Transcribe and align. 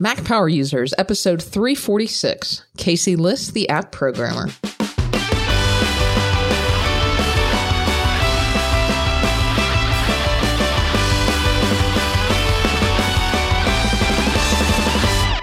Mac 0.00 0.22
Power 0.24 0.48
Users, 0.48 0.94
episode 0.96 1.42
346 1.42 2.64
Casey 2.76 3.16
Liss, 3.16 3.50
the 3.50 3.68
app 3.68 3.90
programmer. 3.90 4.46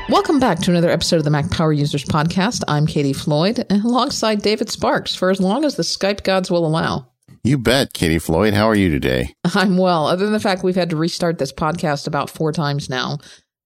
Welcome 0.07 0.39
back 0.39 0.59
to 0.59 0.71
another 0.71 0.89
episode 0.89 1.17
of 1.17 1.25
the 1.25 1.29
Mac 1.29 1.51
Power 1.51 1.73
Users 1.73 2.05
podcast. 2.05 2.63
I'm 2.69 2.87
Katie 2.87 3.11
Floyd, 3.11 3.65
alongside 3.69 4.41
David 4.41 4.69
Sparks 4.69 5.13
for 5.13 5.29
as 5.31 5.41
long 5.41 5.65
as 5.65 5.75
the 5.75 5.83
Skype 5.83 6.23
gods 6.23 6.49
will 6.49 6.65
allow. 6.65 7.11
You 7.43 7.57
bet, 7.57 7.91
Katie 7.91 8.19
Floyd. 8.19 8.53
How 8.53 8.69
are 8.69 8.75
you 8.75 8.89
today? 8.89 9.35
I'm 9.53 9.75
well, 9.77 10.07
other 10.07 10.23
than 10.23 10.31
the 10.31 10.39
fact 10.39 10.63
we've 10.63 10.75
had 10.75 10.91
to 10.91 10.95
restart 10.95 11.39
this 11.39 11.51
podcast 11.51 12.07
about 12.07 12.29
four 12.29 12.53
times 12.53 12.89
now. 12.89 13.17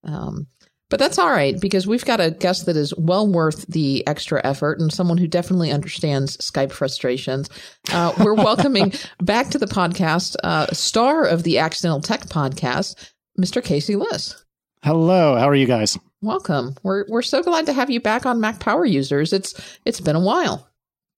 Um, 0.02 0.48
but 0.90 0.98
that's 0.98 1.18
all 1.18 1.30
right 1.30 1.58
because 1.60 1.86
we've 1.86 2.04
got 2.04 2.20
a 2.20 2.32
guest 2.32 2.66
that 2.66 2.76
is 2.76 2.94
well 2.96 3.26
worth 3.26 3.66
the 3.68 4.06
extra 4.06 4.40
effort 4.44 4.78
and 4.80 4.92
someone 4.92 5.16
who 5.16 5.26
definitely 5.26 5.70
understands 5.70 6.36
Skype 6.38 6.72
frustrations. 6.72 7.48
Uh, 7.92 8.12
we're 8.22 8.34
welcoming 8.44 8.92
back 9.22 9.48
to 9.50 9.58
the 9.58 9.66
podcast 9.66 10.36
uh, 10.44 10.66
star 10.72 11.24
of 11.24 11.44
the 11.44 11.58
Accidental 11.58 12.00
Tech 12.00 12.26
podcast, 12.26 12.96
Mr. 13.40 13.64
Casey 13.64 13.96
Liss. 13.96 14.44
Hello, 14.82 15.36
how 15.36 15.48
are 15.48 15.54
you 15.54 15.66
guys? 15.66 15.98
Welcome. 16.22 16.76
We're 16.82 17.06
we're 17.08 17.22
so 17.22 17.42
glad 17.42 17.66
to 17.66 17.72
have 17.72 17.88
you 17.88 18.00
back 18.00 18.26
on 18.26 18.40
Mac 18.40 18.60
Power 18.60 18.84
Users. 18.84 19.32
It's 19.32 19.54
it's 19.86 20.00
been 20.00 20.16
a 20.16 20.20
while. 20.20 20.69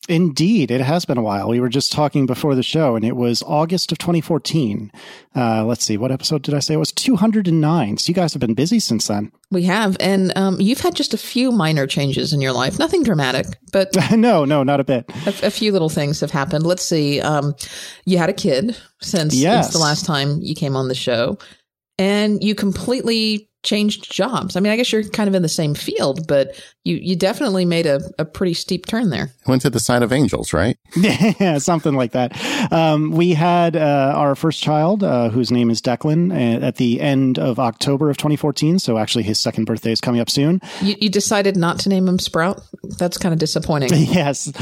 Indeed, 0.08 0.72
it 0.72 0.80
has 0.80 1.04
been 1.04 1.16
a 1.16 1.22
while. 1.22 1.48
We 1.48 1.60
were 1.60 1.68
just 1.68 1.92
talking 1.92 2.26
before 2.26 2.56
the 2.56 2.62
show, 2.64 2.96
and 2.96 3.04
it 3.04 3.14
was 3.14 3.40
August 3.44 3.92
of 3.92 3.98
2014. 3.98 4.90
Uh, 5.36 5.64
let's 5.64 5.84
see, 5.84 5.96
what 5.96 6.10
episode 6.10 6.42
did 6.42 6.54
I 6.54 6.58
say? 6.58 6.74
It 6.74 6.78
was 6.78 6.90
209. 6.90 7.98
So 7.98 8.08
you 8.08 8.14
guys 8.14 8.32
have 8.32 8.40
been 8.40 8.54
busy 8.54 8.80
since 8.80 9.06
then. 9.06 9.30
We 9.52 9.62
have, 9.64 9.96
and 10.00 10.36
um, 10.36 10.60
you've 10.60 10.80
had 10.80 10.96
just 10.96 11.14
a 11.14 11.18
few 11.18 11.52
minor 11.52 11.86
changes 11.86 12.32
in 12.32 12.40
your 12.40 12.52
life. 12.52 12.80
Nothing 12.80 13.04
dramatic, 13.04 13.46
but 13.70 13.90
no, 14.10 14.44
no, 14.44 14.64
not 14.64 14.80
a 14.80 14.84
bit. 14.84 15.08
A, 15.24 15.46
a 15.46 15.50
few 15.50 15.70
little 15.70 15.88
things 15.88 16.18
have 16.18 16.32
happened. 16.32 16.66
Let's 16.66 16.84
see. 16.84 17.20
Um, 17.20 17.54
you 18.04 18.18
had 18.18 18.28
a 18.28 18.34
kid 18.34 18.76
since, 19.00 19.36
yes. 19.36 19.66
since 19.66 19.74
the 19.74 19.80
last 19.80 20.04
time 20.04 20.40
you 20.40 20.56
came 20.56 20.74
on 20.74 20.88
the 20.88 20.96
show, 20.96 21.38
and 21.96 22.42
you 22.42 22.56
completely 22.56 23.48
changed 23.62 24.10
jobs. 24.10 24.56
I 24.56 24.60
mean, 24.60 24.72
I 24.72 24.76
guess 24.76 24.92
you're 24.92 25.04
kind 25.04 25.28
of 25.28 25.34
in 25.34 25.42
the 25.42 25.48
same 25.48 25.74
field, 25.74 26.26
but 26.26 26.60
you 26.84 26.96
you 26.96 27.14
definitely 27.14 27.64
made 27.64 27.86
a, 27.86 28.00
a 28.18 28.24
pretty 28.24 28.54
steep 28.54 28.86
turn 28.86 29.10
there. 29.10 29.30
Went 29.46 29.62
to 29.62 29.70
the 29.70 29.78
side 29.78 30.02
of 30.02 30.12
angels, 30.12 30.52
right? 30.52 30.76
yeah, 30.96 31.58
something 31.58 31.94
like 31.94 32.12
that. 32.12 32.32
Um, 32.72 33.12
we 33.12 33.34
had 33.34 33.76
uh, 33.76 34.14
our 34.16 34.34
first 34.34 34.62
child, 34.62 35.04
uh, 35.04 35.28
whose 35.28 35.52
name 35.52 35.70
is 35.70 35.80
Declan, 35.80 36.32
uh, 36.32 36.64
at 36.64 36.76
the 36.76 37.00
end 37.00 37.38
of 37.38 37.60
October 37.60 38.10
of 38.10 38.16
2014. 38.16 38.78
So 38.80 38.98
actually, 38.98 39.24
his 39.24 39.38
second 39.38 39.64
birthday 39.64 39.92
is 39.92 40.00
coming 40.00 40.20
up 40.20 40.28
soon. 40.28 40.60
You, 40.80 40.96
you 41.00 41.08
decided 41.08 41.56
not 41.56 41.78
to 41.80 41.88
name 41.88 42.08
him 42.08 42.18
Sprout. 42.18 42.62
That's 42.98 43.16
kind 43.16 43.32
of 43.32 43.38
disappointing. 43.38 43.90
yes, 43.92 44.52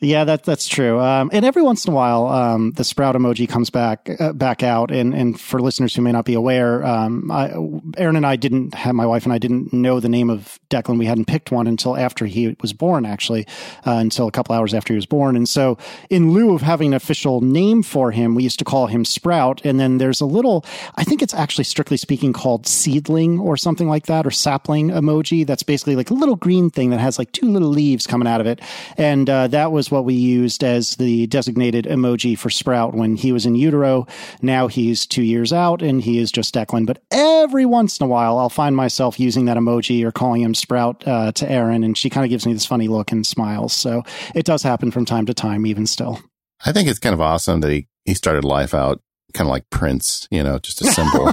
yeah, 0.00 0.24
that 0.24 0.44
that's 0.44 0.66
true. 0.66 0.98
Um, 0.98 1.30
and 1.32 1.44
every 1.44 1.62
once 1.62 1.84
in 1.84 1.92
a 1.92 1.96
while, 1.96 2.26
um, 2.28 2.72
the 2.72 2.84
Sprout 2.84 3.14
emoji 3.16 3.46
comes 3.48 3.68
back 3.68 4.08
uh, 4.18 4.32
back 4.32 4.62
out. 4.62 4.90
And 4.90 5.14
and 5.14 5.38
for 5.38 5.60
listeners 5.60 5.94
who 5.94 6.00
may 6.00 6.12
not 6.12 6.24
be 6.24 6.34
aware, 6.34 6.84
um, 6.86 7.30
I, 7.30 7.52
Erin 7.98 8.16
and 8.16 8.26
I 8.26 8.36
didn't 8.48 8.74
have 8.74 8.94
my 8.94 9.06
wife 9.06 9.24
and 9.24 9.32
I 9.32 9.38
didn't 9.38 9.72
know 9.72 10.00
the 10.00 10.08
name 10.08 10.30
of 10.30 10.58
Declan. 10.70 10.98
We 10.98 11.06
hadn't 11.06 11.26
picked 11.26 11.50
one 11.50 11.66
until 11.66 11.96
after 11.96 12.26
he 12.26 12.56
was 12.60 12.72
born, 12.72 13.06
actually, 13.06 13.46
uh, 13.86 13.92
until 13.92 14.26
a 14.26 14.32
couple 14.32 14.54
hours 14.54 14.74
after 14.74 14.92
he 14.92 14.96
was 14.96 15.06
born. 15.06 15.36
And 15.36 15.48
so, 15.48 15.78
in 16.10 16.32
lieu 16.32 16.54
of 16.54 16.62
having 16.62 16.88
an 16.88 16.94
official 16.94 17.40
name 17.40 17.82
for 17.82 18.10
him, 18.10 18.34
we 18.34 18.42
used 18.42 18.58
to 18.58 18.64
call 18.64 18.86
him 18.86 19.04
Sprout. 19.04 19.60
And 19.64 19.78
then 19.78 19.98
there's 19.98 20.20
a 20.20 20.26
little, 20.26 20.64
I 20.96 21.04
think 21.04 21.22
it's 21.22 21.34
actually 21.34 21.64
strictly 21.64 21.96
speaking 21.96 22.32
called 22.32 22.66
seedling 22.66 23.38
or 23.38 23.56
something 23.56 23.88
like 23.88 24.06
that, 24.06 24.26
or 24.26 24.30
sapling 24.30 24.88
emoji. 24.88 25.46
That's 25.46 25.62
basically 25.62 25.96
like 25.96 26.10
a 26.10 26.14
little 26.14 26.36
green 26.36 26.70
thing 26.70 26.90
that 26.90 27.00
has 27.00 27.18
like 27.18 27.32
two 27.32 27.50
little 27.50 27.68
leaves 27.68 28.06
coming 28.06 28.28
out 28.28 28.40
of 28.40 28.46
it. 28.46 28.60
And 28.96 29.28
uh, 29.28 29.48
that 29.48 29.72
was 29.72 29.90
what 29.90 30.04
we 30.04 30.14
used 30.14 30.64
as 30.64 30.96
the 30.96 31.26
designated 31.26 31.86
emoji 31.86 32.38
for 32.38 32.50
Sprout 32.50 32.94
when 32.94 33.16
he 33.16 33.32
was 33.32 33.46
in 33.46 33.54
utero. 33.54 34.06
Now 34.42 34.66
he's 34.66 35.06
two 35.06 35.22
years 35.22 35.52
out 35.52 35.82
and 35.82 36.02
he 36.02 36.18
is 36.18 36.32
just 36.32 36.54
Declan. 36.54 36.86
But 36.86 37.02
every 37.10 37.66
once 37.66 37.98
in 37.98 38.04
a 38.04 38.08
while, 38.08 38.35
I'll 38.38 38.48
find 38.48 38.76
myself 38.76 39.18
using 39.20 39.46
that 39.46 39.56
emoji 39.56 40.04
or 40.04 40.12
calling 40.12 40.42
him 40.42 40.54
Sprout 40.54 41.06
uh, 41.06 41.32
to 41.32 41.50
Erin, 41.50 41.84
and 41.84 41.96
she 41.96 42.10
kind 42.10 42.24
of 42.24 42.30
gives 42.30 42.46
me 42.46 42.52
this 42.52 42.66
funny 42.66 42.88
look 42.88 43.12
and 43.12 43.26
smiles. 43.26 43.72
So 43.72 44.02
it 44.34 44.44
does 44.44 44.62
happen 44.62 44.90
from 44.90 45.04
time 45.04 45.26
to 45.26 45.34
time, 45.34 45.66
even 45.66 45.86
still. 45.86 46.20
I 46.64 46.72
think 46.72 46.88
it's 46.88 46.98
kind 46.98 47.14
of 47.14 47.20
awesome 47.20 47.60
that 47.60 47.70
he, 47.70 47.88
he 48.04 48.14
started 48.14 48.44
life 48.44 48.74
out 48.74 49.00
kind 49.34 49.48
of 49.48 49.50
like 49.50 49.68
Prince, 49.70 50.26
you 50.30 50.42
know, 50.42 50.58
just 50.58 50.80
a 50.80 50.86
symbol. 50.86 51.30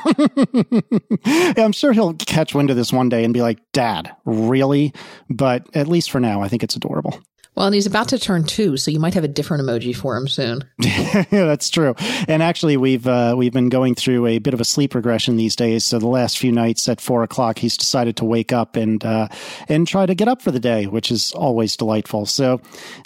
yeah, 1.26 1.64
I'm 1.64 1.72
sure 1.72 1.94
he'll 1.94 2.14
catch 2.16 2.54
wind 2.54 2.70
of 2.70 2.76
this 2.76 2.92
one 2.92 3.10
day 3.10 3.24
and 3.24 3.34
be 3.34 3.42
like, 3.42 3.60
Dad, 3.72 4.14
really? 4.26 4.94
But 5.30 5.68
at 5.74 5.88
least 5.88 6.12
for 6.12 6.20
now, 6.20 6.42
I 6.42 6.50
think 6.50 6.64
it's 6.64 6.76
adorable. 6.76 7.18
Well, 7.56 7.68
and 7.68 7.76
he's 7.76 7.86
about 7.86 8.08
to 8.10 8.18
turn 8.18 8.46
two, 8.46 8.78
so 8.78 8.90
you 8.90 9.00
might 9.00 9.14
have 9.14 9.24
a 9.24 9.28
different 9.28 9.64
emoji 9.64 9.96
for 9.96 10.18
him 10.18 10.28
soon. 10.28 10.64
yeah, 10.80 11.24
that's 11.30 11.70
true. 11.70 11.94
And 12.28 12.42
actually, 12.42 12.78
we've 12.78 13.08
uh, 13.08 13.36
we've 13.38 13.54
been 13.54 13.70
going 13.70 13.94
through 13.94 14.26
a 14.26 14.40
bit 14.40 14.56
of 14.56 14.62
a 14.62 14.66
sleep 14.66 14.96
regression 14.96 15.38
these 15.38 15.56
days. 15.56 15.86
So 15.86 16.00
the 16.00 16.08
last 16.08 16.40
few 16.40 16.52
nights 16.52 16.90
at 16.90 17.00
four 17.00 17.22
o'clock, 17.22 17.60
he's 17.60 17.78
decided 17.78 18.18
to 18.18 18.26
wake 18.26 18.52
up 18.52 18.76
and 18.76 19.04
uh, 19.06 19.28
and 19.70 19.88
try 19.88 20.08
to 20.08 20.16
get 20.16 20.28
up 20.28 20.42
for 20.42 20.50
the 20.50 20.60
day, 20.60 20.88
which 20.88 21.12
is 21.12 21.32
always 21.34 21.78
delightful. 21.78 22.26
So 22.26 22.60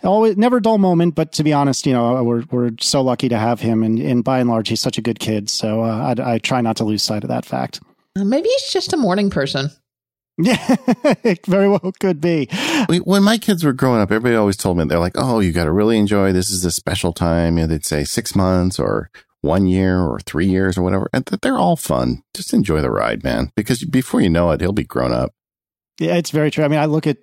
always 0.04 0.38
never 0.38 0.58
a 0.58 0.62
dull 0.62 0.78
moment. 0.78 1.16
But 1.16 1.34
to 1.34 1.44
be 1.44 1.52
honest, 1.52 1.86
you 1.86 1.94
know, 1.94 2.24
we're 2.24 2.44
we're 2.50 2.72
so 2.80 3.02
lucky 3.02 3.28
to 3.28 3.38
have 3.38 3.60
him, 3.60 3.84
and, 3.84 4.00
and 4.00 4.24
by 4.24 4.40
and 4.40 4.50
large, 4.50 4.70
he's 4.70 4.82
such 4.82 4.98
a 4.98 5.02
good 5.02 5.20
kid. 5.20 5.50
So 5.50 5.84
uh, 5.84 6.16
I, 6.18 6.36
I 6.36 6.38
try 6.38 6.62
not 6.62 6.78
to 6.78 6.86
lose 6.86 7.04
sight 7.04 7.24
of 7.24 7.30
that 7.30 7.46
fact. 7.46 7.82
Uh, 8.18 8.24
maybe 8.24 8.48
he's 8.48 8.72
just 8.72 8.94
a 8.94 8.98
morning 8.98 9.30
person. 9.30 9.72
Yeah, 10.38 10.76
it 11.24 11.46
very 11.48 11.68
well 11.68 11.92
could 12.00 12.22
be. 12.22 12.48
When 13.04 13.24
my 13.24 13.38
kids 13.38 13.64
were 13.64 13.74
growing 13.74 14.02
up, 14.02 14.12
everybody 14.12 14.36
always 14.36 14.58
told 14.58 14.78
me 14.78 14.86
they're 14.86 15.00
like, 15.00 15.16
"Oh, 15.18 15.40
you 15.40 15.52
got 15.52 15.64
to 15.66 15.72
really 15.72 15.98
enjoy. 15.98 16.32
This 16.32 16.52
is 16.52 16.64
a 16.64 16.72
special 16.72 17.12
time." 17.12 17.58
You 17.58 17.64
know, 17.64 17.68
they'd 17.68 17.86
say 17.86 18.04
six 18.04 18.36
months 18.36 18.80
or 18.80 19.10
one 19.42 19.66
year 19.66 20.00
or 20.00 20.20
three 20.20 20.48
years 20.48 20.78
or 20.78 20.84
whatever, 20.84 21.10
and 21.14 21.26
they're 21.26 21.58
all 21.58 21.76
fun. 21.76 22.22
Just 22.34 22.54
enjoy 22.54 22.82
the 22.82 22.92
ride, 22.92 23.24
man. 23.24 23.52
Because 23.56 23.84
before 23.84 24.22
you 24.22 24.30
know 24.30 24.52
it, 24.52 24.62
he'll 24.62 24.74
be 24.74 24.84
grown 24.84 25.14
up. 25.14 25.34
Yeah, 26.00 26.14
it's 26.16 26.30
very 26.30 26.52
true. 26.52 26.64
I 26.64 26.68
mean, 26.68 26.80
I 26.80 26.86
look 26.86 27.08
at, 27.08 27.18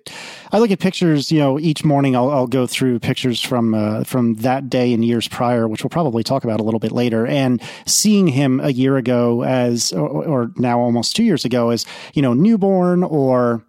I 0.51 0.59
look 0.59 0.69
at 0.69 0.79
pictures. 0.79 1.31
You 1.31 1.39
know, 1.39 1.57
each 1.57 1.85
morning 1.85 2.13
I'll, 2.13 2.29
I'll 2.29 2.47
go 2.47 2.67
through 2.67 2.99
pictures 2.99 3.41
from 3.41 3.73
uh, 3.73 4.03
from 4.03 4.35
that 4.35 4.69
day 4.69 4.93
and 4.93 5.03
years 5.03 5.29
prior, 5.29 5.65
which 5.67 5.83
we'll 5.83 5.89
probably 5.89 6.23
talk 6.23 6.43
about 6.43 6.59
a 6.59 6.63
little 6.63 6.81
bit 6.81 6.91
later. 6.91 7.25
And 7.25 7.61
seeing 7.85 8.27
him 8.27 8.59
a 8.59 8.71
year 8.71 8.97
ago 8.97 9.43
as, 9.43 9.93
or, 9.93 10.09
or 10.09 10.51
now 10.57 10.81
almost 10.81 11.15
two 11.15 11.23
years 11.23 11.45
ago, 11.45 11.69
as 11.69 11.85
you 12.13 12.21
know, 12.21 12.33
newborn 12.33 13.03
or 13.03 13.63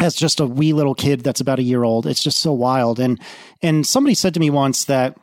as 0.00 0.14
just 0.16 0.40
a 0.40 0.46
wee 0.46 0.72
little 0.72 0.94
kid 0.94 1.20
that's 1.20 1.40
about 1.40 1.60
a 1.60 1.62
year 1.62 1.84
old. 1.84 2.06
It's 2.06 2.22
just 2.22 2.38
so 2.38 2.52
wild. 2.52 2.98
And 2.98 3.20
and 3.62 3.86
somebody 3.86 4.14
said 4.14 4.34
to 4.34 4.40
me 4.40 4.50
once 4.50 4.86
that 4.86 5.16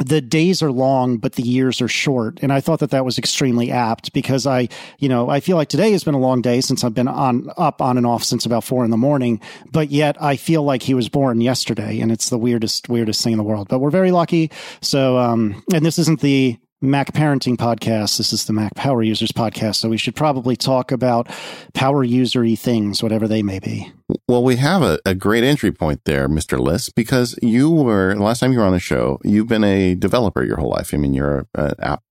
the 0.00 0.20
days 0.20 0.62
are 0.62 0.72
long, 0.72 1.18
but 1.18 1.34
the 1.34 1.42
years 1.42 1.80
are 1.80 1.88
short. 1.88 2.38
And 2.42 2.52
I 2.52 2.60
thought 2.60 2.80
that 2.80 2.90
that 2.90 3.04
was 3.04 3.18
extremely 3.18 3.70
apt 3.70 4.12
because 4.12 4.46
I, 4.46 4.68
you 4.98 5.08
know, 5.08 5.28
I 5.28 5.40
feel 5.40 5.56
like 5.56 5.68
today 5.68 5.92
has 5.92 6.02
been 6.02 6.14
a 6.14 6.18
long 6.18 6.40
day 6.40 6.60
since 6.60 6.82
I've 6.82 6.94
been 6.94 7.08
on 7.08 7.50
up 7.56 7.82
on 7.82 7.98
and 7.98 8.06
off 8.06 8.24
since 8.24 8.46
about 8.46 8.64
four 8.64 8.84
in 8.84 8.90
the 8.90 8.96
morning, 8.96 9.40
but 9.70 9.90
yet 9.90 10.20
I 10.20 10.36
feel 10.36 10.62
like 10.62 10.82
he 10.82 10.94
was 10.94 11.08
born 11.08 11.40
yesterday 11.40 12.00
and 12.00 12.10
it's 12.10 12.30
the 12.30 12.38
weirdest, 12.38 12.88
weirdest 12.88 13.22
thing 13.22 13.32
in 13.32 13.38
the 13.38 13.44
world, 13.44 13.68
but 13.68 13.80
we're 13.80 13.90
very 13.90 14.12
lucky. 14.12 14.50
So, 14.80 15.18
um, 15.18 15.62
and 15.72 15.84
this 15.84 15.98
isn't 15.98 16.20
the 16.20 16.58
Mac 16.84 17.12
Parenting 17.12 17.56
Podcast. 17.56 18.18
This 18.18 18.32
is 18.32 18.46
the 18.46 18.52
Mac 18.52 18.74
Power 18.74 19.04
Users 19.04 19.30
Podcast. 19.30 19.76
So 19.76 19.88
we 19.88 19.96
should 19.96 20.16
probably 20.16 20.56
talk 20.56 20.90
about 20.90 21.28
power 21.74 22.02
usery 22.02 22.56
things, 22.56 23.04
whatever 23.04 23.28
they 23.28 23.40
may 23.40 23.60
be. 23.60 23.92
Well, 24.26 24.42
we 24.42 24.56
have 24.56 24.82
a, 24.82 24.98
a 25.06 25.14
great 25.14 25.44
entry 25.44 25.70
point 25.70 26.00
there, 26.06 26.28
Mr. 26.28 26.58
Liss, 26.58 26.88
because 26.88 27.38
you 27.40 27.70
were, 27.70 28.16
last 28.16 28.40
time 28.40 28.52
you 28.52 28.58
were 28.58 28.64
on 28.64 28.72
the 28.72 28.80
show, 28.80 29.20
you've 29.22 29.46
been 29.46 29.62
a 29.62 29.94
developer 29.94 30.42
your 30.42 30.56
whole 30.56 30.70
life. 30.70 30.92
I 30.92 30.96
mean, 30.96 31.14
you're 31.14 31.46
an 31.54 31.74
app 31.78 32.02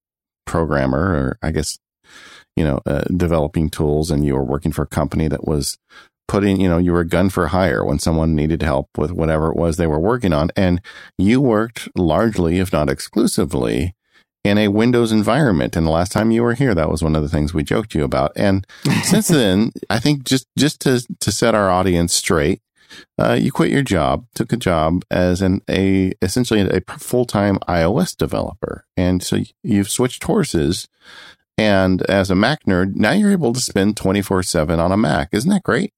programmer, 0.45 0.99
or 0.99 1.37
I 1.41 1.51
guess, 1.51 1.77
you 2.55 2.63
know, 2.63 2.79
uh, 2.85 3.03
developing 3.15 3.69
tools, 3.69 4.09
and 4.09 4.25
you 4.25 4.35
were 4.35 4.43
working 4.43 4.71
for 4.71 4.83
a 4.83 4.87
company 4.87 5.27
that 5.27 5.45
was 5.45 5.77
putting, 6.29 6.61
you 6.61 6.69
know, 6.69 6.77
you 6.77 6.93
were 6.93 7.01
a 7.01 7.07
gun 7.07 7.29
for 7.29 7.47
hire 7.47 7.83
when 7.83 7.99
someone 7.99 8.37
needed 8.37 8.61
help 8.61 8.87
with 8.97 9.11
whatever 9.11 9.51
it 9.51 9.57
was 9.57 9.75
they 9.75 9.85
were 9.85 9.99
working 9.99 10.31
on. 10.31 10.49
And 10.55 10.79
you 11.17 11.41
worked 11.41 11.89
largely, 11.97 12.59
if 12.59 12.71
not 12.71 12.89
exclusively, 12.89 13.95
in 14.43 14.57
a 14.57 14.69
Windows 14.69 15.11
environment. 15.11 15.75
And 15.75 15.85
the 15.85 15.91
last 15.91 16.11
time 16.11 16.31
you 16.31 16.43
were 16.43 16.53
here, 16.53 16.73
that 16.73 16.89
was 16.89 17.03
one 17.03 17.15
of 17.15 17.23
the 17.23 17.29
things 17.29 17.53
we 17.53 17.63
joked 17.63 17.93
you 17.93 18.03
about. 18.03 18.31
And 18.35 18.65
since 19.03 19.27
then, 19.27 19.71
I 19.89 19.99
think 19.99 20.23
just, 20.23 20.47
just 20.57 20.81
to, 20.81 21.05
to 21.19 21.31
set 21.31 21.55
our 21.55 21.69
audience 21.69 22.13
straight, 22.13 22.61
uh, 23.17 23.33
you 23.33 23.51
quit 23.51 23.71
your 23.71 23.83
job, 23.83 24.25
took 24.35 24.51
a 24.51 24.57
job 24.57 25.03
as 25.09 25.41
an, 25.41 25.61
a, 25.69 26.13
essentially 26.21 26.61
a 26.61 26.81
full-time 26.97 27.57
iOS 27.67 28.15
developer. 28.17 28.85
And 28.97 29.23
so 29.23 29.39
you've 29.63 29.89
switched 29.89 30.23
horses. 30.23 30.87
And 31.57 32.01
as 32.03 32.31
a 32.31 32.35
Mac 32.35 32.63
nerd, 32.65 32.95
now 32.95 33.11
you're 33.11 33.31
able 33.31 33.53
to 33.53 33.61
spend 33.61 33.95
24 33.95 34.43
seven 34.43 34.79
on 34.79 34.91
a 34.91 34.97
Mac. 34.97 35.29
Isn't 35.31 35.51
that 35.51 35.63
great? 35.63 35.93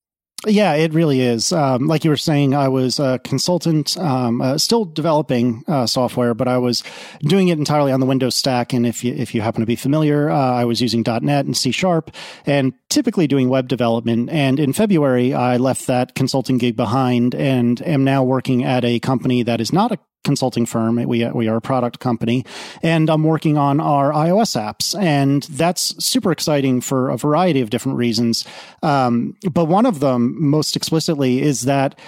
Yeah, 0.46 0.74
it 0.74 0.94
really 0.94 1.22
is. 1.22 1.54
Um, 1.54 1.88
like 1.88 2.04
you 2.04 2.10
were 2.10 2.18
saying, 2.18 2.54
I 2.54 2.68
was 2.68 3.00
a 3.00 3.20
consultant, 3.24 3.98
um, 3.98 4.42
uh, 4.42 4.58
still 4.58 4.84
developing 4.84 5.64
uh, 5.68 5.86
software, 5.86 6.34
but 6.34 6.50
I 6.50 6.58
was 6.58 6.84
doing 7.22 7.48
it 7.48 7.58
entirely 7.58 7.94
on 7.94 8.02
the 8.02 8.06
Windows 8.06 8.36
stack. 8.36 8.74
And 8.74 8.86
if 8.86 9.06
you 9.06 9.14
if 9.14 9.34
you 9.34 9.42
happen 9.42 9.62
to 9.62 9.66
be 9.66 9.78
familiar, 9.78 10.30
uh, 10.30 10.36
I 10.38 10.66
was 10.66 10.82
using 10.82 11.04
.NET 11.06 11.46
and 11.46 11.56
C 11.56 11.72
Sharp, 11.72 12.12
and 12.46 12.74
typically 12.90 13.26
doing 13.26 13.48
web 13.48 13.70
development. 13.70 14.30
And 14.32 14.60
in 14.60 14.74
February, 14.74 15.34
I 15.34 15.56
left 15.58 15.88
that 15.88 16.14
consulting 16.14 16.58
gig 16.58 16.76
behind 16.76 17.34
and 17.36 17.82
am 17.88 18.04
now 18.04 18.24
working 18.24 18.66
at 18.66 18.84
a 18.84 19.00
company 19.00 19.44
that 19.44 19.62
is 19.62 19.72
not 19.72 19.94
a 19.94 20.00
consulting 20.24 20.66
firm. 20.66 20.96
We 20.96 21.26
we 21.26 21.48
are 21.48 21.58
a 21.58 21.62
product 21.62 22.00
company, 22.00 22.46
and 22.82 23.10
I'm 23.10 23.24
working 23.24 23.58
on 23.58 23.80
our 23.80 24.12
iOS 24.12 24.60
apps, 24.60 25.00
and 25.00 25.44
that's 25.44 26.04
super 26.04 26.32
exciting 26.32 26.82
for 26.82 27.10
a 27.10 27.18
variety 27.18 27.62
of 27.62 27.70
different 27.70 27.98
reasons. 27.98 28.46
Um, 28.82 29.36
but 29.52 29.66
one 29.66 29.86
of 29.86 30.00
them, 30.00 30.36
most 30.40 30.76
explicitly, 30.76 31.42
is 31.42 31.64
that. 31.64 32.00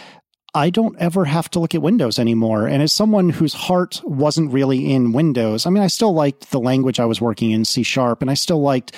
I 0.58 0.70
don't 0.70 0.96
ever 1.00 1.26
have 1.26 1.50
to 1.50 1.60
look 1.60 1.76
at 1.76 1.82
Windows 1.82 2.18
anymore. 2.18 2.66
And 2.66 2.82
as 2.82 2.94
someone 2.94 3.30
whose 3.30 3.54
heart 3.54 4.00
wasn't 4.06 4.54
really 4.54 4.90
in 4.90 5.12
Windows, 5.12 5.66
I 5.66 5.70
mean, 5.70 5.84
I 5.84 5.88
still 5.88 6.14
liked 6.14 6.52
the 6.52 6.62
language 6.62 6.98
I 6.98 7.04
was 7.04 7.20
working 7.20 7.52
in, 7.52 7.66
C 7.66 7.84
sharp, 7.84 8.22
and 8.22 8.32
I 8.32 8.36
still 8.36 8.62
liked 8.62 8.96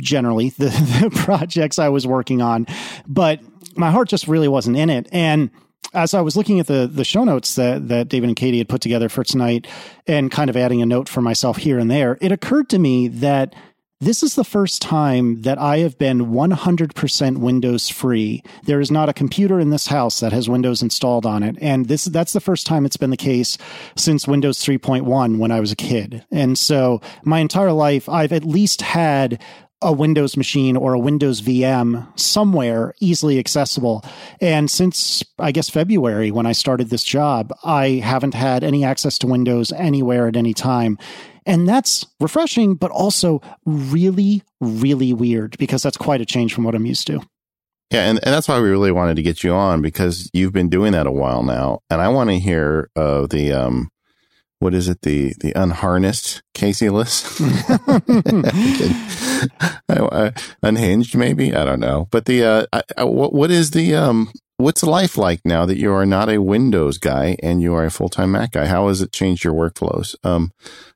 generally 0.00 0.50
the, 0.50 0.66
the 1.00 1.10
projects 1.14 1.78
I 1.78 1.88
was 1.88 2.06
working 2.06 2.42
on, 2.42 2.66
but 3.06 3.40
my 3.74 3.90
heart 3.90 4.08
just 4.08 4.28
really 4.28 4.48
wasn't 4.48 4.76
in 4.76 4.90
it. 4.90 5.08
And 5.12 5.50
as 5.94 6.14
I 6.14 6.20
was 6.20 6.36
looking 6.36 6.60
at 6.60 6.66
the 6.66 6.86
the 6.86 7.04
show 7.04 7.24
notes 7.24 7.54
that 7.56 7.88
that 7.88 8.08
David 8.08 8.28
and 8.28 8.36
Katie 8.36 8.58
had 8.58 8.68
put 8.68 8.80
together 8.80 9.08
for 9.08 9.24
tonight, 9.24 9.66
and 10.06 10.30
kind 10.30 10.50
of 10.50 10.56
adding 10.56 10.82
a 10.82 10.86
note 10.86 11.08
for 11.08 11.20
myself 11.22 11.58
here 11.58 11.78
and 11.78 11.90
there, 11.90 12.18
it 12.20 12.32
occurred 12.32 12.68
to 12.70 12.78
me 12.78 13.08
that 13.08 13.54
this 13.98 14.22
is 14.22 14.34
the 14.34 14.44
first 14.44 14.82
time 14.82 15.40
that 15.42 15.56
I 15.58 15.78
have 15.78 15.96
been 15.96 16.26
100% 16.26 17.38
Windows 17.38 17.88
free. 17.88 18.42
There 18.64 18.80
is 18.80 18.90
not 18.90 19.08
a 19.08 19.14
computer 19.14 19.58
in 19.58 19.70
this 19.70 19.86
house 19.86 20.20
that 20.20 20.34
has 20.34 20.50
Windows 20.50 20.82
installed 20.82 21.24
on 21.24 21.42
it. 21.42 21.56
And 21.62 21.86
this, 21.86 22.04
that's 22.04 22.34
the 22.34 22.40
first 22.40 22.66
time 22.66 22.84
it's 22.84 22.98
been 22.98 23.08
the 23.08 23.16
case 23.16 23.56
since 23.96 24.28
Windows 24.28 24.58
3.1 24.58 25.38
when 25.38 25.50
I 25.50 25.60
was 25.60 25.72
a 25.72 25.76
kid. 25.76 26.26
And 26.30 26.58
so 26.58 27.00
my 27.24 27.38
entire 27.38 27.72
life, 27.72 28.06
I've 28.06 28.32
at 28.32 28.44
least 28.44 28.82
had 28.82 29.42
a 29.86 29.92
Windows 29.92 30.36
machine 30.36 30.76
or 30.76 30.94
a 30.94 30.98
Windows 30.98 31.40
VM 31.40 32.06
somewhere 32.18 32.92
easily 33.00 33.38
accessible. 33.38 34.04
And 34.40 34.68
since 34.68 35.22
I 35.38 35.52
guess 35.52 35.70
February, 35.70 36.32
when 36.32 36.44
I 36.44 36.50
started 36.50 36.90
this 36.90 37.04
job, 37.04 37.54
I 37.62 38.02
haven't 38.02 38.34
had 38.34 38.64
any 38.64 38.84
access 38.84 39.16
to 39.18 39.28
Windows 39.28 39.70
anywhere 39.70 40.26
at 40.26 40.36
any 40.36 40.54
time. 40.54 40.98
And 41.46 41.68
that's 41.68 42.04
refreshing, 42.18 42.74
but 42.74 42.90
also 42.90 43.40
really, 43.64 44.42
really 44.60 45.12
weird 45.12 45.56
because 45.56 45.84
that's 45.84 45.96
quite 45.96 46.20
a 46.20 46.26
change 46.26 46.52
from 46.52 46.64
what 46.64 46.74
I'm 46.74 46.84
used 46.84 47.06
to. 47.06 47.20
Yeah, 47.92 48.10
and, 48.10 48.18
and 48.24 48.34
that's 48.34 48.48
why 48.48 48.58
we 48.58 48.68
really 48.68 48.90
wanted 48.90 49.14
to 49.14 49.22
get 49.22 49.44
you 49.44 49.52
on 49.52 49.82
because 49.82 50.28
you've 50.32 50.52
been 50.52 50.68
doing 50.68 50.94
that 50.94 51.06
a 51.06 51.12
while 51.12 51.44
now. 51.44 51.78
And 51.90 52.00
I 52.00 52.08
want 52.08 52.30
to 52.30 52.40
hear 52.40 52.90
of 52.96 53.30
the 53.30 53.52
um 53.52 53.90
what 54.58 54.74
is 54.74 54.88
it 54.88 55.02
the 55.02 55.32
the 55.38 55.52
unharnessed 55.54 56.42
Casey 56.54 56.90
Liss 56.90 57.38
unhinged 60.62 61.16
maybe 61.16 61.54
I 61.54 61.64
don't 61.64 61.80
know 61.80 62.08
but 62.10 62.24
the 62.26 62.44
uh 62.44 62.66
I, 62.72 62.82
I, 62.98 63.04
what 63.04 63.32
what 63.32 63.50
is 63.50 63.70
the 63.70 63.94
um 63.94 64.32
what's 64.56 64.82
life 64.82 65.16
like 65.16 65.40
now 65.44 65.66
that 65.66 65.78
you 65.78 65.92
are 65.92 66.06
not 66.06 66.28
a 66.28 66.38
Windows 66.38 66.98
guy 66.98 67.36
and 67.42 67.60
you 67.60 67.74
are 67.74 67.84
a 67.84 67.90
full 67.90 68.08
time 68.08 68.32
Mac 68.32 68.52
guy 68.52 68.66
how 68.66 68.88
has 68.88 69.00
it 69.00 69.12
changed 69.12 69.44
your 69.44 69.54
workflows 69.54 70.14
um 70.24 70.52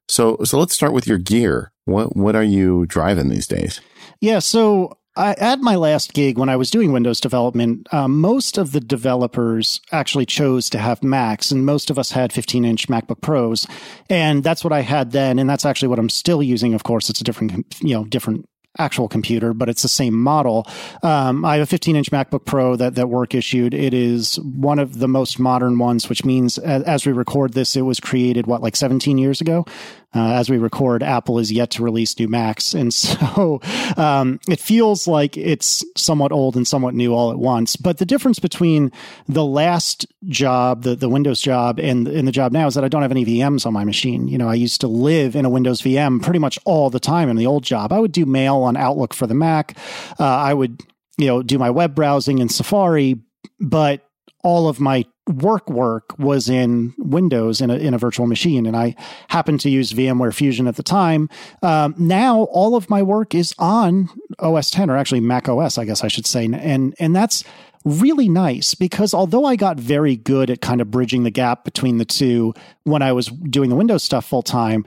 so 0.09 0.39
so 0.45 0.59
let's 0.59 0.75
start 0.75 0.93
with 0.93 1.07
your 1.07 1.19
gear 1.19 1.73
what 1.85 2.17
what 2.17 2.37
are 2.37 2.43
you 2.43 2.87
driving 2.87 3.29
these 3.29 3.47
days 3.47 3.81
yeah 4.21 4.39
so 4.39 4.97
I, 5.17 5.35
at 5.35 5.61
my 5.61 5.75
last 5.75 6.15
gig, 6.15 6.39
when 6.39 6.49
I 6.49 6.57
was 6.57 6.71
doing 6.71 6.93
Windows 6.93 7.21
development, 7.21 7.93
um, 7.93 8.21
most 8.21 8.57
of 8.57 8.73
the 8.73 8.81
developers 8.81 9.81
actually 9.91 10.25
chose 10.25 10.71
to 10.71 10.79
have 10.79 11.03
Macs, 11.03 11.51
and 11.51 11.67
most 11.67 11.91
of 11.91 11.99
us 11.99 12.13
had 12.13 12.33
15 12.33 12.65
inch 12.65 12.89
MacBook 12.89 13.21
Pros. 13.21 13.67
And 14.09 14.45
that's 14.45 14.63
what 14.63 14.73
I 14.73 14.81
had 14.81 15.11
then. 15.11 15.39
And 15.39 15.51
that's 15.51 15.67
actually 15.67 15.89
what 15.89 15.99
I'm 15.99 16.09
still 16.09 16.43
using. 16.43 16.75
Of 16.75 16.85
course, 16.85 17.11
it's 17.11 17.21
a 17.21 17.25
different, 17.25 17.67
you 17.81 17.95
know, 17.95 18.05
different 18.05 18.49
actual 18.79 19.09
computer, 19.09 19.53
but 19.53 19.69
it's 19.69 19.83
the 19.83 19.89
same 19.89 20.15
model. 20.15 20.67
Um, 21.03 21.45
I 21.45 21.55
have 21.55 21.65
a 21.65 21.67
15 21.67 21.97
inch 21.97 22.11
MacBook 22.11 22.45
Pro 22.45 22.77
that, 22.77 22.95
that 22.95 23.09
work 23.09 23.35
issued. 23.35 23.75
It 23.75 23.93
is 23.93 24.37
one 24.41 24.79
of 24.79 24.99
the 24.99 25.09
most 25.09 25.39
modern 25.39 25.79
ones, 25.79 26.09
which 26.09 26.25
means 26.25 26.59
as 26.59 27.07
we 27.07 27.13
record 27.13 27.55
this, 27.55 27.77
it 27.77 27.83
was 27.83 28.01
created, 28.01 28.47
what, 28.47 28.63
like 28.63 28.77
17 28.77 29.19
years 29.19 29.41
ago? 29.41 29.65
Uh, 30.13 30.33
as 30.33 30.51
we 30.51 30.59
record, 30.59 31.03
Apple 31.05 31.39
is 31.39 31.53
yet 31.53 31.71
to 31.71 31.85
release 31.85 32.19
new 32.19 32.29
Macs. 32.29 32.75
And 32.81 32.95
so 32.95 33.61
um, 33.99 34.41
it 34.49 34.59
feels 34.59 35.07
like 35.07 35.37
it's 35.37 35.85
somewhat 35.97 36.33
old 36.33 36.57
and 36.57 36.67
somewhat 36.67 36.95
new 36.95 37.13
all 37.13 37.31
at 37.31 37.39
once. 37.39 37.77
But 37.77 37.99
the 37.99 38.07
difference 38.07 38.39
between 38.39 38.91
the 39.29 39.45
last 39.45 40.07
job, 40.25 40.83
the, 40.83 40.97
the 40.97 41.11
Windows 41.11 41.43
job, 41.43 41.79
and, 41.79 42.09
and 42.09 42.27
the 42.27 42.33
job 42.33 42.53
now 42.53 42.67
is 42.67 42.75
that 42.75 42.85
I 42.85 42.89
don't 42.89 43.03
have 43.03 43.11
any 43.11 43.27
VMs 43.27 43.67
on 43.67 43.75
my 43.75 43.85
machine. 43.85 44.29
You 44.29 44.39
know, 44.39 44.49
I 44.49 44.55
used 44.55 44.81
to 44.81 44.89
live 44.89 45.37
in 45.37 45.45
a 45.45 45.51
Windows 45.51 45.83
VM 45.83 46.23
pretty 46.23 46.39
much 46.39 46.59
all 46.65 46.89
the 46.89 47.01
time 47.01 47.29
in 47.29 47.37
the 47.37 47.47
old 47.47 47.65
job. 47.65 47.93
I 47.93 47.99
would 47.99 48.13
do 48.13 48.25
mail 48.25 48.57
on 48.57 48.79
Outlook 48.79 49.13
for 49.13 49.27
the 49.27 49.35
Mac. 49.35 49.77
Uh, 50.19 50.25
I 50.25 50.55
would, 50.55 50.81
you 51.19 51.27
know, 51.27 51.43
do 51.43 51.59
my 51.59 51.69
web 51.69 51.95
browsing 51.95 52.39
in 52.39 52.49
Safari, 52.49 53.21
but 53.61 54.10
all 54.43 54.69
of 54.69 54.81
my 54.81 55.05
work 55.27 55.69
work 55.69 56.19
was 56.19 56.49
in 56.49 56.95
Windows 56.99 57.61
in 57.61 57.71
a, 57.71 57.77
in 57.77 57.95
a 57.95 57.99
virtual 57.99 58.27
machine. 58.27 58.67
And 58.67 58.77
I 58.77 58.95
happened 59.29 59.61
to 59.61 59.71
use 59.71 59.93
VMware 59.93 60.35
Fusion 60.35 60.67
at 60.67 60.77
the 60.77 60.83
time. 60.83 61.29
Um, 61.63 61.95
now 61.99 62.43
all 62.45 62.75
of 62.75 62.91
my 62.91 63.03
work 63.03 63.35
is 63.35 63.55
on 63.59 64.09
OS 64.39 64.71
10 64.71 64.91
or 64.91 64.97
actually 64.97 65.21
Mac 65.21 65.49
OS, 65.49 65.79
I 65.79 65.85
guess 65.85 66.03
I 66.03 66.09
should 66.09 66.27
say. 66.27 66.47
And, 66.47 66.95
and 66.99 67.15
that's 67.15 67.45
really 67.85 68.29
nice 68.29 68.75
because 68.75 69.15
although 69.15 69.45
I 69.45 69.57
got 69.57 69.79
very 69.79 70.17
good 70.17 70.51
at 70.51 70.61
kind 70.61 70.81
of 70.81 70.91
bridging 70.91 71.23
the 71.23 71.31
gap 71.31 71.65
between 71.65 71.99
the 71.99 72.05
two 72.05 72.55
when 72.85 73.03
I 73.03 73.13
was 73.13 73.27
doing 73.27 73.71
the 73.71 73.77
Windows 73.77 74.03
stuff 74.03 74.27
full 74.27 74.43
time, 74.43 74.85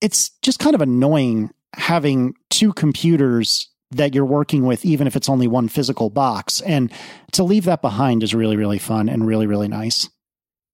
it's 0.00 0.30
just 0.42 0.58
kind 0.58 0.74
of 0.74 0.80
annoying 0.80 1.50
having 1.74 2.34
two 2.48 2.72
computers 2.72 3.69
that 3.90 4.14
you're 4.14 4.24
working 4.24 4.64
with, 4.66 4.84
even 4.84 5.06
if 5.06 5.16
it's 5.16 5.28
only 5.28 5.48
one 5.48 5.68
physical 5.68 6.10
box. 6.10 6.60
And 6.60 6.92
to 7.32 7.42
leave 7.42 7.64
that 7.64 7.82
behind 7.82 8.22
is 8.22 8.34
really, 8.34 8.56
really 8.56 8.78
fun 8.78 9.08
and 9.08 9.26
really, 9.26 9.46
really 9.46 9.68
nice. 9.68 10.08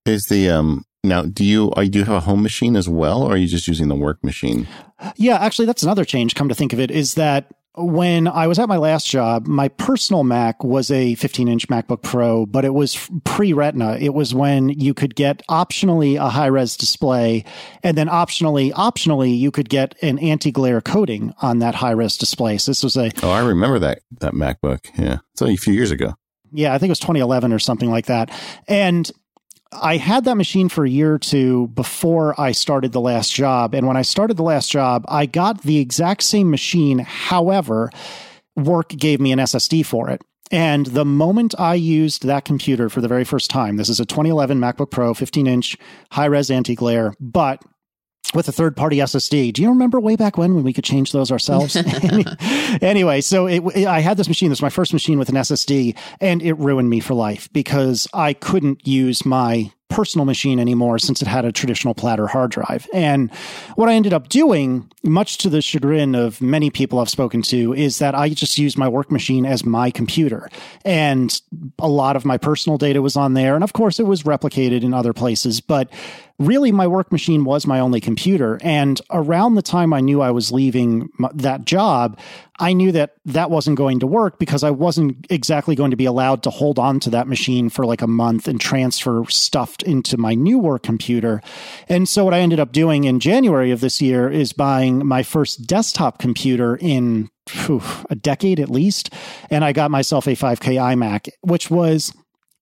Is 0.05 0.27
the 0.27 0.51
um 0.51 0.85
now 1.03 1.23
do 1.23 1.45
you 1.45 1.73
are 1.73 1.83
you 1.83 2.05
have 2.05 2.15
a 2.15 2.21
home 2.21 2.43
machine 2.43 2.77
as 2.77 2.89
well, 2.89 3.23
or 3.23 3.33
are 3.33 3.37
you 3.37 3.49
just 3.49 3.67
using 3.67 3.89
the 3.89 3.97
work 3.97 4.23
machine? 4.23 4.69
Yeah, 5.17 5.37
actually, 5.37 5.67
that's 5.67 5.83
another 5.83 6.05
change. 6.05 6.35
Come 6.35 6.49
to 6.49 6.55
think 6.55 6.73
of 6.73 6.81
it, 6.81 6.91
is 6.91 7.15
that 7.15 7.53
when 7.77 8.27
I 8.27 8.47
was 8.47 8.59
at 8.59 8.69
my 8.69 8.79
last 8.79 9.07
job, 9.07 9.47
my 9.47 9.69
personal 9.69 10.25
Mac 10.25 10.65
was 10.65 10.91
a 10.91 11.15
15 11.17 11.49
inch 11.49 11.69
MacBook 11.69 12.03
Pro, 12.03 12.47
but 12.47 12.65
it 12.65 12.73
was 12.73 13.09
pre 13.25 13.53
Retina. 13.53 13.97
It 14.01 14.15
was 14.15 14.35
when 14.35 14.71
you 14.71 14.95
could 14.95 15.15
get 15.15 15.43
optionally 15.49 16.17
a 16.17 16.31
high 16.31 16.47
res 16.47 16.77
display, 16.77 17.45
and 17.83 17.97
then 17.97 18.09
optionally, 18.09 18.73
optionally, 18.73 19.39
you 19.39 19.51
could 19.51 19.69
get 19.69 19.95
an 20.03 20.19
anti 20.19 20.51
glare 20.51 20.81
coating 20.81 21.35
on 21.43 21.59
that 21.59 21.75
high 21.75 21.91
res 21.91 22.17
display. 22.17 22.57
So 22.59 22.71
this 22.71 22.83
was 22.83 22.97
a. 22.97 23.11
Oh, 23.23 23.31
I 23.31 23.41
remember 23.41 23.79
that 23.79 24.01
that 24.21 24.33
MacBook. 24.33 24.87
Yeah, 24.99 25.19
it's 25.33 25.43
only 25.43 25.55
a 25.55 25.59
few 25.59 25.75
years 25.75 25.91
ago. 25.91 26.15
Yeah, 26.53 26.73
I 26.73 26.79
think 26.79 26.89
it 26.89 26.93
was 26.93 27.01
2011 27.01 27.53
or 27.53 27.59
something 27.59 27.91
like 27.91 28.07
that, 28.07 28.31
and 28.69 29.11
I 29.73 29.97
had 29.97 30.25
that 30.25 30.37
machine 30.37 30.69
for 30.69 30.85
a 30.85 30.91
year 30.91 31.15
or 31.15 31.19
two 31.19 31.69
before 31.69 32.39
I 32.41 32.53
started 32.53 32.93
the 32.93 33.01
last 33.01 33.35
job. 33.35 33.75
And 33.75 33.87
when 33.87 33.97
I 33.97 34.03
started 34.03 34.37
the 34.37 34.43
last 34.43 34.71
job, 34.71 35.05
I 35.09 35.27
got 35.27 35.63
the 35.63 35.79
exact 35.79 36.23
same 36.23 36.51
machine. 36.51 37.01
However, 37.01 37.91
work 38.55 38.89
gave 38.91 39.21
me 39.21 39.33
an 39.33 39.39
SSD 39.39 39.85
for 39.85 40.09
it. 40.09 40.23
And 40.53 40.87
the 40.87 41.05
moment 41.05 41.55
I 41.59 41.75
used 41.75 42.25
that 42.25 42.45
computer 42.45 42.89
for 42.89 43.01
the 43.01 43.09
very 43.09 43.25
first 43.25 43.51
time, 43.51 43.77
this 43.77 43.89
is 43.89 43.99
a 43.99 44.07
2011 44.07 44.61
MacBook 44.61 44.91
Pro, 44.91 45.13
15 45.13 45.47
inch, 45.47 45.77
high 46.13 46.27
res 46.27 46.51
anti 46.51 46.77
glare, 46.77 47.15
but 47.19 47.63
with 48.35 48.49
a 48.49 48.53
third 48.53 48.77
party 48.77 48.99
SSD. 48.99 49.53
Do 49.53 49.63
you 49.63 49.69
remember 49.69 50.01
way 50.01 50.17
back 50.17 50.37
when 50.37 50.55
when 50.55 50.65
we 50.65 50.73
could 50.73 50.85
change 50.85 51.13
those 51.13 51.31
ourselves? 51.31 51.77
anyway, 52.83 53.21
so 53.21 53.47
it, 53.47 53.63
it, 53.75 53.87
I 53.87 54.01
had 54.01 54.17
this 54.17 54.29
machine. 54.29 54.49
This 54.49 54.59
was 54.59 54.63
my 54.63 54.71
first 54.71 54.93
machine 54.93 55.19
with 55.19 55.29
an 55.29 55.37
SSD, 55.37 55.97
and 56.21 56.43
it 56.43 56.55
ruined 56.55 56.91
me 56.91 57.01
for 57.01 57.15
life 57.15 57.49
because 57.53 58.09
I 58.13 58.33
couldn't 58.33 58.87
use 58.87 59.25
my 59.25 59.71
personal 59.89 60.25
machine 60.25 60.59
anymore 60.59 60.99
since 60.99 61.23
it 61.23 61.29
had 61.29 61.45
a 61.45 61.53
traditional 61.53 61.95
platter 61.95 62.27
hard 62.27 62.51
drive. 62.51 62.89
And 62.93 63.33
what 63.77 63.89
I 63.89 63.95
ended 63.95 64.13
up 64.13 64.29
doing, 64.29 64.91
much 65.05 65.39
to 65.39 65.49
the 65.49 65.63
chagrin 65.63 66.15
of 66.15 66.41
many 66.41 66.71
people 66.71 66.99
I've 66.99 67.09
spoken 67.09 67.43
to, 67.43 67.73
is 67.73 67.99
that 67.99 68.15
I 68.15 68.31
just 68.31 68.59
used 68.59 68.77
my 68.77 68.89
work 68.89 69.13
machine 69.13 69.47
as 69.47 69.65
my 69.65 69.91
computer. 69.91 70.51
And 70.85 71.41
a 71.79 71.89
lot 71.89 72.17
of 72.17 72.25
my 72.25 72.37
personal 72.37 72.79
data 72.79 73.01
was 73.01 73.17
on 73.17 73.35
there. 73.35 73.55
And 73.55 73.63
of 73.63 73.73
course, 73.75 74.01
it 74.01 74.07
was 74.07 74.25
replicated 74.25 74.83
in 74.83 74.93
other 74.93 75.13
places, 75.13 75.61
but 75.61 75.89
really 76.39 76.71
my 76.71 76.87
work 76.87 77.11
machine 77.11 77.45
was 77.45 77.67
my 77.67 77.81
only 77.81 78.01
computer. 78.01 78.59
And 78.63 79.01
around 79.11 79.55
the 79.55 79.63
time 79.63 79.93
I 79.93 80.01
knew 80.01 80.21
I 80.21 80.31
was 80.31 80.53
leaving 80.53 81.09
that 81.35 81.65
job, 81.65 82.19
I 82.59 82.73
knew 82.73 82.93
that 82.93 83.15
that 83.25 83.51
wasn't 83.51 83.79
going 83.79 84.01
to 84.01 84.07
work 84.07 84.39
because 84.39 84.63
I 84.63 84.71
wasn't 84.71 85.27
exactly 85.31 85.75
going 85.75 85.91
to 85.91 85.97
be 85.97 86.05
allowed 86.05 86.43
to 86.45 86.51
hold 86.51 86.79
on 86.79 87.01
to 87.01 87.11
that 87.11 87.29
machine 87.29 87.69
for 87.69 87.87
like 87.87 88.03
a 88.03 88.07
month 88.07 88.49
and 88.49 88.61
transfer 88.61 89.25
stuff 89.29 89.77
into 89.85 90.17
my 90.17 90.35
new 90.35 90.59
work 90.59 90.83
computer. 90.83 91.41
And 91.89 92.09
so 92.09 92.25
what 92.25 92.35
I 92.35 92.41
ended 92.41 92.61
up 92.61 92.73
doing 92.73 93.05
in 93.05 93.21
January 93.21 93.71
of 93.71 93.81
this 93.81 94.01
year 94.03 94.29
is 94.29 94.53
buying 94.53 95.07
my 95.07 95.23
first 95.23 95.67
desktop 95.67 96.19
computer 96.19 96.77
in 96.77 97.31
whew, 97.51 97.83
a 98.11 98.15
decade 98.15 98.61
at 98.61 98.71
least. 98.71 99.13
And 99.51 99.65
I 99.65 99.73
got 99.73 99.91
myself 99.91 100.27
a 100.27 100.31
5K 100.31 100.75
iMac, 100.75 101.29
which 101.43 101.71
was 101.71 102.13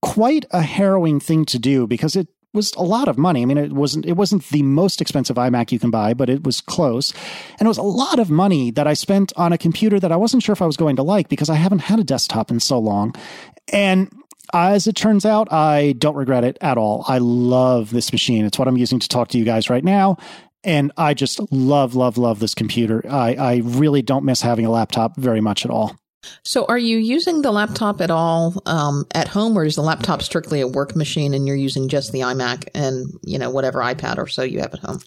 quite 0.02 0.44
a 0.50 0.60
harrowing 0.60 1.18
thing 1.18 1.46
to 1.46 1.58
do 1.58 1.86
because 1.86 2.14
it 2.14 2.28
was 2.54 2.72
a 2.74 2.82
lot 2.82 3.08
of 3.08 3.18
money. 3.18 3.42
I 3.42 3.44
mean, 3.44 3.58
it 3.58 3.72
wasn't 3.72 4.06
it 4.06 4.14
wasn't 4.14 4.48
the 4.48 4.62
most 4.62 5.00
expensive 5.00 5.36
iMac 5.36 5.72
you 5.72 5.78
can 5.78 5.90
buy, 5.90 6.14
but 6.14 6.30
it 6.30 6.44
was 6.44 6.60
close. 6.60 7.12
And 7.58 7.66
it 7.66 7.68
was 7.68 7.78
a 7.78 7.82
lot 7.82 8.18
of 8.18 8.30
money 8.30 8.70
that 8.70 8.86
I 8.86 8.94
spent 8.94 9.32
on 9.36 9.52
a 9.52 9.58
computer 9.58 10.00
that 10.00 10.12
I 10.12 10.16
wasn't 10.16 10.42
sure 10.42 10.52
if 10.52 10.62
I 10.62 10.66
was 10.66 10.76
going 10.76 10.96
to 10.96 11.02
like 11.02 11.28
because 11.28 11.50
I 11.50 11.54
haven't 11.54 11.80
had 11.80 11.98
a 11.98 12.04
desktop 12.04 12.50
in 12.50 12.60
so 12.60 12.78
long. 12.78 13.14
And 13.72 14.10
as 14.52 14.86
it 14.86 14.94
turns 14.94 15.26
out, 15.26 15.52
I 15.52 15.92
don't 15.98 16.14
regret 16.14 16.44
it 16.44 16.56
at 16.60 16.78
all. 16.78 17.04
I 17.08 17.18
love 17.18 17.90
this 17.90 18.12
machine. 18.12 18.44
It's 18.44 18.58
what 18.58 18.68
I'm 18.68 18.76
using 18.76 18.98
to 19.00 19.08
talk 19.08 19.28
to 19.28 19.38
you 19.38 19.44
guys 19.44 19.68
right 19.68 19.84
now. 19.84 20.16
And 20.62 20.92
I 20.96 21.12
just 21.12 21.40
love, 21.52 21.94
love, 21.94 22.16
love 22.16 22.40
this 22.40 22.54
computer. 22.54 23.04
I, 23.08 23.34
I 23.34 23.56
really 23.64 24.00
don't 24.00 24.24
miss 24.24 24.40
having 24.40 24.64
a 24.64 24.70
laptop 24.70 25.16
very 25.16 25.40
much 25.40 25.64
at 25.64 25.70
all. 25.70 25.96
So, 26.42 26.64
are 26.66 26.78
you 26.78 26.98
using 26.98 27.42
the 27.42 27.52
laptop 27.52 28.00
at 28.00 28.10
all 28.10 28.62
um, 28.66 29.06
at 29.14 29.28
home, 29.28 29.56
or 29.56 29.64
is 29.64 29.76
the 29.76 29.82
laptop 29.82 30.22
strictly 30.22 30.60
a 30.60 30.68
work 30.68 30.96
machine, 30.96 31.34
and 31.34 31.46
you're 31.46 31.56
using 31.56 31.88
just 31.88 32.12
the 32.12 32.20
iMac 32.20 32.68
and 32.74 33.06
you 33.22 33.38
know 33.38 33.50
whatever 33.50 33.80
iPad 33.80 34.18
or 34.18 34.26
so 34.26 34.42
you 34.42 34.60
have 34.60 34.74
at 34.74 34.80
home? 34.80 35.00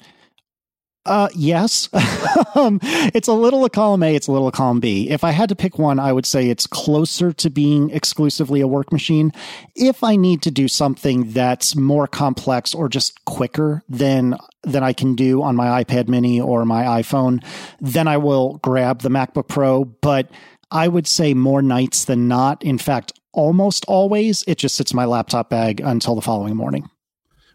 Uh, 1.07 1.29
yes. 1.33 1.87
um, 2.55 2.79
it's 2.83 3.29
a 3.29 3.33
little 3.33 3.63
a 3.63 3.69
column 3.69 4.03
A, 4.03 4.13
it's 4.13 4.27
a 4.27 4.31
little 4.31 4.49
a 4.49 4.51
column 4.51 4.81
B. 4.81 5.09
If 5.09 5.23
I 5.23 5.31
had 5.31 5.47
to 5.49 5.55
pick 5.55 5.79
one, 5.79 5.99
I 5.99 6.11
would 6.11 6.25
say 6.25 6.49
it's 6.49 6.67
closer 6.67 7.31
to 7.31 7.49
being 7.49 7.89
exclusively 7.91 8.59
a 8.59 8.67
work 8.67 8.91
machine. 8.91 9.31
If 9.73 10.03
I 10.03 10.17
need 10.17 10.41
to 10.43 10.51
do 10.51 10.67
something 10.67 11.31
that's 11.31 11.77
more 11.77 12.07
complex 12.07 12.75
or 12.75 12.89
just 12.89 13.23
quicker 13.25 13.83
than 13.87 14.35
than 14.63 14.83
I 14.83 14.91
can 14.91 15.15
do 15.15 15.41
on 15.43 15.55
my 15.55 15.81
iPad 15.81 16.09
mini 16.09 16.41
or 16.41 16.65
my 16.65 16.83
iPhone, 17.01 17.41
then 17.79 18.07
I 18.09 18.17
will 18.17 18.57
grab 18.57 19.01
the 19.01 19.09
MacBook 19.09 19.47
Pro. 19.47 19.85
But 19.85 20.29
I 20.71 20.87
would 20.87 21.07
say 21.07 21.33
more 21.33 21.61
nights 21.61 22.05
than 22.05 22.27
not. 22.27 22.63
In 22.63 22.77
fact, 22.77 23.13
almost 23.33 23.85
always, 23.87 24.43
it 24.47 24.57
just 24.57 24.75
sits 24.75 24.91
in 24.91 24.95
my 24.95 25.05
laptop 25.05 25.49
bag 25.49 25.79
until 25.79 26.15
the 26.15 26.21
following 26.21 26.55
morning. 26.55 26.89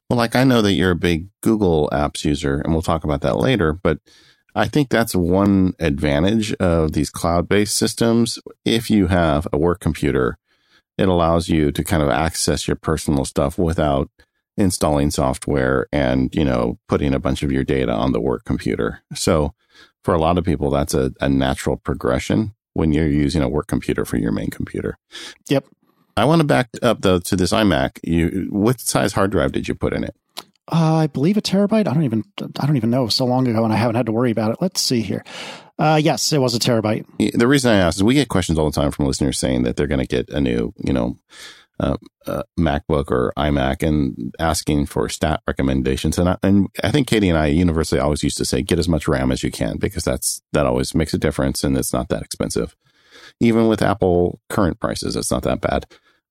Well, 0.08 0.16
like 0.18 0.36
I 0.36 0.44
know 0.44 0.62
that 0.62 0.72
you're 0.72 0.90
a 0.90 0.96
big 0.96 1.28
Google 1.42 1.88
Apps 1.92 2.24
user, 2.24 2.60
and 2.60 2.72
we'll 2.72 2.82
talk 2.82 3.04
about 3.04 3.22
that 3.22 3.38
later, 3.38 3.72
but 3.72 3.98
I 4.54 4.68
think 4.68 4.90
that's 4.90 5.14
one 5.14 5.74
advantage 5.78 6.52
of 6.54 6.92
these 6.92 7.10
cloud 7.10 7.48
based 7.48 7.76
systems. 7.76 8.38
If 8.64 8.90
you 8.90 9.06
have 9.06 9.48
a 9.52 9.58
work 9.58 9.80
computer, 9.80 10.36
it 10.98 11.08
allows 11.08 11.48
you 11.48 11.72
to 11.72 11.82
kind 11.82 12.02
of 12.02 12.10
access 12.10 12.68
your 12.68 12.76
personal 12.76 13.24
stuff 13.24 13.58
without 13.58 14.10
installing 14.58 15.10
software 15.10 15.86
and, 15.90 16.34
you 16.34 16.44
know, 16.44 16.78
putting 16.88 17.14
a 17.14 17.18
bunch 17.18 17.42
of 17.42 17.50
your 17.50 17.64
data 17.64 17.92
on 17.92 18.12
the 18.12 18.20
work 18.20 18.44
computer. 18.44 19.00
So 19.14 19.54
for 20.04 20.12
a 20.12 20.20
lot 20.20 20.36
of 20.36 20.44
people, 20.44 20.68
that's 20.68 20.92
a, 20.92 21.12
a 21.20 21.28
natural 21.28 21.78
progression 21.78 22.54
when 22.74 22.92
you're 22.92 23.08
using 23.08 23.42
a 23.42 23.48
work 23.48 23.66
computer 23.66 24.04
for 24.04 24.16
your 24.16 24.32
main 24.32 24.50
computer. 24.50 24.98
Yep. 25.48 25.66
I 26.16 26.24
want 26.24 26.40
to 26.40 26.46
back 26.46 26.68
up 26.82 27.02
though 27.02 27.18
to 27.20 27.36
this 27.36 27.52
iMac. 27.52 27.98
You, 28.02 28.48
what 28.50 28.80
size 28.80 29.14
hard 29.14 29.30
drive 29.30 29.52
did 29.52 29.68
you 29.68 29.74
put 29.74 29.92
in 29.92 30.04
it? 30.04 30.14
Uh, 30.70 30.94
I 30.94 31.06
believe 31.06 31.36
a 31.36 31.42
terabyte. 31.42 31.88
I 31.88 31.94
don't 31.94 32.04
even 32.04 32.24
I 32.40 32.66
don't 32.66 32.76
even 32.76 32.90
know. 32.90 33.08
So 33.08 33.24
long 33.24 33.48
ago, 33.48 33.64
and 33.64 33.72
I 33.72 33.76
haven't 33.76 33.96
had 33.96 34.06
to 34.06 34.12
worry 34.12 34.30
about 34.30 34.52
it. 34.52 34.58
Let's 34.60 34.80
see 34.80 35.02
here. 35.02 35.24
Uh, 35.78 36.00
yes, 36.02 36.32
it 36.32 36.38
was 36.38 36.54
a 36.54 36.58
terabyte. 36.58 37.04
The 37.36 37.48
reason 37.48 37.72
I 37.72 37.76
asked 37.76 37.98
is 37.98 38.04
we 38.04 38.14
get 38.14 38.28
questions 38.28 38.58
all 38.58 38.70
the 38.70 38.80
time 38.80 38.92
from 38.92 39.06
listeners 39.06 39.38
saying 39.38 39.64
that 39.64 39.76
they're 39.76 39.88
going 39.88 40.00
to 40.00 40.06
get 40.06 40.28
a 40.30 40.40
new, 40.40 40.72
you 40.78 40.92
know, 40.92 41.18
uh, 41.82 41.96
uh, 42.26 42.42
MacBook 42.58 43.10
or 43.10 43.32
iMac 43.36 43.86
and 43.86 44.32
asking 44.38 44.86
for 44.86 45.08
stat 45.08 45.42
recommendations. 45.48 46.16
And 46.16 46.28
I, 46.28 46.38
and 46.42 46.68
I 46.82 46.92
think 46.92 47.08
Katie 47.08 47.28
and 47.28 47.38
I 47.38 47.46
universally 47.46 48.00
always 48.00 48.22
used 48.22 48.38
to 48.38 48.44
say, 48.44 48.62
get 48.62 48.78
as 48.78 48.88
much 48.88 49.08
RAM 49.08 49.32
as 49.32 49.42
you 49.42 49.50
can 49.50 49.78
because 49.78 50.04
that's, 50.04 50.40
that 50.52 50.64
always 50.64 50.94
makes 50.94 51.12
a 51.12 51.18
difference 51.18 51.64
and 51.64 51.76
it's 51.76 51.92
not 51.92 52.08
that 52.10 52.22
expensive. 52.22 52.76
Even 53.40 53.66
with 53.66 53.82
Apple 53.82 54.40
current 54.48 54.78
prices, 54.78 55.16
it's 55.16 55.32
not 55.32 55.42
that 55.42 55.60
bad. 55.60 55.86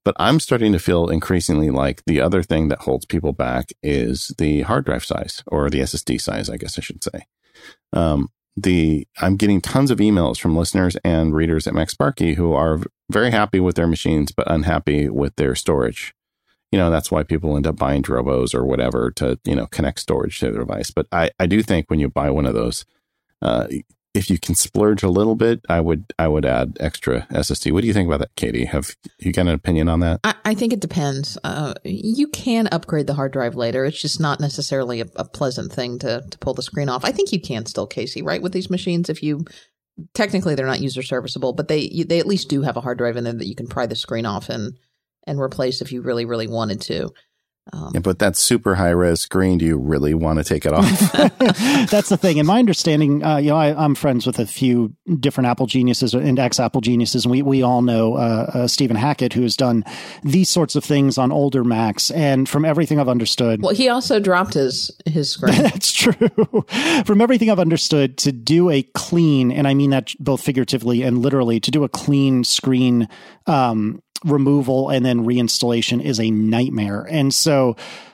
But 0.05 0.15
I'm 0.17 0.39
starting 0.39 0.71
to 0.71 0.79
feel 0.79 1.09
increasingly 1.09 1.69
like 1.69 2.01
the 2.05 2.21
other 2.21 2.41
thing 2.41 2.69
that 2.69 2.79
holds 2.79 3.05
people 3.05 3.33
back 3.33 3.71
is 3.83 4.33
the 4.37 4.61
hard 4.61 4.85
drive 4.85 5.03
size 5.03 5.43
or 5.47 5.69
the 5.69 5.81
SSD 5.81 6.19
size, 6.21 6.49
I 6.49 6.55
guess 6.55 6.79
I 6.79 6.81
should 6.81 7.03
say. 7.03 7.25
Um, 7.91 8.29
the 8.55 9.07
I'm 9.19 9.37
getting 9.37 9.61
tons 9.61 9.91
of 9.91 9.99
emails 9.99 10.39
from 10.39 10.57
listeners 10.57 10.97
and 11.03 11.33
readers 11.33 11.67
at 11.67 11.73
MacSparky 11.73 12.35
who 12.35 12.53
are 12.53 12.81
very 13.11 13.31
happy 13.31 13.59
with 13.59 13.75
their 13.75 13.87
machines 13.87 14.31
but 14.31 14.51
unhappy 14.51 15.09
with 15.09 15.35
their 15.35 15.55
storage. 15.55 16.13
You 16.71 16.79
know, 16.79 16.89
that's 16.89 17.11
why 17.11 17.23
people 17.23 17.57
end 17.57 17.67
up 17.67 17.77
buying 17.77 18.01
Drobos 18.01 18.55
or 18.55 18.65
whatever 18.65 19.11
to, 19.11 19.37
you 19.43 19.55
know, 19.55 19.67
connect 19.67 19.99
storage 19.99 20.39
to 20.39 20.51
their 20.51 20.61
device. 20.61 20.89
But 20.89 21.07
I, 21.11 21.31
I 21.37 21.45
do 21.45 21.61
think 21.61 21.89
when 21.89 21.99
you 21.99 22.07
buy 22.07 22.29
one 22.29 22.45
of 22.45 22.53
those, 22.53 22.85
uh, 23.41 23.67
if 24.13 24.29
you 24.29 24.37
can 24.37 24.55
splurge 24.55 25.03
a 25.03 25.09
little 25.09 25.35
bit, 25.35 25.61
I 25.69 25.79
would 25.79 26.13
I 26.19 26.27
would 26.27 26.45
add 26.45 26.77
extra 26.79 27.27
SSD. 27.31 27.71
What 27.71 27.81
do 27.81 27.87
you 27.87 27.93
think 27.93 28.07
about 28.07 28.19
that, 28.19 28.35
Katie? 28.35 28.65
Have 28.65 28.95
you 29.19 29.31
got 29.31 29.43
an 29.43 29.49
opinion 29.49 29.87
on 29.87 30.01
that? 30.01 30.19
I, 30.23 30.35
I 30.43 30.53
think 30.53 30.73
it 30.73 30.81
depends. 30.81 31.37
Uh, 31.43 31.73
you 31.83 32.27
can 32.27 32.67
upgrade 32.71 33.07
the 33.07 33.13
hard 33.13 33.31
drive 33.31 33.55
later. 33.55 33.85
It's 33.85 34.01
just 34.01 34.19
not 34.19 34.39
necessarily 34.39 35.01
a, 35.01 35.05
a, 35.15 35.23
pleasant 35.23 35.71
thing 35.71 35.97
to 35.99 36.23
to 36.29 36.37
pull 36.39 36.53
the 36.53 36.61
screen 36.61 36.89
off. 36.89 37.05
I 37.05 37.11
think 37.11 37.31
you 37.31 37.39
can 37.39 37.65
still, 37.65 37.87
Casey, 37.87 38.21
right? 38.21 38.41
With 38.41 38.51
these 38.51 38.69
machines, 38.69 39.09
if 39.09 39.23
you 39.23 39.45
technically 40.13 40.55
they're 40.55 40.65
not 40.65 40.81
user 40.81 41.03
serviceable, 41.03 41.53
but 41.53 41.67
they 41.67 42.03
they 42.07 42.19
at 42.19 42.27
least 42.27 42.49
do 42.49 42.61
have 42.61 42.77
a 42.77 42.81
hard 42.81 42.97
drive 42.97 43.17
in 43.17 43.23
there 43.23 43.33
that 43.33 43.47
you 43.47 43.55
can 43.55 43.67
pry 43.67 43.85
the 43.85 43.95
screen 43.95 44.25
off 44.25 44.49
and 44.49 44.77
and 45.27 45.39
replace 45.39 45.81
if 45.81 45.91
you 45.91 46.01
really 46.01 46.25
really 46.25 46.47
wanted 46.47 46.81
to. 46.81 47.09
Um, 47.73 47.91
yeah, 47.93 47.99
but 47.99 48.19
that 48.19 48.35
super 48.35 48.75
high 48.75 48.89
res 48.89 49.21
screen, 49.21 49.59
do 49.59 49.65
you 49.65 49.77
really 49.77 50.13
want 50.13 50.39
to 50.39 50.43
take 50.43 50.65
it 50.65 50.73
off? 50.73 50.89
That's 51.91 52.09
the 52.09 52.17
thing. 52.17 52.37
In 52.37 52.45
my 52.47 52.57
understanding, 52.57 53.23
uh, 53.23 53.37
you 53.37 53.49
know, 53.49 53.55
I, 53.55 53.85
am 53.85 53.93
friends 53.93 54.25
with 54.25 54.39
a 54.39 54.47
few 54.47 54.95
different 55.19 55.47
Apple 55.47 55.67
geniuses 55.67 56.13
and 56.15 56.39
ex 56.39 56.59
Apple 56.59 56.81
geniuses, 56.81 57.23
and 57.23 57.31
we, 57.31 57.43
we 57.43 57.61
all 57.61 57.83
know 57.83 58.15
uh, 58.15 58.51
uh, 58.53 58.67
Stephen 58.67 58.97
Hackett, 58.97 59.33
who 59.33 59.43
has 59.43 59.55
done 59.55 59.83
these 60.23 60.49
sorts 60.49 60.75
of 60.75 60.83
things 60.83 61.19
on 61.19 61.31
older 61.31 61.63
Macs. 61.63 62.09
And 62.11 62.49
from 62.49 62.65
everything 62.65 62.99
I've 62.99 63.09
understood, 63.09 63.61
well, 63.61 63.75
he 63.75 63.89
also 63.89 64.19
dropped 64.19 64.55
his 64.55 64.91
his 65.05 65.29
screen. 65.33 65.61
That's 65.61 65.93
true. 65.93 66.29
from 67.05 67.21
everything 67.21 67.51
I've 67.51 67.59
understood, 67.59 68.17
to 68.19 68.31
do 68.31 68.71
a 68.71 68.81
clean, 68.81 69.51
and 69.51 69.67
I 69.67 69.75
mean 69.75 69.91
that 69.91 70.13
both 70.19 70.41
figuratively 70.41 71.03
and 71.03 71.19
literally, 71.19 71.59
to 71.59 71.69
do 71.69 71.83
a 71.83 71.89
clean 71.89 72.43
screen 72.43 73.07
um, 73.45 74.01
removal 74.23 74.89
and 74.89 75.05
then 75.05 75.25
reinstallation 75.25 76.03
is 76.03 76.19
a 76.19 76.29
nightmare. 76.29 77.07
And 77.09 77.33
so 77.33 77.50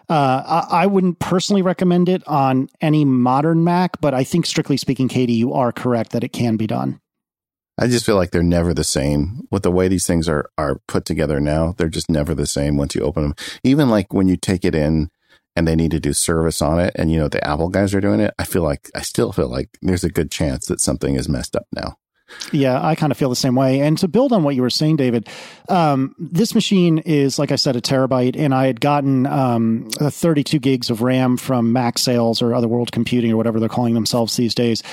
uh, 0.09 0.63
I, 0.69 0.83
I, 0.83 0.85
wouldn't 0.85 1.19
personally 1.19 1.61
recommend 1.61 2.07
it 2.07 2.25
on 2.27 2.69
any 2.79 3.03
modern 3.03 3.63
Mac, 3.63 3.99
but 3.99 4.13
I 4.13 4.23
think 4.23 4.45
strictly 4.45 4.77
speaking, 4.77 5.09
Katie, 5.09 5.33
you 5.33 5.53
are 5.53 5.71
correct 5.71 6.11
that 6.13 6.23
it 6.23 6.29
can 6.29 6.55
be 6.55 6.65
done. 6.65 7.01
I 7.77 7.87
just 7.87 8.05
feel 8.05 8.15
like 8.15 8.31
they're 8.31 8.41
never 8.41 8.73
the 8.73 8.83
same. 8.83 9.47
With 9.51 9.63
the 9.63 9.71
way 9.71 9.87
these 9.87 10.07
things 10.07 10.27
are 10.27 10.49
are 10.57 10.81
put 10.87 11.05
together 11.05 11.39
now, 11.39 11.73
they're 11.77 11.89
just 11.89 12.09
never 12.09 12.33
the 12.33 12.47
same 12.47 12.77
once 12.77 12.95
you 12.95 13.01
open 13.01 13.23
them. 13.23 13.35
Even 13.63 13.89
like 13.89 14.13
when 14.13 14.27
you 14.27 14.37
take 14.37 14.65
it 14.65 14.73
in 14.73 15.09
and 15.55 15.67
they 15.67 15.75
need 15.75 15.91
to 15.91 15.99
do 15.99 16.13
service 16.13 16.61
on 16.61 16.79
it, 16.79 16.93
and 16.95 17.11
you 17.11 17.19
know 17.19 17.27
the 17.27 17.45
Apple 17.45 17.69
guys 17.69 17.93
are 17.93 18.01
doing 18.01 18.19
it. 18.19 18.33
I 18.39 18.45
feel 18.45 18.63
like 18.63 18.89
I 18.95 19.01
still 19.01 19.31
feel 19.31 19.49
like 19.49 19.77
there's 19.81 20.03
a 20.03 20.09
good 20.09 20.31
chance 20.31 20.67
that 20.67 20.81
something 20.81 21.15
is 21.15 21.29
messed 21.29 21.55
up 21.55 21.67
now. 21.75 21.97
Yeah, 22.51 22.83
I 22.85 22.95
kind 22.95 23.11
of 23.11 23.17
feel 23.17 23.29
the 23.29 23.35
same 23.35 23.55
way. 23.55 23.79
And 23.81 23.97
to 23.99 24.07
build 24.07 24.33
on 24.33 24.43
what 24.43 24.55
you 24.55 24.61
were 24.61 24.69
saying, 24.69 24.97
David, 24.97 25.27
um, 25.69 26.15
this 26.17 26.53
machine 26.53 26.97
is, 26.99 27.39
like 27.39 27.51
I 27.51 27.55
said, 27.55 27.75
a 27.75 27.81
terabyte, 27.81 28.37
and 28.37 28.53
I 28.53 28.67
had 28.67 28.81
gotten 28.81 29.25
um, 29.25 29.89
32 29.91 30.59
gigs 30.59 30.89
of 30.89 31.01
RAM 31.01 31.37
from 31.37 31.71
Mac 31.71 31.97
Sales 31.97 32.41
or 32.41 32.53
Other 32.53 32.67
World 32.67 32.91
Computing 32.91 33.31
or 33.31 33.37
whatever 33.37 33.59
they're 33.59 33.69
calling 33.69 33.93
themselves 33.93 34.35
these 34.35 34.55
days. 34.55 34.83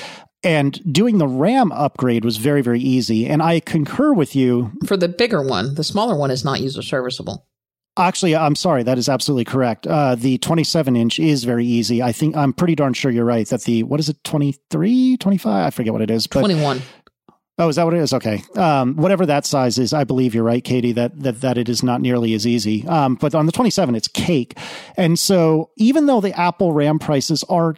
And 0.44 0.78
doing 0.92 1.18
the 1.18 1.26
RAM 1.26 1.72
upgrade 1.72 2.24
was 2.24 2.36
very, 2.36 2.60
very 2.60 2.80
easy. 2.80 3.26
And 3.26 3.42
I 3.42 3.60
concur 3.60 4.12
with 4.12 4.36
you. 4.36 4.72
For 4.86 4.96
the 4.96 5.08
bigger 5.08 5.42
one, 5.42 5.74
the 5.74 5.84
smaller 5.84 6.16
one 6.16 6.30
is 6.30 6.44
not 6.44 6.60
user 6.60 6.82
serviceable. 6.82 7.46
Actually, 7.96 8.34
I'm 8.34 8.56
sorry. 8.56 8.82
That 8.82 8.98
is 8.98 9.08
absolutely 9.08 9.44
correct. 9.44 9.86
Uh, 9.86 10.16
the 10.16 10.38
27 10.38 10.96
inch 10.96 11.18
is 11.18 11.44
very 11.44 11.64
easy. 11.64 12.02
I 12.02 12.12
think 12.12 12.36
I'm 12.36 12.52
pretty 12.52 12.74
darn 12.74 12.92
sure 12.92 13.10
you're 13.10 13.24
right 13.24 13.46
that 13.48 13.62
the, 13.62 13.84
what 13.84 14.00
is 14.00 14.08
it, 14.08 14.22
23, 14.24 15.16
25? 15.16 15.66
I 15.66 15.70
forget 15.70 15.92
what 15.92 16.02
it 16.02 16.10
is. 16.10 16.26
But 16.26 16.40
21. 16.40 16.82
Oh, 17.56 17.68
is 17.68 17.76
that 17.76 17.84
what 17.84 17.94
it 17.94 18.00
is? 18.00 18.12
Okay. 18.12 18.42
Um, 18.56 18.96
whatever 18.96 19.26
that 19.26 19.46
size 19.46 19.78
is, 19.78 19.92
I 19.92 20.02
believe 20.02 20.34
you're 20.34 20.42
right, 20.42 20.62
Katie, 20.62 20.92
that, 20.92 21.20
that, 21.20 21.40
that 21.42 21.56
it 21.56 21.68
is 21.68 21.84
not 21.84 22.00
nearly 22.00 22.34
as 22.34 22.46
easy. 22.46 22.86
Um, 22.88 23.14
but 23.14 23.32
on 23.34 23.46
the 23.46 23.52
27, 23.52 23.94
it's 23.94 24.08
cake. 24.08 24.58
And 24.96 25.18
so 25.18 25.70
even 25.76 26.06
though 26.06 26.20
the 26.20 26.36
Apple 26.38 26.72
RAM 26.72 26.98
prices 26.98 27.44
are 27.44 27.76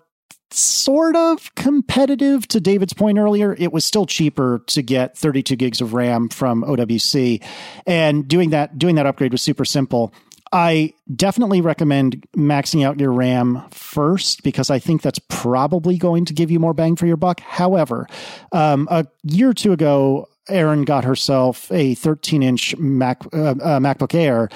sort 0.50 1.14
of 1.16 1.54
competitive 1.56 2.49
to 2.49 2.61
David's 2.61 2.95
point 2.95 3.18
earlier, 3.18 3.54
it 3.59 3.73
was 3.73 3.85
still 3.85 4.06
cheaper 4.06 4.62
to 4.68 4.80
get 4.80 5.16
32 5.18 5.56
gigs 5.56 5.83
of 5.83 5.92
RAM 5.92 6.30
from 6.30 6.62
OWC. 6.62 7.42
And 7.87 8.26
doing 8.26 8.50
that, 8.50 8.78
doing 8.78 8.95
that 8.95 9.04
upgrade 9.04 9.33
was 9.33 9.42
super 9.42 9.66
simple. 9.66 10.14
I 10.52 10.94
definitely 11.14 11.60
recommend 11.60 12.26
maxing 12.36 12.84
out 12.84 13.00
your 13.00 13.12
RAM 13.12 13.62
first 13.70 14.42
because 14.42 14.70
I 14.70 14.78
think 14.78 15.02
that's 15.02 15.18
probably 15.28 15.98
going 15.98 16.24
to 16.26 16.34
give 16.34 16.50
you 16.50 16.60
more 16.60 16.74
bang 16.74 16.96
for 16.96 17.06
your 17.06 17.16
buck. 17.16 17.40
However, 17.40 18.06
um, 18.52 18.86
a 18.90 19.06
year 19.24 19.50
or 19.50 19.54
two 19.54 19.72
ago, 19.72 20.28
Erin 20.48 20.84
got 20.84 21.04
herself 21.04 21.70
a 21.72 21.94
13 21.94 22.42
inch 22.42 22.76
Mac 22.76 23.24
uh, 23.32 23.50
uh, 23.60 23.80
MacBook 23.80 24.14
Air, 24.14 24.48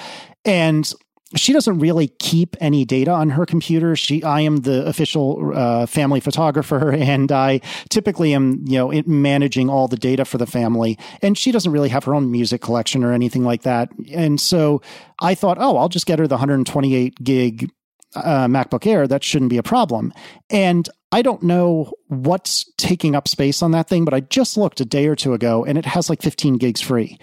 and 0.45 0.91
she 1.35 1.53
doesn't 1.53 1.79
really 1.79 2.09
keep 2.19 2.55
any 2.59 2.85
data 2.85 3.11
on 3.11 3.29
her 3.31 3.45
computer. 3.45 3.95
She, 3.95 4.23
I 4.23 4.41
am 4.41 4.57
the 4.57 4.85
official 4.85 5.51
uh, 5.55 5.85
family 5.85 6.19
photographer, 6.19 6.91
and 6.93 7.31
I 7.31 7.61
typically 7.89 8.33
am, 8.33 8.63
you 8.65 8.77
know, 8.77 9.03
managing 9.05 9.69
all 9.69 9.87
the 9.87 9.97
data 9.97 10.25
for 10.25 10.37
the 10.37 10.47
family. 10.47 10.97
And 11.21 11.37
she 11.37 11.51
doesn't 11.51 11.71
really 11.71 11.89
have 11.89 12.03
her 12.05 12.15
own 12.15 12.31
music 12.31 12.61
collection 12.61 13.03
or 13.03 13.13
anything 13.13 13.43
like 13.43 13.63
that. 13.63 13.89
And 14.11 14.39
so 14.39 14.81
I 15.21 15.35
thought, 15.35 15.57
oh, 15.59 15.77
I'll 15.77 15.89
just 15.89 16.05
get 16.05 16.19
her 16.19 16.27
the 16.27 16.35
128 16.35 17.23
gig 17.23 17.71
uh, 18.15 18.47
MacBook 18.47 18.85
Air. 18.85 19.07
That 19.07 19.23
shouldn't 19.23 19.49
be 19.49 19.57
a 19.57 19.63
problem. 19.63 20.13
And 20.49 20.89
I 21.11 21.21
don't 21.21 21.43
know 21.43 21.91
what's 22.07 22.71
taking 22.77 23.15
up 23.15 23.27
space 23.27 23.61
on 23.61 23.71
that 23.71 23.87
thing, 23.89 24.05
but 24.05 24.13
I 24.13 24.21
just 24.21 24.57
looked 24.57 24.79
a 24.79 24.85
day 24.85 25.07
or 25.07 25.15
two 25.15 25.33
ago, 25.33 25.65
and 25.65 25.77
it 25.77 25.85
has 25.85 26.09
like 26.09 26.21
15 26.21 26.55
gigs 26.55 26.81
free. 26.81 27.19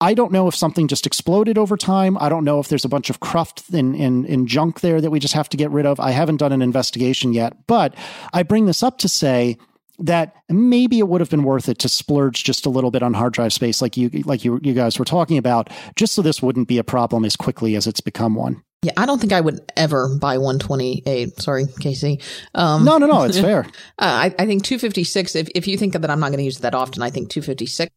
I 0.00 0.12
don't 0.12 0.32
know 0.32 0.46
if 0.46 0.54
something 0.54 0.88
just 0.88 1.06
exploded 1.06 1.56
over 1.56 1.76
time. 1.76 2.18
I 2.18 2.28
don't 2.28 2.44
know 2.44 2.60
if 2.60 2.68
there's 2.68 2.84
a 2.84 2.88
bunch 2.88 3.08
of 3.08 3.20
cruft 3.20 3.64
in, 3.72 3.94
in, 3.94 4.26
in 4.26 4.46
junk 4.46 4.80
there 4.80 5.00
that 5.00 5.10
we 5.10 5.18
just 5.18 5.34
have 5.34 5.48
to 5.50 5.56
get 5.56 5.70
rid 5.70 5.86
of. 5.86 5.98
I 5.98 6.10
haven't 6.10 6.36
done 6.36 6.52
an 6.52 6.60
investigation 6.60 7.32
yet, 7.32 7.66
but 7.66 7.94
I 8.34 8.42
bring 8.42 8.66
this 8.66 8.82
up 8.82 8.98
to 8.98 9.08
say 9.08 9.56
that 9.98 10.34
maybe 10.48 10.98
it 10.98 11.08
would 11.08 11.22
have 11.22 11.30
been 11.30 11.44
worth 11.44 11.68
it 11.68 11.78
to 11.78 11.88
splurge 11.88 12.44
just 12.44 12.66
a 12.66 12.70
little 12.70 12.90
bit 12.90 13.02
on 13.02 13.14
hard 13.14 13.32
drive 13.32 13.52
space, 13.52 13.80
like 13.80 13.96
you 13.96 14.10
like 14.24 14.44
you 14.44 14.60
you 14.62 14.74
guys 14.74 14.98
were 14.98 15.04
talking 15.04 15.38
about, 15.38 15.70
just 15.96 16.14
so 16.14 16.20
this 16.20 16.42
wouldn't 16.42 16.68
be 16.68 16.76
a 16.76 16.84
problem 16.84 17.24
as 17.24 17.34
quickly 17.34 17.76
as 17.76 17.86
it's 17.86 18.02
become 18.02 18.34
one. 18.34 18.62
Yeah, 18.82 18.92
I 18.96 19.06
don't 19.06 19.18
think 19.18 19.32
I 19.32 19.40
would 19.40 19.60
ever 19.76 20.14
buy 20.18 20.36
128. 20.36 21.40
Sorry, 21.40 21.64
Casey. 21.80 22.20
Um, 22.54 22.84
no, 22.84 22.98
no, 22.98 23.06
no, 23.06 23.22
it's 23.22 23.40
fair. 23.40 23.66
Uh, 23.98 24.28
I, 24.28 24.34
I 24.38 24.44
think 24.44 24.62
256. 24.62 25.34
If 25.34 25.48
if 25.54 25.66
you 25.66 25.78
think 25.78 25.94
that 25.94 26.10
I'm 26.10 26.20
not 26.20 26.28
going 26.28 26.38
to 26.38 26.44
use 26.44 26.58
it 26.58 26.62
that 26.62 26.74
often, 26.74 27.02
I 27.02 27.08
think 27.08 27.30
256 27.30 27.90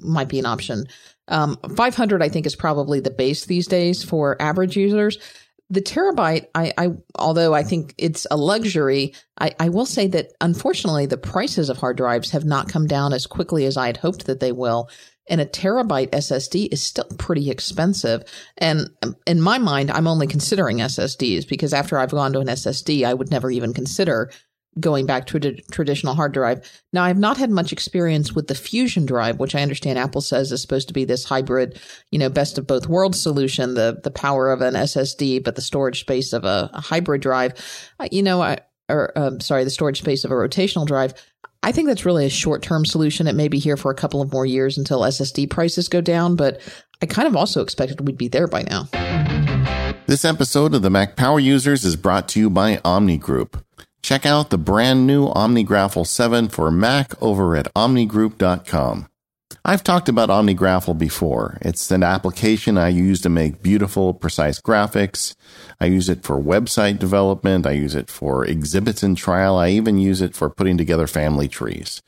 might 0.00 0.28
be 0.28 0.38
an 0.38 0.46
option. 0.46 0.86
Um, 1.28 1.58
500, 1.76 2.22
I 2.22 2.28
think, 2.28 2.46
is 2.46 2.56
probably 2.56 3.00
the 3.00 3.10
base 3.10 3.46
these 3.46 3.66
days 3.66 4.02
for 4.02 4.40
average 4.40 4.76
users. 4.76 5.18
The 5.68 5.80
terabyte, 5.80 6.46
I, 6.54 6.72
I 6.78 6.90
although 7.16 7.52
I 7.52 7.64
think 7.64 7.94
it's 7.98 8.26
a 8.30 8.36
luxury, 8.36 9.14
I, 9.36 9.52
I 9.58 9.68
will 9.68 9.86
say 9.86 10.06
that 10.08 10.32
unfortunately 10.40 11.06
the 11.06 11.16
prices 11.16 11.68
of 11.68 11.78
hard 11.78 11.96
drives 11.96 12.30
have 12.30 12.44
not 12.44 12.68
come 12.68 12.86
down 12.86 13.12
as 13.12 13.26
quickly 13.26 13.64
as 13.66 13.76
I 13.76 13.88
had 13.88 13.96
hoped 13.96 14.26
that 14.26 14.38
they 14.38 14.52
will. 14.52 14.88
And 15.28 15.40
a 15.40 15.46
terabyte 15.46 16.10
SSD 16.10 16.68
is 16.70 16.82
still 16.82 17.08
pretty 17.18 17.50
expensive. 17.50 18.22
And 18.56 18.90
um, 19.02 19.16
in 19.26 19.40
my 19.40 19.58
mind, 19.58 19.90
I'm 19.90 20.06
only 20.06 20.28
considering 20.28 20.78
SSDs 20.78 21.48
because 21.48 21.74
after 21.74 21.98
I've 21.98 22.12
gone 22.12 22.32
to 22.34 22.38
an 22.38 22.46
SSD, 22.46 23.04
I 23.04 23.12
would 23.12 23.32
never 23.32 23.50
even 23.50 23.74
consider 23.74 24.30
going 24.78 25.06
back 25.06 25.26
to 25.26 25.36
a 25.36 25.52
traditional 25.70 26.14
hard 26.14 26.32
drive. 26.32 26.82
Now, 26.92 27.04
I've 27.04 27.18
not 27.18 27.36
had 27.36 27.50
much 27.50 27.72
experience 27.72 28.32
with 28.32 28.48
the 28.48 28.54
Fusion 28.54 29.06
drive, 29.06 29.38
which 29.38 29.54
I 29.54 29.62
understand 29.62 29.98
Apple 29.98 30.20
says 30.20 30.52
is 30.52 30.60
supposed 30.60 30.88
to 30.88 30.94
be 30.94 31.04
this 31.04 31.24
hybrid, 31.24 31.80
you 32.10 32.18
know, 32.18 32.28
best 32.28 32.58
of 32.58 32.66
both 32.66 32.86
worlds 32.86 33.20
solution, 33.20 33.74
the 33.74 34.00
the 34.02 34.10
power 34.10 34.52
of 34.52 34.60
an 34.60 34.74
SSD, 34.74 35.42
but 35.42 35.56
the 35.56 35.62
storage 35.62 36.00
space 36.00 36.32
of 36.32 36.44
a, 36.44 36.70
a 36.72 36.80
hybrid 36.80 37.22
drive. 37.22 37.54
you 38.10 38.22
know, 38.22 38.42
I, 38.42 38.58
or 38.88 39.16
um, 39.16 39.40
sorry, 39.40 39.64
the 39.64 39.70
storage 39.70 40.00
space 40.00 40.24
of 40.24 40.30
a 40.30 40.34
rotational 40.34 40.86
drive. 40.86 41.14
I 41.62 41.72
think 41.72 41.88
that's 41.88 42.04
really 42.04 42.26
a 42.26 42.30
short 42.30 42.62
term 42.62 42.84
solution. 42.84 43.26
It 43.26 43.34
may 43.34 43.48
be 43.48 43.58
here 43.58 43.76
for 43.76 43.90
a 43.90 43.94
couple 43.94 44.22
of 44.22 44.32
more 44.32 44.46
years 44.46 44.78
until 44.78 45.00
SSD 45.00 45.50
prices 45.50 45.88
go 45.88 46.00
down, 46.00 46.36
but 46.36 46.60
I 47.02 47.06
kind 47.06 47.26
of 47.26 47.34
also 47.34 47.62
expected 47.62 48.06
we'd 48.06 48.16
be 48.16 48.28
there 48.28 48.46
by 48.46 48.62
now. 48.62 48.88
This 50.06 50.24
episode 50.24 50.74
of 50.74 50.82
the 50.82 50.90
Mac 50.90 51.16
Power 51.16 51.40
Users 51.40 51.84
is 51.84 51.96
brought 51.96 52.28
to 52.28 52.40
you 52.40 52.48
by 52.48 52.80
Omni 52.84 53.18
Group. 53.18 53.65
Check 54.06 54.24
out 54.24 54.50
the 54.50 54.56
brand 54.56 55.04
new 55.04 55.26
OmniGraffle 55.30 56.06
7 56.06 56.48
for 56.48 56.70
Mac 56.70 57.20
over 57.20 57.56
at 57.56 57.74
omnigroup.com. 57.74 59.08
I've 59.64 59.82
talked 59.82 60.08
about 60.08 60.28
OmniGraffle 60.28 60.96
before. 60.96 61.58
It's 61.60 61.90
an 61.90 62.04
application 62.04 62.78
I 62.78 62.90
use 62.90 63.20
to 63.22 63.28
make 63.28 63.64
beautiful, 63.64 64.14
precise 64.14 64.60
graphics. 64.60 65.34
I 65.80 65.86
use 65.86 66.08
it 66.08 66.22
for 66.22 66.40
website 66.40 67.00
development. 67.00 67.66
I 67.66 67.72
use 67.72 67.96
it 67.96 68.08
for 68.08 68.44
exhibits 68.44 69.02
and 69.02 69.16
trial. 69.16 69.56
I 69.56 69.70
even 69.70 69.98
use 69.98 70.20
it 70.20 70.36
for 70.36 70.50
putting 70.50 70.78
together 70.78 71.08
family 71.08 71.48
trees. 71.48 72.00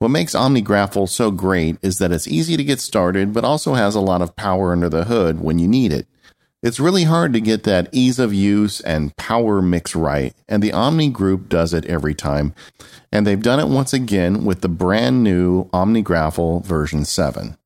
What 0.00 0.08
makes 0.08 0.34
OmniGraffle 0.34 1.08
so 1.08 1.30
great 1.30 1.76
is 1.82 1.98
that 1.98 2.10
it's 2.10 2.26
easy 2.26 2.56
to 2.56 2.64
get 2.64 2.80
started, 2.80 3.32
but 3.32 3.44
also 3.44 3.74
has 3.74 3.94
a 3.94 4.00
lot 4.00 4.22
of 4.22 4.34
power 4.34 4.72
under 4.72 4.88
the 4.88 5.04
hood 5.04 5.40
when 5.40 5.60
you 5.60 5.68
need 5.68 5.92
it. 5.92 6.08
It's 6.62 6.78
really 6.78 7.02
hard 7.02 7.32
to 7.32 7.40
get 7.40 7.64
that 7.64 7.88
ease 7.90 8.20
of 8.20 8.32
use 8.32 8.80
and 8.80 9.16
power 9.16 9.60
mix 9.60 9.96
right, 9.96 10.32
and 10.48 10.62
the 10.62 10.72
Omni 10.72 11.10
Group 11.10 11.48
does 11.48 11.74
it 11.74 11.84
every 11.86 12.14
time. 12.14 12.54
And 13.10 13.26
they've 13.26 13.42
done 13.42 13.58
it 13.58 13.66
once 13.66 13.92
again 13.92 14.44
with 14.44 14.60
the 14.60 14.68
brand 14.68 15.24
new 15.24 15.64
OmniGraffle 15.70 16.64
version 16.64 17.04
7. 17.04 17.56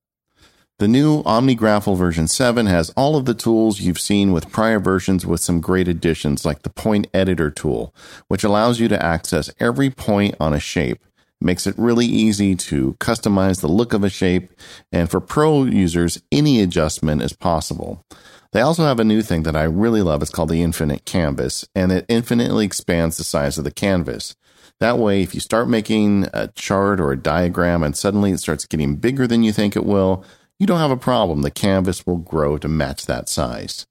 The 0.79 0.87
new 0.87 1.21
OmniGraffle 1.23 1.95
version 1.95 2.27
7 2.27 2.65
has 2.65 2.89
all 2.91 3.15
of 3.15 3.25
the 3.25 3.35
tools 3.35 3.79
you've 3.79 3.99
seen 3.99 4.31
with 4.31 4.51
prior 4.51 4.79
versions 4.79 5.27
with 5.27 5.41
some 5.41 5.61
great 5.61 5.87
additions 5.87 6.43
like 6.43 6.63
the 6.63 6.71
point 6.71 7.05
editor 7.13 7.51
tool, 7.51 7.93
which 8.29 8.43
allows 8.43 8.79
you 8.79 8.87
to 8.87 9.05
access 9.05 9.51
every 9.59 9.91
point 9.91 10.33
on 10.39 10.55
a 10.55 10.59
shape 10.59 11.03
makes 11.39 11.67
it 11.67 11.75
really 11.77 12.05
easy 12.05 12.55
to 12.55 12.95
customize 12.99 13.61
the 13.61 13.67
look 13.67 13.93
of 13.93 14.03
a 14.03 14.09
shape, 14.09 14.51
and 14.91 15.09
for 15.09 15.19
pro 15.19 15.65
users, 15.65 16.21
any 16.31 16.61
adjustment 16.61 17.21
is 17.21 17.33
possible. 17.33 18.03
They 18.51 18.61
also 18.61 18.83
have 18.83 18.99
a 18.99 19.03
new 19.03 19.21
thing 19.21 19.43
that 19.43 19.55
I 19.55 19.63
really 19.63 20.01
love. 20.01 20.21
It's 20.21 20.31
called 20.31 20.49
the 20.49 20.63
Infinite 20.63 21.05
Canvas, 21.05 21.67
and 21.75 21.91
it 21.91 22.05
infinitely 22.07 22.65
expands 22.65 23.17
the 23.17 23.23
size 23.23 23.57
of 23.57 23.63
the 23.63 23.71
canvas. 23.71 24.35
That 24.79 24.99
way, 24.99 25.23
if 25.23 25.33
you 25.33 25.39
start 25.39 25.67
making 25.67 26.27
a 26.33 26.49
chart 26.49 26.99
or 26.99 27.11
a 27.11 27.17
diagram 27.17 27.81
and 27.81 27.97
suddenly 27.97 28.31
it 28.31 28.39
starts 28.39 28.65
getting 28.65 28.95
bigger 28.95 29.25
than 29.25 29.43
you 29.43 29.51
think 29.51 29.75
it 29.75 29.85
will, 29.85 30.23
you 30.59 30.67
don't 30.67 30.79
have 30.79 30.91
a 30.91 30.97
problem. 30.97 31.41
The 31.41 31.51
canvas 31.51 32.05
will 32.05 32.17
grow 32.17 32.57
to 32.59 32.67
match 32.67 33.05
that 33.05 33.27
size. 33.27 33.87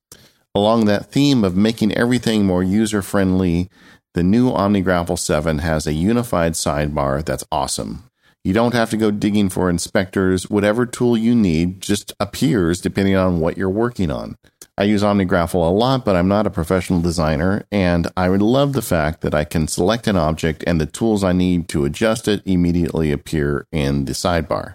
Along 0.54 0.86
that 0.86 1.06
theme 1.06 1.44
of 1.44 1.56
making 1.56 1.92
everything 1.92 2.46
more 2.46 2.62
user 2.62 3.02
friendly, 3.02 3.68
the 4.14 4.22
new 4.22 4.50
OmniGraffle 4.50 5.18
7 5.18 5.58
has 5.58 5.86
a 5.86 5.92
unified 5.92 6.52
sidebar 6.52 7.24
that's 7.24 7.44
awesome. 7.52 8.05
You 8.46 8.52
don't 8.52 8.74
have 8.74 8.90
to 8.90 8.96
go 8.96 9.10
digging 9.10 9.48
for 9.48 9.68
inspectors. 9.68 10.48
Whatever 10.48 10.86
tool 10.86 11.16
you 11.16 11.34
need 11.34 11.80
just 11.80 12.14
appears 12.20 12.80
depending 12.80 13.16
on 13.16 13.40
what 13.40 13.58
you're 13.58 13.68
working 13.68 14.08
on. 14.08 14.36
I 14.78 14.84
use 14.84 15.02
OmniGraffle 15.02 15.54
a 15.54 15.74
lot, 15.74 16.04
but 16.04 16.14
I'm 16.14 16.28
not 16.28 16.46
a 16.46 16.50
professional 16.50 17.00
designer, 17.00 17.64
and 17.72 18.06
I 18.16 18.28
would 18.28 18.42
love 18.42 18.72
the 18.72 18.82
fact 18.82 19.22
that 19.22 19.34
I 19.34 19.42
can 19.42 19.66
select 19.66 20.06
an 20.06 20.14
object 20.14 20.62
and 20.64 20.80
the 20.80 20.86
tools 20.86 21.24
I 21.24 21.32
need 21.32 21.68
to 21.70 21.84
adjust 21.84 22.28
it 22.28 22.40
immediately 22.46 23.10
appear 23.10 23.66
in 23.72 24.04
the 24.04 24.12
sidebar. 24.12 24.74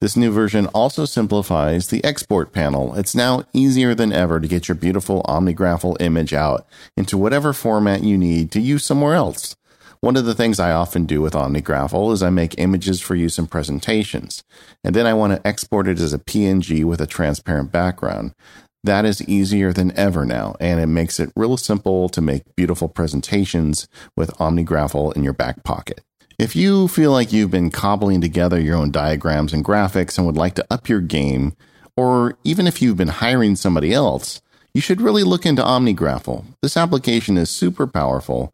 This 0.00 0.16
new 0.16 0.32
version 0.32 0.66
also 0.74 1.04
simplifies 1.04 1.86
the 1.86 2.02
export 2.02 2.52
panel. 2.52 2.92
It's 2.96 3.14
now 3.14 3.44
easier 3.52 3.94
than 3.94 4.12
ever 4.12 4.40
to 4.40 4.48
get 4.48 4.66
your 4.66 4.74
beautiful 4.74 5.22
OmniGraffle 5.28 6.00
image 6.00 6.34
out 6.34 6.66
into 6.96 7.16
whatever 7.16 7.52
format 7.52 8.02
you 8.02 8.18
need 8.18 8.50
to 8.50 8.60
use 8.60 8.84
somewhere 8.84 9.14
else. 9.14 9.54
One 10.02 10.16
of 10.16 10.24
the 10.24 10.34
things 10.34 10.58
I 10.58 10.72
often 10.72 11.06
do 11.06 11.22
with 11.22 11.34
OmniGraffle 11.34 12.12
is 12.12 12.24
I 12.24 12.30
make 12.30 12.58
images 12.58 13.00
for 13.00 13.14
use 13.14 13.38
in 13.38 13.46
presentations, 13.46 14.42
and 14.82 14.96
then 14.96 15.06
I 15.06 15.14
want 15.14 15.32
to 15.32 15.46
export 15.46 15.86
it 15.86 16.00
as 16.00 16.12
a 16.12 16.18
PNG 16.18 16.84
with 16.84 17.00
a 17.00 17.06
transparent 17.06 17.70
background. 17.70 18.34
That 18.82 19.04
is 19.04 19.22
easier 19.28 19.72
than 19.72 19.96
ever 19.96 20.26
now, 20.26 20.56
and 20.58 20.80
it 20.80 20.88
makes 20.88 21.20
it 21.20 21.30
real 21.36 21.56
simple 21.56 22.08
to 22.08 22.20
make 22.20 22.56
beautiful 22.56 22.88
presentations 22.88 23.86
with 24.16 24.36
OmniGraffle 24.38 25.14
in 25.14 25.22
your 25.22 25.34
back 25.34 25.62
pocket. 25.62 26.00
If 26.36 26.56
you 26.56 26.88
feel 26.88 27.12
like 27.12 27.32
you've 27.32 27.52
been 27.52 27.70
cobbling 27.70 28.20
together 28.20 28.58
your 28.58 28.78
own 28.78 28.90
diagrams 28.90 29.52
and 29.52 29.64
graphics 29.64 30.18
and 30.18 30.26
would 30.26 30.36
like 30.36 30.56
to 30.56 30.66
up 30.68 30.88
your 30.88 31.00
game, 31.00 31.52
or 31.96 32.36
even 32.42 32.66
if 32.66 32.82
you've 32.82 32.96
been 32.96 33.06
hiring 33.06 33.54
somebody 33.54 33.94
else, 33.94 34.42
you 34.74 34.80
should 34.80 35.00
really 35.00 35.22
look 35.22 35.46
into 35.46 35.62
OmniGraffle. 35.62 36.44
This 36.60 36.76
application 36.76 37.38
is 37.38 37.50
super 37.50 37.86
powerful 37.86 38.52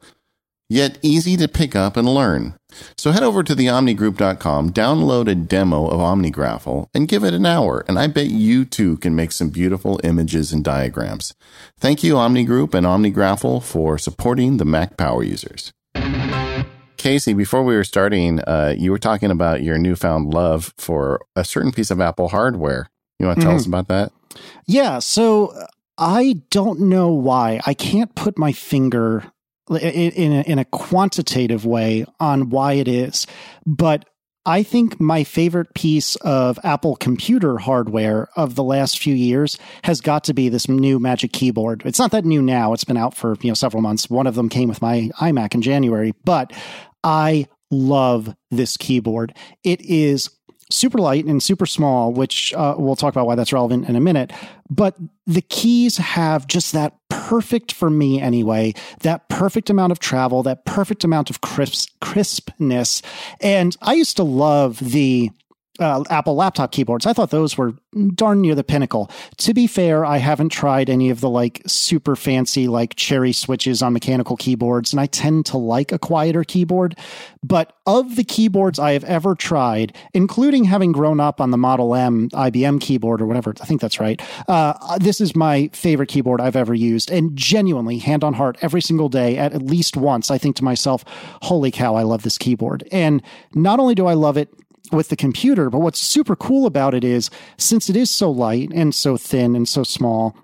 yet 0.69 0.99
easy 1.03 1.37
to 1.37 1.49
pick 1.49 1.75
up 1.75 1.97
and 1.97 2.07
learn. 2.09 2.55
So 2.97 3.13
head 3.13 3.23
over 3.23 3.43
to 3.43 3.55
theomnigroup.com, 3.55 4.73
download 4.73 5.29
a 5.29 5.35
demo 5.35 5.87
of 5.87 6.01
OmniGraffle, 6.01 6.89
and 6.95 7.09
give 7.09 7.25
it 7.25 7.35
an 7.35 7.47
hour, 7.47 7.85
and 7.89 7.99
I 7.99 8.07
bet 8.07 8.29
you 8.29 8.65
too 8.65 8.99
can 8.99 9.17
make 9.17 9.33
some 9.33 9.49
beautiful 9.49 10.01
images 10.05 10.53
and 10.53 10.63
diagrams. 10.63 11.35
Thank 11.79 12.05
you, 12.05 12.15
OmniGroup 12.15 12.75
and 12.75 12.87
OmniGraffle, 12.87 13.63
for 13.63 13.99
supporting 13.99 14.59
the 14.59 14.65
Mac 14.65 14.97
Power 14.97 15.23
users. 15.23 15.73
Casey, 16.99 17.33
before 17.33 17.63
we 17.63 17.75
were 17.75 17.85
starting, 17.85 18.41
uh, 18.41 18.75
you 18.77 18.91
were 18.91 18.99
talking 18.99 19.31
about 19.31 19.63
your 19.63 19.79
newfound 19.79 20.35
love 20.35 20.75
for 20.77 21.25
a 21.37 21.45
certain 21.45 21.73
piece 21.73 21.91
of 21.91 22.01
Apple 22.01 22.29
hardware. 22.29 22.91
You 23.19 23.27
want 23.27 23.39
to 23.39 23.45
tell 23.45 23.53
mm. 23.53 23.57
us 23.57 23.63
mm-hmm. 23.63 23.75
about 23.75 23.89
that? 23.89 24.13
Yeah. 24.67 24.99
So 24.99 25.55
I 25.97 26.43
don't 26.51 26.81
know 26.81 27.09
why. 27.09 27.61
I 27.67 27.75
can't 27.75 28.15
put 28.15 28.37
my 28.37 28.53
finger 28.53 29.25
in 29.71 30.33
a, 30.33 30.43
in 30.43 30.59
a 30.59 30.65
quantitative 30.65 31.65
way 31.65 32.05
on 32.21 32.51
why 32.51 32.75
it 32.75 32.89
is, 32.89 33.27
but 33.67 34.05
I 34.47 34.63
think 34.63 34.99
my 34.99 35.25
favorite 35.25 35.75
piece 35.75 36.17
of 36.17 36.59
Apple 36.65 36.97
computer 36.97 37.59
hardware 37.59 38.31
of 38.35 38.55
the 38.55 38.65
last 38.65 38.99
few 38.99 39.15
years 39.15 39.59
has 39.85 40.01
got 40.01 40.25
to 40.25 40.33
be 40.33 40.49
this 40.49 40.71
new 40.71 40.99
Magic 40.99 41.33
Keyboard. 41.33 41.83
It's 41.85 41.99
not 41.99 42.13
that 42.13 42.25
new 42.25 42.41
now. 42.41 42.73
It's 42.73 42.85
been 42.85 42.97
out 42.97 43.15
for, 43.15 43.37
you 43.43 43.51
know, 43.51 43.55
several 43.55 43.83
months. 43.83 44.09
One 44.09 44.27
of 44.27 44.37
them 44.37 44.49
came 44.49 44.71
with 44.71 44.81
my 44.81 45.11
iMac 45.21 45.55
in 45.55 45.61
January, 45.61 46.15
but 46.25 46.55
I 47.05 47.47
love 47.71 48.35
this 48.51 48.79
keyboard. 48.79 49.37
It 49.65 49.83
is 49.83 50.31
super 50.71 50.99
light 50.99 51.25
and 51.25 51.43
super 51.43 51.67
small, 51.67 52.13
which 52.13 52.53
uh, 52.55 52.75
we'll 52.79 52.97
talk 52.97 53.15
about 53.15 53.27
why 53.27 53.35
that's 53.35 53.53
relevant 53.53 53.89
in 53.89 53.97
a 53.97 54.01
minute. 54.01 54.33
But 54.71 54.97
the 55.27 55.43
keys 55.43 55.97
have 55.97 56.47
just 56.47 56.73
that 56.73 56.95
perfect, 57.09 57.73
for 57.73 57.91
me 57.91 58.21
anyway, 58.21 58.75
that 59.01 59.29
perfect 59.29 59.71
amount 59.71 59.93
of 59.93 59.99
travel, 59.99 60.43
that 60.43 60.65
perfect 60.65 61.05
amount 61.05 61.31
of 61.31 61.41
crisp, 61.41 61.91
crispness. 62.01 63.03
And 63.41 63.77
I 63.83 63.95
used 63.95 64.17
to 64.17 64.25
love 64.25 64.79
the 64.79 65.31
uh, 65.79 66.05
Apple 66.11 66.35
laptop 66.35 66.73
keyboards. 66.73 67.07
I 67.07 67.13
thought 67.13 67.31
those 67.31 67.57
were 67.57 67.75
darn 68.15 68.41
near 68.41 68.55
the 68.55 68.65
pinnacle. 68.65 69.11
To 69.39 69.55
be 69.55 69.67
fair, 69.67 70.05
I 70.05 70.19
haven't 70.19 70.51
tried 70.51 70.91
any 70.91 71.11
of 71.11 71.21
the 71.21 71.31
like 71.31 71.63
super 71.67 72.17
fancy 72.17 72.69
like 72.69 72.97
cherry 72.97 73.33
switches 73.33 73.83
on 73.83 73.93
mechanical 73.93 74.37
keyboards, 74.37 74.93
and 74.93 75.01
I 75.01 75.07
tend 75.07 75.47
to 75.47 75.57
like 75.57 75.93
a 75.93 75.99
quieter 75.99 76.45
keyboard. 76.45 76.97
But 77.43 77.73
of 77.87 78.17
the 78.17 78.25
keyboards 78.25 78.79
I 78.79 78.93
have 78.93 79.05
ever 79.05 79.35
tried, 79.35 79.97
including 80.13 80.65
having 80.65 80.93
grown 80.93 81.21
up 81.21 81.41
on 81.41 81.51
the 81.51 81.57
Model 81.57 81.95
M 81.95 82.29
IBM 82.31 82.81
keyboard 82.81 83.23
or 83.23 83.27
whatever, 83.27 83.55
I 83.61 83.65
think 83.65 83.81
that's 83.81 84.01
right. 84.01 84.21
Uh, 84.49 84.99
this 84.99 85.21
is 85.21 85.37
my 85.37 85.71
favorite 85.73 86.09
keyboard 86.09 86.41
I've 86.41 86.57
ever 86.57 86.75
used, 86.75 87.11
and 87.11 87.37
genuinely, 87.37 87.99
hand 87.99 88.25
on 88.25 88.35
heart, 88.35 88.59
every 88.63 88.83
single 88.83 89.09
day, 89.09 89.39
at, 89.39 89.53
at 89.53 89.63
least 89.63 89.97
once, 89.97 90.31
I 90.31 90.39
think 90.39 90.57
to 90.57 90.65
myself, 90.65 91.05
"Holy 91.43 91.71
cow, 91.71 91.95
I 91.95 92.03
love 92.03 92.23
this 92.23 92.39
keyboard!" 92.39 92.87
And 92.91 93.23
not 93.55 93.81
only 93.81 93.95
do 93.95 94.07
I 94.07 94.15
love 94.15 94.37
it 94.37 94.53
with 94.93 95.09
the 95.09 95.17
computer. 95.17 95.71
But 95.71 95.81
what's 95.81 96.01
super 96.01 96.37
cool 96.37 96.67
about 96.67 96.95
it 96.95 97.05
is 97.05 97.31
since 97.57 97.89
it 97.89 97.97
is 97.97 98.11
so 98.11 98.31
light 98.31 98.71
and 98.75 98.95
so 98.95 99.17
thin 99.17 99.55
and 99.57 99.69
so 99.69 99.83
small, 99.83 100.37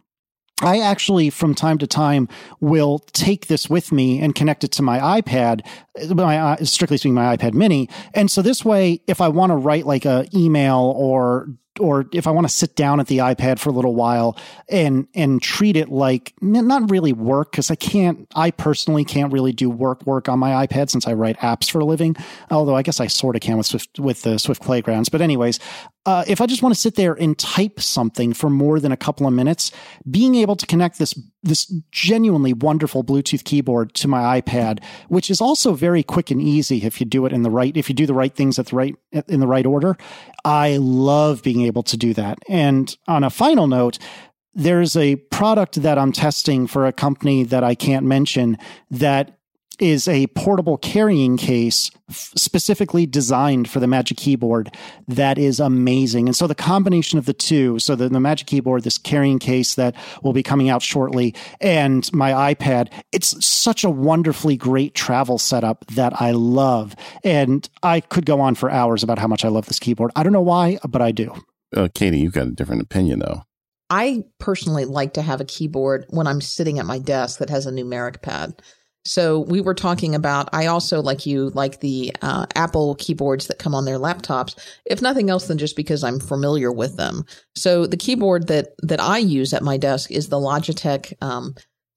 I 0.63 0.79
actually, 0.79 1.31
from 1.31 1.55
time 1.55 1.79
to 1.79 1.87
time, 1.87 2.29
will 2.61 3.01
take 3.13 3.49
this 3.49 3.69
with 3.69 3.91
me 3.91 4.21
and 4.21 4.35
connect 4.35 4.63
it 4.63 4.71
to 4.73 4.83
my 4.83 5.21
iPad, 5.21 5.67
my 6.15 6.39
uh, 6.39 6.65
strictly 6.65 6.97
speaking, 6.97 7.15
my 7.15 7.37
iPad 7.37 7.55
Mini. 7.55 7.89
And 8.15 8.31
so 8.31 8.41
this 8.41 8.65
way, 8.65 9.01
if 9.09 9.21
I 9.21 9.29
want 9.29 9.51
to 9.51 9.57
write 9.57 9.85
like 9.85 10.05
a 10.05 10.27
email 10.33 10.95
or 10.97 11.49
or 11.81 12.07
if 12.13 12.27
I 12.27 12.31
want 12.31 12.47
to 12.47 12.53
sit 12.53 12.77
down 12.77 13.01
at 13.01 13.07
the 13.07 13.19
iPad 13.19 13.59
for 13.59 13.71
a 13.71 13.73
little 13.73 13.95
while 13.95 14.37
and 14.69 15.09
and 15.15 15.43
treat 15.43 15.77
it 15.77 15.89
like 15.89 16.33
not 16.41 16.91
really 16.91 17.13
work 17.13 17.51
because 17.51 17.71
I 17.71 17.75
can't 17.75 18.27
I 18.35 18.51
personally 18.51 19.05
can't 19.05 19.33
really 19.33 19.53
do 19.53 19.69
work 19.69 20.07
work 20.07 20.29
on 20.29 20.39
my 20.39 20.67
iPad 20.67 20.91
since 20.91 21.07
I 21.07 21.15
write 21.15 21.39
apps 21.39 21.71
for 21.71 21.81
a 21.81 21.85
living. 21.85 22.17
Although 22.51 22.77
I 22.77 22.83
guess 22.83 23.01
I 23.01 23.09
sort 23.09 23.37
of 23.37 23.43
can 23.43 23.57
with 23.57 23.67
Swift 23.67 23.99
with 23.99 24.23
the 24.23 24.39
Swift 24.39 24.63
Playgrounds. 24.63 25.09
But 25.09 25.21
anyways, 25.21 25.59
uh, 26.07 26.25
if 26.27 26.41
I 26.41 26.47
just 26.47 26.63
want 26.63 26.75
to 26.75 26.81
sit 26.81 26.97
there 26.97 27.15
and 27.15 27.39
type 27.39 27.81
something 27.81 28.35
for 28.35 28.51
more 28.51 28.79
than 28.79 28.93
a 28.93 28.97
couple 28.97 29.27
of 29.27 29.33
minutes, 29.33 29.73
being 30.11 30.35
able 30.35 30.57
to 30.57 30.67
connect 30.67 30.99
this 30.99 31.15
this 31.43 31.73
genuinely 31.91 32.53
wonderful 32.53 33.05
Bluetooth 33.05 33.45
keyboard 33.45 33.93
to 33.95 34.09
my 34.09 34.41
iPad, 34.41 34.83
which 35.09 35.31
is 35.31 35.41
also 35.41 35.75
very 35.75 36.03
quick 36.03 36.31
and 36.31 36.41
easy 36.41 36.85
if 36.85 37.01
you 37.01 37.07
do 37.07 37.27
it 37.27 37.33
in 37.33 37.43
the 37.43 37.51
right 37.51 37.77
if 37.77 37.89
you 37.89 37.95
do 37.95 38.07
the 38.07 38.15
right 38.15 38.35
things 38.35 38.59
at 38.59 38.67
the 38.67 38.77
right 38.77 38.95
in 39.29 39.41
the 39.41 39.47
right 39.47 39.67
order. 39.67 39.97
I 40.45 40.77
love 40.79 41.43
being 41.43 41.63
able 41.63 41.83
to 41.85 41.97
do 41.97 42.13
that. 42.15 42.39
And 42.49 42.95
on 43.09 43.25
a 43.25 43.31
final 43.31 43.67
note, 43.67 43.99
there's 44.53 44.97
a 44.97 45.17
product 45.17 45.83
that 45.83 45.99
I'm 45.99 46.13
testing 46.13 46.67
for 46.67 46.87
a 46.87 46.93
company 46.93 47.45
that 47.45 47.65
I 47.65 47.75
can't 47.75 48.07
mention 48.07 48.59
that 48.91 49.39
is 49.79 50.09
a 50.09 50.27
portable 50.29 50.77
carrying 50.77 51.37
case 51.37 51.91
specifically 52.11 53.07
designed 53.07 53.69
for 53.69 53.81
the 53.81 53.87
Magic 53.87 54.19
Keyboard 54.19 54.75
that 55.09 55.39
is 55.39 55.61
amazing. 55.61 56.29
And 56.29 56.37
so 56.37 56.47
the 56.47 56.55
combination 56.55 57.19
of 57.19 57.27
the 57.27 57.33
two, 57.33 57.79
so 57.79 57.95
the, 57.95 58.09
the 58.09 58.21
Magic 58.21 58.47
Keyboard, 58.47 58.83
this 58.83 58.99
carrying 58.99 59.39
case 59.39 59.75
that 59.75 59.95
will 60.23 60.33
be 60.33 60.43
coming 60.43 60.69
out 60.69 60.83
shortly, 60.83 61.35
and 61.61 62.11
my 62.13 62.55
iPad, 62.55 62.93
it's 63.13 63.45
such 63.45 63.85
a 63.85 63.91
wonderfully 63.91 64.57
great 64.57 64.95
travel 64.95 65.39
setup 65.39 65.87
that 65.89 66.21
I 66.21 66.33
love. 66.33 66.95
And 67.23 67.69
I 67.83 68.01
could 68.01 68.27
go 68.27 68.41
on 68.41 68.55
for 68.55 68.71
hours 68.71 69.03
about 69.03 69.19
how 69.19 69.27
much 69.27 69.45
I 69.45 69.49
love 69.49 69.67
this 69.67 69.79
keyboard. 69.79 70.11
I 70.17 70.23
don't 70.23 70.33
know 70.33 70.41
why, 70.41 70.79
but 70.89 71.03
I 71.03 71.13
do. 71.13 71.35
Uh, 71.75 71.89
Katie, 71.93 72.21
you've 72.21 72.33
got 72.35 72.47
a 72.47 72.53
different 72.53 72.83
opinion 72.83 73.21
though. 73.21 73.43
I 73.91 74.25
personally 74.39 74.85
like 74.87 75.15
to 75.15 75.23
have 75.23 75.41
a 75.41 75.45
keyboard 75.45 76.07
when 76.09 76.27
I'm 76.27 76.41
sitting 76.41 76.79
at 76.79 76.87
my 76.87 76.99
desk 76.99 77.39
that 77.39 77.51
has 77.51 77.67
a 77.67 77.71
numeric 77.71 78.23
pad. 78.23 78.61
So 79.05 79.41
we 79.41 79.61
were 79.61 79.75
talking 79.75 80.15
about, 80.15 80.49
I 80.53 80.67
also, 80.67 81.03
like 81.03 81.27
you, 81.27 81.51
like 81.51 81.81
the 81.81 82.15
uh, 82.23 82.47
Apple 82.55 82.95
keyboards 82.95 83.49
that 83.49 83.59
come 83.59 83.75
on 83.75 83.85
their 83.85 83.99
laptops, 83.99 84.55
if 84.87 85.03
nothing 85.03 85.29
else 85.29 85.47
than 85.47 85.59
just 85.59 85.77
because 85.77 86.03
I'm 86.03 86.19
familiar 86.19 86.73
with 86.73 86.97
them. 86.97 87.25
So 87.55 87.87
the 87.87 87.99
keyboard 87.99 88.49
that, 88.49 88.69
that 88.83 89.01
I 89.01 89.19
use 89.19 89.53
at 89.53 89.63
my 89.63 89.77
desk 89.77 90.11
is 90.11 90.29
the 90.29 90.39
Logitech 90.39 91.13
um, 91.21 91.55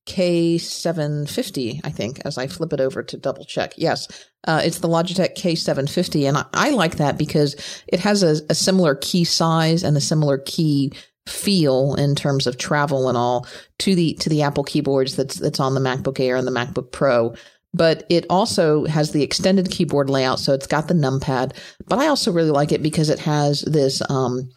K750, 0.07 1.81
I 1.83 1.89
think, 1.89 2.21
as 2.25 2.37
I 2.37 2.47
flip 2.47 2.73
it 2.73 2.81
over 2.81 3.03
to 3.03 3.17
double 3.17 3.45
check. 3.45 3.73
Yes, 3.77 4.07
uh, 4.45 4.61
it's 4.63 4.79
the 4.79 4.87
Logitech 4.87 5.35
K750. 5.35 6.27
And 6.27 6.37
I, 6.37 6.45
I 6.53 6.69
like 6.71 6.97
that 6.97 7.17
because 7.17 7.55
it 7.87 7.99
has 7.99 8.23
a, 8.23 8.41
a 8.49 8.55
similar 8.55 8.95
key 8.95 9.25
size 9.25 9.83
and 9.83 9.95
a 9.95 10.01
similar 10.01 10.39
key 10.39 10.93
feel 11.27 11.95
in 11.95 12.15
terms 12.15 12.47
of 12.47 12.57
travel 12.57 13.09
and 13.09 13.17
all 13.17 13.47
to 13.79 13.95
the 13.95 14.13
to 14.15 14.29
the 14.29 14.41
Apple 14.41 14.63
keyboards 14.63 15.15
that's 15.15 15.35
that's 15.35 15.59
on 15.59 15.73
the 15.73 15.79
MacBook 15.79 16.19
Air 16.19 16.35
and 16.35 16.47
the 16.47 16.51
MacBook 16.51 16.91
Pro. 16.91 17.35
But 17.73 18.05
it 18.09 18.25
also 18.29 18.85
has 18.85 19.11
the 19.11 19.23
extended 19.23 19.69
keyboard 19.69 20.09
layout, 20.09 20.39
so 20.39 20.53
it's 20.53 20.67
got 20.67 20.87
the 20.87 20.93
numpad. 20.93 21.55
But 21.85 21.99
I 21.99 22.07
also 22.07 22.31
really 22.31 22.51
like 22.51 22.71
it 22.71 22.81
because 22.81 23.09
it 23.09 23.19
has 23.19 23.61
this 23.61 24.01
um, 24.09 24.49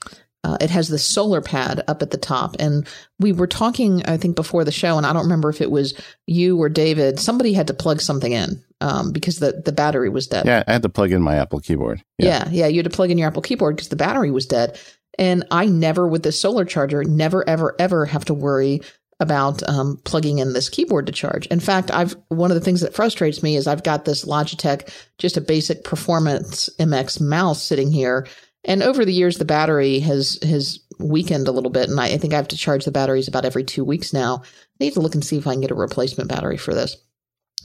uh, 0.43 0.57
it 0.61 0.71
has 0.71 0.89
the 0.89 0.99
solar 0.99 1.41
pad 1.41 1.83
up 1.87 2.03
at 2.03 2.11
the 2.11 2.17
top. 2.17 2.57
And 2.59 2.87
we 3.19 3.33
were 3.33 3.47
talking, 3.47 4.03
I 4.07 4.17
think, 4.17 4.37
before 4.37 4.65
the 4.65 4.73
show, 4.73 4.97
and 4.97 5.07
I 5.07 5.13
don't 5.13 5.25
remember 5.25 5.51
if 5.51 5.61
it 5.61 5.71
was 5.71 5.95
you 6.27 6.57
or 6.61 6.69
David. 6.69 7.21
Somebody 7.21 7.53
had 7.53 7.67
to 7.67 7.75
plug 7.75 8.01
something 8.01 8.33
in 8.33 8.63
um, 8.81 9.13
because 9.13 9.39
the, 9.39 9.61
the 9.65 9.73
battery 9.73 10.09
was 10.09 10.27
dead. 10.27 10.47
Yeah, 10.47 10.65
I 10.67 10.73
had 10.73 10.83
to 10.83 10.89
plug 10.89 11.13
in 11.13 11.21
my 11.21 11.37
Apple 11.37 11.61
keyboard. 11.61 12.03
Yeah, 12.19 12.49
yeah, 12.49 12.51
yeah 12.51 12.67
you 12.69 12.79
had 12.79 12.91
to 12.91 12.97
plug 12.97 13.11
in 13.11 13.19
your 13.19 13.29
Apple 13.29 13.43
keyboard 13.43 13.77
because 13.77 13.91
the 13.91 13.97
battery 13.97 14.31
was 14.31 14.47
dead. 14.47 14.79
And 15.21 15.45
I 15.51 15.67
never, 15.67 16.09
with 16.09 16.23
this 16.23 16.41
solar 16.41 16.65
charger, 16.65 17.05
never, 17.05 17.49
ever, 17.49 17.77
ever 17.79 18.07
have 18.07 18.25
to 18.25 18.35
worry 18.35 18.81
about 19.21 19.63
um, 19.69 20.01
plugging 20.05 20.39
in 20.39 20.55
this 20.55 20.71
keyboard 20.71 21.07
to 21.07 21.13
charge. 21.13 21.47
In 21.49 21.61
fact, 21.61 21.91
I've 21.91 22.17
one 22.29 22.51
of 22.51 22.55
the 22.55 22.63
things 22.63 22.81
that 22.81 22.95
frustrates 22.95 23.43
me 23.43 23.55
is 23.55 23.67
I've 23.67 23.85
got 23.85 24.07
this 24.07 24.25
Logitech, 24.25 24.91
just 25.19 25.37
a 25.37 25.43
basic 25.43 25.85
performance 25.85 26.71
MX 26.79 27.21
mouse 27.21 27.63
sitting 27.63 27.93
here, 27.93 28.27
and 28.65 28.83
over 28.83 29.05
the 29.05 29.13
years 29.13 29.37
the 29.37 29.45
battery 29.45 29.99
has 29.99 30.39
has 30.43 30.81
weakened 30.99 31.49
a 31.49 31.53
little 31.53 31.71
bit, 31.71 31.91
and 31.91 32.01
I, 32.01 32.07
I 32.07 32.17
think 32.17 32.33
I 32.33 32.37
have 32.37 32.49
to 32.49 32.57
charge 32.57 32.87
the 32.87 32.91
batteries 32.91 33.29
about 33.29 33.45
every 33.45 33.63
two 33.63 33.85
weeks 33.85 34.15
now. 34.15 34.43
I 34.43 34.85
need 34.85 34.95
to 34.95 35.01
look 35.01 35.15
and 35.15 35.25
see 35.25 35.37
if 35.37 35.47
I 35.47 35.53
can 35.53 35.61
get 35.61 35.71
a 35.71 35.75
replacement 35.75 36.31
battery 36.31 36.57
for 36.57 36.73
this. 36.73 36.97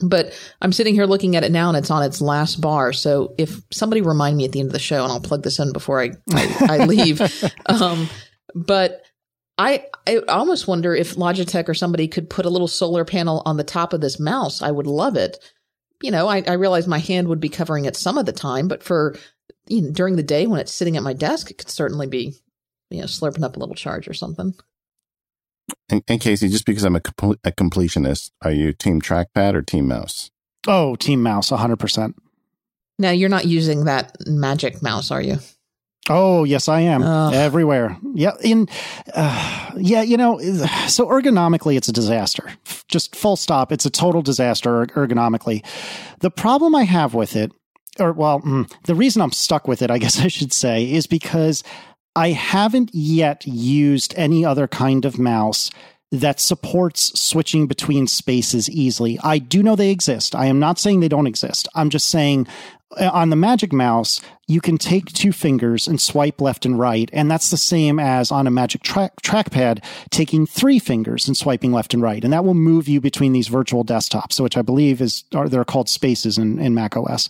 But 0.02 0.38
I'm 0.60 0.72
sitting 0.72 0.94
here 0.94 1.06
looking 1.06 1.36
at 1.36 1.44
it 1.44 1.52
now 1.52 1.68
and 1.68 1.76
it's 1.76 1.90
on 1.90 2.02
its 2.02 2.20
last 2.20 2.60
bar. 2.60 2.92
So 2.92 3.34
if 3.38 3.60
somebody 3.72 4.02
remind 4.02 4.36
me 4.36 4.44
at 4.44 4.52
the 4.52 4.60
end 4.60 4.68
of 4.68 4.72
the 4.72 4.78
show 4.78 5.02
and 5.02 5.12
I'll 5.12 5.20
plug 5.20 5.42
this 5.42 5.58
in 5.58 5.72
before 5.72 6.00
I, 6.02 6.10
I, 6.32 6.66
I 6.68 6.76
leave. 6.86 7.22
um, 7.66 8.08
but 8.54 9.02
I, 9.58 9.86
I 10.06 10.18
almost 10.28 10.68
wonder 10.68 10.94
if 10.94 11.16
Logitech 11.16 11.68
or 11.68 11.74
somebody 11.74 12.08
could 12.08 12.28
put 12.28 12.44
a 12.44 12.50
little 12.50 12.68
solar 12.68 13.04
panel 13.04 13.42
on 13.46 13.56
the 13.56 13.64
top 13.64 13.92
of 13.92 14.00
this 14.02 14.20
mouse. 14.20 14.60
I 14.60 14.70
would 14.70 14.86
love 14.86 15.16
it. 15.16 15.38
You 16.02 16.10
know, 16.10 16.28
I, 16.28 16.42
I 16.46 16.52
realize 16.54 16.86
my 16.86 16.98
hand 16.98 17.28
would 17.28 17.40
be 17.40 17.48
covering 17.48 17.86
it 17.86 17.96
some 17.96 18.18
of 18.18 18.26
the 18.26 18.32
time, 18.32 18.68
but 18.68 18.82
for 18.82 19.16
you 19.66 19.82
know, 19.82 19.90
during 19.90 20.16
the 20.16 20.22
day 20.22 20.46
when 20.46 20.60
it's 20.60 20.72
sitting 20.72 20.96
at 20.96 21.02
my 21.02 21.12
desk, 21.12 21.50
it 21.50 21.58
could 21.58 21.70
certainly 21.70 22.06
be, 22.06 22.34
you 22.90 23.00
know, 23.00 23.06
slurping 23.06 23.42
up 23.42 23.56
a 23.56 23.58
little 23.58 23.74
charge 23.74 24.08
or 24.08 24.14
something. 24.14 24.54
And, 25.88 26.02
and 26.08 26.20
Casey, 26.20 26.48
just 26.48 26.66
because 26.66 26.84
I'm 26.84 26.96
a, 26.96 27.02
a 27.44 27.52
completionist, 27.52 28.30
are 28.42 28.52
you 28.52 28.72
team 28.72 29.00
trackpad 29.00 29.54
or 29.54 29.62
team 29.62 29.88
mouse? 29.88 30.30
Oh, 30.66 30.96
team 30.96 31.22
mouse, 31.22 31.50
100%. 31.50 32.14
Now, 32.98 33.10
you're 33.10 33.28
not 33.28 33.46
using 33.46 33.84
that 33.84 34.16
magic 34.26 34.82
mouse, 34.82 35.10
are 35.10 35.20
you? 35.20 35.38
Oh 36.08 36.44
yes, 36.44 36.68
I 36.68 36.80
am 36.80 37.02
uh, 37.02 37.30
everywhere. 37.32 37.96
Yeah, 38.14 38.32
in 38.40 38.68
uh, 39.14 39.72
yeah, 39.76 40.02
you 40.02 40.16
know, 40.16 40.38
so 40.86 41.06
ergonomically, 41.06 41.76
it's 41.76 41.88
a 41.88 41.92
disaster. 41.92 42.48
Just 42.88 43.16
full 43.16 43.36
stop. 43.36 43.72
It's 43.72 43.86
a 43.86 43.90
total 43.90 44.22
disaster 44.22 44.86
ergonomically. 44.86 45.64
The 46.20 46.30
problem 46.30 46.74
I 46.76 46.84
have 46.84 47.14
with 47.14 47.34
it, 47.34 47.50
or 47.98 48.12
well, 48.12 48.40
mm, 48.40 48.72
the 48.84 48.94
reason 48.94 49.20
I'm 49.20 49.32
stuck 49.32 49.66
with 49.66 49.82
it, 49.82 49.90
I 49.90 49.98
guess 49.98 50.20
I 50.20 50.28
should 50.28 50.52
say, 50.52 50.90
is 50.90 51.06
because 51.06 51.64
I 52.16 52.30
haven't 52.30 52.90
yet 52.94 53.46
used 53.46 54.14
any 54.16 54.44
other 54.44 54.66
kind 54.66 55.04
of 55.04 55.18
mouse 55.18 55.70
that 56.10 56.40
supports 56.40 57.18
switching 57.20 57.66
between 57.66 58.06
spaces 58.06 58.70
easily. 58.70 59.18
I 59.22 59.38
do 59.38 59.62
know 59.62 59.76
they 59.76 59.90
exist. 59.90 60.34
I 60.34 60.46
am 60.46 60.58
not 60.58 60.78
saying 60.78 61.00
they 61.00 61.08
don't 61.08 61.26
exist. 61.26 61.68
I'm 61.74 61.90
just 61.90 62.06
saying 62.06 62.46
uh, 62.98 63.10
on 63.12 63.30
the 63.30 63.36
Magic 63.36 63.72
Mouse, 63.72 64.22
you 64.48 64.60
can 64.60 64.78
take 64.78 65.06
two 65.06 65.32
fingers 65.32 65.88
and 65.88 66.00
swipe 66.00 66.40
left 66.40 66.64
and 66.64 66.78
right. 66.78 67.10
And 67.12 67.28
that's 67.30 67.50
the 67.50 67.56
same 67.56 67.98
as 67.98 68.30
on 68.30 68.46
a 68.46 68.50
magic 68.50 68.82
track, 68.82 69.20
trackpad, 69.22 69.84
taking 70.10 70.46
three 70.46 70.78
fingers 70.78 71.26
and 71.26 71.36
swiping 71.36 71.72
left 71.72 71.94
and 71.94 72.02
right. 72.02 72.22
And 72.22 72.32
that 72.32 72.44
will 72.44 72.54
move 72.54 72.86
you 72.86 73.00
between 73.00 73.32
these 73.32 73.48
virtual 73.48 73.84
desktops, 73.84 74.40
which 74.40 74.56
I 74.56 74.62
believe 74.62 75.00
is, 75.00 75.24
are, 75.34 75.48
they're 75.48 75.64
called 75.64 75.88
spaces 75.88 76.38
in, 76.38 76.60
in 76.60 76.74
Mac 76.74 76.96
OS. 76.96 77.28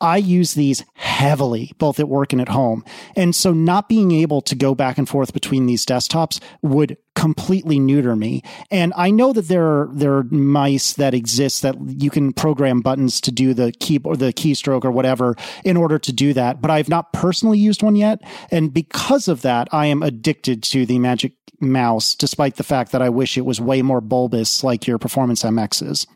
I 0.00 0.18
use 0.18 0.54
these 0.54 0.84
heavily, 0.94 1.72
both 1.78 2.00
at 2.00 2.08
work 2.08 2.32
and 2.32 2.42
at 2.42 2.48
home. 2.48 2.84
And 3.14 3.34
so 3.34 3.52
not 3.52 3.88
being 3.88 4.10
able 4.12 4.42
to 4.42 4.54
go 4.54 4.74
back 4.74 4.98
and 4.98 5.08
forth 5.08 5.32
between 5.32 5.66
these 5.66 5.86
desktops 5.86 6.40
would 6.62 6.98
completely 7.16 7.80
neuter 7.80 8.14
me. 8.14 8.42
And 8.70 8.92
I 8.94 9.10
know 9.10 9.32
that 9.32 9.48
there 9.48 9.64
are 9.64 9.90
there 9.90 10.18
are 10.18 10.22
mice 10.24 10.92
that 10.92 11.14
exist 11.14 11.62
that 11.62 11.74
you 11.88 12.10
can 12.10 12.34
program 12.34 12.82
buttons 12.82 13.20
to 13.22 13.32
do 13.32 13.54
the 13.54 13.72
keyboard, 13.72 14.18
the 14.18 14.34
keystroke 14.34 14.84
or 14.84 14.90
whatever 14.90 15.34
in 15.64 15.78
order 15.78 15.98
to 15.98 16.12
do 16.12 16.34
that. 16.34 16.55
But 16.60 16.70
I've 16.70 16.88
not 16.88 17.12
personally 17.12 17.58
used 17.58 17.82
one 17.82 17.96
yet, 17.96 18.20
and 18.50 18.72
because 18.72 19.28
of 19.28 19.42
that, 19.42 19.68
I 19.72 19.86
am 19.86 20.02
addicted 20.02 20.62
to 20.64 20.86
the 20.86 20.98
Magic 20.98 21.32
Mouse, 21.60 22.14
despite 22.14 22.56
the 22.56 22.64
fact 22.64 22.92
that 22.92 23.02
I 23.02 23.08
wish 23.08 23.38
it 23.38 23.44
was 23.46 23.60
way 23.60 23.82
more 23.82 24.00
bulbous 24.00 24.62
like 24.62 24.86
your 24.86 24.98
Performance 24.98 25.42
MX 25.42 25.88
is. 25.88 26.06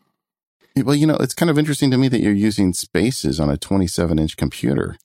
Well, 0.76 0.94
you 0.94 1.06
know, 1.06 1.16
it's 1.16 1.34
kind 1.34 1.50
of 1.50 1.58
interesting 1.58 1.90
to 1.90 1.98
me 1.98 2.08
that 2.08 2.20
you're 2.20 2.32
using 2.32 2.72
spaces 2.72 3.40
on 3.40 3.50
a 3.50 3.56
27 3.56 4.18
inch 4.18 4.36
computer. 4.36 4.96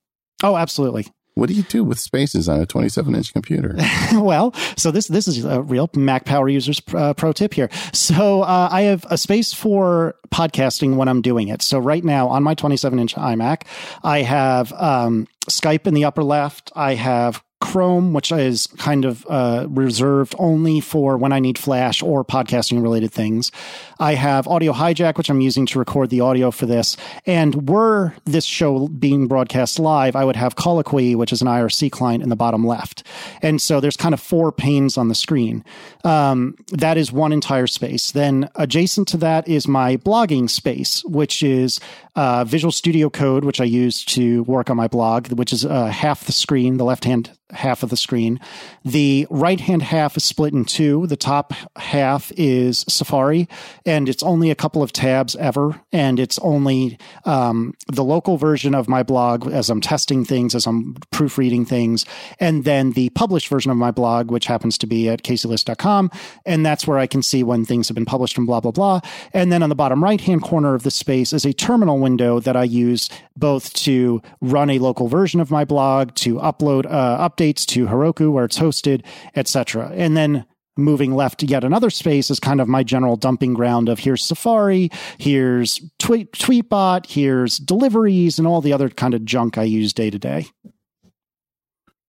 Oh, 0.44 0.58
absolutely. 0.58 1.08
What 1.36 1.50
do 1.50 1.54
you 1.54 1.64
do 1.64 1.84
with 1.84 2.00
spaces 2.00 2.48
on 2.48 2.62
a 2.62 2.66
27 2.66 3.14
inch 3.14 3.34
computer? 3.34 3.76
well, 4.14 4.54
so 4.78 4.90
this 4.90 5.08
this 5.08 5.28
is 5.28 5.44
a 5.44 5.62
real 5.62 5.90
Mac 5.94 6.24
Power 6.24 6.48
users 6.48 6.82
uh, 6.94 7.14
pro 7.14 7.34
tip 7.34 7.54
here. 7.54 7.70
So 7.92 8.42
uh, 8.42 8.70
I 8.72 8.84
have 8.84 9.06
a 9.10 9.18
space 9.18 9.54
for 9.54 10.16
podcasting 10.30 10.96
when 10.96 11.10
I'm 11.10 11.22
doing 11.22 11.50
it. 11.50 11.62
So 11.62 11.78
right 11.78 12.04
now 12.04 12.30
on 12.30 12.42
my 12.42 12.54
27 12.54 13.00
inch 13.00 13.16
iMac, 13.16 13.64
I 14.02 14.22
have 14.22 14.72
um, 14.74 15.28
Skype 15.50 15.88
in 15.88 15.94
the 15.94 16.06
upper 16.06 16.24
left. 16.24 16.72
I 16.74 16.96
have 16.96 17.44
Chrome, 17.62 18.14
which 18.14 18.32
is 18.32 18.68
kind 18.68 19.06
of 19.06 19.26
uh, 19.30 19.66
reserved 19.70 20.36
only 20.38 20.82
for 20.82 21.18
when 21.18 21.32
I 21.32 21.40
need 21.40 21.58
Flash 21.58 22.04
or 22.04 22.26
podcasting 22.26 22.82
related 22.82 23.12
things. 23.12 23.52
I 24.00 24.16
have 24.16 24.48
Audio 24.48 24.74
Hijack, 24.74 25.18
which 25.18 25.30
I'm 25.30 25.40
using 25.40 25.66
to 25.68 25.80
record 25.80 26.10
the 26.10 26.20
audio 26.20 26.52
for 26.52 26.66
this. 26.66 26.98
And 27.26 27.70
were 27.70 28.14
this 28.26 28.44
show 28.44 28.90
being 28.90 29.28
broadcast 29.28 29.80
live, 29.80 30.16
I 30.16 30.26
would 30.26 30.36
have 30.36 30.56
Colloquy, 30.56 31.16
which 31.16 31.32
is 31.32 31.42
an 31.42 31.48
IRC 31.48 31.92
client 31.92 32.24
in 32.24 32.30
the 32.30 32.36
bottom 32.36 32.68
left. 32.68 33.04
And 33.42 33.62
so 33.62 33.80
there's 33.80 33.98
kind 33.98 34.14
of 34.14 34.20
four 34.20 34.52
panes 34.52 34.98
on 34.98 35.08
the 35.08 35.16
screen. 35.16 35.64
Um, 36.04 36.56
that 36.72 36.98
is 36.98 37.12
one 37.12 37.32
entire 37.32 37.68
space. 37.68 38.12
Then 38.12 38.50
adjacent 38.56 39.08
to 39.10 39.18
that 39.18 39.48
is 39.48 39.68
my 39.68 39.96
blogging 39.98 40.50
space, 40.50 41.04
which 41.06 41.42
is 41.42 41.80
uh, 42.16 42.44
Visual 42.46 42.72
Studio 42.72 43.10
Code, 43.10 43.44
which 43.44 43.60
I 43.60 43.66
use 43.66 44.04
to 44.06 44.44
work 44.44 44.70
on 44.70 44.78
my 44.78 44.88
blog, 44.88 45.32
which 45.34 45.52
is 45.52 45.66
uh, 45.66 45.88
half 45.88 46.26
the 46.26 46.32
screen, 46.32 46.78
the 46.78 46.86
left 46.86 47.06
hand 47.06 47.32
half 47.52 47.84
of 47.84 47.90
the 47.90 47.98
screen. 47.98 48.40
The 48.84 49.28
right 49.30 49.60
hand 49.60 49.84
half 49.84 50.18
is 50.18 50.24
split 50.24 50.54
in 50.54 50.66
two. 50.66 51.08
The 51.08 51.16
top 51.16 51.54
half 51.76 52.32
is 52.36 52.86
Safari, 52.88 53.48
and 53.86 54.10
it's 54.10 54.24
only 54.24 54.50
a 54.50 54.56
couple 54.56 54.82
of 54.82 54.92
tabs 54.92 55.36
ever. 55.36 55.80
And 55.92 56.20
it's 56.20 56.40
only 56.40 56.98
um, 57.24 57.74
the 57.88 58.04
local 58.04 58.38
version 58.38 58.74
of 58.74 58.90
my 58.90 59.04
blog 59.04 59.52
as 59.52 59.70
I'm 59.70 59.82
testing 59.82 60.26
things, 60.26 60.56
as 60.56 60.66
I'm 60.66 60.96
proofreading 61.12 61.66
things. 61.66 62.06
And 62.40 62.64
then 62.64 62.92
the 62.92 63.10
published 63.10 63.48
version 63.48 63.72
of 63.72 63.78
my 63.78 63.92
blog, 63.92 64.32
which 64.32 64.46
happens 64.48 64.78
to 64.80 64.88
be 64.88 65.08
at 65.10 65.24
caseyliss.com. 65.24 66.12
And 66.46 66.66
that's 66.66 66.88
where 66.88 66.98
I 66.98 67.08
can 67.08 67.22
see 67.22 67.44
when 67.44 67.66
things 67.66 67.88
have 67.88 67.96
been 67.96 68.06
published 68.06 68.38
and 68.38 68.48
blah, 68.48 68.60
blah, 68.60 68.72
blah. 68.72 69.02
And 69.34 69.52
then 69.52 69.62
on 69.62 69.70
the 69.70 69.76
bottom 69.76 70.04
right 70.04 70.20
hand 70.20 70.42
corner 70.42 70.74
of 70.74 70.84
the 70.84 70.92
space 70.92 71.32
is 71.32 71.46
a 71.46 71.54
terminal 71.54 72.00
window 72.06 72.40
that 72.40 72.56
I 72.56 72.64
use 72.64 73.10
both 73.36 73.74
to 73.86 74.22
run 74.42 74.70
a 74.70 74.78
local 74.78 75.08
version 75.08 75.40
of 75.40 75.50
my 75.50 75.66
blog, 75.66 76.14
to 76.16 76.36
upload 76.36 76.86
uh, 76.86 77.28
updates 77.28 77.66
to 77.74 77.88
Heroku 77.88 78.32
where 78.32 78.46
it's 78.46 78.60
hosted, 78.60 79.04
etc. 79.36 79.92
And 79.96 80.16
then 80.16 80.46
moving 80.78 81.16
left 81.16 81.40
to 81.40 81.46
yet 81.46 81.64
another 81.64 81.90
space 81.90 82.30
is 82.30 82.40
kind 82.40 82.62
of 82.62 82.68
my 82.68 82.84
general 82.84 83.16
dumping 83.16 83.54
ground 83.56 83.90
of 83.90 84.00
here's 84.00 84.24
Safari, 84.24 84.92
here's 85.18 85.82
tweet, 86.00 86.32
Tweetbot, 86.34 87.08
here's 87.08 87.58
deliveries, 87.58 88.38
and 88.38 88.48
all 88.48 88.62
the 88.62 88.74
other 88.74 88.90
kind 88.90 89.14
of 89.14 89.26
junk 89.26 89.58
I 89.58 89.64
use 89.64 89.94
day 89.94 90.10
to 90.10 90.20
day. 90.20 90.48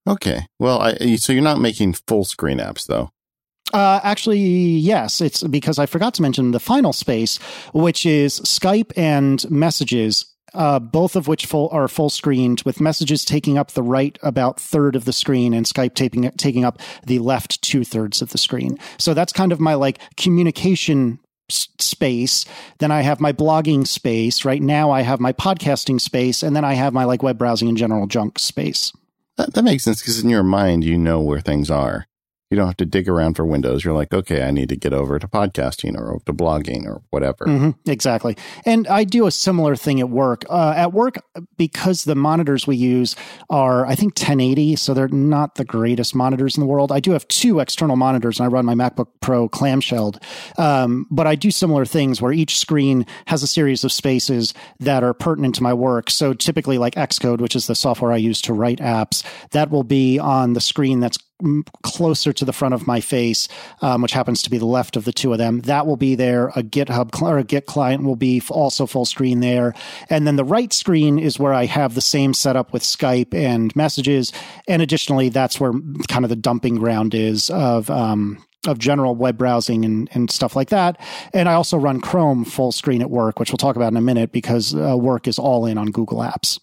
Okay. 0.09 0.47
Well, 0.59 0.81
I, 0.81 1.17
so 1.17 1.33
you're 1.33 1.43
not 1.43 1.61
making 1.61 1.95
full 2.07 2.25
screen 2.25 2.59
apps 2.59 2.87
though. 2.87 3.11
Uh, 3.73 4.01
actually, 4.03 4.39
yes. 4.39 5.21
It's 5.21 5.43
because 5.43 5.79
I 5.79 5.87
forgot 5.87 6.15
to 6.15 6.23
mention 6.23 6.53
the 6.53 6.61
final 6.61 6.93
space, 6.93 7.39
which 7.75 8.07
is 8.07 8.41
Skype 8.41 8.93
and 8.97 9.49
messages 9.51 10.27
uh, 10.55 10.79
both 10.79 11.17
of 11.17 11.29
which 11.29 11.45
full, 11.45 11.69
are 11.71 11.87
full 11.87 12.09
screened 12.09 12.63
with 12.63 12.81
messages 12.81 13.25
taking 13.25 13.59
up 13.59 13.73
the 13.73 13.83
right 13.83 14.19
about 14.23 14.59
third 14.59 14.97
of 14.97 15.05
the 15.05 15.13
screen 15.13 15.53
and 15.53 15.67
Skype 15.67 15.95
taking, 15.95 16.31
taking 16.33 16.65
up 16.65 16.81
the 17.05 17.19
left 17.19 17.61
two 17.63 17.85
thirds 17.85 18.23
of 18.23 18.31
the 18.31 18.39
screen. 18.39 18.79
So 18.99 19.13
that's 19.13 19.33
kind 19.33 19.53
of 19.53 19.61
my 19.61 19.75
like 19.75 19.99
communication 20.17 21.19
space 21.49 22.45
then 22.79 22.91
i 22.91 23.03
have 23.03 23.21
my 23.21 23.33
blogging 23.33 23.87
space 23.87 24.45
right 24.45 24.61
now 24.61 24.91
i 24.91 25.03
have 25.03 25.21
my 25.21 25.33
podcasting 25.33 26.01
space 26.01 26.43
and 26.43 26.57
then 26.57 26.65
i 26.65 26.75
have 26.75 26.93
my 26.93 27.05
like 27.05 27.23
web 27.23 27.39
browsing 27.39 27.69
and 27.69 27.79
general 27.79 28.09
junk 28.09 28.37
space 28.37 28.93
that, 29.37 29.55
that 29.55 29.63
makes 29.63 29.85
sense 29.85 30.01
because 30.01 30.21
in 30.21 30.29
your 30.29 30.43
mind 30.43 30.83
you 30.83 30.99
know 30.99 31.21
where 31.21 31.41
things 31.41 31.71
are 31.71 32.09
you 32.51 32.57
don't 32.57 32.67
have 32.67 32.77
to 32.77 32.87
dig 32.87 33.09
around 33.09 33.35
for 33.35 33.45
windows. 33.45 33.85
You're 33.85 33.95
like, 33.95 34.15
okay, 34.15 34.45
I 34.45 34.53
need 34.53 34.69
to 34.69 34.77
get 34.77 34.93
over 34.93 35.19
to 35.19 35.27
podcasting 35.27 35.99
or 35.99 36.21
to 36.27 36.33
blogging 36.33 36.87
or 36.87 37.03
whatever. 37.11 37.45
Mm-hmm, 37.45 37.91
exactly. 37.91 38.37
And 38.65 38.87
I 38.87 39.03
do 39.03 39.27
a 39.27 39.33
similar 39.33 39.75
thing 39.75 39.99
at 39.99 40.11
work. 40.11 40.45
Uh, 40.49 40.73
at 40.77 40.93
work, 40.93 41.17
because 41.57 42.05
the 42.05 42.15
monitors 42.15 42.67
we 42.67 42.77
use 42.77 43.17
are, 43.51 43.85
I 43.85 43.97
think, 43.97 44.13
1080, 44.17 44.77
so 44.77 44.95
they're 44.95 45.09
not 45.09 45.57
the 45.57 45.65
greatest 45.65 46.15
monitors 46.15 46.57
in 46.57 46.61
the 46.61 46.67
world. 46.67 46.93
I 46.93 47.01
do 47.01 47.11
have 47.13 47.27
two 47.27 47.59
external 47.59 47.97
monitors, 47.97 48.39
and 48.39 48.47
I 48.47 48.49
run 48.49 48.65
my 48.65 48.75
MacBook 48.75 49.09
Pro 49.21 49.49
clamshelled. 49.49 50.23
Um, 50.57 51.07
but 51.11 51.27
I 51.27 51.35
do 51.35 51.51
similar 51.51 51.85
things 51.85 52.23
where 52.23 52.33
each 52.33 52.59
screen 52.59 53.07
has 53.27 53.43
a 53.43 53.49
series 53.49 53.83
of 53.83 53.91
spaces 53.91 54.55
that 54.79 55.03
are 55.03 55.15
pertinent 55.15 55.57
to 55.57 55.65
my 55.65 55.75
work. 55.75 56.11
So 56.11 56.33
typically, 56.33 56.79
like 56.79 56.95
Xcode, 56.95 57.41
which 57.41 57.57
is 57.57 57.67
the 57.67 57.75
software 57.75 58.13
I 58.13 58.19
use 58.19 58.41
to 58.43 58.53
write 58.53 58.79
apps, 58.79 59.25
that 59.51 59.71
will 59.71 59.85
be 59.85 60.21
on 60.21 60.53
the 60.53 60.61
screen 60.61 61.01
that's 61.01 61.19
closer 61.83 62.33
to 62.33 62.45
the 62.45 62.53
front 62.53 62.75
of 62.75 62.87
my 62.87 63.01
face, 63.01 63.49
um, 63.83 64.03
which 64.03 64.13
happens 64.13 64.43
to 64.43 64.51
be 64.51 64.59
the 64.59 64.67
left 64.67 64.97
of 64.97 65.05
the 65.05 65.13
two 65.13 65.33
of 65.33 65.39
them. 65.39 65.61
That 65.61 65.87
will 65.87 65.97
be 65.97 66.15
there. 66.15 66.49
A 66.49 66.63
GitHub 66.63 67.15
cl- 67.15 67.31
or 67.31 67.39
a 67.39 67.45
Git 67.45 67.67
client 67.67 68.05
will 68.05 68.17
be 68.17 68.43
also 68.49 68.87
full 68.87 69.05
screen 69.05 69.41
there. 69.41 69.75
And 70.09 70.27
then 70.27 70.37
the 70.37 70.45
right 70.45 70.73
screen 70.73 71.19
is 71.19 71.39
where 71.39 71.53
I 71.53 71.67
have 71.67 71.95
the 71.95 72.01
same 72.01 72.33
setup 72.33 72.73
with 72.73 72.83
Skype 72.83 73.35
and 73.35 73.75
messages. 73.77 74.33
And 74.67 74.83
additionally, 74.83 75.29
that's 75.29 75.61
where 75.61 75.73
kind 76.09 76.25
of 76.25 76.31
the 76.31 76.37
dumping 76.37 76.77
ground 76.77 77.15
is 77.15 77.51
of, 77.51 77.91
um, 77.91 78.43
of 78.67 78.79
general 78.79 79.15
web 79.15 79.37
browsing 79.39 79.85
and, 79.85 80.09
and 80.13 80.31
stuff 80.31 80.57
like 80.57 80.71
that. 80.71 80.99
And 81.33 81.49
I 81.49 81.55
also 81.55 81.77
run 81.77 82.01
Chrome 82.01 82.45
full 82.45 82.73
screen 82.73 83.03
at 83.03 83.11
work, 83.11 83.39
which 83.39 83.51
we'll 83.51 83.59
talk 83.59 83.77
about 83.77 83.93
in 83.93 83.97
a 83.97 84.03
minute 84.03 84.33
because 84.33 84.75
uh, 84.75 84.97
work 84.97 85.29
is 85.29 85.39
all 85.39 85.67
in 85.67 85.79
on 85.79 85.91
Google 85.91 86.19
Apps. 86.19 86.59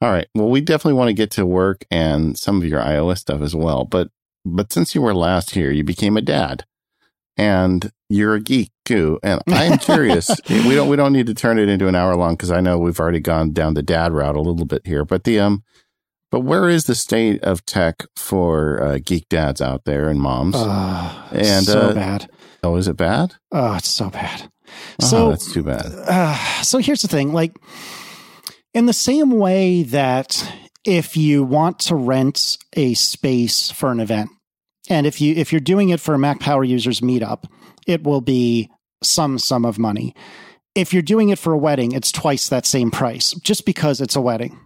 All 0.00 0.10
right. 0.10 0.28
Well, 0.34 0.48
we 0.48 0.60
definitely 0.60 0.98
want 0.98 1.08
to 1.08 1.14
get 1.14 1.30
to 1.32 1.44
work 1.44 1.84
and 1.90 2.38
some 2.38 2.58
of 2.58 2.64
your 2.64 2.80
iOS 2.80 3.18
stuff 3.18 3.42
as 3.42 3.54
well. 3.54 3.84
But 3.84 4.08
but 4.44 4.72
since 4.72 4.94
you 4.94 5.02
were 5.02 5.14
last 5.14 5.50
here, 5.50 5.70
you 5.70 5.84
became 5.84 6.16
a 6.16 6.22
dad, 6.22 6.64
and 7.36 7.92
you're 8.08 8.34
a 8.34 8.40
geek 8.40 8.70
too. 8.86 9.18
And 9.22 9.42
I'm 9.48 9.78
curious. 9.78 10.30
we 10.48 10.74
don't 10.74 10.88
we 10.88 10.96
don't 10.96 11.12
need 11.12 11.26
to 11.26 11.34
turn 11.34 11.58
it 11.58 11.68
into 11.68 11.88
an 11.88 11.94
hour 11.94 12.16
long 12.16 12.34
because 12.34 12.50
I 12.50 12.60
know 12.60 12.78
we've 12.78 12.98
already 12.98 13.20
gone 13.20 13.52
down 13.52 13.74
the 13.74 13.82
dad 13.82 14.12
route 14.12 14.36
a 14.36 14.40
little 14.40 14.64
bit 14.64 14.86
here. 14.86 15.04
But 15.04 15.24
the 15.24 15.38
um, 15.40 15.64
but 16.30 16.40
where 16.40 16.68
is 16.68 16.84
the 16.84 16.94
state 16.94 17.42
of 17.42 17.66
tech 17.66 18.06
for 18.16 18.82
uh, 18.82 18.98
geek 19.04 19.28
dads 19.28 19.60
out 19.60 19.84
there 19.84 20.08
and 20.08 20.20
moms? 20.20 20.54
Uh, 20.56 21.28
and 21.32 21.66
so 21.66 21.80
uh, 21.80 21.94
bad. 21.94 22.30
Oh, 22.62 22.76
is 22.76 22.88
it 22.88 22.96
bad? 22.96 23.34
Oh, 23.52 23.74
it's 23.74 23.88
so 23.88 24.10
bad. 24.10 24.50
Oh, 25.02 25.06
so 25.06 25.30
that's 25.30 25.52
too 25.52 25.62
bad. 25.62 25.86
Uh, 25.86 26.36
so 26.62 26.78
here's 26.78 27.02
the 27.02 27.08
thing, 27.08 27.32
like 27.32 27.52
in 28.74 28.86
the 28.86 28.92
same 28.92 29.32
way 29.32 29.82
that 29.84 30.52
if 30.84 31.16
you 31.16 31.44
want 31.44 31.78
to 31.80 31.94
rent 31.94 32.56
a 32.74 32.94
space 32.94 33.70
for 33.70 33.90
an 33.90 34.00
event, 34.00 34.30
and 34.88 35.06
if 35.06 35.20
you 35.20 35.34
if 35.34 35.52
you're 35.52 35.60
doing 35.60 35.90
it 35.90 36.00
for 36.00 36.14
a 36.14 36.18
Mac 36.18 36.40
Power 36.40 36.64
users 36.64 37.00
meetup, 37.00 37.44
it 37.86 38.02
will 38.02 38.20
be 38.20 38.70
some 39.02 39.38
sum 39.38 39.64
of 39.64 39.78
money. 39.78 40.14
If 40.74 40.92
you're 40.92 41.02
doing 41.02 41.30
it 41.30 41.38
for 41.38 41.52
a 41.52 41.58
wedding, 41.58 41.92
it's 41.92 42.12
twice 42.12 42.48
that 42.48 42.66
same 42.66 42.90
price 42.90 43.32
just 43.34 43.66
because 43.66 44.00
it's 44.00 44.16
a 44.16 44.20
wedding. 44.20 44.58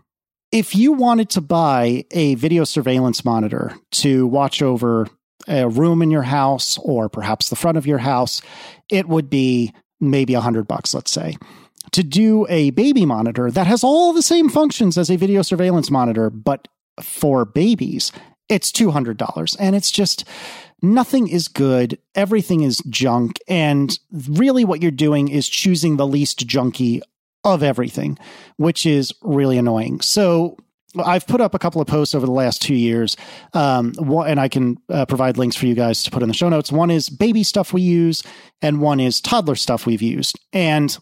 If 0.52 0.76
you 0.76 0.92
wanted 0.92 1.30
to 1.30 1.40
buy 1.40 2.04
a 2.12 2.36
video 2.36 2.64
surveillance 2.64 3.24
monitor 3.24 3.74
to 3.92 4.26
watch 4.26 4.62
over 4.62 5.08
a 5.48 5.68
room 5.68 6.00
in 6.00 6.10
your 6.10 6.22
house 6.22 6.78
or 6.78 7.08
perhaps 7.08 7.48
the 7.48 7.56
front 7.56 7.76
of 7.76 7.86
your 7.86 7.98
house, 7.98 8.40
it 8.90 9.08
would 9.08 9.28
be 9.28 9.72
maybe 10.00 10.34
a 10.34 10.40
hundred 10.40 10.68
bucks, 10.68 10.94
let's 10.94 11.10
say 11.10 11.36
to 11.94 12.02
do 12.02 12.44
a 12.48 12.70
baby 12.70 13.06
monitor 13.06 13.52
that 13.52 13.68
has 13.68 13.84
all 13.84 14.12
the 14.12 14.22
same 14.22 14.48
functions 14.48 14.98
as 14.98 15.10
a 15.10 15.16
video 15.16 15.42
surveillance 15.42 15.92
monitor, 15.92 16.28
but 16.28 16.66
for 17.00 17.44
babies, 17.44 18.10
it's 18.48 18.72
$200. 18.72 19.56
And 19.60 19.76
it's 19.76 19.92
just 19.92 20.24
nothing 20.82 21.28
is 21.28 21.46
good. 21.46 21.96
Everything 22.16 22.62
is 22.62 22.78
junk. 22.88 23.38
And 23.46 23.96
really, 24.10 24.64
what 24.64 24.82
you're 24.82 24.90
doing 24.90 25.28
is 25.28 25.48
choosing 25.48 25.96
the 25.96 26.06
least 26.06 26.48
junky 26.48 27.00
of 27.44 27.62
everything, 27.62 28.18
which 28.56 28.86
is 28.86 29.12
really 29.22 29.56
annoying. 29.56 30.00
So, 30.00 30.56
I've 30.96 31.26
put 31.26 31.40
up 31.40 31.54
a 31.54 31.58
couple 31.58 31.80
of 31.80 31.88
posts 31.88 32.14
over 32.14 32.24
the 32.24 32.30
last 32.30 32.62
two 32.62 32.74
years, 32.74 33.16
um, 33.52 33.94
and 33.98 34.38
I 34.38 34.46
can 34.46 34.78
uh, 34.88 35.06
provide 35.06 35.36
links 35.36 35.56
for 35.56 35.66
you 35.66 35.74
guys 35.74 36.04
to 36.04 36.10
put 36.12 36.22
in 36.22 36.28
the 36.28 36.34
show 36.34 36.48
notes. 36.48 36.70
One 36.70 36.88
is 36.88 37.08
baby 37.08 37.42
stuff 37.42 37.72
we 37.72 37.82
use, 37.82 38.22
and 38.62 38.80
one 38.80 39.00
is 39.00 39.20
toddler 39.20 39.56
stuff 39.56 39.86
we've 39.86 40.02
used. 40.02 40.38
And 40.52 40.96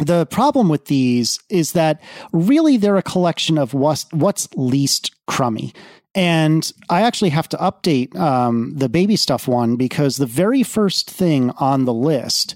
the 0.00 0.26
problem 0.26 0.68
with 0.68 0.86
these 0.86 1.38
is 1.48 1.72
that 1.72 2.00
really 2.32 2.76
they're 2.76 2.96
a 2.96 3.02
collection 3.02 3.58
of 3.58 3.74
what's, 3.74 4.06
what's 4.12 4.48
least 4.54 5.12
crummy. 5.26 5.72
And 6.14 6.70
I 6.90 7.02
actually 7.02 7.30
have 7.30 7.48
to 7.50 7.56
update 7.56 8.14
um, 8.16 8.74
the 8.76 8.88
baby 8.88 9.16
stuff 9.16 9.48
one 9.48 9.76
because 9.76 10.16
the 10.16 10.26
very 10.26 10.62
first 10.62 11.10
thing 11.10 11.50
on 11.58 11.84
the 11.84 11.94
list 11.94 12.54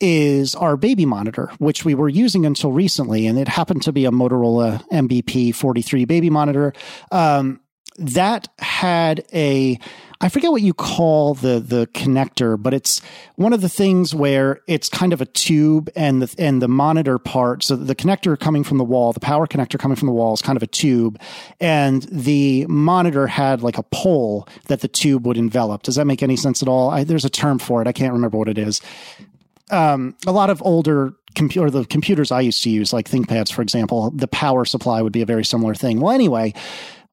is 0.00 0.54
our 0.56 0.76
baby 0.76 1.06
monitor, 1.06 1.50
which 1.58 1.84
we 1.84 1.94
were 1.94 2.08
using 2.08 2.44
until 2.44 2.72
recently, 2.72 3.26
and 3.26 3.38
it 3.38 3.46
happened 3.46 3.82
to 3.82 3.92
be 3.92 4.04
a 4.04 4.10
Motorola 4.10 4.84
MBP 4.90 5.54
43 5.54 6.04
baby 6.04 6.28
monitor. 6.28 6.72
Um, 7.12 7.60
that 7.98 8.48
had 8.58 9.24
a 9.32 9.78
I 10.22 10.28
forget 10.28 10.52
what 10.52 10.62
you 10.62 10.72
call 10.72 11.34
the 11.34 11.58
the 11.58 11.88
connector, 11.88 12.60
but 12.60 12.72
it's 12.72 13.02
one 13.34 13.52
of 13.52 13.60
the 13.60 13.68
things 13.68 14.14
where 14.14 14.60
it's 14.68 14.88
kind 14.88 15.12
of 15.12 15.20
a 15.20 15.26
tube 15.26 15.90
and 15.96 16.22
the 16.22 16.34
and 16.40 16.62
the 16.62 16.68
monitor 16.68 17.18
part. 17.18 17.64
So 17.64 17.74
the 17.74 17.96
connector 17.96 18.38
coming 18.38 18.62
from 18.62 18.78
the 18.78 18.84
wall, 18.84 19.12
the 19.12 19.20
power 19.20 19.48
connector 19.48 19.80
coming 19.80 19.96
from 19.96 20.06
the 20.06 20.12
wall 20.12 20.32
is 20.32 20.40
kind 20.40 20.56
of 20.56 20.62
a 20.62 20.68
tube, 20.68 21.20
and 21.60 22.02
the 22.04 22.66
monitor 22.68 23.26
had 23.26 23.64
like 23.64 23.78
a 23.78 23.82
pole 23.82 24.46
that 24.68 24.80
the 24.80 24.88
tube 24.88 25.26
would 25.26 25.36
envelop. 25.36 25.82
Does 25.82 25.96
that 25.96 26.06
make 26.06 26.22
any 26.22 26.36
sense 26.36 26.62
at 26.62 26.68
all? 26.68 26.90
I, 26.90 27.02
there's 27.02 27.24
a 27.24 27.30
term 27.30 27.58
for 27.58 27.82
it. 27.82 27.88
I 27.88 27.92
can't 27.92 28.12
remember 28.12 28.38
what 28.38 28.48
it 28.48 28.58
is. 28.58 28.80
Um, 29.72 30.14
a 30.24 30.32
lot 30.32 30.50
of 30.50 30.62
older 30.62 31.14
computer, 31.34 31.68
the 31.68 31.84
computers 31.84 32.30
I 32.30 32.42
used 32.42 32.62
to 32.62 32.70
use, 32.70 32.92
like 32.92 33.08
ThinkPads, 33.08 33.52
for 33.52 33.62
example, 33.62 34.10
the 34.10 34.28
power 34.28 34.64
supply 34.66 35.02
would 35.02 35.14
be 35.14 35.22
a 35.22 35.26
very 35.26 35.44
similar 35.44 35.74
thing. 35.74 35.98
Well, 35.98 36.12
anyway 36.12 36.52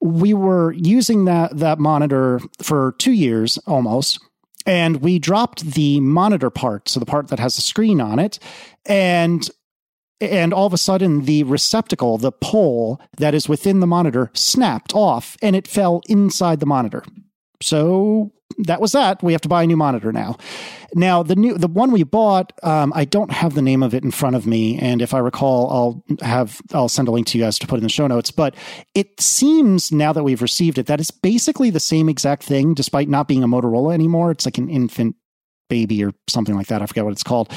we 0.01 0.33
were 0.33 0.71
using 0.73 1.25
that 1.25 1.57
that 1.57 1.79
monitor 1.79 2.39
for 2.62 2.95
two 2.97 3.12
years 3.12 3.57
almost 3.67 4.19
and 4.65 4.97
we 4.97 5.19
dropped 5.19 5.65
the 5.73 5.99
monitor 5.99 6.49
part 6.49 6.88
so 6.88 6.99
the 6.99 7.05
part 7.05 7.27
that 7.27 7.39
has 7.39 7.55
the 7.55 7.62
screen 7.62 7.99
on 7.99 8.19
it 8.19 8.39
and 8.85 9.49
and 10.21 10.53
all 10.53 10.65
of 10.65 10.73
a 10.73 10.77
sudden 10.77 11.25
the 11.25 11.43
receptacle 11.43 12.17
the 12.17 12.31
pole 12.31 13.01
that 13.17 13.33
is 13.33 13.49
within 13.49 13.79
the 13.79 13.88
monitor 13.88 14.31
snapped 14.33 14.93
off 14.93 15.38
and 15.41 15.55
it 15.55 15.67
fell 15.67 16.01
inside 16.07 16.59
the 16.59 16.65
monitor 16.65 17.03
so 17.62 18.32
that 18.60 18.82
was 18.82 18.91
that. 18.93 19.22
We 19.24 19.32
have 19.34 19.41
to 19.41 19.50
buy 19.50 19.63
a 19.63 19.67
new 19.67 19.78
monitor 19.78 20.12
now. 20.12 20.38
Now 20.93 21.22
the 21.24 21.36
new 21.36 21.58
the 21.58 21.67
one 21.67 21.91
we 21.91 22.04
bought, 22.04 22.52
um, 22.63 22.91
I 22.95 23.06
don't 23.06 23.32
have 23.32 23.54
the 23.54 23.62
name 23.62 23.84
of 23.84 23.93
it 23.93 24.04
in 24.04 24.12
front 24.12 24.36
of 24.36 24.48
me, 24.48 24.78
and 24.80 25.02
if 25.02 25.13
I 25.13 25.19
recall, 25.19 25.69
I'll 25.69 26.17
have 26.26 26.62
I'll 26.74 26.89
send 26.89 27.08
a 27.08 27.12
link 27.12 27.28
to 27.28 27.38
you 27.38 27.43
guys 27.43 27.60
to 27.60 27.67
put 27.67 27.78
in 27.78 27.84
the 27.84 27.89
show 27.89 28.08
notes. 28.08 28.32
But 28.32 28.56
it 28.95 29.19
seems 29.22 29.91
now 29.91 30.13
that 30.13 30.24
we've 30.24 30.41
received 30.41 30.78
it 30.78 30.88
that 30.88 31.00
it's 31.00 31.12
basically 31.12 31.69
the 31.69 31.80
same 31.80 32.10
exact 32.10 32.43
thing, 32.43 32.74
despite 32.74 33.08
not 33.08 33.28
being 33.28 33.43
a 33.43 33.48
Motorola 33.48 33.93
anymore. 33.93 34.32
It's 34.32 34.45
like 34.45 34.58
an 34.58 34.69
infant 34.69 35.15
baby 35.69 36.04
or 36.04 36.12
something 36.28 36.56
like 36.56 36.67
that. 36.67 36.82
I 36.82 36.86
forget 36.88 37.06
what 37.06 37.12
it's 37.12 37.24
called. 37.24 37.54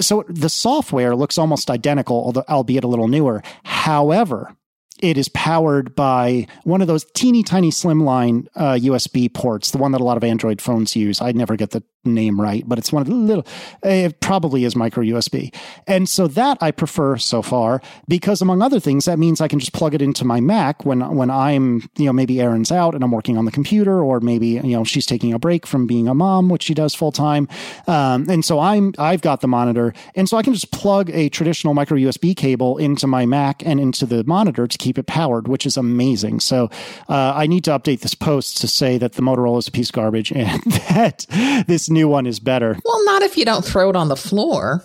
So 0.00 0.24
the 0.28 0.50
software 0.50 1.14
looks 1.14 1.38
almost 1.38 1.70
identical, 1.70 2.16
although 2.16 2.44
albeit 2.48 2.84
a 2.84 2.88
little 2.88 3.08
newer. 3.08 3.42
However, 3.62 4.54
it 5.04 5.18
is 5.18 5.28
powered 5.28 5.94
by 5.94 6.46
one 6.62 6.80
of 6.80 6.86
those 6.86 7.04
teeny 7.12 7.42
tiny 7.42 7.70
slimline 7.70 8.46
uh, 8.56 8.72
USB 8.72 9.32
ports, 9.32 9.70
the 9.70 9.78
one 9.78 9.92
that 9.92 10.00
a 10.00 10.04
lot 10.04 10.16
of 10.16 10.24
Android 10.24 10.62
phones 10.62 10.96
use. 10.96 11.20
I 11.20 11.32
never 11.32 11.56
get 11.56 11.72
the 11.72 11.82
name 12.04 12.40
right, 12.40 12.64
but 12.66 12.78
it's 12.78 12.92
one 12.92 13.02
of 13.02 13.08
the 13.08 13.14
little, 13.14 13.46
it 13.82 14.20
probably 14.20 14.64
is 14.64 14.76
micro 14.76 15.02
USB. 15.02 15.54
And 15.86 16.08
so 16.08 16.26
that 16.28 16.58
I 16.60 16.70
prefer 16.70 17.16
so 17.16 17.42
far 17.42 17.80
because 18.08 18.40
among 18.40 18.62
other 18.62 18.80
things, 18.80 19.04
that 19.04 19.18
means 19.18 19.40
I 19.40 19.48
can 19.48 19.58
just 19.58 19.72
plug 19.72 19.94
it 19.94 20.02
into 20.02 20.24
my 20.24 20.40
Mac 20.40 20.84
when, 20.84 21.16
when 21.16 21.30
I'm, 21.30 21.88
you 21.96 22.06
know, 22.06 22.12
maybe 22.12 22.40
Erin's 22.40 22.72
out 22.72 22.94
and 22.94 23.02
I'm 23.02 23.10
working 23.10 23.38
on 23.38 23.44
the 23.44 23.52
computer 23.52 24.02
or 24.02 24.20
maybe, 24.20 24.48
you 24.48 24.62
know, 24.62 24.84
she's 24.84 25.06
taking 25.06 25.32
a 25.32 25.38
break 25.38 25.66
from 25.66 25.86
being 25.86 26.08
a 26.08 26.14
mom, 26.14 26.48
which 26.48 26.64
she 26.64 26.74
does 26.74 26.94
full 26.94 27.12
time. 27.12 27.48
Um, 27.86 28.26
and 28.28 28.44
so 28.44 28.58
I'm, 28.60 28.94
I've 28.98 29.22
got 29.22 29.40
the 29.40 29.48
monitor 29.48 29.92
and 30.14 30.28
so 30.28 30.36
I 30.36 30.42
can 30.42 30.54
just 30.54 30.70
plug 30.70 31.10
a 31.10 31.28
traditional 31.28 31.74
micro 31.74 31.96
USB 31.96 32.36
cable 32.36 32.78
into 32.78 33.06
my 33.06 33.26
Mac 33.26 33.64
and 33.66 33.80
into 33.80 34.06
the 34.06 34.24
monitor 34.24 34.66
to 34.66 34.78
keep 34.78 34.98
it 34.98 35.06
powered, 35.06 35.48
which 35.48 35.66
is 35.66 35.76
amazing. 35.76 36.40
So, 36.40 36.70
uh, 37.08 37.32
I 37.34 37.46
need 37.46 37.64
to 37.64 37.70
update 37.70 38.00
this 38.00 38.14
post 38.14 38.58
to 38.58 38.68
say 38.68 38.98
that 38.98 39.14
the 39.14 39.22
Motorola 39.22 39.58
is 39.58 39.68
a 39.68 39.72
piece 39.72 39.90
of 39.90 39.94
garbage 39.94 40.32
and 40.36 40.62
that 40.62 41.26
this 41.66 41.90
new 41.94 42.08
one 42.08 42.26
is 42.26 42.40
better. 42.40 42.76
Well, 42.84 43.04
not 43.04 43.22
if 43.22 43.38
you 43.38 43.44
don't 43.44 43.64
throw 43.64 43.88
it 43.88 43.96
on 43.96 44.08
the 44.08 44.16
floor. 44.16 44.84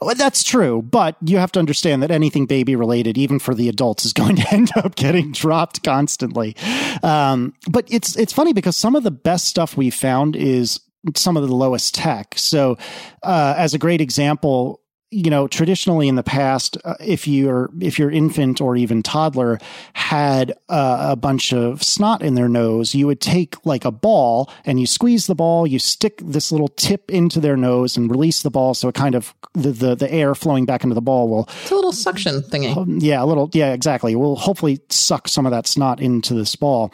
Well, 0.00 0.14
that's 0.14 0.42
true, 0.42 0.82
but 0.82 1.16
you 1.24 1.38
have 1.38 1.52
to 1.52 1.58
understand 1.58 2.02
that 2.02 2.10
anything 2.10 2.46
baby 2.46 2.76
related, 2.76 3.18
even 3.18 3.38
for 3.38 3.54
the 3.54 3.68
adults, 3.68 4.04
is 4.04 4.12
going 4.14 4.36
to 4.36 4.54
end 4.54 4.70
up 4.76 4.94
getting 4.94 5.32
dropped 5.32 5.82
constantly. 5.82 6.56
Um, 7.02 7.54
but 7.68 7.86
it's 7.92 8.16
it's 8.16 8.32
funny 8.32 8.52
because 8.52 8.76
some 8.76 8.96
of 8.96 9.02
the 9.02 9.10
best 9.10 9.46
stuff 9.46 9.76
we 9.76 9.90
found 9.90 10.36
is 10.36 10.80
some 11.16 11.36
of 11.36 11.46
the 11.46 11.54
lowest 11.54 11.94
tech. 11.94 12.34
So, 12.36 12.76
uh, 13.22 13.54
as 13.56 13.74
a 13.74 13.78
great 13.78 14.00
example, 14.00 14.79
you 15.10 15.30
know 15.30 15.48
traditionally 15.48 16.08
in 16.08 16.14
the 16.14 16.22
past 16.22 16.76
uh, 16.84 16.94
if 17.00 17.26
your 17.26 17.70
if 17.80 17.98
your 17.98 18.10
infant 18.10 18.60
or 18.60 18.76
even 18.76 19.02
toddler 19.02 19.58
had 19.92 20.52
uh, 20.68 21.08
a 21.10 21.16
bunch 21.16 21.52
of 21.52 21.82
snot 21.82 22.22
in 22.22 22.34
their 22.34 22.48
nose 22.48 22.94
you 22.94 23.06
would 23.06 23.20
take 23.20 23.56
like 23.66 23.84
a 23.84 23.90
ball 23.90 24.50
and 24.64 24.78
you 24.78 24.86
squeeze 24.86 25.26
the 25.26 25.34
ball 25.34 25.66
you 25.66 25.78
stick 25.78 26.20
this 26.24 26.52
little 26.52 26.68
tip 26.68 27.10
into 27.10 27.40
their 27.40 27.56
nose 27.56 27.96
and 27.96 28.10
release 28.10 28.42
the 28.42 28.50
ball. 28.50 28.74
So 28.74 28.88
it 28.88 28.94
kind 28.94 29.14
of 29.14 29.34
the 29.54 29.70
the, 29.70 29.94
the 29.94 30.12
air 30.12 30.34
flowing 30.34 30.64
back 30.64 30.84
into 30.84 30.94
the 30.94 31.00
ball 31.00 31.28
will 31.28 31.48
it's 31.62 31.70
a 31.70 31.74
little 31.74 31.92
suction 31.92 32.40
thingy. 32.42 32.76
um, 32.76 32.98
yeah 33.00 33.22
a 33.22 33.26
little 33.26 33.50
yeah 33.52 33.72
exactly. 33.72 34.14
Will 34.14 34.36
hopefully 34.36 34.80
suck 34.88 35.28
some 35.28 35.46
of 35.46 35.52
that 35.52 35.66
snot 35.66 36.00
into 36.00 36.34
this 36.34 36.54
ball. 36.56 36.92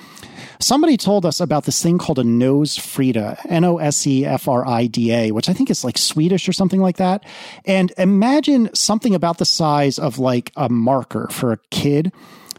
Somebody 0.59 0.96
told 0.96 1.26
us 1.26 1.40
about 1.40 1.64
this 1.64 1.83
thing 1.83 1.98
called 1.98 2.18
a 2.18 2.22
NoseFrida 2.22 3.40
N 3.48 3.64
O 3.64 3.79
S 3.79 4.07
E 4.07 4.24
F 4.24 4.48
R 4.48 4.66
I 4.66 4.87
D 4.87 5.12
A, 5.12 5.31
which 5.33 5.48
I 5.48 5.52
think 5.52 5.70
is 5.70 5.85
like 5.85 5.98
Swedish 5.98 6.48
or 6.48 6.52
something 6.52 6.81
like 6.81 6.96
that. 6.96 7.24
And 7.66 7.92
imagine 8.07 8.71
something 8.75 9.14
about 9.14 9.38
the 9.38 9.45
size 9.45 9.99
of 9.99 10.19
like 10.19 10.53
a 10.57 10.69
marker 10.69 11.29
for 11.31 11.53
a 11.53 11.59
kid, 11.71 12.12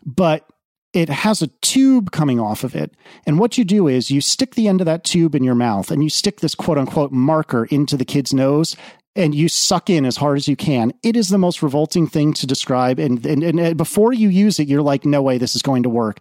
but 0.06 0.48
it 0.94 1.10
has 1.10 1.42
a 1.42 1.48
tube 1.62 2.12
coming 2.12 2.40
off 2.40 2.64
of 2.64 2.76
it. 2.76 2.94
And 3.26 3.40
what 3.40 3.58
you 3.58 3.64
do 3.64 3.88
is 3.88 4.12
you 4.12 4.22
stick 4.22 4.56
the 4.56 4.68
end 4.68 4.82
of 4.82 4.86
that 4.86 5.04
tube 5.04 5.36
in 5.36 5.44
your 5.44 5.56
mouth 5.56 5.92
and 5.92 6.04
you 6.04 6.10
stick 6.10 6.40
this 6.40 6.56
quote 6.56 6.78
unquote 6.78 7.12
marker 7.12 7.66
into 7.66 7.98
the 7.98 8.06
kid's 8.06 8.34
nose 8.34 8.76
and 9.16 9.34
you 9.34 9.50
suck 9.50 9.90
in 9.90 10.06
as 10.06 10.18
hard 10.18 10.38
as 10.38 10.48
you 10.48 10.56
can. 10.56 10.94
It 11.04 11.16
is 11.16 11.30
the 11.30 11.38
most 11.38 11.64
revolting 11.64 12.08
thing 12.08 12.34
to 12.34 12.48
describe. 12.48 13.00
And, 13.00 13.26
and, 13.26 13.44
and 13.44 13.78
before 13.78 14.14
you 14.14 14.30
use 14.30 14.60
it, 14.60 14.68
you're 14.68 14.82
like, 14.82 15.06
no 15.06 15.22
way, 15.22 15.38
this 15.38 15.56
is 15.56 15.62
going 15.62 15.84
to 15.84 15.90
work 15.90 16.20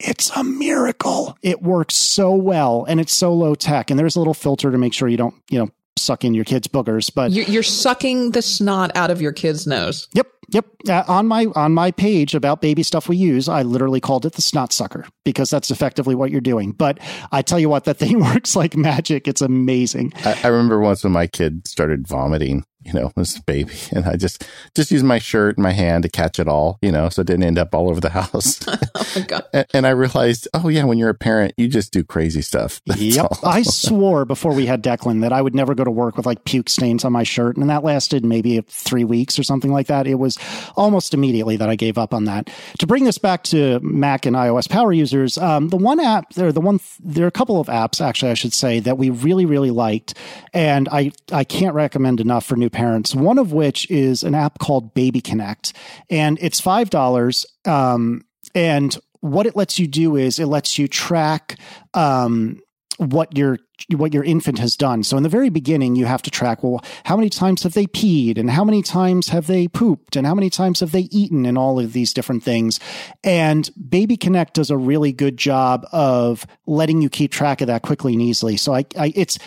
it's 0.00 0.30
a 0.30 0.42
miracle. 0.42 1.36
It 1.42 1.62
works 1.62 1.94
so 1.94 2.34
well 2.34 2.84
and 2.88 3.00
it's 3.00 3.12
so 3.12 3.34
low 3.34 3.54
tech. 3.54 3.90
And 3.90 3.98
there's 3.98 4.16
a 4.16 4.18
little 4.18 4.34
filter 4.34 4.70
to 4.70 4.78
make 4.78 4.94
sure 4.94 5.08
you 5.08 5.18
don't, 5.18 5.34
you 5.50 5.58
know, 5.58 5.68
suck 6.00 6.24
in 6.24 6.34
your 6.34 6.44
kid's 6.44 6.68
boogers. 6.68 7.10
But 7.14 7.32
you're, 7.32 7.46
you're 7.46 7.62
sucking 7.62 8.32
the 8.32 8.42
snot 8.42 8.94
out 8.96 9.10
of 9.10 9.20
your 9.20 9.32
kid's 9.32 9.66
nose. 9.66 10.08
Yep. 10.14 10.26
Yep. 10.52 10.66
Uh, 10.88 11.04
on 11.06 11.28
my 11.28 11.46
on 11.54 11.74
my 11.74 11.92
page 11.92 12.34
about 12.34 12.60
baby 12.60 12.82
stuff 12.82 13.08
we 13.08 13.16
use, 13.16 13.48
I 13.48 13.62
literally 13.62 14.00
called 14.00 14.26
it 14.26 14.32
the 14.32 14.42
snot 14.42 14.72
sucker 14.72 15.06
because 15.24 15.48
that's 15.48 15.70
effectively 15.70 16.16
what 16.16 16.32
you're 16.32 16.40
doing. 16.40 16.72
But 16.72 16.98
I 17.30 17.42
tell 17.42 17.60
you 17.60 17.68
what, 17.68 17.84
that 17.84 17.98
thing 17.98 18.18
works 18.34 18.56
like 18.56 18.76
magic. 18.76 19.28
It's 19.28 19.42
amazing. 19.42 20.12
I, 20.24 20.40
I 20.42 20.46
remember 20.48 20.80
once 20.80 21.04
when 21.04 21.12
my 21.12 21.28
kid 21.28 21.68
started 21.68 22.08
vomiting 22.08 22.64
you 22.82 22.92
know, 22.92 23.12
this 23.16 23.38
baby. 23.40 23.74
And 23.92 24.04
I 24.06 24.16
just, 24.16 24.46
just 24.74 24.90
used 24.90 25.04
my 25.04 25.18
shirt 25.18 25.56
and 25.56 25.62
my 25.62 25.72
hand 25.72 26.02
to 26.04 26.08
catch 26.08 26.38
it 26.38 26.48
all, 26.48 26.78
you 26.82 26.92
know, 26.92 27.08
so 27.08 27.20
it 27.20 27.26
didn't 27.26 27.44
end 27.44 27.58
up 27.58 27.74
all 27.74 27.90
over 27.90 28.00
the 28.00 28.10
house. 28.20 28.60
oh 28.68 29.12
my 29.16 29.22
God. 29.22 29.44
and, 29.52 29.66
and, 29.74 29.86
I 29.86 29.90
realized, 29.90 30.48
oh 30.54 30.68
yeah, 30.68 30.84
when 30.84 30.98
you're 30.98 31.10
a 31.10 31.14
parent, 31.14 31.54
you 31.56 31.68
just 31.68 31.92
do 31.92 32.04
crazy 32.04 32.42
stuff. 32.42 32.80
That's 32.86 33.00
yep. 33.00 33.26
All. 33.30 33.48
I 33.48 33.62
swore 33.62 34.24
before 34.24 34.54
we 34.54 34.66
had 34.66 34.82
Declan 34.82 35.20
that 35.22 35.32
I 35.32 35.42
would 35.42 35.54
never 35.54 35.74
go 35.74 35.84
to 35.84 35.90
work 35.90 36.16
with 36.16 36.26
like 36.26 36.44
puke 36.44 36.68
stains 36.68 37.04
on 37.04 37.12
my 37.12 37.22
shirt. 37.22 37.56
And 37.56 37.68
that 37.70 37.84
lasted 37.84 38.24
maybe 38.24 38.60
three 38.68 39.04
weeks 39.04 39.38
or 39.38 39.42
something 39.42 39.72
like 39.72 39.86
that. 39.88 40.06
It 40.06 40.16
was 40.16 40.38
almost 40.76 41.14
immediately 41.14 41.56
that 41.56 41.68
I 41.68 41.76
gave 41.76 41.98
up 41.98 42.14
on 42.14 42.24
that. 42.24 42.50
To 42.78 42.86
bring 42.86 43.04
this 43.04 43.18
back 43.18 43.44
to 43.44 43.80
Mac 43.80 44.26
and 44.26 44.36
iOS 44.36 44.68
power 44.68 44.92
users, 44.92 45.36
um, 45.38 45.68
the 45.68 45.76
one 45.76 46.00
app, 46.00 46.32
there, 46.34 46.52
the 46.52 46.60
one, 46.60 46.80
there 47.00 47.24
are 47.24 47.28
a 47.28 47.32
couple 47.32 47.60
of 47.60 47.66
apps 47.66 48.00
actually, 48.00 48.30
I 48.30 48.34
should 48.34 48.54
say 48.54 48.80
that 48.80 48.98
we 48.98 49.10
really, 49.10 49.46
really 49.46 49.70
liked. 49.70 50.14
And 50.52 50.88
I, 50.90 51.12
I 51.32 51.44
can't 51.44 51.74
recommend 51.74 52.20
enough 52.20 52.46
for 52.46 52.56
new 52.56 52.69
parents, 52.70 53.14
one 53.14 53.38
of 53.38 53.52
which 53.52 53.90
is 53.90 54.22
an 54.22 54.34
app 54.34 54.58
called 54.58 54.94
Baby 54.94 55.20
Connect. 55.20 55.72
And 56.08 56.38
it's 56.40 56.60
$5. 56.60 57.44
Um, 57.66 58.24
and 58.54 58.96
what 59.20 59.46
it 59.46 59.56
lets 59.56 59.78
you 59.78 59.86
do 59.86 60.16
is 60.16 60.38
it 60.38 60.46
lets 60.46 60.78
you 60.78 60.88
track 60.88 61.58
um, 61.94 62.60
what 63.00 63.36
your 63.36 63.58
what 63.96 64.12
your 64.12 64.22
infant 64.22 64.58
has 64.58 64.76
done. 64.76 65.02
So 65.02 65.16
in 65.16 65.22
the 65.22 65.30
very 65.30 65.48
beginning, 65.48 65.96
you 65.96 66.04
have 66.04 66.20
to 66.22 66.30
track 66.30 66.62
well, 66.62 66.84
how 67.04 67.16
many 67.16 67.30
times 67.30 67.62
have 67.62 67.72
they 67.72 67.86
peed, 67.86 68.36
and 68.36 68.50
how 68.50 68.62
many 68.62 68.82
times 68.82 69.28
have 69.28 69.46
they 69.46 69.68
pooped, 69.68 70.16
and 70.16 70.26
how 70.26 70.34
many 70.34 70.50
times 70.50 70.80
have 70.80 70.92
they 70.92 71.08
eaten, 71.10 71.46
and 71.46 71.56
all 71.56 71.80
of 71.80 71.94
these 71.94 72.12
different 72.12 72.42
things. 72.42 72.78
And 73.24 73.70
Baby 73.88 74.18
Connect 74.18 74.54
does 74.54 74.70
a 74.70 74.76
really 74.76 75.12
good 75.12 75.38
job 75.38 75.86
of 75.92 76.46
letting 76.66 77.00
you 77.00 77.08
keep 77.08 77.32
track 77.32 77.62
of 77.62 77.68
that 77.68 77.82
quickly 77.82 78.12
and 78.12 78.22
easily. 78.22 78.58
So 78.58 78.74
I, 78.74 78.84
I 78.98 79.12
it's 79.16 79.38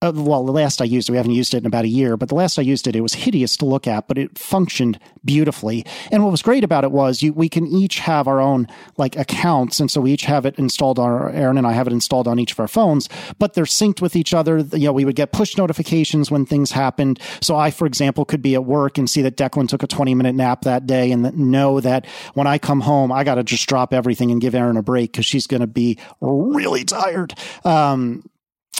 uh, 0.00 0.12
well, 0.14 0.44
the 0.44 0.52
last 0.52 0.80
I 0.80 0.84
used 0.84 1.08
it, 1.08 1.12
we 1.12 1.16
haven't 1.16 1.32
used 1.32 1.54
it 1.54 1.58
in 1.58 1.66
about 1.66 1.84
a 1.84 1.88
year, 1.88 2.16
but 2.16 2.28
the 2.28 2.36
last 2.36 2.56
I 2.56 2.62
used 2.62 2.86
it, 2.86 2.94
it 2.94 3.00
was 3.00 3.14
hideous 3.14 3.56
to 3.56 3.64
look 3.64 3.88
at, 3.88 4.06
but 4.06 4.16
it 4.16 4.38
functioned 4.38 5.00
beautifully. 5.24 5.84
And 6.12 6.22
what 6.22 6.30
was 6.30 6.40
great 6.40 6.62
about 6.62 6.84
it 6.84 6.92
was 6.92 7.20
you, 7.20 7.32
we 7.32 7.48
can 7.48 7.66
each 7.66 7.98
have 7.98 8.28
our 8.28 8.40
own 8.40 8.68
like 8.96 9.16
accounts. 9.16 9.80
And 9.80 9.90
so 9.90 10.00
we 10.00 10.12
each 10.12 10.24
have 10.24 10.46
it 10.46 10.56
installed 10.56 11.00
on 11.00 11.10
our, 11.10 11.30
Erin 11.30 11.58
and 11.58 11.66
I 11.66 11.72
have 11.72 11.88
it 11.88 11.92
installed 11.92 12.28
on 12.28 12.38
each 12.38 12.52
of 12.52 12.60
our 12.60 12.68
phones, 12.68 13.08
but 13.40 13.54
they're 13.54 13.64
synced 13.64 14.00
with 14.00 14.14
each 14.14 14.32
other. 14.32 14.58
You 14.58 14.86
know, 14.86 14.92
we 14.92 15.04
would 15.04 15.16
get 15.16 15.32
push 15.32 15.56
notifications 15.56 16.30
when 16.30 16.46
things 16.46 16.70
happened. 16.70 17.18
So 17.40 17.56
I, 17.56 17.72
for 17.72 17.84
example, 17.86 18.24
could 18.24 18.42
be 18.42 18.54
at 18.54 18.64
work 18.64 18.98
and 18.98 19.10
see 19.10 19.22
that 19.22 19.36
Declan 19.36 19.68
took 19.68 19.82
a 19.82 19.88
20 19.88 20.14
minute 20.14 20.36
nap 20.36 20.62
that 20.62 20.86
day 20.86 21.10
and 21.10 21.36
know 21.36 21.80
that 21.80 22.06
when 22.34 22.46
I 22.46 22.58
come 22.58 22.82
home, 22.82 23.10
I 23.10 23.24
got 23.24 23.34
to 23.34 23.42
just 23.42 23.68
drop 23.68 23.92
everything 23.92 24.30
and 24.30 24.40
give 24.40 24.54
Erin 24.54 24.76
a 24.76 24.82
break 24.82 25.10
because 25.10 25.26
she's 25.26 25.48
going 25.48 25.60
to 25.60 25.66
be 25.66 25.98
really 26.20 26.84
tired. 26.84 27.34
Um, 27.64 28.22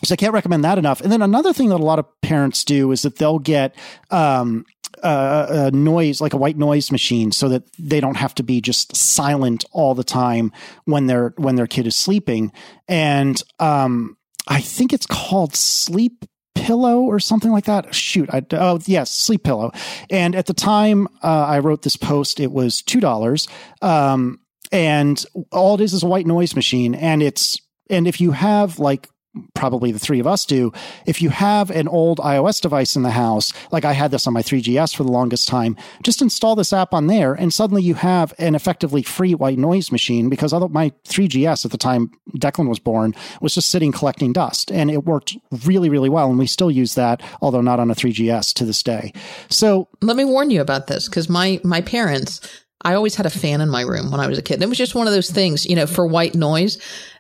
so 0.05 0.13
I 0.13 0.17
can't 0.17 0.33
recommend 0.33 0.65
that 0.65 0.79
enough. 0.79 1.01
And 1.01 1.11
then 1.11 1.23
another 1.23 1.53
thing 1.53 1.71
that 1.71 1.81
a 1.81 1.85
lot 1.85 1.99
of 1.99 2.07
parents 2.23 2.65
do 2.65 2.93
is 2.93 3.03
that 3.03 3.17
they'll 3.17 3.41
get 3.41 3.75
um, 4.11 4.65
a 5.03 5.71
noise 5.73 6.21
like 6.21 6.33
a 6.33 6.37
white 6.37 6.57
noise 6.57 6.91
machine 6.91 7.33
so 7.33 7.49
that 7.49 7.65
they 7.79 8.01
don't 8.01 8.17
have 8.17 8.35
to 8.37 8.43
be 8.43 8.61
just 8.61 8.97
silent 8.97 9.65
all 9.73 9.95
the 9.95 10.05
time 10.05 10.53
when 10.85 11.07
their 11.07 11.35
when 11.37 11.57
their 11.57 11.67
kid 11.67 11.87
is 11.87 11.97
sleeping. 11.97 12.53
And 12.87 13.43
um, 13.59 14.17
I 14.47 14.61
think 14.61 14.93
it's 14.93 15.07
called 15.07 15.55
sleep 15.55 16.25
pillow 16.55 17.01
or 17.01 17.21
something 17.21 17.51
like 17.51 17.65
that. 17.65 17.95
Shoot, 17.95 18.29
I, 18.33 18.43
oh 18.53 18.81
yes, 18.87 19.11
sleep 19.11 19.45
pillow. 19.45 19.73
And 20.11 20.35
at 20.35 20.47
the 20.47 20.55
time 20.55 21.09
uh, 21.23 21.45
I 21.45 21.61
wrote 21.61 21.83
this 21.83 21.97
post, 21.97 22.41
it 22.41 22.53
was 22.53 22.83
two 22.83 23.01
dollars. 23.01 23.49
Um, 23.83 24.41
and 24.71 25.25
all 25.51 25.75
it 25.75 25.81
is 25.81 25.95
is 25.95 26.03
a 26.03 26.07
white 26.07 26.27
noise 26.27 26.55
machine, 26.55 26.95
and 26.95 27.23
it's 27.23 27.61
and 27.89 28.07
if 28.07 28.21
you 28.21 28.33
have 28.33 28.79
like 28.79 29.09
probably 29.55 29.93
the 29.93 29.99
three 29.99 30.21
of 30.21 30.27
us 30.27 30.45
do, 30.45 30.73
if 31.07 31.23
you 31.23 31.31
have 31.31 31.71
an 31.71 31.89
old 31.89 32.19
iOS 32.19 32.61
device 32.61 32.97
in 32.97 33.03
the 33.03 33.11
house, 33.11 33.53
like 33.71 33.85
I 33.85 33.93
had 33.93 34.11
this 34.11 34.27
on 34.27 34.33
my 34.33 34.43
3GS 34.43 34.97
for 34.97 35.05
the 35.05 35.13
longest 35.13 35.49
time, 35.49 35.77
just 36.03 36.23
install 36.23 36.57
this 36.57 36.73
app 36.73 36.95
on 36.95 37.07
there 37.07 37.35
and 37.35 37.53
suddenly 37.53 37.83
you 37.83 37.95
have 37.95 38.35
an 38.39 38.55
effectively 38.55 39.03
free 39.03 39.35
white 39.35 39.59
noise 39.59 39.93
machine 39.93 40.29
because 40.29 40.53
my 40.71 40.91
3GS 41.07 41.65
at 41.65 41.71
the 41.71 41.79
time 41.79 42.11
Declan 42.37 42.69
was 42.69 42.79
born 42.79 43.15
was 43.41 43.55
just 43.55 43.71
sitting 43.71 43.93
collecting 43.93 44.33
dust 44.33 44.71
and 44.73 44.91
it 44.91 45.05
worked 45.05 45.37
really, 45.65 45.89
really 45.89 46.09
well. 46.09 46.29
And 46.31 46.39
we 46.39 46.47
still 46.47 46.71
use 46.71 46.95
that, 46.95 47.23
although 47.41 47.61
not 47.61 47.81
on 47.81 47.91
a 47.91 47.95
3GS 47.95 48.55
to 48.55 48.65
this 48.65 48.83
day. 48.83 49.13
So 49.51 49.89
let 50.03 50.17
me 50.17 50.25
warn 50.25 50.51
you 50.51 50.61
about 50.61 50.87
this 50.87 51.09
because 51.09 51.29
my, 51.29 51.61
my 51.65 51.81
parents, 51.81 52.41
I 52.83 52.95
always 52.95 53.17
had 53.17 53.27
a 53.27 53.31
fan 53.31 53.61
in 53.61 53.69
my 53.69 53.83
room 53.83 54.11
when 54.11 54.21
I 54.21 54.29
was 54.29 54.39
a 54.39 54.43
kid. 54.43 54.55
And 54.55 54.63
it 54.63 54.69
was 54.69 54.79
just 54.79 54.95
one 54.95 55.07
of 55.07 55.13
those 55.13 55.31
things, 55.31 55.67
you 55.67 55.75
know, 55.75 55.87
for 55.87 56.07
white 56.07 56.35
noise. 56.35 56.79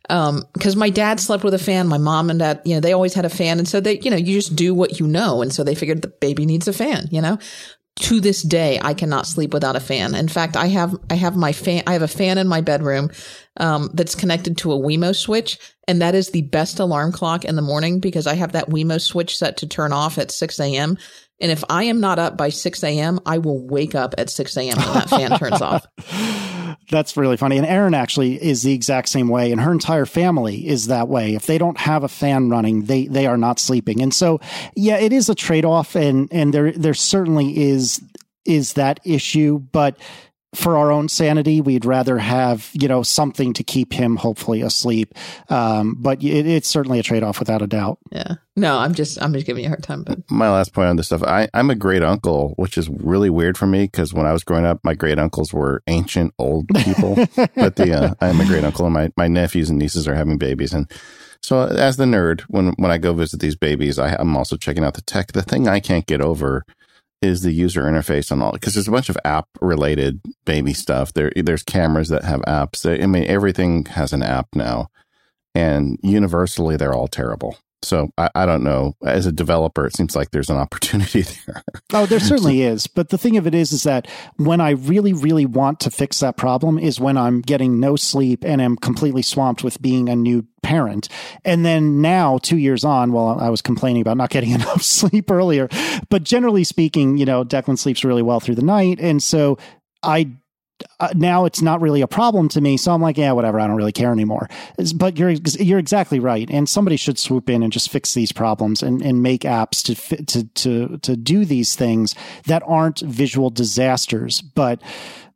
Um, 0.08 0.44
cause 0.58 0.76
my 0.76 0.90
dad 0.90 1.20
slept 1.20 1.44
with 1.44 1.54
a 1.54 1.58
fan. 1.58 1.86
My 1.86 1.98
mom 1.98 2.30
and 2.30 2.38
dad, 2.38 2.62
you 2.64 2.74
know, 2.74 2.80
they 2.80 2.92
always 2.92 3.14
had 3.14 3.24
a 3.24 3.30
fan. 3.30 3.58
And 3.58 3.68
so 3.68 3.80
they, 3.80 3.98
you 4.00 4.10
know, 4.10 4.16
you 4.16 4.34
just 4.34 4.56
do 4.56 4.74
what 4.74 4.98
you 4.98 5.06
know. 5.06 5.42
And 5.42 5.52
so 5.52 5.64
they 5.64 5.74
figured 5.74 6.02
the 6.02 6.08
baby 6.08 6.46
needs 6.46 6.68
a 6.68 6.72
fan, 6.72 7.08
you 7.10 7.20
know? 7.20 7.38
To 8.02 8.20
this 8.20 8.42
day, 8.42 8.78
I 8.80 8.94
cannot 8.94 9.26
sleep 9.26 9.52
without 9.52 9.74
a 9.74 9.80
fan. 9.80 10.14
In 10.14 10.28
fact, 10.28 10.56
I 10.56 10.66
have, 10.68 10.94
I 11.10 11.14
have 11.14 11.34
my 11.36 11.52
fan, 11.52 11.82
I 11.86 11.94
have 11.94 12.02
a 12.02 12.08
fan 12.08 12.38
in 12.38 12.46
my 12.46 12.60
bedroom, 12.60 13.10
um, 13.56 13.90
that's 13.92 14.14
connected 14.14 14.56
to 14.58 14.72
a 14.72 14.78
Wemo 14.78 15.14
switch. 15.14 15.58
And 15.88 16.00
that 16.00 16.14
is 16.14 16.30
the 16.30 16.42
best 16.42 16.78
alarm 16.78 17.10
clock 17.10 17.44
in 17.44 17.56
the 17.56 17.62
morning 17.62 17.98
because 17.98 18.28
I 18.28 18.34
have 18.34 18.52
that 18.52 18.68
Wemo 18.68 19.00
switch 19.00 19.36
set 19.36 19.56
to 19.58 19.66
turn 19.66 19.92
off 19.92 20.16
at 20.16 20.30
6 20.30 20.60
a.m. 20.60 20.96
And 21.40 21.50
if 21.50 21.64
I 21.68 21.84
am 21.84 22.00
not 22.00 22.18
up 22.18 22.36
by 22.36 22.50
6 22.50 22.82
a.m., 22.84 23.20
I 23.26 23.38
will 23.38 23.66
wake 23.66 23.94
up 23.94 24.14
at 24.18 24.30
6 24.30 24.56
a.m. 24.56 24.76
when 24.76 24.94
that 24.94 25.10
fan 25.10 25.38
turns 25.38 25.62
off. 25.62 25.86
That's 26.90 27.16
really 27.16 27.36
funny. 27.36 27.58
And 27.58 27.66
Erin 27.66 27.94
actually 27.94 28.42
is 28.42 28.62
the 28.62 28.72
exact 28.72 29.08
same 29.08 29.28
way, 29.28 29.52
and 29.52 29.60
her 29.60 29.72
entire 29.72 30.06
family 30.06 30.66
is 30.66 30.86
that 30.86 31.08
way. 31.08 31.34
If 31.34 31.46
they 31.46 31.58
don't 31.58 31.78
have 31.78 32.02
a 32.02 32.08
fan 32.08 32.48
running, 32.48 32.84
they 32.84 33.06
they 33.06 33.26
are 33.26 33.36
not 33.36 33.58
sleeping. 33.58 34.00
And 34.00 34.12
so, 34.14 34.40
yeah, 34.74 34.96
it 34.96 35.12
is 35.12 35.28
a 35.28 35.34
trade 35.34 35.64
off, 35.64 35.94
and 35.94 36.28
and 36.32 36.54
there 36.54 36.72
there 36.72 36.94
certainly 36.94 37.68
is 37.68 38.02
is 38.46 38.72
that 38.74 39.00
issue, 39.04 39.58
but 39.58 39.98
for 40.54 40.76
our 40.76 40.90
own 40.90 41.08
sanity, 41.08 41.60
we'd 41.60 41.84
rather 41.84 42.18
have 42.18 42.70
you 42.72 42.88
know 42.88 43.02
something 43.02 43.52
to 43.54 43.62
keep 43.62 43.92
him 43.92 44.16
hopefully 44.16 44.62
asleep. 44.62 45.14
Um, 45.48 45.96
but 45.98 46.22
it, 46.22 46.46
it's 46.46 46.68
certainly 46.68 46.98
a 46.98 47.02
trade 47.02 47.22
off 47.22 47.38
without 47.38 47.62
a 47.62 47.66
doubt. 47.66 47.98
Yeah. 48.10 48.34
No, 48.56 48.78
I'm 48.78 48.94
just 48.94 49.20
I'm 49.22 49.32
just 49.32 49.46
giving 49.46 49.64
you 49.64 49.68
a 49.68 49.70
hard 49.70 49.82
time. 49.82 50.04
But 50.04 50.18
my 50.30 50.50
last 50.50 50.72
point 50.72 50.88
on 50.88 50.96
this 50.96 51.06
stuff, 51.06 51.22
I, 51.22 51.48
I'm 51.54 51.70
a 51.70 51.74
great 51.74 52.02
uncle, 52.02 52.54
which 52.56 52.78
is 52.78 52.88
really 52.88 53.30
weird 53.30 53.58
for 53.58 53.66
me 53.66 53.84
because 53.84 54.14
when 54.14 54.26
I 54.26 54.32
was 54.32 54.42
growing 54.42 54.64
up, 54.64 54.80
my 54.82 54.94
great 54.94 55.18
uncles 55.18 55.52
were 55.52 55.82
ancient 55.86 56.32
old 56.38 56.68
people. 56.68 57.14
but 57.54 57.76
the 57.76 57.92
uh, 57.94 58.14
I 58.20 58.28
am 58.28 58.40
a 58.40 58.46
great 58.46 58.64
uncle, 58.64 58.86
and 58.86 58.94
my 58.94 59.10
my 59.16 59.28
nephews 59.28 59.70
and 59.70 59.78
nieces 59.78 60.08
are 60.08 60.14
having 60.14 60.38
babies, 60.38 60.72
and 60.72 60.90
so 61.42 61.66
as 61.66 61.98
the 61.98 62.04
nerd, 62.04 62.40
when 62.42 62.72
when 62.78 62.90
I 62.90 62.98
go 62.98 63.12
visit 63.12 63.40
these 63.40 63.56
babies, 63.56 63.98
I, 63.98 64.16
I'm 64.18 64.36
also 64.36 64.56
checking 64.56 64.84
out 64.84 64.94
the 64.94 65.02
tech. 65.02 65.32
The 65.32 65.42
thing 65.42 65.68
I 65.68 65.80
can't 65.80 66.06
get 66.06 66.20
over 66.20 66.64
is 67.20 67.42
the 67.42 67.52
user 67.52 67.82
interface 67.82 68.30
on 68.30 68.40
all 68.42 68.52
because 68.52 68.74
there's 68.74 68.88
a 68.88 68.92
bunch 68.92 69.08
of 69.08 69.18
app 69.24 69.48
related 69.60 70.20
baby 70.44 70.72
stuff. 70.72 71.12
There, 71.12 71.32
there's 71.34 71.62
cameras 71.62 72.08
that 72.08 72.24
have 72.24 72.40
apps. 72.42 72.86
I 72.86 73.06
mean, 73.06 73.24
everything 73.24 73.86
has 73.86 74.12
an 74.12 74.22
app 74.22 74.48
now, 74.54 74.88
and 75.54 75.98
universally, 76.02 76.76
they're 76.76 76.94
all 76.94 77.08
terrible. 77.08 77.58
So 77.82 78.10
I, 78.18 78.28
I, 78.34 78.46
don't 78.46 78.64
know. 78.64 78.96
As 79.04 79.26
a 79.26 79.32
developer, 79.32 79.86
it 79.86 79.96
seems 79.96 80.16
like 80.16 80.30
there's 80.30 80.50
an 80.50 80.56
opportunity 80.56 81.22
there. 81.46 81.62
Oh, 81.92 82.06
there 82.06 82.18
certainly 82.18 82.62
is. 82.62 82.86
But 82.88 83.10
the 83.10 83.18
thing 83.18 83.36
of 83.36 83.46
it 83.46 83.54
is, 83.54 83.72
is 83.72 83.84
that 83.84 84.08
when 84.36 84.60
I 84.60 84.70
really, 84.70 85.12
really 85.12 85.46
want 85.46 85.78
to 85.80 85.90
fix 85.90 86.18
that 86.20 86.36
problem 86.36 86.78
is 86.78 86.98
when 86.98 87.16
I'm 87.16 87.40
getting 87.40 87.78
no 87.78 87.94
sleep 87.94 88.44
and 88.44 88.60
am 88.60 88.76
completely 88.76 89.22
swamped 89.22 89.62
with 89.62 89.80
being 89.80 90.08
a 90.08 90.16
new 90.16 90.44
parent. 90.62 91.08
And 91.44 91.64
then 91.64 92.00
now, 92.00 92.38
two 92.38 92.58
years 92.58 92.84
on, 92.84 93.12
well, 93.12 93.38
I 93.38 93.48
was 93.48 93.62
complaining 93.62 94.02
about 94.02 94.16
not 94.16 94.30
getting 94.30 94.50
enough 94.52 94.82
sleep 94.82 95.30
earlier, 95.30 95.68
but 96.08 96.24
generally 96.24 96.64
speaking, 96.64 97.16
you 97.16 97.26
know, 97.26 97.44
Declan 97.44 97.78
sleeps 97.78 98.04
really 98.04 98.22
well 98.22 98.40
through 98.40 98.56
the 98.56 98.62
night. 98.62 98.98
And 98.98 99.22
so 99.22 99.56
I 100.02 100.30
uh, 101.00 101.12
now 101.14 101.44
it's 101.44 101.62
not 101.62 101.80
really 101.80 102.00
a 102.00 102.06
problem 102.06 102.48
to 102.50 102.60
me. 102.60 102.76
So 102.76 102.92
I'm 102.92 103.02
like, 103.02 103.16
yeah, 103.16 103.32
whatever. 103.32 103.60
I 103.60 103.66
don't 103.66 103.76
really 103.76 103.92
care 103.92 104.12
anymore. 104.12 104.48
But 104.94 105.18
you're 105.18 105.30
you're 105.30 105.78
exactly 105.78 106.20
right. 106.20 106.48
And 106.50 106.68
somebody 106.68 106.96
should 106.96 107.18
swoop 107.18 107.48
in 107.48 107.62
and 107.62 107.72
just 107.72 107.90
fix 107.90 108.14
these 108.14 108.32
problems 108.32 108.82
and, 108.82 109.02
and 109.02 109.22
make 109.22 109.42
apps 109.42 109.82
to 109.84 110.24
to 110.26 110.44
to 110.44 110.98
to 110.98 111.16
do 111.16 111.44
these 111.44 111.74
things 111.74 112.14
that 112.46 112.62
aren't 112.66 113.00
visual 113.00 113.50
disasters. 113.50 114.40
But 114.40 114.80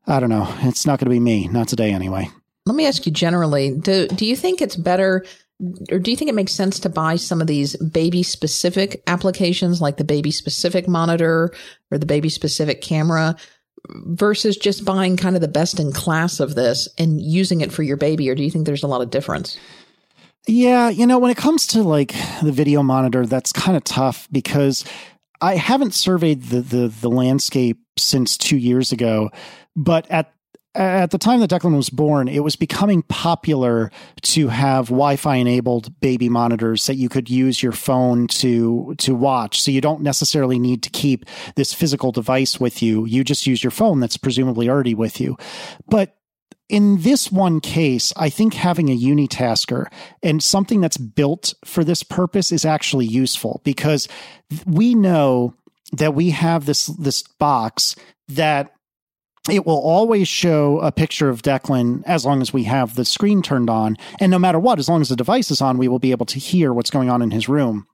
I 0.07 0.21
don't 0.21 0.31
know. 0.31 0.53
It's 0.63 0.87
not 0.87 0.99
going 0.99 1.07
to 1.07 1.15
be 1.15 1.21
me. 1.21 1.49
Not 1.49 1.69
today, 1.69 1.93
anyway. 1.93 2.29
Let 2.67 2.77
me 2.77 2.87
ask 2.87 3.07
you 3.07 3.13
generally. 3.13 3.77
Do 3.77 4.09
do 4.09 4.27
you 4.27 4.37
think 4.37 4.61
it's 4.61 4.77
better? 4.77 5.25
Or 5.93 6.01
do 6.01 6.11
you 6.11 6.17
think 6.17 6.29
it 6.29 6.35
makes 6.35 6.53
sense 6.53 6.81
to 6.81 6.89
buy 6.89 7.15
some 7.15 7.41
of 7.41 7.47
these 7.47 7.77
baby 7.77 8.25
specific 8.25 9.01
applications 9.07 9.81
like 9.81 9.97
the 9.97 10.03
baby 10.03 10.33
specific 10.33 10.89
monitor 10.89 11.55
or 11.93 11.99
the 11.99 12.07
baby 12.07 12.29
specific 12.29 12.83
camera 12.83 13.37
versus 13.89 14.57
just 14.57 14.85
buying 14.85 15.17
kind 15.17 15.35
of 15.35 15.43
the 15.43 15.49
best 15.49 15.81
in 15.81 15.93
class 15.93 16.41
of 16.41 16.55
this 16.55 16.89
and 16.99 17.21
using 17.21 17.61
it 17.61 17.73
for 17.73 17.83
your 17.83 17.97
baby? 17.97 18.31
Or 18.31 18.35
do 18.35 18.43
you 18.43 18.51
think 18.51 18.67
there's 18.67 18.83
a 18.83 18.89
lot 18.89 19.03
of 19.03 19.11
difference? 19.11 19.59
Yeah, 20.47 20.89
you 20.89 21.07
know, 21.07 21.19
when 21.19 21.31
it 21.31 21.37
comes 21.37 21.67
to 21.69 21.83
like 21.83 22.15
the 22.43 22.53
video 22.53 22.83
monitor, 22.83 23.27
that's 23.27 23.53
kind 23.53 23.77
of 23.77 23.85
tough 23.85 24.29
because 24.33 24.85
I 25.41 25.57
haven't 25.57 25.95
surveyed 25.95 26.45
the, 26.45 26.61
the 26.61 26.89
the 26.89 27.11
landscape 27.11 27.79
since 27.97 28.37
two 28.37 28.57
years 28.57 28.91
ago, 28.93 29.31
but 29.77 30.11
at 30.11 30.33
at 30.75 31.11
the 31.11 31.19
time 31.19 31.41
that 31.41 31.51
Declan 31.51 31.77
was 31.77 31.91
born, 31.91 32.29
it 32.29 32.41
was 32.41 32.57
becoming 32.57 33.03
popular 33.03 33.91
to 34.23 34.49
have 34.49 34.87
Wi-Fi 34.87 35.37
enabled 35.37 36.01
baby 36.01 36.29
monitors 36.29 36.87
that 36.87 36.95
you 36.95 37.09
could 37.09 37.29
use 37.29 37.63
your 37.63 37.73
phone 37.73 38.27
to 38.29 38.95
to 38.99 39.15
watch. 39.15 39.61
So 39.61 39.71
you 39.71 39.81
don't 39.81 40.01
necessarily 40.01 40.59
need 40.59 40.83
to 40.85 40.91
keep 40.91 41.27
this 41.57 41.75
physical 41.75 42.11
device 42.11 42.59
with 42.59 42.83
you. 42.83 43.05
You 43.05 43.23
just 43.23 43.47
use 43.47 43.63
your 43.63 43.71
phone 43.71 44.01
that's 44.01 44.17
presumably 44.17 44.69
already 44.69 44.95
with 44.95 45.21
you. 45.21 45.37
But 45.89 46.17
in 46.69 47.03
this 47.03 47.31
one 47.31 47.61
case, 47.61 48.13
I 48.17 48.31
think 48.31 48.55
having 48.55 48.89
a 48.89 48.99
unitasker 48.99 49.87
and 50.23 50.43
something 50.43 50.81
that's 50.81 50.97
built 50.97 51.53
for 51.67 51.85
this 51.85 52.03
purpose 52.03 52.51
is 52.51 52.65
actually 52.65 53.05
useful 53.05 53.61
because 53.63 54.09
we 54.67 54.95
know 54.95 55.55
that 55.93 56.15
we 56.15 56.31
have 56.31 56.65
this 56.65 56.87
this 56.87 57.23
box 57.23 57.95
that 58.29 58.73
it 59.51 59.67
will 59.67 59.81
always 59.81 60.29
show 60.29 60.79
a 60.81 60.93
picture 60.93 61.29
of 61.29 61.43
Declan 61.43 62.03
as 62.07 62.25
long 62.25 62.41
as 62.41 62.53
we 62.53 62.65
have 62.65 62.95
the 62.95 63.05
screen 63.05 63.43
turned 63.43 63.69
on. 63.69 63.97
And 64.21 64.31
no 64.31 64.39
matter 64.39 64.59
what, 64.59 64.79
as 64.79 64.89
long 64.89 65.01
as 65.01 65.09
the 65.09 65.17
device 65.17 65.51
is 65.51 65.61
on, 65.61 65.79
we 65.79 65.89
will 65.89 65.99
be 65.99 66.13
able 66.13 66.27
to 66.27 66.39
hear 66.39 66.73
what's 66.73 66.91
going 66.91 67.11
on 67.11 67.23
in 67.23 67.33
his 67.33 67.49
room. 67.49 67.87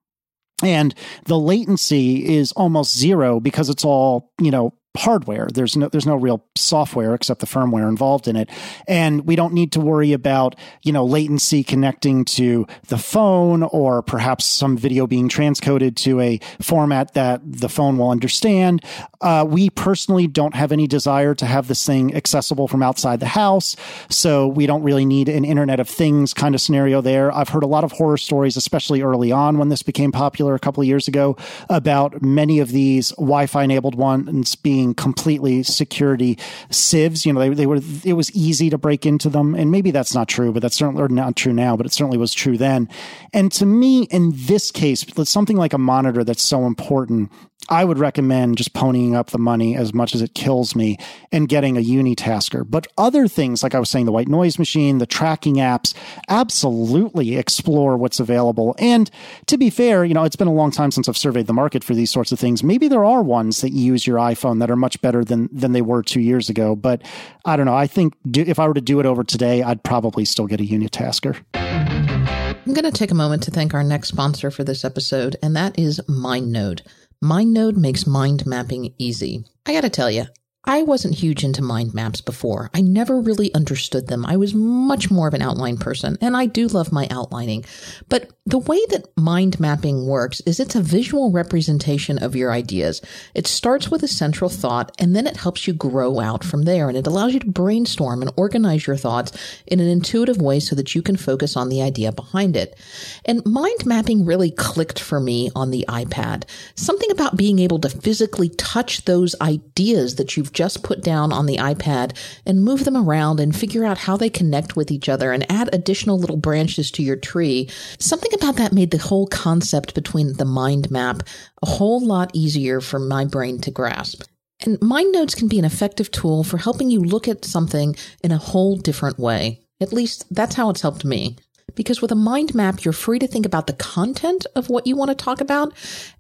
And 0.62 0.94
the 1.24 1.38
latency 1.38 2.36
is 2.36 2.52
almost 2.52 2.98
zero 2.98 3.40
because 3.40 3.70
it's 3.70 3.84
all, 3.84 4.32
you 4.40 4.50
know, 4.50 4.74
hardware. 4.96 5.48
There's 5.52 5.76
no 5.76 5.88
there's 5.88 6.06
no 6.06 6.16
real 6.16 6.44
software 6.56 7.14
except 7.14 7.40
the 7.40 7.46
firmware 7.46 7.88
involved 7.88 8.28
in 8.28 8.36
it, 8.36 8.50
and 8.86 9.26
we 9.26 9.36
don't 9.36 9.52
need 9.52 9.72
to 9.72 9.80
worry 9.80 10.12
about 10.12 10.56
you 10.82 10.92
know 10.92 11.04
latency 11.04 11.62
connecting 11.62 12.24
to 12.26 12.66
the 12.88 12.98
phone 12.98 13.62
or 13.62 14.02
perhaps 14.02 14.44
some 14.44 14.76
video 14.76 15.06
being 15.06 15.28
transcoded 15.28 15.96
to 15.96 16.20
a 16.20 16.40
format 16.60 17.14
that 17.14 17.40
the 17.44 17.68
phone 17.68 17.98
will 17.98 18.10
understand. 18.10 18.84
Uh, 19.20 19.44
we 19.48 19.70
personally 19.70 20.26
don't 20.26 20.54
have 20.54 20.72
any 20.72 20.86
desire 20.86 21.34
to 21.34 21.46
have 21.46 21.68
this 21.68 21.84
thing 21.84 22.14
accessible 22.14 22.68
from 22.68 22.82
outside 22.82 23.20
the 23.20 23.26
house, 23.26 23.76
so 24.08 24.46
we 24.46 24.66
don't 24.66 24.82
really 24.82 25.04
need 25.04 25.28
an 25.28 25.44
Internet 25.44 25.80
of 25.80 25.88
Things 25.88 26.34
kind 26.34 26.54
of 26.54 26.60
scenario 26.60 27.00
there. 27.00 27.34
I've 27.34 27.48
heard 27.48 27.62
a 27.62 27.68
lot 27.68 27.84
of 27.84 27.92
horror 27.92 28.16
stories, 28.16 28.56
especially 28.56 29.02
early 29.02 29.32
on 29.32 29.58
when 29.58 29.68
this 29.68 29.82
became 29.82 30.12
popular 30.12 30.54
a 30.54 30.58
couple 30.58 30.80
of 30.80 30.86
years 30.86 31.08
ago, 31.08 31.36
about 31.68 32.22
many 32.22 32.58
of 32.58 32.70
these 32.70 33.10
Wi-Fi 33.12 33.64
enabled 33.64 33.94
ones 33.94 34.54
being 34.54 34.77
being 34.78 34.94
completely 34.94 35.64
security 35.64 36.38
sieves. 36.70 37.26
You 37.26 37.32
know, 37.32 37.40
they, 37.40 37.48
they 37.48 37.66
were, 37.66 37.80
it 38.04 38.12
was 38.12 38.30
easy 38.30 38.70
to 38.70 38.78
break 38.78 39.04
into 39.04 39.28
them. 39.28 39.56
And 39.56 39.72
maybe 39.72 39.90
that's 39.90 40.14
not 40.14 40.28
true, 40.28 40.52
but 40.52 40.62
that's 40.62 40.76
certainly 40.76 41.04
not 41.08 41.34
true 41.34 41.52
now, 41.52 41.76
but 41.76 41.84
it 41.84 41.92
certainly 41.92 42.16
was 42.16 42.32
true 42.32 42.56
then. 42.56 42.88
And 43.32 43.50
to 43.52 43.66
me, 43.66 44.04
in 44.04 44.32
this 44.34 44.70
case, 44.70 45.04
something 45.24 45.56
like 45.56 45.72
a 45.72 45.78
monitor 45.78 46.22
that's 46.22 46.44
so 46.44 46.64
important 46.64 47.32
I 47.68 47.84
would 47.84 47.98
recommend 47.98 48.56
just 48.56 48.72
ponying 48.72 49.14
up 49.14 49.30
the 49.30 49.38
money 49.38 49.76
as 49.76 49.92
much 49.92 50.14
as 50.14 50.22
it 50.22 50.34
kills 50.34 50.74
me 50.74 50.96
and 51.32 51.48
getting 51.48 51.76
a 51.76 51.80
unitasker. 51.80 52.64
But 52.68 52.86
other 52.96 53.28
things, 53.28 53.62
like 53.62 53.74
I 53.74 53.78
was 53.78 53.90
saying, 53.90 54.06
the 54.06 54.12
white 54.12 54.28
noise 54.28 54.58
machine, 54.58 54.98
the 54.98 55.06
tracking 55.06 55.56
apps, 55.56 55.94
absolutely 56.28 57.36
explore 57.36 57.96
what's 57.96 58.20
available. 58.20 58.74
And 58.78 59.10
to 59.46 59.58
be 59.58 59.70
fair, 59.70 60.04
you 60.04 60.14
know, 60.14 60.24
it's 60.24 60.36
been 60.36 60.48
a 60.48 60.52
long 60.52 60.70
time 60.70 60.90
since 60.90 61.08
I've 61.08 61.16
surveyed 61.16 61.46
the 61.46 61.52
market 61.52 61.84
for 61.84 61.94
these 61.94 62.10
sorts 62.10 62.32
of 62.32 62.38
things. 62.38 62.62
Maybe 62.62 62.88
there 62.88 63.04
are 63.04 63.22
ones 63.22 63.60
that 63.60 63.70
use 63.70 64.06
your 64.06 64.18
iPhone 64.18 64.60
that 64.60 64.70
are 64.70 64.76
much 64.76 65.00
better 65.00 65.24
than 65.24 65.48
than 65.52 65.72
they 65.72 65.82
were 65.82 66.02
two 66.02 66.20
years 66.20 66.48
ago. 66.48 66.74
But 66.74 67.02
I 67.44 67.56
don't 67.56 67.66
know. 67.66 67.76
I 67.76 67.86
think 67.86 68.14
do, 68.30 68.42
if 68.46 68.58
I 68.58 68.66
were 68.66 68.74
to 68.74 68.80
do 68.80 69.00
it 69.00 69.06
over 69.06 69.24
today, 69.24 69.62
I'd 69.62 69.82
probably 69.82 70.24
still 70.24 70.46
get 70.46 70.60
a 70.60 70.64
unitasker. 70.64 71.42
I'm 71.54 72.74
going 72.74 72.84
to 72.84 72.92
take 72.92 73.10
a 73.10 73.14
moment 73.14 73.42
to 73.44 73.50
thank 73.50 73.72
our 73.72 73.82
next 73.82 74.08
sponsor 74.08 74.50
for 74.50 74.62
this 74.62 74.84
episode, 74.84 75.36
and 75.42 75.56
that 75.56 75.78
is 75.78 76.00
MindNode. 76.06 76.82
MindNode 77.22 77.76
makes 77.76 78.06
mind 78.06 78.46
mapping 78.46 78.94
easy. 78.96 79.44
I 79.66 79.72
gotta 79.72 79.90
tell 79.90 80.08
you, 80.08 80.26
I 80.68 80.82
wasn't 80.82 81.14
huge 81.14 81.44
into 81.44 81.62
mind 81.62 81.94
maps 81.94 82.20
before. 82.20 82.68
I 82.74 82.82
never 82.82 83.18
really 83.22 83.52
understood 83.54 84.06
them. 84.06 84.26
I 84.26 84.36
was 84.36 84.52
much 84.52 85.10
more 85.10 85.26
of 85.26 85.32
an 85.32 85.40
outline 85.40 85.78
person, 85.78 86.18
and 86.20 86.36
I 86.36 86.44
do 86.44 86.68
love 86.68 86.92
my 86.92 87.08
outlining. 87.10 87.64
But 88.10 88.30
the 88.44 88.58
way 88.58 88.78
that 88.90 89.06
mind 89.16 89.58
mapping 89.58 90.06
works 90.06 90.42
is 90.42 90.60
it's 90.60 90.74
a 90.74 90.82
visual 90.82 91.30
representation 91.30 92.18
of 92.22 92.36
your 92.36 92.52
ideas. 92.52 93.00
It 93.34 93.46
starts 93.46 93.90
with 93.90 94.02
a 94.02 94.08
central 94.08 94.50
thought, 94.50 94.94
and 94.98 95.16
then 95.16 95.26
it 95.26 95.38
helps 95.38 95.66
you 95.66 95.72
grow 95.72 96.20
out 96.20 96.44
from 96.44 96.64
there, 96.64 96.88
and 96.88 96.98
it 96.98 97.06
allows 97.06 97.32
you 97.32 97.40
to 97.40 97.50
brainstorm 97.50 98.20
and 98.20 98.30
organize 98.36 98.86
your 98.86 98.96
thoughts 98.96 99.32
in 99.66 99.80
an 99.80 99.88
intuitive 99.88 100.42
way 100.42 100.60
so 100.60 100.76
that 100.76 100.94
you 100.94 101.00
can 101.00 101.16
focus 101.16 101.56
on 101.56 101.70
the 101.70 101.80
idea 101.80 102.12
behind 102.12 102.56
it. 102.56 102.78
And 103.24 103.42
mind 103.46 103.86
mapping 103.86 104.26
really 104.26 104.50
clicked 104.50 105.00
for 105.00 105.18
me 105.18 105.50
on 105.56 105.70
the 105.70 105.86
iPad. 105.88 106.44
Something 106.74 107.10
about 107.10 107.38
being 107.38 107.58
able 107.58 107.78
to 107.78 107.88
physically 107.88 108.50
touch 108.50 109.06
those 109.06 109.34
ideas 109.40 110.16
that 110.16 110.36
you've 110.36 110.52
just 110.58 110.82
put 110.82 111.04
down 111.04 111.32
on 111.32 111.46
the 111.46 111.56
iPad 111.58 112.16
and 112.44 112.64
move 112.64 112.84
them 112.84 112.96
around 112.96 113.38
and 113.38 113.54
figure 113.54 113.84
out 113.84 113.96
how 113.96 114.16
they 114.16 114.28
connect 114.28 114.74
with 114.74 114.90
each 114.90 115.08
other 115.08 115.30
and 115.30 115.48
add 115.48 115.72
additional 115.72 116.18
little 116.18 116.36
branches 116.36 116.90
to 116.90 117.00
your 117.00 117.14
tree. 117.14 117.70
Something 118.00 118.34
about 118.34 118.56
that 118.56 118.72
made 118.72 118.90
the 118.90 118.98
whole 118.98 119.28
concept 119.28 119.94
between 119.94 120.32
the 120.32 120.44
mind 120.44 120.90
map 120.90 121.22
a 121.62 121.66
whole 121.66 122.04
lot 122.04 122.32
easier 122.34 122.80
for 122.80 122.98
my 122.98 123.24
brain 123.24 123.60
to 123.60 123.70
grasp. 123.70 124.24
And 124.66 124.82
mind 124.82 125.12
nodes 125.12 125.36
can 125.36 125.46
be 125.46 125.60
an 125.60 125.64
effective 125.64 126.10
tool 126.10 126.42
for 126.42 126.58
helping 126.58 126.90
you 126.90 126.98
look 126.98 127.28
at 127.28 127.44
something 127.44 127.94
in 128.24 128.32
a 128.32 128.38
whole 128.38 128.76
different 128.76 129.16
way. 129.16 129.60
At 129.80 129.92
least 129.92 130.26
that's 130.28 130.56
how 130.56 130.70
it's 130.70 130.82
helped 130.82 131.04
me. 131.04 131.36
Because 131.76 132.02
with 132.02 132.10
a 132.10 132.16
mind 132.16 132.52
map, 132.52 132.84
you're 132.84 132.92
free 132.92 133.20
to 133.20 133.28
think 133.28 133.46
about 133.46 133.68
the 133.68 133.74
content 133.74 134.44
of 134.56 134.68
what 134.68 134.88
you 134.88 134.96
want 134.96 135.10
to 135.10 135.24
talk 135.24 135.40
about, 135.40 135.72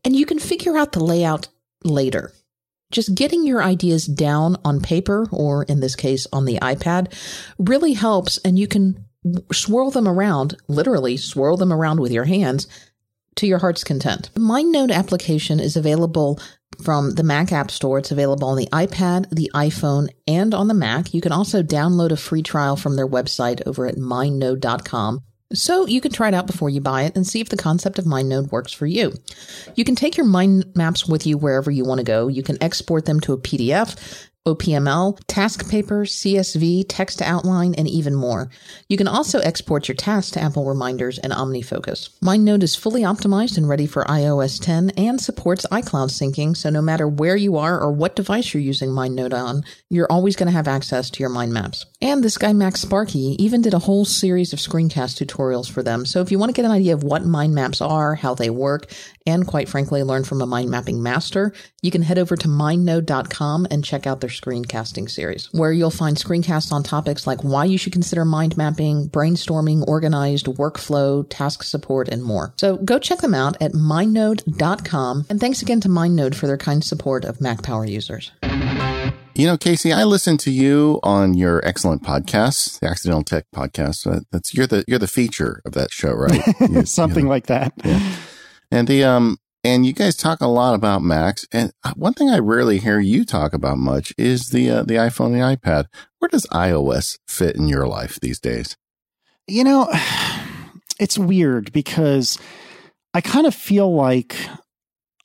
and 0.04 0.14
you 0.14 0.24
can 0.26 0.38
figure 0.38 0.76
out 0.76 0.92
the 0.92 1.02
layout 1.02 1.48
later 1.82 2.32
just 2.90 3.14
getting 3.14 3.46
your 3.46 3.62
ideas 3.62 4.06
down 4.06 4.56
on 4.64 4.80
paper 4.80 5.26
or 5.30 5.64
in 5.64 5.80
this 5.80 5.96
case 5.96 6.26
on 6.32 6.44
the 6.44 6.58
iPad 6.60 7.12
really 7.58 7.92
helps 7.92 8.38
and 8.38 8.58
you 8.58 8.66
can 8.66 9.04
swirl 9.52 9.90
them 9.90 10.08
around, 10.08 10.56
literally 10.68 11.16
swirl 11.16 11.56
them 11.56 11.72
around 11.72 12.00
with 12.00 12.12
your 12.12 12.24
hands 12.24 12.66
to 13.36 13.46
your 13.46 13.58
heart's 13.58 13.84
content. 13.84 14.30
The 14.34 14.40
MindNode 14.40 14.92
application 14.92 15.60
is 15.60 15.76
available 15.76 16.40
from 16.82 17.12
the 17.12 17.22
Mac 17.22 17.52
App 17.52 17.70
Store. 17.70 17.98
It's 17.98 18.10
available 18.10 18.48
on 18.48 18.56
the 18.56 18.68
iPad, 18.72 19.28
the 19.30 19.50
iPhone, 19.54 20.08
and 20.26 20.54
on 20.54 20.68
the 20.68 20.74
Mac. 20.74 21.12
You 21.12 21.20
can 21.20 21.32
also 21.32 21.62
download 21.62 22.10
a 22.10 22.16
free 22.16 22.42
trial 22.42 22.76
from 22.76 22.96
their 22.96 23.08
website 23.08 23.62
over 23.66 23.86
at 23.86 23.96
mindnode.com. 23.96 25.20
So 25.54 25.86
you 25.86 26.02
can 26.02 26.12
try 26.12 26.28
it 26.28 26.34
out 26.34 26.46
before 26.46 26.68
you 26.68 26.82
buy 26.82 27.04
it 27.04 27.16
and 27.16 27.26
see 27.26 27.40
if 27.40 27.48
the 27.48 27.56
concept 27.56 27.98
of 27.98 28.04
MindNode 28.04 28.52
works 28.52 28.70
for 28.70 28.86
you. 28.86 29.14
You 29.76 29.84
can 29.84 29.94
take 29.94 30.18
your 30.18 30.26
mind 30.26 30.70
maps 30.76 31.08
with 31.08 31.26
you 31.26 31.38
wherever 31.38 31.70
you 31.70 31.84
want 31.84 32.00
to 32.00 32.04
go. 32.04 32.28
You 32.28 32.42
can 32.42 32.62
export 32.62 33.06
them 33.06 33.18
to 33.20 33.32
a 33.32 33.38
PDF 33.38 34.27
OPML, 34.56 35.20
TaskPaper, 35.26 36.06
CSV, 36.06 36.86
text 36.88 37.20
outline, 37.20 37.74
and 37.74 37.86
even 37.86 38.14
more. 38.14 38.48
You 38.88 38.96
can 38.96 39.08
also 39.08 39.40
export 39.40 39.88
your 39.88 39.94
tasks 39.94 40.30
to 40.32 40.40
Apple 40.40 40.64
Reminders 40.64 41.18
and 41.18 41.32
OmniFocus. 41.32 42.18
MindNode 42.20 42.62
is 42.62 42.74
fully 42.74 43.02
optimized 43.02 43.58
and 43.58 43.68
ready 43.68 43.86
for 43.86 44.04
iOS 44.04 44.60
10 44.60 44.90
and 44.96 45.20
supports 45.20 45.66
iCloud 45.70 46.10
syncing, 46.10 46.56
so 46.56 46.70
no 46.70 46.80
matter 46.80 47.06
where 47.06 47.36
you 47.36 47.56
are 47.56 47.78
or 47.78 47.92
what 47.92 48.16
device 48.16 48.54
you're 48.54 48.62
using 48.62 48.90
MindNode 48.90 49.34
on, 49.34 49.64
you're 49.90 50.10
always 50.10 50.36
going 50.36 50.46
to 50.46 50.56
have 50.56 50.68
access 50.68 51.10
to 51.10 51.20
your 51.20 51.30
mind 51.30 51.52
maps. 51.52 51.84
And 52.00 52.24
this 52.24 52.38
guy 52.38 52.52
MacSparky 52.52 53.36
even 53.38 53.60
did 53.60 53.74
a 53.74 53.80
whole 53.80 54.04
series 54.04 54.52
of 54.52 54.58
screencast 54.58 55.22
tutorials 55.22 55.70
for 55.70 55.82
them. 55.82 56.06
So 56.06 56.20
if 56.20 56.30
you 56.30 56.38
want 56.38 56.50
to 56.50 56.54
get 56.54 56.64
an 56.64 56.70
idea 56.70 56.94
of 56.94 57.02
what 57.02 57.24
mind 57.24 57.54
maps 57.54 57.80
are, 57.80 58.14
how 58.14 58.34
they 58.34 58.50
work, 58.50 58.90
and 59.28 59.46
quite 59.46 59.68
frankly 59.68 60.02
learn 60.02 60.24
from 60.24 60.40
a 60.40 60.46
mind 60.46 60.70
mapping 60.70 61.02
master, 61.02 61.52
you 61.82 61.90
can 61.90 62.02
head 62.02 62.18
over 62.18 62.34
to 62.36 62.48
mindnode.com 62.48 63.66
and 63.70 63.84
check 63.84 64.06
out 64.06 64.20
their 64.20 64.30
screencasting 64.30 65.08
series, 65.08 65.48
where 65.52 65.70
you'll 65.70 65.90
find 65.90 66.16
screencasts 66.16 66.72
on 66.72 66.82
topics 66.82 67.26
like 67.26 67.44
why 67.44 67.64
you 67.64 67.78
should 67.78 67.92
consider 67.92 68.24
mind 68.24 68.56
mapping, 68.56 69.08
brainstorming, 69.10 69.86
organized 69.86 70.46
workflow, 70.46 71.24
task 71.28 71.62
support, 71.62 72.08
and 72.08 72.24
more. 72.24 72.54
So 72.56 72.78
go 72.78 72.98
check 72.98 73.18
them 73.18 73.34
out 73.34 73.56
at 73.60 73.72
mindnode.com. 73.72 75.26
And 75.28 75.38
thanks 75.38 75.62
again 75.62 75.80
to 75.82 75.88
MindNode 75.88 76.34
for 76.34 76.46
their 76.46 76.56
kind 76.58 76.82
support 76.82 77.24
of 77.24 77.40
Mac 77.40 77.62
Power 77.62 77.84
users. 77.84 78.32
You 79.34 79.46
know, 79.46 79.56
Casey, 79.56 79.92
I 79.92 80.02
listen 80.02 80.36
to 80.38 80.50
you 80.50 80.98
on 81.04 81.34
your 81.34 81.64
excellent 81.64 82.02
podcast, 82.02 82.80
the 82.80 82.88
Accidental 82.88 83.22
Tech 83.22 83.44
podcast. 83.54 84.24
That's 84.32 84.52
you're 84.52 84.66
the 84.66 84.84
you're 84.88 84.98
the 84.98 85.06
feature 85.06 85.62
of 85.64 85.74
that 85.74 85.92
show, 85.92 86.12
right? 86.12 86.42
You, 86.68 86.84
Something 86.84 87.18
you 87.20 87.24
know. 87.26 87.30
like 87.30 87.46
that. 87.46 87.72
Yeah. 87.84 88.16
And 88.70 88.86
the 88.88 89.04
um 89.04 89.38
and 89.64 89.84
you 89.84 89.92
guys 89.92 90.16
talk 90.16 90.40
a 90.40 90.46
lot 90.46 90.74
about 90.74 91.02
Macs. 91.02 91.46
And 91.52 91.72
one 91.96 92.14
thing 92.14 92.30
I 92.30 92.38
rarely 92.38 92.78
hear 92.78 93.00
you 93.00 93.24
talk 93.24 93.52
about 93.52 93.78
much 93.78 94.14
is 94.16 94.50
the 94.50 94.70
uh, 94.70 94.82
the 94.84 94.94
iPhone 94.94 95.26
and 95.26 95.36
the 95.36 95.56
iPad. 95.56 95.86
Where 96.18 96.28
does 96.28 96.46
iOS 96.46 97.18
fit 97.26 97.56
in 97.56 97.68
your 97.68 97.86
life 97.86 98.20
these 98.20 98.40
days? 98.40 98.76
You 99.46 99.64
know, 99.64 99.88
it's 101.00 101.18
weird 101.18 101.72
because 101.72 102.38
I 103.14 103.20
kind 103.20 103.46
of 103.46 103.54
feel 103.54 103.94
like 103.94 104.36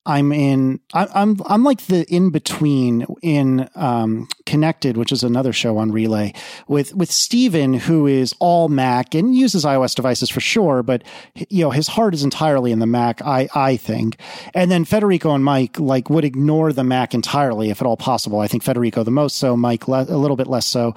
I'm 0.05 0.33
in. 0.33 0.81
I'm 0.93 1.37
I'm 1.45 1.63
like 1.63 1.83
the 1.83 2.05
in 2.13 2.29
between 2.29 3.05
in 3.21 3.69
um, 3.75 4.27
Connected, 4.45 4.97
which 4.97 5.13
is 5.13 5.23
another 5.23 5.53
show 5.53 5.77
on 5.77 5.91
Relay 5.91 6.33
with 6.67 6.93
with 6.93 7.09
Steven, 7.09 7.73
who 7.73 8.05
is 8.05 8.35
all 8.39 8.67
Mac 8.67 9.15
and 9.15 9.33
uses 9.33 9.63
iOS 9.63 9.95
devices 9.95 10.29
for 10.29 10.41
sure, 10.41 10.83
but 10.83 11.03
you 11.49 11.63
know 11.63 11.71
his 11.71 11.87
heart 11.87 12.13
is 12.13 12.23
entirely 12.23 12.73
in 12.73 12.79
the 12.79 12.85
Mac. 12.85 13.21
I 13.21 13.47
I 13.55 13.77
think, 13.77 14.17
and 14.53 14.69
then 14.69 14.83
Federico 14.83 15.33
and 15.33 15.43
Mike 15.43 15.79
like 15.79 16.09
would 16.09 16.25
ignore 16.25 16.73
the 16.73 16.83
Mac 16.83 17.13
entirely 17.13 17.69
if 17.69 17.81
at 17.81 17.87
all 17.87 17.97
possible. 17.97 18.41
I 18.41 18.47
think 18.47 18.63
Federico 18.63 19.03
the 19.03 19.11
most 19.11 19.37
so, 19.37 19.55
Mike 19.55 19.87
le- 19.87 20.05
a 20.09 20.17
little 20.17 20.37
bit 20.37 20.47
less 20.47 20.65
so. 20.65 20.95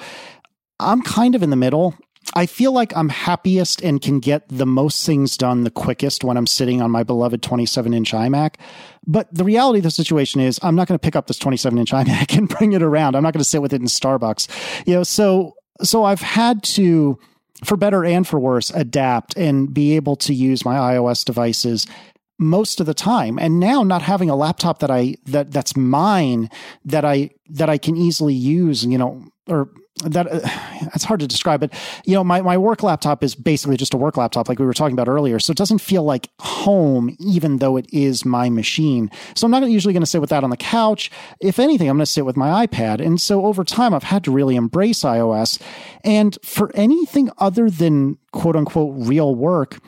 I'm 0.81 1.01
kind 1.03 1.35
of 1.35 1.43
in 1.43 1.51
the 1.51 1.57
middle. 1.57 1.95
I 2.35 2.47
feel 2.47 2.73
like 2.73 2.97
I'm 2.97 3.09
happiest 3.09 3.83
and 3.83 4.01
can 4.01 4.21
get 4.21 4.49
the 4.49 4.67
most 4.67 5.07
things 5.07 5.37
done 5.37 5.65
the 5.65 5.71
quickest 5.71 6.25
when 6.25 6.37
I'm 6.37 6.47
sitting 6.47 6.83
on 6.83 6.91
my 6.91 7.03
beloved 7.03 7.43
27 7.43 7.95
inch 7.95 8.13
iMac. 8.13 8.57
But 9.07 9.33
the 9.33 9.45
reality 9.45 9.79
of 9.79 9.85
the 9.85 9.91
situation 9.91 10.41
is 10.41 10.59
I'm 10.63 10.75
not 10.75 10.89
going 10.89 10.99
to 10.99 11.03
pick 11.03 11.17
up 11.17 11.29
this 11.29 11.39
27 11.39 11.79
inch 11.79 11.91
iMac 11.93 12.37
and 12.37 12.49
bring 12.49 12.73
it 12.73 12.83
around. 12.83 13.15
I'm 13.15 13.23
not 13.23 13.33
going 13.33 13.43
to 13.43 13.49
sit 13.49 13.63
with 13.63 13.73
it 13.73 13.81
in 13.81 13.87
Starbucks. 13.87 14.87
You 14.87 14.95
know, 14.95 15.03
so, 15.03 15.55
so 15.83 16.05
I've 16.05 16.21
had 16.21 16.63
to, 16.65 17.19
for 17.65 17.77
better 17.77 18.05
and 18.05 18.27
for 18.27 18.41
worse, 18.41 18.71
adapt 18.71 19.37
and 19.37 19.73
be 19.73 19.97
able 19.97 20.17
to 20.17 20.35
use 20.35 20.65
my 20.65 20.95
iOS 20.95 21.25
devices 21.25 21.87
most 22.39 22.81
of 22.81 22.87
the 22.87 22.93
time 22.93 23.39
and 23.39 23.59
now 23.59 23.83
not 23.83 24.03
having 24.03 24.29
a 24.29 24.37
laptop 24.37 24.81
that 24.81 24.91
i 24.91 25.15
that 25.25 25.51
that's 25.51 25.75
mine 25.75 26.51
that 26.85 27.03
i 27.03 27.31
that 27.49 27.71
i 27.71 27.79
can 27.79 27.97
easily 27.97 28.35
use 28.35 28.85
you 28.85 28.99
know 28.99 29.25
or 29.49 29.71
that 30.05 30.31
uh, 30.31 30.41
it's 30.95 31.05
hard 31.05 31.21
to 31.21 31.27
describe, 31.27 31.61
but 31.61 31.73
you 32.05 32.15
know, 32.15 32.23
my, 32.23 32.43
my 32.43 32.59
work 32.59 32.83
laptop 32.83 33.25
is 33.25 33.35
basically 33.35 33.77
just 33.77 33.95
a 33.95 33.97
work 33.97 34.17
laptop, 34.17 34.49
like 34.49 34.59
we 34.59 34.67
were 34.67 34.75
talking 34.75 34.93
about 34.93 35.09
earlier. 35.09 35.39
So 35.39 35.51
it 35.51 35.57
doesn't 35.57 35.79
feel 35.79 36.03
like 36.03 36.29
home, 36.39 37.17
even 37.19 37.59
though 37.59 37.77
it 37.77 37.87
is 37.93 38.25
my 38.25 38.51
machine. 38.51 39.11
So 39.35 39.47
I'm 39.47 39.51
not 39.51 39.63
usually 39.69 39.95
going 39.95 40.03
to 40.03 40.07
sit 40.07 40.21
with 40.21 40.31
that 40.31 40.45
on 40.45 40.51
the 40.51 40.57
couch. 40.57 41.11
If 41.41 41.59
anything, 41.59 41.89
I'm 41.89 41.97
going 41.97 42.05
to 42.05 42.11
sit 42.11 42.27
with 42.27 42.37
my 42.37 42.67
iPad. 42.67 43.05
And 43.05 43.21
so 43.21 43.47
over 43.47 43.65
time, 43.65 43.95
I've 43.95 44.03
had 44.03 44.23
to 44.25 44.31
really 44.31 44.57
embrace 44.57 45.01
iOS. 45.01 45.61
And 46.05 46.39
for 46.45 46.71
anything 46.75 47.31
other 47.39 47.71
than 47.71 48.19
quote 48.33 48.57
unquote 48.57 48.95
real 48.97 49.35
work, 49.35 49.79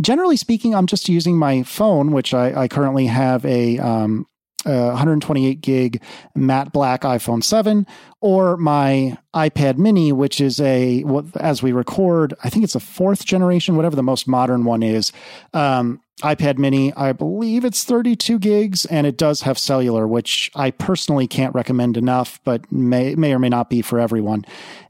generally 0.00 0.36
speaking, 0.36 0.74
I'm 0.74 0.86
just 0.86 1.08
using 1.08 1.36
my 1.36 1.64
phone, 1.64 2.12
which 2.12 2.32
I, 2.32 2.62
I 2.62 2.68
currently 2.68 3.06
have 3.06 3.44
a 3.44 3.78
um, 3.78 4.26
uh, 4.66 4.88
128 4.88 5.60
gig 5.60 6.02
matte 6.34 6.72
black 6.72 7.02
iPhone 7.02 7.42
7 7.42 7.86
or 8.20 8.56
my 8.56 9.16
iPad 9.34 9.78
mini, 9.78 10.12
which 10.12 10.40
is 10.40 10.60
a, 10.60 11.04
as 11.38 11.62
we 11.62 11.70
record, 11.70 12.34
I 12.42 12.50
think 12.50 12.64
it's 12.64 12.74
a 12.74 12.80
fourth 12.80 13.24
generation, 13.24 13.76
whatever 13.76 13.94
the 13.94 14.02
most 14.02 14.26
modern 14.26 14.64
one 14.64 14.82
is. 14.82 15.12
Um, 15.54 16.00
iPad 16.22 16.58
mini, 16.58 16.92
I 16.94 17.12
believe 17.12 17.64
it's 17.64 17.84
32 17.84 18.40
gigs 18.40 18.84
and 18.86 19.06
it 19.06 19.16
does 19.16 19.42
have 19.42 19.56
cellular, 19.56 20.08
which 20.08 20.50
I 20.56 20.72
personally 20.72 21.28
can't 21.28 21.54
recommend 21.54 21.96
enough, 21.96 22.40
but 22.42 22.70
may, 22.72 23.14
may 23.14 23.32
or 23.32 23.38
may 23.38 23.48
not 23.48 23.70
be 23.70 23.82
for 23.82 24.00
everyone. 24.00 24.44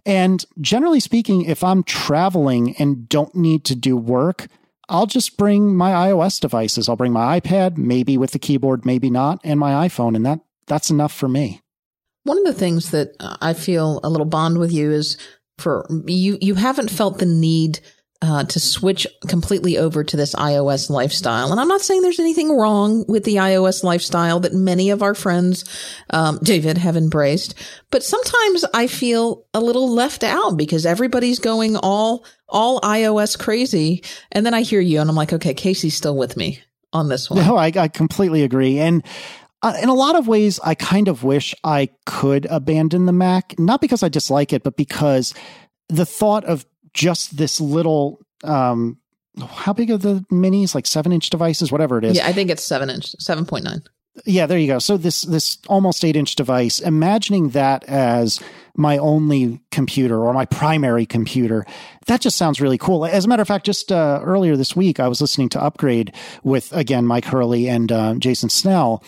And 0.06 0.42
generally 0.58 1.00
speaking, 1.00 1.42
if 1.42 1.62
I'm 1.62 1.82
traveling 1.82 2.74
and 2.78 3.06
don't 3.10 3.34
need 3.34 3.64
to 3.66 3.76
do 3.76 3.98
work, 3.98 4.46
I'll 4.88 5.06
just 5.06 5.36
bring 5.36 5.76
my 5.76 5.90
iOS 5.90 6.40
devices. 6.40 6.88
I'll 6.88 6.96
bring 6.96 7.12
my 7.12 7.40
iPad, 7.40 7.76
maybe 7.76 8.16
with 8.16 8.30
the 8.30 8.38
keyboard, 8.38 8.86
maybe 8.86 9.10
not, 9.10 9.40
and 9.44 9.60
my 9.60 9.88
iPhone, 9.88 10.16
and 10.16 10.24
that 10.24 10.40
that's 10.66 10.90
enough 10.90 11.12
for 11.12 11.28
me. 11.28 11.60
One 12.24 12.38
of 12.38 12.44
the 12.44 12.52
things 12.58 12.90
that 12.90 13.14
I 13.20 13.54
feel 13.54 14.00
a 14.02 14.10
little 14.10 14.26
bond 14.26 14.58
with 14.58 14.72
you 14.72 14.90
is 14.92 15.16
for 15.58 15.86
you 16.06 16.38
you 16.40 16.54
haven't 16.54 16.90
felt 16.90 17.18
the 17.18 17.26
need 17.26 17.80
uh, 18.20 18.44
to 18.44 18.58
switch 18.58 19.06
completely 19.28 19.78
over 19.78 20.02
to 20.02 20.16
this 20.16 20.34
iOS 20.34 20.90
lifestyle. 20.90 21.52
And 21.52 21.60
I'm 21.60 21.68
not 21.68 21.82
saying 21.82 22.02
there's 22.02 22.18
anything 22.18 22.56
wrong 22.56 23.04
with 23.06 23.24
the 23.24 23.36
iOS 23.36 23.84
lifestyle 23.84 24.40
that 24.40 24.54
many 24.54 24.90
of 24.90 25.02
our 25.02 25.14
friends, 25.14 25.64
um, 26.10 26.40
David, 26.42 26.78
have 26.78 26.96
embraced. 26.96 27.54
But 27.90 28.02
sometimes 28.02 28.64
I 28.74 28.88
feel 28.88 29.46
a 29.54 29.60
little 29.60 29.88
left 29.92 30.24
out 30.24 30.56
because 30.56 30.84
everybody's 30.84 31.38
going 31.38 31.76
all, 31.76 32.24
all 32.48 32.80
iOS 32.80 33.38
crazy. 33.38 34.02
And 34.32 34.44
then 34.44 34.54
I 34.54 34.62
hear 34.62 34.80
you 34.80 35.00
and 35.00 35.08
I'm 35.08 35.16
like, 35.16 35.32
okay, 35.32 35.54
Casey's 35.54 35.96
still 35.96 36.16
with 36.16 36.36
me 36.36 36.60
on 36.92 37.08
this 37.08 37.30
one. 37.30 37.44
No, 37.44 37.56
I, 37.56 37.70
I 37.76 37.86
completely 37.86 38.42
agree. 38.42 38.80
And 38.80 39.04
uh, 39.62 39.74
in 39.80 39.88
a 39.88 39.94
lot 39.94 40.16
of 40.16 40.26
ways, 40.26 40.58
I 40.64 40.74
kind 40.74 41.06
of 41.06 41.22
wish 41.22 41.54
I 41.62 41.90
could 42.04 42.46
abandon 42.46 43.06
the 43.06 43.12
Mac, 43.12 43.56
not 43.58 43.80
because 43.80 44.02
I 44.02 44.08
dislike 44.08 44.52
it, 44.52 44.64
but 44.64 44.76
because 44.76 45.34
the 45.88 46.06
thought 46.06 46.44
of 46.44 46.66
just 46.98 47.36
this 47.36 47.60
little 47.60 48.20
um 48.44 48.98
how 49.48 49.72
big 49.72 49.90
are 49.90 49.98
the 49.98 50.24
minis? 50.32 50.74
Like 50.74 50.86
seven 50.86 51.12
inch 51.12 51.30
devices 51.30 51.70
whatever 51.70 51.98
it 51.98 52.04
is. 52.04 52.16
Yeah 52.16 52.26
i 52.26 52.32
think 52.32 52.50
it's 52.50 52.64
seven 52.64 52.90
inch 52.90 53.12
7.9 53.18 53.86
yeah 54.26 54.46
there 54.46 54.58
you 54.58 54.66
go. 54.66 54.80
So 54.80 54.96
this 54.96 55.22
this 55.22 55.58
almost 55.68 56.04
eight 56.04 56.16
inch 56.16 56.34
device 56.34 56.80
imagining 56.80 57.50
that 57.50 57.84
as 57.84 58.40
my 58.76 58.98
only 58.98 59.60
computer 59.70 60.20
or 60.20 60.32
my 60.32 60.44
primary 60.44 61.06
computer 61.06 61.64
that 62.06 62.20
just 62.20 62.36
sounds 62.36 62.60
really 62.60 62.78
cool. 62.78 63.04
As 63.04 63.24
a 63.24 63.28
matter 63.28 63.42
of 63.42 63.48
fact 63.48 63.66
just 63.66 63.92
uh, 63.92 64.20
earlier 64.24 64.56
this 64.56 64.74
week 64.74 64.98
i 64.98 65.06
was 65.06 65.20
listening 65.20 65.48
to 65.50 65.62
upgrade 65.62 66.12
with 66.42 66.72
again 66.72 67.04
mike 67.06 67.24
hurley 67.26 67.68
and 67.68 67.92
uh, 67.92 68.14
jason 68.14 68.48
snell 68.48 69.04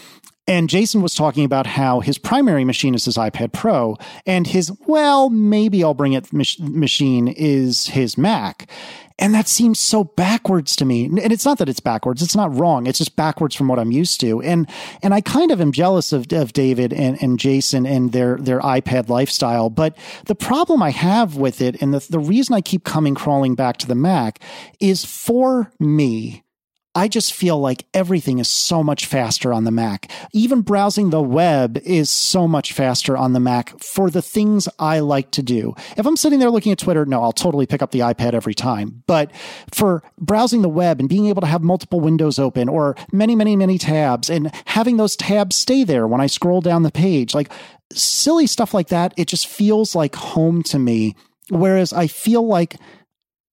and 0.46 0.68
Jason 0.68 1.02
was 1.02 1.14
talking 1.14 1.44
about 1.44 1.66
how 1.66 2.00
his 2.00 2.18
primary 2.18 2.64
machine 2.64 2.94
is 2.94 3.04
his 3.04 3.16
iPad 3.16 3.52
Pro, 3.52 3.96
and 4.26 4.46
his, 4.46 4.72
well, 4.86 5.30
maybe 5.30 5.84
I'll 5.84 5.94
bring 5.94 6.12
it 6.12 6.32
mach- 6.32 6.58
machine 6.58 7.28
is 7.28 7.86
his 7.86 8.18
Mac. 8.18 8.68
And 9.20 9.34
that 9.34 9.48
seems 9.48 9.78
so 9.78 10.02
backwards 10.02 10.74
to 10.76 10.86
me. 10.86 11.04
And 11.04 11.30
it's 11.30 11.44
not 11.44 11.58
that 11.58 11.68
it's 11.68 11.78
backwards. 11.78 12.22
It's 12.22 12.34
not 12.34 12.56
wrong. 12.56 12.86
It's 12.86 12.98
just 12.98 13.16
backwards 13.16 13.54
from 13.54 13.68
what 13.68 13.78
I'm 13.78 13.92
used 13.92 14.18
to. 14.22 14.40
And, 14.40 14.66
and 15.02 15.12
I 15.12 15.20
kind 15.20 15.50
of 15.50 15.60
am 15.60 15.72
jealous 15.72 16.14
of, 16.14 16.32
of 16.32 16.54
David 16.54 16.94
and, 16.94 17.22
and 17.22 17.38
Jason 17.38 17.84
and 17.84 18.12
their, 18.12 18.38
their 18.38 18.60
iPad 18.60 19.10
lifestyle. 19.10 19.68
But 19.68 19.94
the 20.24 20.34
problem 20.34 20.82
I 20.82 20.90
have 20.90 21.36
with 21.36 21.60
it 21.60 21.82
and 21.82 21.92
the, 21.92 22.04
the 22.08 22.18
reason 22.18 22.54
I 22.54 22.62
keep 22.62 22.84
coming 22.84 23.14
crawling 23.14 23.54
back 23.54 23.76
to 23.78 23.86
the 23.86 23.94
Mac 23.94 24.40
is 24.80 25.04
for 25.04 25.70
me, 25.78 26.42
I 26.94 27.06
just 27.06 27.32
feel 27.32 27.58
like 27.58 27.86
everything 27.94 28.40
is 28.40 28.48
so 28.48 28.82
much 28.82 29.06
faster 29.06 29.52
on 29.52 29.62
the 29.62 29.70
Mac. 29.70 30.10
Even 30.32 30.62
browsing 30.62 31.10
the 31.10 31.22
web 31.22 31.78
is 31.84 32.10
so 32.10 32.48
much 32.48 32.72
faster 32.72 33.16
on 33.16 33.32
the 33.32 33.38
Mac 33.38 33.78
for 33.78 34.10
the 34.10 34.22
things 34.22 34.68
I 34.76 34.98
like 34.98 35.30
to 35.32 35.42
do. 35.42 35.74
If 35.96 36.04
I'm 36.04 36.16
sitting 36.16 36.40
there 36.40 36.50
looking 36.50 36.72
at 36.72 36.78
Twitter, 36.78 37.06
no, 37.06 37.22
I'll 37.22 37.30
totally 37.30 37.66
pick 37.66 37.80
up 37.80 37.92
the 37.92 38.00
iPad 38.00 38.34
every 38.34 38.54
time. 38.54 39.04
But 39.06 39.30
for 39.72 40.02
browsing 40.18 40.62
the 40.62 40.68
web 40.68 40.98
and 40.98 41.08
being 41.08 41.26
able 41.26 41.42
to 41.42 41.46
have 41.46 41.62
multiple 41.62 42.00
windows 42.00 42.40
open 42.40 42.68
or 42.68 42.96
many, 43.12 43.36
many, 43.36 43.54
many 43.54 43.78
tabs 43.78 44.28
and 44.28 44.52
having 44.64 44.96
those 44.96 45.14
tabs 45.14 45.54
stay 45.54 45.84
there 45.84 46.08
when 46.08 46.20
I 46.20 46.26
scroll 46.26 46.60
down 46.60 46.82
the 46.82 46.90
page, 46.90 47.36
like 47.36 47.52
silly 47.92 48.48
stuff 48.48 48.74
like 48.74 48.88
that, 48.88 49.14
it 49.16 49.28
just 49.28 49.46
feels 49.46 49.94
like 49.94 50.16
home 50.16 50.64
to 50.64 50.78
me. 50.78 51.14
Whereas 51.50 51.92
I 51.92 52.08
feel 52.08 52.44
like 52.46 52.76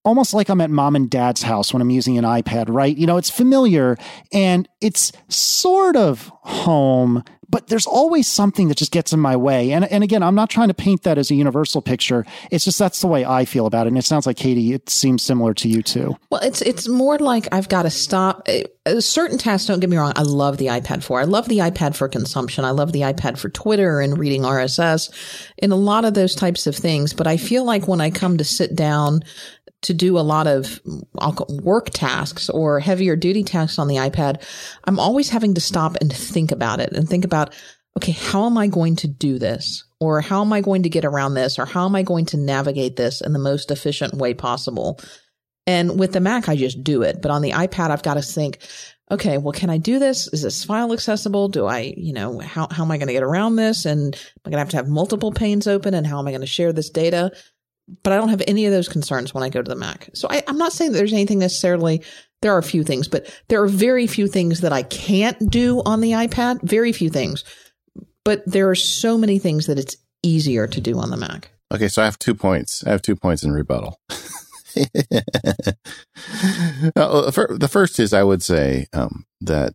almost 0.08 0.34
like 0.34 0.50
I'm 0.50 0.62
at 0.62 0.70
mom 0.70 0.96
and 0.96 1.10
dad's 1.10 1.44
house 1.44 1.74
when 1.74 1.82
I'm 1.82 1.90
using 1.90 2.18
an 2.18 2.24
iPad, 2.24 2.66
right? 2.70 2.96
You 2.96 3.06
know, 3.06 3.18
it's 3.18 3.30
familiar 3.30 3.98
and 4.32 4.68
it's 4.80 5.12
sort 5.28 5.96
of 5.98 6.32
home, 6.42 7.24
but 7.50 7.68
there's 7.68 7.86
always 7.86 8.26
something 8.28 8.70
that 8.70 8.78
just 8.78 8.92
gets 8.92 9.12
in 9.12 9.20
my 9.20 9.36
way. 9.36 9.72
And, 9.72 9.86
and 9.86 10.04
again, 10.04 10.24
I'm 10.24 10.36
not 10.36 10.50
trying 10.50 10.70
to 10.70 10.74
paint 10.74 11.04
that 11.04 11.18
as 11.18 11.30
a 11.30 11.36
universal 11.36 11.82
picture. 11.82 12.26
It's 12.52 12.64
just 12.64 12.80
that's 12.80 13.02
the 13.02 13.08
way 13.08 13.26
I 13.26 13.44
feel 13.44 13.66
about 13.66 13.86
it. 13.86 13.90
And 13.90 13.98
it 13.98 14.06
sounds 14.06 14.26
like 14.26 14.38
Katie, 14.38 14.74
it 14.74 14.90
seems 14.90 15.24
similar 15.24 15.54
to 15.56 15.68
you 15.68 15.82
too. 15.82 16.16
Well, 16.30 16.42
it's 16.42 16.62
it's 16.62 16.88
more 16.88 17.20
like 17.20 17.48
I've 17.52 17.70
got 17.70 17.84
to 17.84 17.90
stop. 17.90 18.48
Uh, 18.48 18.60
uh, 18.86 19.02
certain 19.02 19.38
tasks, 19.38 19.68
don't 19.68 19.82
get 19.82 19.90
me 19.90 19.98
wrong, 19.98 20.14
I 20.16 20.22
love 20.22 20.58
the 20.58 20.68
iPad 20.68 21.04
for. 21.04 21.20
I 21.20 21.26
love 21.26 21.50
the 21.50 21.58
iPad 21.58 21.96
for 21.96 22.08
consumption. 22.08 22.64
I 22.64 22.72
love 22.72 22.94
the 22.94 23.02
iPad 23.02 23.38
for 23.38 23.50
Twitter 23.50 24.00
and 24.00 24.18
reading 24.18 24.44
RSS 24.44 25.12
and 25.60 25.74
a 25.74 25.76
lot 25.76 26.06
of 26.06 26.14
those 26.14 26.34
types 26.34 26.66
of 26.68 26.76
things. 26.76 27.14
But 27.14 27.28
I 27.28 27.36
feel 27.36 27.66
like 27.66 27.88
when 27.90 28.00
I 28.00 28.10
come 28.10 28.38
to 28.38 28.46
sit 28.46 28.76
down 28.76 29.24
to 29.84 29.94
do 29.94 30.18
a 30.18 30.22
lot 30.22 30.48
of 30.48 30.80
work 31.50 31.90
tasks 31.92 32.50
or 32.50 32.80
heavier 32.80 33.16
duty 33.16 33.44
tasks 33.44 33.80
on 33.80 33.88
the 33.88 33.96
iPad, 33.96 34.44
I'm 34.86 35.00
always 35.00 35.30
having 35.30 35.54
to 35.56 35.62
stop 35.62 35.98
and 36.02 36.12
think 36.12 36.52
about 36.52 36.80
it 36.80 36.94
and 36.94 37.08
think 37.08 37.26
about, 37.26 37.54
okay, 37.98 38.12
how 38.12 38.46
am 38.46 38.58
I 38.58 38.68
going 38.68 38.96
to 38.98 39.08
do 39.08 39.40
this? 39.40 39.84
Or 40.00 40.22
how 40.22 40.42
am 40.42 40.54
I 40.54 40.62
going 40.62 40.84
to 40.84 40.90
get 40.90 41.06
around 41.06 41.34
this? 41.34 41.58
Or 41.58 41.66
how 41.66 41.86
am 41.86 41.96
I 41.96 42.04
going 42.04 42.26
to 42.28 42.38
navigate 42.38 42.96
this 42.96 43.22
in 43.22 43.34
the 43.34 43.40
most 43.40 43.72
efficient 43.72 44.14
way 44.14 44.34
possible? 44.34 45.00
And 45.66 46.00
with 46.00 46.14
the 46.14 46.22
Mac, 46.22 46.48
I 46.48 46.56
just 46.56 46.84
do 46.84 47.02
it. 47.02 47.22
But 47.22 47.32
on 47.32 47.42
the 47.42 47.52
iPad, 47.52 47.92
I've 47.92 48.04
got 48.04 48.14
to 48.14 48.22
think, 48.22 48.60
okay, 49.12 49.38
well, 49.38 49.52
can 49.52 49.70
I 49.70 49.78
do 49.78 50.00
this? 50.00 50.28
Is 50.28 50.42
this 50.42 50.64
file 50.64 50.94
accessible? 50.94 51.50
Do 51.50 51.66
I, 51.66 51.94
you 51.98 52.14
know, 52.14 52.40
how, 52.40 52.68
how 52.70 52.84
am 52.84 52.92
I 52.92 52.98
going 52.98 53.08
to 53.08 53.14
get 53.14 53.24
around 53.24 53.56
this? 53.56 53.86
And 53.86 54.16
am 54.16 54.22
I 54.46 54.50
going 54.50 54.58
to 54.58 54.60
have 54.60 54.70
to 54.70 54.78
have 54.78 54.88
multiple 54.88 55.32
panes 55.32 55.68
open? 55.68 55.94
And 55.94 56.06
how 56.06 56.20
am 56.20 56.28
I 56.28 56.32
going 56.32 56.42
to 56.42 56.48
share 56.48 56.74
this 56.74 56.90
data? 56.90 57.32
But 58.04 58.14
I 58.14 58.18
don't 58.18 58.30
have 58.30 58.44
any 58.48 58.66
of 58.66 58.72
those 58.72 58.90
concerns 58.90 59.34
when 59.34 59.44
I 59.44 59.50
go 59.50 59.62
to 59.62 59.70
the 59.70 59.76
Mac. 59.76 60.10
So 60.14 60.28
I, 60.30 60.44
am 60.48 60.58
not 60.58 60.74
saying 60.74 60.92
that 60.92 60.98
there's 60.98 61.14
anything 61.14 61.40
necessarily. 61.40 62.04
There 62.42 62.54
are 62.54 62.60
a 62.60 62.64
few 62.64 62.84
things, 62.84 63.08
but 63.08 63.34
there 63.48 63.62
are 63.64 63.68
very 63.68 64.08
few 64.08 64.28
things 64.28 64.62
that 64.62 64.74
I 64.74 64.84
can't 64.84 65.50
do 65.50 65.82
on 65.86 66.02
the 66.02 66.12
iPad. 66.12 66.62
Very 66.62 66.92
few 66.92 67.10
things, 67.10 67.44
but 68.24 68.44
there 68.46 68.70
are 68.70 68.76
so 68.76 69.18
many 69.18 69.40
things 69.40 69.68
that 69.68 69.80
it's 69.80 69.96
easier 70.22 70.68
to 70.68 70.82
do 70.82 71.00
on 71.00 71.10
the 71.10 71.18
Mac. 71.18 71.52
Okay, 71.74 71.88
so 71.88 72.02
I 72.02 72.06
have 72.06 72.20
two 72.20 72.36
points. 72.36 72.84
I 72.86 72.92
have 72.92 73.02
two 73.02 73.16
points 73.16 73.44
in 73.44 73.52
rebuttal. 73.52 74.00
uh, 74.10 74.16
the 76.96 77.70
first 77.70 78.00
is 78.00 78.14
I 78.14 78.24
would 78.24 78.44
say 78.44 78.88
um, 78.94 79.26
that 79.42 79.74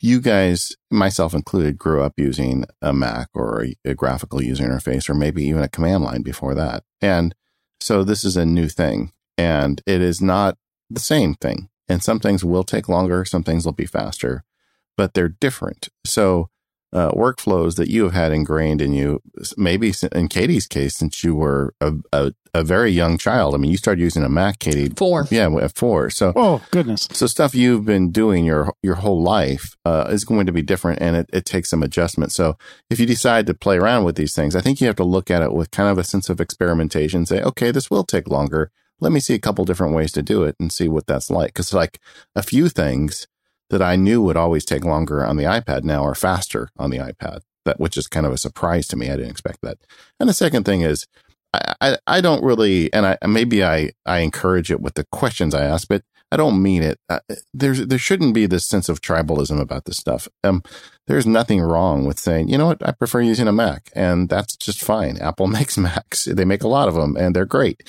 you 0.00 0.20
guys, 0.20 0.74
myself 0.90 1.34
included, 1.34 1.76
grew 1.76 2.02
up 2.02 2.14
using 2.16 2.64
a 2.80 2.92
Mac 2.92 3.28
or 3.34 3.64
a, 3.64 3.74
a, 3.84 3.94
graphical 3.94 4.42
user 4.42 4.64
interface, 4.64 5.08
or 5.08 5.14
maybe 5.14 5.44
even 5.44 5.62
a 5.62 5.68
command 5.68 6.04
line 6.04 6.22
before 6.22 6.54
that. 6.54 6.82
And 7.00 7.34
so 7.80 8.04
this 8.04 8.24
is 8.24 8.36
a 8.36 8.46
new 8.46 8.68
thing, 8.68 9.12
and 9.38 9.80
it 9.86 10.00
is 10.00 10.20
not 10.20 10.58
the 10.88 11.00
same 11.00 11.34
thing. 11.34 11.68
And 11.88 12.02
some 12.02 12.20
things 12.20 12.44
will 12.44 12.64
take 12.64 12.88
longer, 12.88 13.24
some 13.24 13.42
things 13.42 13.64
will 13.64 13.72
be 13.72 13.86
faster, 13.86 14.44
but 14.96 15.14
they're 15.14 15.28
different. 15.28 15.88
So 16.04 16.50
uh, 16.92 17.10
workflows 17.12 17.76
that 17.76 17.88
you 17.88 18.04
have 18.04 18.12
had 18.12 18.32
ingrained 18.32 18.82
in 18.82 18.92
you, 18.92 19.22
maybe 19.56 19.92
in 20.12 20.28
Katie's 20.28 20.66
case, 20.66 20.96
since 20.96 21.22
you 21.22 21.36
were 21.36 21.72
a, 21.80 21.92
a, 22.12 22.32
a, 22.52 22.64
very 22.64 22.90
young 22.90 23.16
child. 23.16 23.54
I 23.54 23.58
mean, 23.58 23.70
you 23.70 23.76
started 23.76 24.00
using 24.00 24.24
a 24.24 24.28
Mac, 24.28 24.58
Katie. 24.58 24.88
Four. 24.88 25.26
Yeah, 25.30 25.54
at 25.56 25.76
four. 25.76 26.10
So, 26.10 26.32
oh 26.34 26.62
goodness. 26.72 27.08
So 27.12 27.28
stuff 27.28 27.54
you've 27.54 27.84
been 27.84 28.10
doing 28.10 28.44
your 28.44 28.74
your 28.82 28.96
whole 28.96 29.22
life 29.22 29.76
uh, 29.84 30.08
is 30.10 30.24
going 30.24 30.46
to 30.46 30.52
be 30.52 30.62
different, 30.62 31.00
and 31.00 31.16
it, 31.16 31.30
it 31.32 31.44
takes 31.44 31.70
some 31.70 31.82
adjustment. 31.82 32.32
So, 32.32 32.58
if 32.90 32.98
you 32.98 33.06
decide 33.06 33.46
to 33.46 33.54
play 33.54 33.78
around 33.78 34.04
with 34.04 34.16
these 34.16 34.34
things, 34.34 34.56
I 34.56 34.60
think 34.60 34.80
you 34.80 34.88
have 34.88 34.96
to 34.96 35.04
look 35.04 35.30
at 35.30 35.42
it 35.42 35.52
with 35.52 35.70
kind 35.70 35.88
of 35.88 35.98
a 35.98 36.04
sense 36.04 36.28
of 36.28 36.40
experimentation. 36.40 37.24
Say, 37.24 37.40
okay, 37.40 37.70
this 37.70 37.90
will 37.90 38.04
take 38.04 38.28
longer. 38.28 38.72
Let 38.98 39.12
me 39.12 39.20
see 39.20 39.34
a 39.34 39.38
couple 39.38 39.64
different 39.64 39.94
ways 39.94 40.12
to 40.12 40.22
do 40.22 40.42
it 40.42 40.56
and 40.58 40.72
see 40.72 40.88
what 40.88 41.06
that's 41.06 41.30
like. 41.30 41.50
Because 41.50 41.72
like 41.72 42.00
a 42.34 42.42
few 42.42 42.68
things 42.68 43.28
that 43.70 43.82
I 43.82 43.96
knew 43.96 44.22
would 44.22 44.36
always 44.36 44.64
take 44.64 44.84
longer 44.84 45.24
on 45.24 45.36
the 45.36 45.44
iPad 45.44 45.84
now 45.84 46.04
are 46.04 46.14
faster 46.14 46.68
on 46.76 46.90
the 46.90 46.98
iPad. 46.98 47.40
that 47.64 47.78
which 47.78 47.96
is 47.96 48.06
kind 48.06 48.24
of 48.26 48.32
a 48.32 48.38
surprise 48.38 48.86
to 48.88 48.96
me. 48.96 49.10
I 49.10 49.16
didn't 49.16 49.30
expect 49.30 49.58
that. 49.62 49.78
And 50.18 50.28
the 50.28 50.34
second 50.34 50.64
thing 50.64 50.80
is, 50.80 51.06
I, 51.52 51.74
I, 51.80 51.98
I 52.06 52.20
don't 52.20 52.42
really, 52.42 52.92
and 52.92 53.06
I 53.06 53.18
maybe 53.26 53.64
I 53.64 53.92
I 54.06 54.20
encourage 54.20 54.70
it 54.70 54.80
with 54.80 54.94
the 54.94 55.04
questions 55.12 55.54
I 55.54 55.64
ask, 55.64 55.88
but 55.88 56.02
I 56.32 56.36
don't 56.36 56.62
mean 56.62 56.82
it. 56.82 56.98
Uh, 57.08 57.20
there's 57.52 57.86
there 57.86 57.98
shouldn't 57.98 58.34
be 58.34 58.46
this 58.46 58.66
sense 58.66 58.88
of 58.88 59.00
tribalism 59.00 59.60
about 59.60 59.84
this 59.84 59.96
stuff. 59.96 60.28
Um, 60.44 60.62
there's 61.06 61.26
nothing 61.26 61.60
wrong 61.60 62.04
with 62.04 62.20
saying, 62.20 62.48
you 62.48 62.56
know 62.56 62.66
what, 62.66 62.86
I 62.86 62.92
prefer 62.92 63.20
using 63.20 63.48
a 63.48 63.52
Mac, 63.52 63.90
and 63.94 64.28
that's 64.28 64.56
just 64.56 64.80
fine. 64.80 65.16
Apple 65.18 65.46
makes 65.58 65.76
Macs; 65.76 66.24
they 66.24 66.44
make 66.44 66.62
a 66.62 66.68
lot 66.68 66.88
of 66.88 66.94
them, 66.94 67.16
and 67.16 67.34
they're 67.34 67.44
great. 67.44 67.82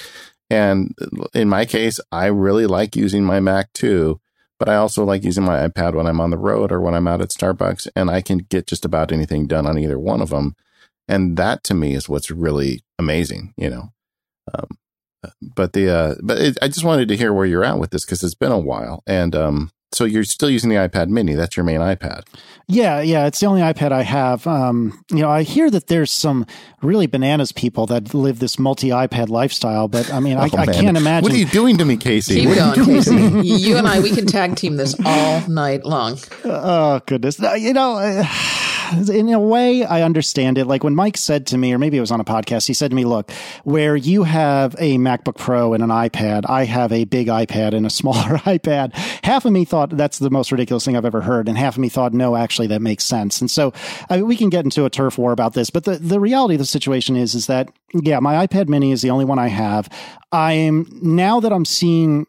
And 0.50 0.94
in 1.34 1.48
my 1.48 1.66
case, 1.66 2.00
I 2.12 2.26
really 2.26 2.66
like 2.66 2.96
using 2.96 3.24
my 3.24 3.40
Mac 3.40 3.72
too, 3.74 4.20
but 4.62 4.70
I 4.70 4.76
also 4.76 5.04
like 5.04 5.24
using 5.24 5.44
my 5.44 5.68
iPad 5.68 5.96
when 5.96 6.06
I'm 6.06 6.22
on 6.22 6.30
the 6.30 6.38
road 6.38 6.72
or 6.72 6.80
when 6.80 6.94
I'm 6.94 7.08
out 7.08 7.20
at 7.20 7.30
Starbucks, 7.30 7.88
and 7.96 8.12
I 8.12 8.22
can 8.22 8.38
get 8.38 8.68
just 8.68 8.86
about 8.86 9.12
anything 9.12 9.48
done 9.48 9.66
on 9.66 9.80
either 9.80 9.98
one 9.98 10.22
of 10.22 10.30
them. 10.30 10.56
And 11.08 11.36
that 11.38 11.64
to 11.64 11.74
me 11.74 11.96
is 11.96 12.08
what's 12.08 12.30
really 12.30 12.84
amazing, 13.00 13.56
you 13.58 13.72
know. 13.72 13.90
Um, 14.54 14.68
but 15.42 15.74
the 15.74 15.90
uh, 15.90 16.16
but 16.22 16.38
it, 16.38 16.60
I 16.62 16.68
just 16.68 16.84
wanted 16.84 17.08
to 17.08 17.18
hear 17.18 17.34
where 17.34 17.48
you're 17.48 17.64
at 17.64 17.80
with 17.80 17.90
this 17.90 18.06
because 18.06 18.22
it's 18.22 18.36
been 18.36 18.52
a 18.52 18.60
while, 18.60 19.02
and 19.08 19.36
um, 19.36 19.72
so 19.94 20.06
you're 20.06 20.24
still 20.24 20.50
using 20.50 20.70
the 20.70 20.78
iPad 20.78 21.10
Mini. 21.10 21.34
That's 21.34 21.58
your 21.58 21.64
main 21.64 21.80
iPad. 21.80 22.24
Yeah, 22.68 23.02
yeah, 23.02 23.26
it's 23.26 23.40
the 23.42 23.48
only 23.48 23.62
iPad 23.62 23.92
I 23.92 24.04
have. 24.04 24.48
Um, 24.48 25.04
you 25.10 25.18
know, 25.18 25.30
I 25.30 25.44
hear 25.44 25.70
that 25.70 25.88
there's 25.88 26.12
some 26.12 26.46
really 26.82 27.08
bananas 27.08 27.52
people 27.52 27.86
that 27.88 28.14
live 28.14 28.40
this 28.40 28.58
multi 28.58 28.90
iPad 28.90 29.28
lifestyle, 29.28 29.88
but 29.90 30.12
I 30.14 30.22
mean, 30.22 30.38
oh, 30.38 30.42
I, 30.42 30.46
I, 30.46 30.66
can't 30.68 30.96
imagine. 30.96 31.24
What 31.24 31.34
are 31.34 31.38
you 31.38 31.46
doing 31.46 31.78
to 31.78 31.86
me, 31.86 31.98
Casey? 31.98 32.46
Keep 32.46 32.56
going, 32.56 32.86
Casey. 32.86 33.16
you 33.44 33.78
and 33.78 33.88
I, 33.88 34.00
we 34.00 34.12
can 34.12 34.26
tag 34.26 34.56
team 34.56 34.78
this 34.78 34.96
all 35.06 35.48
night 35.50 35.86
long. 35.86 36.18
Oh 36.44 37.02
goodness, 37.06 37.40
you 37.40 37.74
know. 37.74 37.98
Uh, 37.98 38.24
in 39.10 39.30
a 39.30 39.40
way, 39.40 39.86
I 39.86 40.02
understand 40.02 40.58
it. 40.58 40.66
Like 40.66 40.84
when 40.84 40.96
Mike 40.96 41.18
said 41.18 41.48
to 41.48 41.58
me, 41.58 41.74
or 41.74 41.78
maybe 41.78 41.98
it 41.98 42.02
was 42.02 42.12
on 42.12 42.20
a 42.20 42.26
podcast, 42.26 42.68
he 42.68 42.74
said 42.74 42.92
to 42.92 42.96
me, 42.96 43.06
look, 43.06 43.32
where 43.64 43.96
you 43.96 44.24
have 44.24 44.76
a 44.80 44.98
MacBook 44.98 45.38
Pro 45.38 45.74
and 45.74 45.84
an 45.84 45.90
iPad, 45.90 46.44
I 46.50 46.66
have 46.66 46.92
a 46.92 47.06
big 47.06 47.28
iPad 47.28 47.74
and 47.74 47.86
a 47.86 47.90
smaller 48.02 48.38
iPad. 48.40 48.94
Half 49.24 49.46
of 49.46 49.52
me 49.52 49.66
thought 49.66 49.96
that's 49.98 50.20
the 50.20 50.30
most 50.30 50.52
ridiculous 50.52 50.86
thing 50.86 50.96
I've 50.96 51.06
ever 51.06 51.22
heard. 51.22 51.48
And 51.48 51.58
half 51.58 51.76
of 51.76 51.80
me 51.80 51.90
thought, 51.90 52.14
no, 52.14 52.36
actually, 52.36 52.68
that 52.68 52.82
makes 52.82 53.04
sense. 53.04 53.42
And 53.42 53.50
so 53.50 53.74
I 54.10 54.18
mean, 54.18 54.28
we 54.28 54.36
can 54.36 54.50
get 54.50 54.66
into 54.66 54.86
a 54.86 54.90
turf 54.90 55.18
war 55.18 55.32
about 55.32 55.54
this. 55.54 55.70
But 55.70 55.86
the, 55.86 55.98
the 55.98 56.20
reality 56.20 56.56
of 56.56 56.60
the 56.60 56.66
situation 56.66 57.16
is, 57.16 57.36
is 57.36 57.48
that, 57.48 57.70
yeah, 57.94 58.20
my 58.20 58.46
iPad 58.46 58.68
mini 58.68 58.92
is 58.92 59.02
the 59.02 59.10
only 59.10 59.26
one 59.26 59.40
I 59.40 59.48
have. 59.48 59.90
I'm 60.32 60.88
now 61.02 61.40
that 61.40 61.52
I'm 61.52 61.66
seeing 61.66 62.26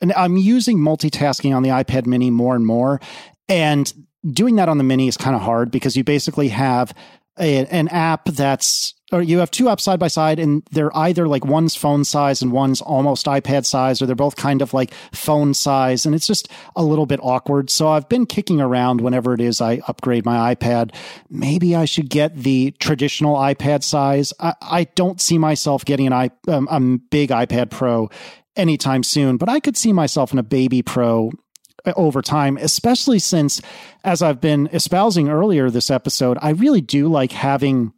and 0.00 0.12
I'm 0.14 0.36
using 0.36 0.78
multitasking 0.78 1.54
on 1.54 1.62
the 1.62 1.70
iPad 1.70 2.06
mini 2.06 2.30
more 2.30 2.56
and 2.56 2.66
more. 2.66 3.00
And 3.48 3.92
doing 4.30 4.56
that 4.56 4.68
on 4.68 4.78
the 4.78 4.84
mini 4.84 5.08
is 5.08 5.16
kind 5.16 5.34
of 5.34 5.42
hard 5.42 5.70
because 5.70 5.96
you 5.96 6.04
basically 6.04 6.48
have 6.48 6.94
a, 7.38 7.66
an 7.66 7.88
app 7.88 8.26
that's 8.26 8.94
or 9.10 9.20
you 9.20 9.38
have 9.38 9.50
two 9.50 9.64
apps 9.64 9.80
side 9.80 10.00
by 10.00 10.08
side 10.08 10.38
and 10.38 10.62
they're 10.70 10.94
either 10.96 11.28
like 11.28 11.44
one's 11.44 11.76
phone 11.76 12.02
size 12.02 12.40
and 12.40 12.50
one's 12.50 12.80
almost 12.80 13.26
iPad 13.26 13.66
size 13.66 14.00
or 14.00 14.06
they're 14.06 14.16
both 14.16 14.36
kind 14.36 14.62
of 14.62 14.72
like 14.72 14.92
phone 15.12 15.52
size 15.52 16.06
and 16.06 16.14
it's 16.14 16.26
just 16.26 16.48
a 16.76 16.82
little 16.82 17.04
bit 17.04 17.20
awkward. 17.22 17.68
So 17.68 17.88
I've 17.88 18.08
been 18.08 18.24
kicking 18.24 18.60
around 18.60 19.02
whenever 19.02 19.34
it 19.34 19.40
is 19.40 19.60
I 19.60 19.80
upgrade 19.86 20.24
my 20.24 20.54
iPad. 20.54 20.94
Maybe 21.28 21.76
I 21.76 21.84
should 21.84 22.08
get 22.08 22.36
the 22.36 22.70
traditional 22.80 23.36
iPad 23.36 23.82
size. 23.82 24.32
I, 24.40 24.54
I 24.62 24.84
don't 24.94 25.20
see 25.20 25.36
myself 25.36 25.84
getting 25.84 26.06
an 26.06 26.30
um, 26.48 26.68
a 26.70 26.80
big 27.10 27.30
iPad 27.30 27.70
Pro 27.70 28.08
anytime 28.56 29.02
soon, 29.02 29.36
but 29.36 29.48
I 29.48 29.60
could 29.60 29.76
see 29.76 29.92
myself 29.92 30.32
in 30.32 30.38
a 30.38 30.42
baby 30.42 30.80
Pro 30.80 31.32
over 31.96 32.22
time, 32.22 32.56
especially 32.58 33.18
since, 33.18 33.60
as 34.04 34.22
I've 34.22 34.40
been 34.40 34.68
espousing 34.72 35.28
earlier 35.28 35.70
this 35.70 35.90
episode, 35.90 36.38
I 36.40 36.50
really 36.50 36.80
do 36.80 37.08
like 37.08 37.32
having 37.32 37.92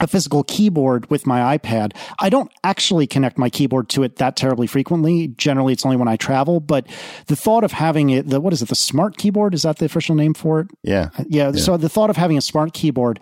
a 0.00 0.06
physical 0.06 0.44
keyboard 0.44 1.10
with 1.10 1.26
my 1.26 1.58
iPad. 1.58 1.96
I 2.20 2.28
don't 2.28 2.52
actually 2.62 3.06
connect 3.06 3.36
my 3.36 3.50
keyboard 3.50 3.88
to 3.90 4.04
it 4.04 4.16
that 4.16 4.36
terribly 4.36 4.66
frequently. 4.66 5.28
Generally, 5.28 5.72
it's 5.72 5.84
only 5.84 5.96
when 5.96 6.08
I 6.08 6.16
travel, 6.16 6.60
but 6.60 6.86
the 7.26 7.34
thought 7.34 7.64
of 7.64 7.72
having 7.72 8.10
it, 8.10 8.28
the, 8.28 8.40
what 8.40 8.52
is 8.52 8.62
it, 8.62 8.68
the 8.68 8.76
smart 8.76 9.16
keyboard? 9.16 9.54
Is 9.54 9.62
that 9.62 9.78
the 9.78 9.86
official 9.86 10.14
name 10.14 10.34
for 10.34 10.60
it? 10.60 10.68
Yeah. 10.82 11.10
Yeah. 11.26 11.50
yeah. 11.52 11.60
So 11.60 11.76
the 11.76 11.88
thought 11.88 12.10
of 12.10 12.16
having 12.16 12.38
a 12.38 12.42
smart 12.42 12.74
keyboard 12.74 13.18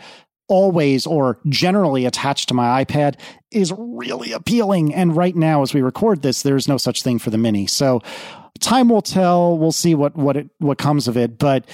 always 0.49 1.07
or 1.07 1.39
generally 1.49 2.07
attached 2.07 2.49
to 2.49 2.55
my 2.55 2.85
iPad 2.85 3.17
is 3.51 3.73
really 3.77 4.33
appealing. 4.33 4.95
And 4.95 5.17
right 5.17 5.35
now, 5.35 5.63
as 5.63 5.75
we 5.75 5.83
record 5.83 6.23
this, 6.23 6.43
there's 6.43 6.69
no 6.69 6.77
such 6.77 7.03
thing 7.03 7.19
for 7.19 7.31
the 7.31 7.39
mini. 7.39 7.67
So 7.67 8.01
time 8.61 8.89
will 8.89 9.03
tell. 9.03 9.59
We'll 9.59 9.73
see 9.73 9.95
what 9.95 10.17
what 10.17 10.37
it 10.37 10.49
what 10.59 10.79
comes 10.79 11.09
of 11.09 11.17
it, 11.17 11.39
but 11.39 11.65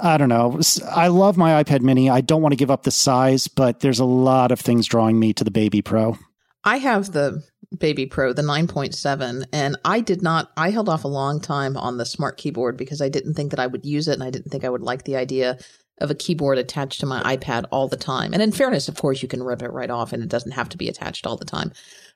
I 0.00 0.16
don't 0.16 0.28
know. 0.28 0.60
I 0.90 1.08
love 1.08 1.36
my 1.36 1.62
iPad 1.62 1.80
mini. 1.80 2.10
I 2.10 2.20
don't 2.20 2.42
want 2.42 2.52
to 2.52 2.56
give 2.56 2.70
up 2.70 2.82
the 2.82 2.90
size, 2.90 3.48
but 3.48 3.80
there's 3.80 4.00
a 4.00 4.04
lot 4.04 4.50
of 4.50 4.60
things 4.60 4.86
drawing 4.86 5.18
me 5.18 5.32
to 5.34 5.44
the 5.44 5.50
Baby 5.50 5.82
Pro. 5.82 6.18
I 6.64 6.78
have 6.78 7.12
the 7.12 7.44
Baby 7.78 8.06
Pro, 8.06 8.32
the 8.32 8.42
9.7, 8.42 9.44
and 9.52 9.76
I 9.84 10.00
did 10.00 10.22
not, 10.22 10.50
I 10.56 10.70
held 10.70 10.88
off 10.88 11.04
a 11.04 11.08
long 11.08 11.40
time 11.40 11.76
on 11.76 11.98
the 11.98 12.06
smart 12.06 12.38
keyboard 12.38 12.76
because 12.76 13.00
I 13.00 13.08
didn't 13.08 13.34
think 13.34 13.50
that 13.50 13.60
I 13.60 13.66
would 13.66 13.84
use 13.84 14.08
it 14.08 14.14
and 14.14 14.22
I 14.22 14.30
didn't 14.30 14.50
think 14.50 14.64
I 14.64 14.70
would 14.70 14.82
like 14.82 15.04
the 15.04 15.16
idea 15.16 15.58
of 15.98 16.10
a 16.10 16.14
keyboard 16.14 16.58
attached 16.58 17.00
to 17.00 17.06
my 17.06 17.22
iPad 17.36 17.64
all 17.70 17.88
the 17.88 17.96
time. 17.96 18.32
And 18.32 18.42
in 18.42 18.52
fairness, 18.52 18.88
of 18.88 18.96
course, 18.96 19.22
you 19.22 19.28
can 19.28 19.42
rip 19.42 19.62
it 19.62 19.72
right 19.72 19.90
off 19.90 20.12
and 20.12 20.22
it 20.22 20.28
doesn't 20.28 20.52
have 20.52 20.68
to 20.70 20.76
be 20.76 20.88
attached 20.88 21.26
all 21.26 21.36
the 21.36 21.44
time. 21.44 21.72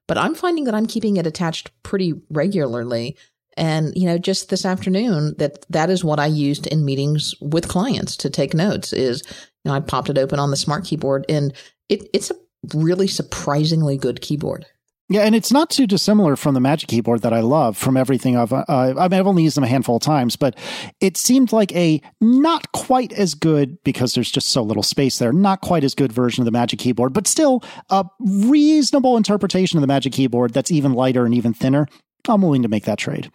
But 0.07 0.19
I'm 0.19 0.35
finding 0.35 0.65
that 0.65 0.75
I'm 0.75 0.87
keeping 0.87 1.17
it 1.17 1.27
attached 1.27 1.71
pretty 1.83 2.15
regularly 2.31 3.17
and, 3.59 3.93
you 3.97 4.07
know, 4.07 4.19
just 4.19 4.51
this 4.51 4.65
afternoon 4.65 5.35
that 5.39 5.67
that 5.69 5.91
is 5.91 6.05
what 6.05 6.21
I 6.21 6.27
used 6.27 6.69
in 6.69 6.85
meetings 6.85 7.35
with 7.41 7.67
clients 7.67 8.17
to 8.19 8.31
take 8.31 8.55
notes 8.55 8.93
is, 8.93 9.25
you 9.65 9.71
know, 9.71 9.75
I 9.75 9.81
popped 9.81 10.09
it 10.09 10.17
open 10.17 10.39
on 10.39 10.53
the 10.53 10.57
smart 10.57 10.85
keyboard 10.85 11.27
and 11.29 11.53
it, 11.89 12.09
it's 12.15 12.31
a 12.31 12.37
really 12.73 13.09
surprisingly 13.09 13.99
good 13.99 14.21
keyboard. 14.21 14.65
Yeah, 15.11 15.23
and 15.23 15.35
it's 15.35 15.51
not 15.51 15.71
too 15.71 15.87
dissimilar 15.87 16.37
from 16.37 16.53
the 16.53 16.61
Magic 16.61 16.91
Keyboard 16.91 17.23
that 17.23 17.33
I 17.33 17.41
love 17.41 17.79
from 17.79 17.97
everything 17.97 18.37
I've. 18.37 18.53
Uh, 18.53 18.65
I 18.69 18.93
mean, 18.93 19.19
I've 19.19 19.27
only 19.27 19.43
used 19.43 19.57
them 19.57 19.65
a 19.65 19.69
handful 19.69 19.97
of 19.97 20.03
times, 20.03 20.37
but 20.37 20.55
it 21.01 21.17
seemed 21.17 21.51
like 21.51 21.75
a 21.75 22.03
not 22.21 22.73
quite 22.73 23.15
as 23.15 23.33
good 23.33 23.83
because 23.85 24.13
there's 24.13 24.31
just 24.31 24.49
so 24.51 24.63
little 24.63 24.83
space 24.83 25.19
there. 25.19 25.33
Not 25.33 25.63
quite 25.63 25.83
as 25.83 25.95
good 25.95 26.13
version 26.13 26.43
of 26.43 26.45
the 26.45 26.51
Magic 26.51 26.79
Keyboard, 26.79 27.15
but 27.15 27.27
still 27.27 27.65
a 27.89 28.05
reasonable 28.21 29.17
interpretation 29.17 29.79
of 29.79 29.81
the 29.81 29.87
Magic 29.87 30.13
Keyboard 30.13 30.53
that's 30.53 30.71
even 30.71 30.93
lighter 30.93 31.25
and 31.25 31.35
even 31.35 31.55
thinner. 31.55 31.87
I'm 32.29 32.43
willing 32.43 32.63
to 32.63 32.69
make 32.69 32.85
that 32.85 32.99
trade. 32.99 33.31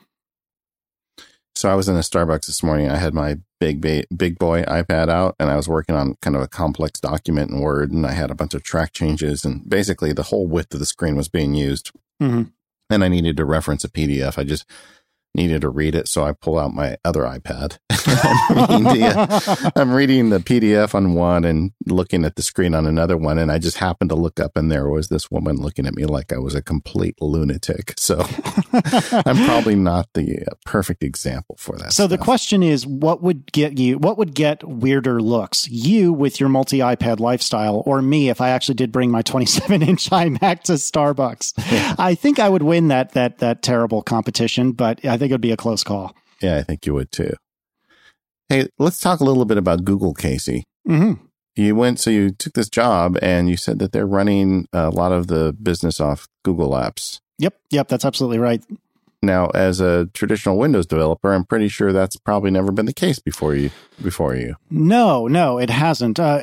So 1.56 1.70
I 1.70 1.76
was 1.76 1.88
in 1.88 1.96
a 1.96 2.00
Starbucks 2.00 2.48
this 2.48 2.64
morning. 2.64 2.90
I 2.90 2.98
had 2.98 3.14
my 3.14 3.38
big 3.60 3.80
ba- 3.80 4.06
big 4.16 4.40
boy 4.40 4.64
iPad 4.64 5.10
out, 5.10 5.36
and 5.40 5.50
I 5.50 5.56
was 5.56 5.70
working 5.70 5.96
on 5.96 6.16
kind 6.22 6.36
of 6.36 6.42
a 6.42 6.48
complex 6.48 7.00
document 7.00 7.52
in 7.52 7.60
Word, 7.60 7.92
and 7.92 8.06
I 8.06 8.12
had 8.12 8.32
a 8.32 8.36
bunch 8.36 8.54
of 8.54 8.64
track 8.64 8.94
changes, 8.94 9.46
and 9.46 9.68
basically 9.70 10.14
the 10.14 10.24
whole 10.24 10.48
width 10.48 10.74
of 10.74 10.80
the 10.80 10.86
screen 10.86 11.16
was 11.16 11.30
being 11.30 11.54
used. 11.54 11.92
Mm-hmm. 12.22 12.44
And 12.90 13.04
I 13.04 13.08
needed 13.08 13.38
to 13.38 13.46
reference 13.46 13.84
a 13.84 13.90
PDF. 13.90 14.38
I 14.38 14.44
just 14.44 14.66
needed 15.36 15.62
to 15.62 15.70
read 15.70 15.96
it, 15.96 16.08
so 16.08 16.24
I 16.24 16.34
pull 16.34 16.60
out 16.60 16.74
my 16.74 16.98
other 17.06 17.22
iPad. 17.22 17.78
I'm, 18.50 18.86
reading 18.86 19.04
the, 19.04 19.72
I'm, 19.76 19.92
reading 19.92 20.30
the, 20.30 20.40
PDF 20.40 20.94
on 20.94 21.14
one 21.14 21.46
and 21.46 21.72
looking 21.86 22.26
at 22.26 22.36
the 22.36 22.42
screen 22.42 22.76
on 22.76 22.86
another 22.86 23.16
one, 23.16 23.38
and 23.38 23.52
I 23.52 23.60
just 23.60 23.78
happened 23.78 24.10
to 24.10 24.16
look 24.16 24.40
up, 24.40 24.58
and 24.58 24.72
there 24.72 24.90
was 24.90 25.08
this 25.08 25.32
woman 25.32 25.56
looking 25.58 25.88
at 25.88 25.94
me 25.94 26.06
like 26.06 26.34
I 26.34 26.38
was 26.38 26.54
a 26.54 26.62
complete 26.62 27.22
lunatic. 27.22 27.94
So 27.98 28.20
I'm 28.74 29.46
probably 29.46 29.76
not 29.76 30.10
the 30.14 30.44
uh, 30.46 30.56
perfect 30.66 31.04
example 31.04 31.56
for 31.58 31.78
that. 31.78 31.94
So 31.94 32.06
stuff. 32.06 32.10
the 32.10 32.18
question 32.18 32.62
is, 32.62 32.86
what 32.86 33.22
would 33.22 33.52
get 33.52 33.78
you? 33.78 33.98
What 33.98 34.18
would 34.18 34.36
get 34.36 34.64
weirder 34.68 35.22
looks? 35.22 35.70
You 35.70 36.12
with 36.12 36.40
your 36.40 36.50
multi 36.50 36.80
iPad 36.80 37.20
lifestyle, 37.20 37.84
or 37.86 38.02
me 38.02 38.30
if 38.30 38.42
I 38.42 38.50
actually 38.50 38.76
did 38.76 38.92
bring 38.92 39.12
my 39.12 39.22
27 39.22 39.82
inch 39.82 40.10
iMac 40.10 40.64
to 40.64 40.74
Starbucks? 40.74 41.54
Yeah. 41.72 41.96
I 41.98 42.16
think 42.16 42.40
I 42.40 42.50
would 42.50 42.64
win 42.64 42.90
that 42.90 43.12
that 43.14 43.38
that 43.40 43.62
terrible 43.62 44.02
competition, 44.02 44.74
but 44.74 45.04
I 45.06 45.18
think 45.18 45.32
it 45.32 45.34
would 45.34 45.42
be 45.42 45.52
a 45.52 45.58
close 45.58 45.84
call. 45.84 46.16
Yeah, 46.42 46.58
I 46.58 46.64
think 46.64 46.86
you 46.86 46.94
would 46.94 47.12
too. 47.12 47.34
Hey, 48.50 48.68
let's 48.78 49.00
talk 49.00 49.20
a 49.20 49.24
little 49.24 49.46
bit 49.46 49.58
about 49.58 49.84
Google, 49.84 50.14
Casey. 50.14 50.64
Mm-hmm. 50.88 51.24
You 51.56 51.76
went, 51.76 52.00
so 52.00 52.10
you 52.10 52.32
took 52.32 52.54
this 52.54 52.70
job 52.70 53.18
and 53.22 53.50
you 53.50 53.58
said 53.58 53.80
that 53.80 53.92
they're 53.92 54.08
running 54.08 54.68
a 54.74 54.90
lot 54.90 55.12
of 55.12 55.28
the 55.28 55.54
business 55.54 56.00
off 56.00 56.28
Google 56.44 56.72
Apps. 56.72 57.20
Yep. 57.40 57.56
Yep. 57.70 57.88
That's 57.88 58.06
absolutely 58.06 58.40
right. 58.40 58.64
Now, 59.24 59.48
as 59.54 59.80
a 59.80 60.08
traditional 60.14 60.58
Windows 60.58 60.86
developer, 60.86 61.34
I'm 61.34 61.46
pretty 61.46 61.70
sure 61.70 61.94
that's 61.94 62.18
probably 62.18 62.52
never 62.52 62.74
been 62.74 62.86
the 62.86 62.94
case 62.94 63.20
before 63.20 63.56
you. 63.56 63.72
Before 64.02 64.36
you, 64.36 64.56
no, 64.70 65.28
no, 65.28 65.58
it 65.60 65.70
hasn't. 65.70 66.20
Uh, 66.20 66.42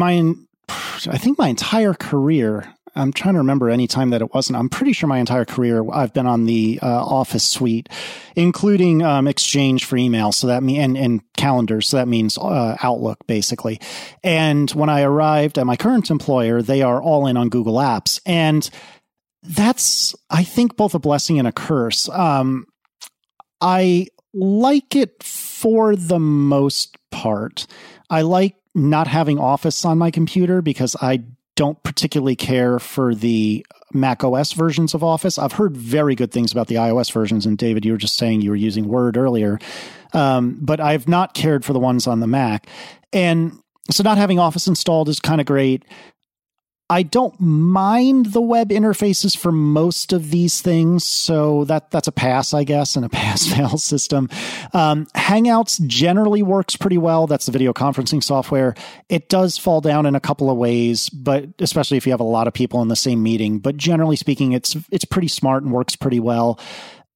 I 0.00 0.12
in? 0.12 0.46
I 0.68 1.18
think 1.18 1.38
my 1.38 1.48
entire 1.48 1.92
career, 1.92 2.72
I'm 2.94 3.12
trying 3.12 3.34
to 3.34 3.40
remember 3.40 3.70
any 3.70 3.86
time 3.86 4.10
that 4.10 4.20
it 4.20 4.34
wasn't. 4.34 4.58
I'm 4.58 4.68
pretty 4.68 4.92
sure 4.92 5.08
my 5.08 5.18
entire 5.18 5.44
career 5.44 5.84
I've 5.92 6.12
been 6.12 6.26
on 6.26 6.46
the 6.46 6.78
uh, 6.82 6.86
Office 6.86 7.46
suite, 7.46 7.88
including 8.36 9.02
um, 9.02 9.28
Exchange 9.28 9.84
for 9.84 9.96
email. 9.96 10.32
So 10.32 10.46
that 10.48 10.62
mean 10.62 10.80
and, 10.80 10.96
and 10.96 11.20
calendars. 11.36 11.88
So 11.88 11.96
that 11.98 12.08
means 12.08 12.36
uh, 12.38 12.76
Outlook 12.82 13.26
basically. 13.26 13.80
And 14.22 14.70
when 14.72 14.88
I 14.88 15.02
arrived 15.02 15.58
at 15.58 15.66
my 15.66 15.76
current 15.76 16.10
employer, 16.10 16.62
they 16.62 16.82
are 16.82 17.00
all 17.02 17.26
in 17.26 17.36
on 17.36 17.48
Google 17.48 17.74
Apps, 17.74 18.20
and 18.26 18.68
that's 19.42 20.14
I 20.28 20.44
think 20.44 20.76
both 20.76 20.94
a 20.94 20.98
blessing 20.98 21.38
and 21.38 21.48
a 21.48 21.52
curse. 21.52 22.08
Um, 22.08 22.66
I 23.60 24.08
like 24.32 24.96
it 24.96 25.22
for 25.22 25.96
the 25.96 26.18
most 26.18 26.96
part. 27.10 27.66
I 28.08 28.22
like 28.22 28.56
not 28.74 29.06
having 29.06 29.38
Office 29.38 29.84
on 29.84 29.98
my 29.98 30.10
computer 30.10 30.62
because 30.62 30.96
I 31.00 31.24
don't 31.60 31.82
particularly 31.82 32.36
care 32.36 32.78
for 32.78 33.14
the 33.14 33.66
Mac 33.92 34.24
OS 34.24 34.54
versions 34.54 34.94
of 34.94 35.04
Office. 35.04 35.36
I've 35.36 35.52
heard 35.52 35.76
very 35.76 36.14
good 36.14 36.32
things 36.32 36.52
about 36.52 36.68
the 36.68 36.76
iOS 36.76 37.12
versions. 37.12 37.44
And 37.44 37.58
David, 37.58 37.84
you 37.84 37.92
were 37.92 37.98
just 37.98 38.16
saying 38.16 38.40
you 38.40 38.48
were 38.48 38.56
using 38.56 38.88
Word 38.88 39.18
earlier. 39.18 39.58
Um, 40.14 40.56
but 40.58 40.80
I've 40.80 41.06
not 41.06 41.34
cared 41.34 41.62
for 41.62 41.74
the 41.74 41.78
ones 41.78 42.06
on 42.06 42.20
the 42.20 42.26
Mac. 42.26 42.66
And 43.12 43.52
so 43.90 44.02
not 44.02 44.16
having 44.16 44.38
Office 44.38 44.68
installed 44.68 45.10
is 45.10 45.20
kind 45.20 45.38
of 45.38 45.46
great. 45.46 45.84
I 46.90 47.04
don't 47.04 47.38
mind 47.38 48.26
the 48.26 48.40
web 48.40 48.70
interfaces 48.70 49.36
for 49.36 49.52
most 49.52 50.12
of 50.12 50.32
these 50.32 50.60
things, 50.60 51.06
so 51.06 51.64
that 51.66 51.92
that's 51.92 52.08
a 52.08 52.12
pass, 52.12 52.52
I 52.52 52.64
guess, 52.64 52.96
and 52.96 53.04
a 53.04 53.08
pass 53.20 53.46
fail 53.46 53.78
system. 53.78 54.28
Um, 54.72 55.06
Hangouts 55.14 55.80
generally 55.86 56.42
works 56.42 56.74
pretty 56.74 56.98
well. 56.98 57.28
That's 57.28 57.46
the 57.46 57.52
video 57.52 57.72
conferencing 57.72 58.24
software. 58.24 58.74
It 59.08 59.28
does 59.28 59.56
fall 59.56 59.80
down 59.80 60.04
in 60.04 60.16
a 60.16 60.20
couple 60.20 60.50
of 60.50 60.56
ways, 60.56 61.08
but 61.10 61.46
especially 61.60 61.96
if 61.96 62.06
you 62.06 62.12
have 62.12 62.18
a 62.18 62.24
lot 62.24 62.48
of 62.48 62.54
people 62.54 62.82
in 62.82 62.88
the 62.88 62.96
same 62.96 63.22
meeting. 63.22 63.60
But 63.60 63.76
generally 63.76 64.16
speaking, 64.16 64.50
it's 64.50 64.76
it's 64.90 65.04
pretty 65.04 65.28
smart 65.28 65.62
and 65.62 65.72
works 65.72 65.94
pretty 65.94 66.18
well. 66.18 66.58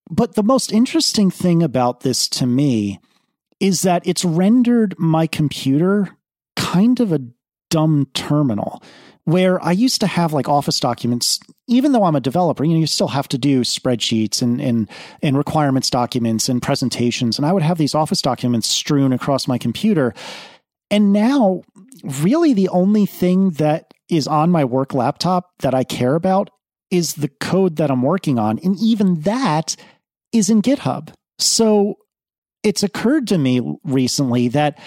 But 0.08 0.36
the 0.36 0.44
most 0.44 0.72
interesting 0.72 1.32
thing 1.32 1.64
about 1.64 2.00
this 2.00 2.28
to 2.28 2.46
me 2.46 3.00
is 3.58 3.82
that 3.82 4.06
it's 4.06 4.24
rendered 4.24 4.94
my 4.98 5.26
computer 5.26 6.16
kind 6.54 7.00
of 7.00 7.10
a 7.10 7.22
dumb 7.70 8.06
terminal 8.14 8.80
where 9.24 9.62
I 9.64 9.72
used 9.72 10.00
to 10.00 10.06
have 10.06 10.32
like 10.32 10.48
office 10.48 10.78
documents, 10.78 11.40
even 11.66 11.92
though 11.92 12.04
I'm 12.04 12.16
a 12.16 12.20
developer, 12.20 12.64
you 12.64 12.74
know, 12.74 12.80
you 12.80 12.86
still 12.86 13.08
have 13.08 13.28
to 13.28 13.38
do 13.38 13.62
spreadsheets 13.62 14.42
and, 14.42 14.60
and, 14.60 14.88
and 15.22 15.36
requirements 15.38 15.88
documents 15.88 16.48
and 16.48 16.60
presentations. 16.60 17.38
And 17.38 17.46
I 17.46 17.52
would 17.52 17.62
have 17.62 17.78
these 17.78 17.94
office 17.94 18.20
documents 18.20 18.68
strewn 18.68 19.12
across 19.12 19.48
my 19.48 19.56
computer. 19.56 20.12
And 20.90 21.12
now, 21.12 21.62
really, 22.02 22.52
the 22.52 22.68
only 22.68 23.06
thing 23.06 23.50
that 23.50 23.92
is 24.10 24.26
on 24.26 24.50
my 24.50 24.64
work 24.64 24.92
laptop 24.92 25.50
that 25.60 25.74
I 25.74 25.84
care 25.84 26.14
about 26.14 26.50
is 26.90 27.14
the 27.14 27.30
code 27.40 27.76
that 27.76 27.90
I'm 27.90 28.02
working 28.02 28.38
on. 28.38 28.58
And 28.58 28.78
even 28.78 29.22
that 29.22 29.74
is 30.32 30.50
in 30.50 30.60
GitHub. 30.60 31.14
So 31.38 31.96
it's 32.62 32.82
occurred 32.82 33.26
to 33.28 33.38
me 33.38 33.60
recently 33.84 34.48
that 34.48 34.78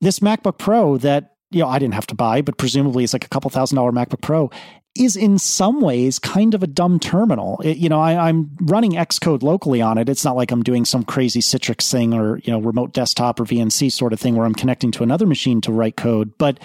this 0.00 0.18
MacBook 0.18 0.58
Pro 0.58 0.98
that 0.98 1.33
you 1.54 1.60
know, 1.60 1.68
I 1.68 1.78
didn't 1.78 1.94
have 1.94 2.06
to 2.08 2.14
buy, 2.14 2.42
but 2.42 2.58
presumably 2.58 3.04
it's 3.04 3.12
like 3.12 3.24
a 3.24 3.28
couple 3.28 3.50
thousand 3.50 3.76
dollar 3.76 3.92
MacBook 3.92 4.20
Pro, 4.20 4.50
is 4.96 5.16
in 5.16 5.38
some 5.38 5.80
ways 5.80 6.18
kind 6.18 6.54
of 6.54 6.62
a 6.62 6.66
dumb 6.66 7.00
terminal. 7.00 7.60
It, 7.64 7.78
you 7.78 7.88
know, 7.88 8.00
I, 8.00 8.28
am 8.28 8.50
running 8.60 8.92
Xcode 8.92 9.42
locally 9.42 9.80
on 9.82 9.98
it. 9.98 10.08
It's 10.08 10.24
not 10.24 10.36
like 10.36 10.52
I'm 10.52 10.62
doing 10.62 10.84
some 10.84 11.04
crazy 11.04 11.40
Citrix 11.40 11.90
thing 11.90 12.14
or, 12.14 12.38
you 12.38 12.52
know, 12.52 12.60
remote 12.60 12.92
desktop 12.92 13.40
or 13.40 13.44
VNC 13.44 13.90
sort 13.90 14.12
of 14.12 14.20
thing 14.20 14.36
where 14.36 14.46
I'm 14.46 14.54
connecting 14.54 14.92
to 14.92 15.02
another 15.02 15.26
machine 15.26 15.60
to 15.62 15.72
write 15.72 15.96
code. 15.96 16.36
But 16.38 16.58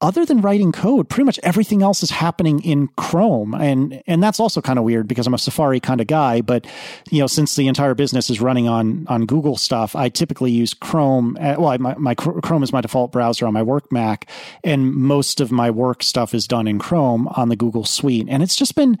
other 0.00 0.26
than 0.26 0.42
writing 0.42 0.72
code, 0.72 1.08
pretty 1.08 1.24
much 1.24 1.40
everything 1.42 1.82
else 1.82 2.02
is 2.02 2.10
happening 2.10 2.60
in 2.62 2.88
Chrome. 2.96 3.54
And 3.54 4.02
and 4.06 4.22
that's 4.22 4.38
also 4.38 4.60
kind 4.60 4.78
of 4.78 4.84
weird 4.84 5.08
because 5.08 5.26
I'm 5.26 5.34
a 5.34 5.38
Safari 5.38 5.80
kind 5.80 6.00
of 6.00 6.06
guy, 6.06 6.40
but 6.42 6.66
you 7.10 7.20
know, 7.20 7.26
since 7.26 7.56
the 7.56 7.66
entire 7.66 7.94
business 7.94 8.28
is 8.28 8.40
running 8.40 8.68
on 8.68 9.06
on 9.08 9.26
Google 9.26 9.56
stuff, 9.56 9.96
I 9.96 10.08
typically 10.08 10.50
use 10.50 10.74
Chrome. 10.74 11.36
Uh, 11.40 11.56
well, 11.58 11.78
my, 11.78 11.94
my 11.96 12.14
Chrome 12.14 12.62
is 12.62 12.72
my 12.72 12.80
default 12.80 13.12
browser 13.12 13.46
on 13.46 13.54
my 13.54 13.62
work 13.62 13.90
Mac, 13.90 14.28
and 14.62 14.92
most 14.94 15.40
of 15.40 15.50
my 15.50 15.70
work 15.70 16.02
stuff 16.02 16.34
is 16.34 16.46
done 16.46 16.68
in 16.68 16.78
Chrome 16.78 17.28
on 17.28 17.48
the 17.48 17.56
Google 17.56 17.84
Suite. 17.84 18.26
And 18.28 18.42
it's 18.42 18.56
just 18.56 18.74
been 18.74 18.98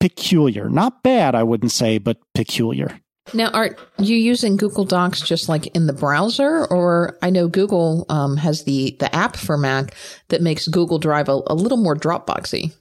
peculiar. 0.00 0.68
Not 0.68 1.02
bad, 1.02 1.34
I 1.34 1.42
wouldn't 1.42 1.72
say, 1.72 1.98
but 1.98 2.18
peculiar. 2.34 3.00
Now, 3.32 3.48
are 3.50 3.76
you 3.98 4.16
using 4.16 4.56
Google 4.56 4.84
Docs 4.84 5.22
just 5.22 5.48
like 5.48 5.66
in 5.68 5.86
the 5.86 5.92
browser, 5.92 6.66
or 6.66 7.18
I 7.22 7.30
know 7.30 7.48
Google 7.48 8.04
um, 8.08 8.36
has 8.36 8.64
the 8.64 8.96
the 9.00 9.14
app 9.14 9.36
for 9.36 9.56
Mac 9.56 9.94
that 10.28 10.42
makes 10.42 10.68
Google 10.68 10.98
Drive 10.98 11.28
a, 11.28 11.40
a 11.46 11.54
little 11.54 11.78
more 11.78 11.96
Dropboxy. 11.96 12.74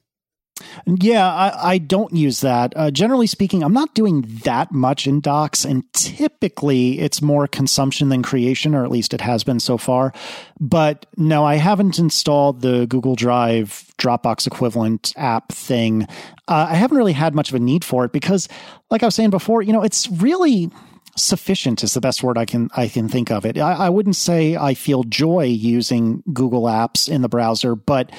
Yeah, 0.86 1.28
I, 1.28 1.74
I 1.74 1.78
don't 1.78 2.14
use 2.14 2.41
that. 2.41 2.74
Uh, 2.76 2.91
generally 2.91 3.28
speaking, 3.28 3.64
I'm 3.64 3.74
not 3.74 3.93
doing 3.95 4.22
that 4.43 4.72
much 4.72 5.08
in 5.08 5.20
Docs, 5.20 5.66
and 5.66 5.84
typically 5.93 6.99
it's 6.99 7.22
more 7.22 7.47
consumption 7.47 8.10
than 8.10 8.22
creation, 8.22 8.76
or 8.76 8.84
at 8.84 8.91
least 8.91 9.14
it 9.14 9.22
has 9.22 9.43
been 9.43 9.60
so 9.60 9.78
far. 9.78 10.14
But 10.60 11.06
no, 11.18 11.43
I 11.43 11.56
haven't 11.56 11.99
installed 11.99 12.62
the 12.62 12.86
Google 12.86 13.16
Drive 13.16 13.91
Dropbox 13.97 14.45
equivalent 14.45 15.14
app 15.16 15.51
thing. 15.51 16.04
Uh, 16.47 16.68
I 16.70 16.76
haven't 16.76 16.97
really 16.97 17.14
had 17.14 17.34
much 17.34 17.49
of 17.49 17.56
a 17.56 17.60
need 17.60 17.84
for 17.84 18.06
it 18.06 18.12
because, 18.12 18.47
like 18.91 19.01
I 19.04 19.08
was 19.08 19.16
saying 19.16 19.32
before, 19.32 19.62
you 19.62 19.74
know, 19.74 19.84
it's 19.84 20.10
really 20.10 20.70
sufficient 21.16 21.84
is 21.84 21.93
the 21.93 22.01
best 22.01 22.24
word 22.24 22.39
I 22.39 22.45
can 22.45 22.70
I 22.76 22.88
can 22.88 23.08
think 23.08 23.32
of 23.32 23.45
it. 23.45 23.58
I, 23.58 23.74
I 23.74 23.89
wouldn't 23.89 24.16
say 24.16 24.56
I 24.56 24.74
feel 24.74 25.04
joy 25.04 25.43
using 25.43 26.24
Google 26.34 26.64
Apps 26.64 27.08
in 27.08 27.22
the 27.22 27.30
browser, 27.30 27.76
but 27.76 28.12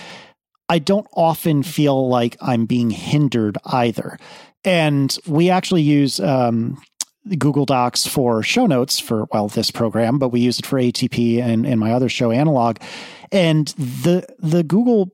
I 0.68 0.78
don't 0.78 1.06
often 1.12 1.62
feel 1.62 2.08
like 2.08 2.36
I'm 2.40 2.66
being 2.66 2.90
hindered 2.90 3.58
either. 3.64 4.18
And 4.64 5.16
we 5.26 5.50
actually 5.50 5.82
use 5.82 6.20
um, 6.20 6.82
Google 7.38 7.66
Docs 7.66 8.06
for 8.06 8.42
show 8.42 8.66
notes 8.66 8.98
for, 8.98 9.26
well, 9.32 9.48
this 9.48 9.70
program, 9.70 10.18
but 10.18 10.30
we 10.30 10.40
use 10.40 10.58
it 10.58 10.66
for 10.66 10.78
ATP 10.78 11.42
and, 11.42 11.66
and 11.66 11.78
my 11.78 11.92
other 11.92 12.08
show, 12.08 12.30
Analog. 12.30 12.78
And 13.30 13.68
the, 13.68 14.26
the 14.38 14.62
Google 14.62 15.12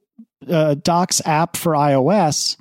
uh, 0.49 0.75
Docs 0.75 1.21
app 1.27 1.57
for 1.57 1.73
iOS 1.73 2.57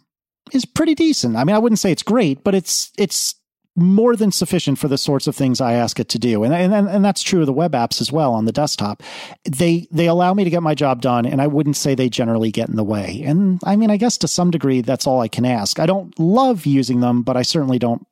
is 0.52 0.66
pretty 0.66 0.96
decent. 0.96 1.36
I 1.36 1.44
mean, 1.44 1.56
I 1.56 1.60
wouldn't 1.60 1.80
say 1.80 1.92
it's 1.92 2.04
great, 2.04 2.44
but 2.44 2.56
it's, 2.56 2.92
it's 2.98 3.36
more 3.82 4.16
than 4.16 4.32
sufficient 4.32 4.78
for 4.78 4.88
the 4.88 4.98
sorts 4.98 5.28
of 5.28 5.36
things 5.36 5.62
I 5.62 5.74
ask 5.74 6.00
it 6.00 6.10
to 6.10 6.20
do. 6.20 6.44
And, 6.44 6.54
and, 6.54 6.74
and 6.74 7.06
that's 7.06 7.22
true 7.22 7.42
of 7.42 7.46
the 7.46 7.54
web 7.54 7.72
apps 7.74 8.02
as 8.02 8.12
well 8.12 8.34
on 8.34 8.46
the 8.46 8.52
desktop. 8.52 9.02
They, 9.46 9.88
they 9.92 10.08
allow 10.08 10.34
me 10.34 10.44
to 10.44 10.50
get 10.50 10.64
my 10.64 10.76
job 10.76 11.02
done 11.02 11.26
and 11.26 11.42
I 11.42 11.48
wouldn't 11.48 11.78
say 11.78 11.96
they 11.96 12.10
generally 12.10 12.52
get 12.52 12.70
in 12.70 12.76
the 12.76 12.84
way. 12.84 13.24
And 13.26 13.60
I 13.64 13.76
mean, 13.76 13.92
I 13.92 13.98
guess 13.98 14.18
to 14.20 14.28
some 14.28 14.52
degree, 14.52 14.82
that's 14.82 15.08
all 15.08 15.22
I 15.22 15.28
can 15.28 15.46
ask. 15.46 15.80
I 15.80 15.86
don't 15.86 16.18
love 16.20 16.66
using 16.66 17.00
them, 17.00 17.24
but 17.24 17.38
I 17.38 17.42
certainly 17.42 17.80
don't, 17.80 18.06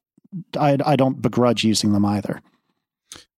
I, 0.59 0.77
I 0.85 0.95
don't 0.95 1.21
begrudge 1.21 1.63
using 1.63 1.93
them 1.93 2.05
either. 2.05 2.41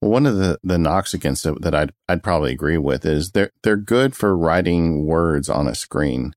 Well, 0.01 0.11
one 0.11 0.25
of 0.25 0.37
the, 0.37 0.59
the 0.63 0.77
knocks 0.77 1.13
against 1.13 1.45
it 1.45 1.61
that 1.61 1.75
I'd, 1.75 1.93
I'd 2.07 2.23
probably 2.23 2.51
agree 2.51 2.77
with 2.77 3.05
is 3.05 3.31
they're, 3.31 3.51
they're 3.63 3.77
good 3.77 4.15
for 4.15 4.35
writing 4.35 5.05
words 5.05 5.49
on 5.49 5.67
a 5.67 5.75
screen. 5.75 6.33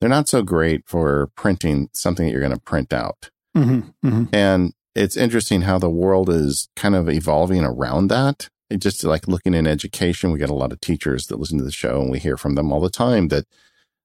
They're 0.00 0.08
not 0.08 0.28
so 0.28 0.42
great 0.42 0.88
for 0.88 1.30
printing 1.34 1.90
something 1.92 2.26
that 2.26 2.32
you're 2.32 2.40
going 2.40 2.54
to 2.54 2.60
print 2.60 2.92
out. 2.92 3.30
Mm-hmm, 3.56 4.08
mm-hmm. 4.08 4.24
And 4.34 4.72
it's 4.94 5.16
interesting 5.16 5.62
how 5.62 5.78
the 5.78 5.90
world 5.90 6.28
is 6.28 6.68
kind 6.76 6.94
of 6.94 7.08
evolving 7.08 7.64
around 7.64 8.08
that. 8.08 8.48
It 8.68 8.78
just 8.78 9.02
like 9.02 9.26
looking 9.28 9.54
in 9.54 9.66
education, 9.66 10.30
we 10.30 10.38
get 10.38 10.50
a 10.50 10.54
lot 10.54 10.72
of 10.72 10.80
teachers 10.80 11.26
that 11.26 11.38
listen 11.38 11.58
to 11.58 11.64
the 11.64 11.72
show 11.72 12.00
and 12.00 12.10
we 12.10 12.18
hear 12.18 12.36
from 12.36 12.54
them 12.54 12.72
all 12.72 12.80
the 12.80 12.90
time 12.90 13.28
that 13.28 13.46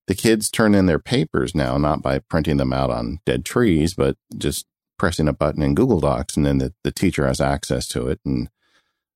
the 0.07 0.15
kids 0.15 0.49
turn 0.49 0.75
in 0.75 0.85
their 0.85 0.99
papers 0.99 1.53
now, 1.55 1.77
not 1.77 2.01
by 2.01 2.19
printing 2.19 2.57
them 2.57 2.73
out 2.73 2.89
on 2.89 3.19
dead 3.25 3.45
trees, 3.45 3.93
but 3.93 4.17
just 4.37 4.65
pressing 4.97 5.27
a 5.27 5.33
button 5.33 5.61
in 5.61 5.75
Google 5.75 5.99
Docs 5.99 6.37
and 6.37 6.45
then 6.45 6.57
the, 6.59 6.73
the 6.83 6.91
teacher 6.91 7.27
has 7.27 7.41
access 7.41 7.87
to 7.89 8.07
it 8.07 8.19
and 8.25 8.49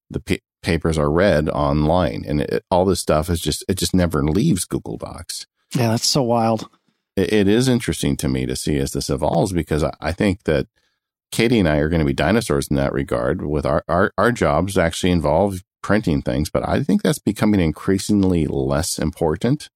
the 0.09 0.19
p- 0.19 0.41
papers 0.61 0.97
are 0.97 1.11
read 1.11 1.49
online 1.49 2.25
and 2.27 2.41
it, 2.41 2.63
all 2.69 2.85
this 2.85 2.99
stuff 2.99 3.29
is 3.29 3.39
just, 3.39 3.63
it 3.69 3.77
just 3.77 3.95
never 3.95 4.23
leaves 4.23 4.65
Google 4.65 4.97
Docs. 4.97 5.47
Yeah, 5.75 5.89
that's 5.89 6.07
so 6.07 6.23
wild. 6.23 6.69
it, 7.15 7.31
it 7.31 7.47
is 7.47 7.67
interesting 7.67 8.17
to 8.17 8.27
me 8.27 8.45
to 8.45 8.55
see 8.55 8.77
as 8.77 8.91
this 8.91 9.09
evolves 9.09 9.53
because 9.53 9.83
I, 9.83 9.93
I 10.01 10.11
think 10.11 10.43
that 10.43 10.67
Katie 11.31 11.59
and 11.59 11.67
I 11.67 11.77
are 11.77 11.89
going 11.89 11.99
to 11.99 12.05
be 12.05 12.13
dinosaurs 12.13 12.67
in 12.67 12.75
that 12.77 12.93
regard. 12.93 13.45
With 13.45 13.65
our, 13.65 13.83
our, 13.87 14.11
our 14.17 14.31
jobs 14.31 14.77
actually 14.77 15.11
involve 15.11 15.63
printing 15.81 16.21
things, 16.21 16.49
but 16.49 16.67
I 16.67 16.83
think 16.83 17.01
that's 17.01 17.19
becoming 17.19 17.59
increasingly 17.59 18.47
less 18.47 18.97
important. 18.99 19.69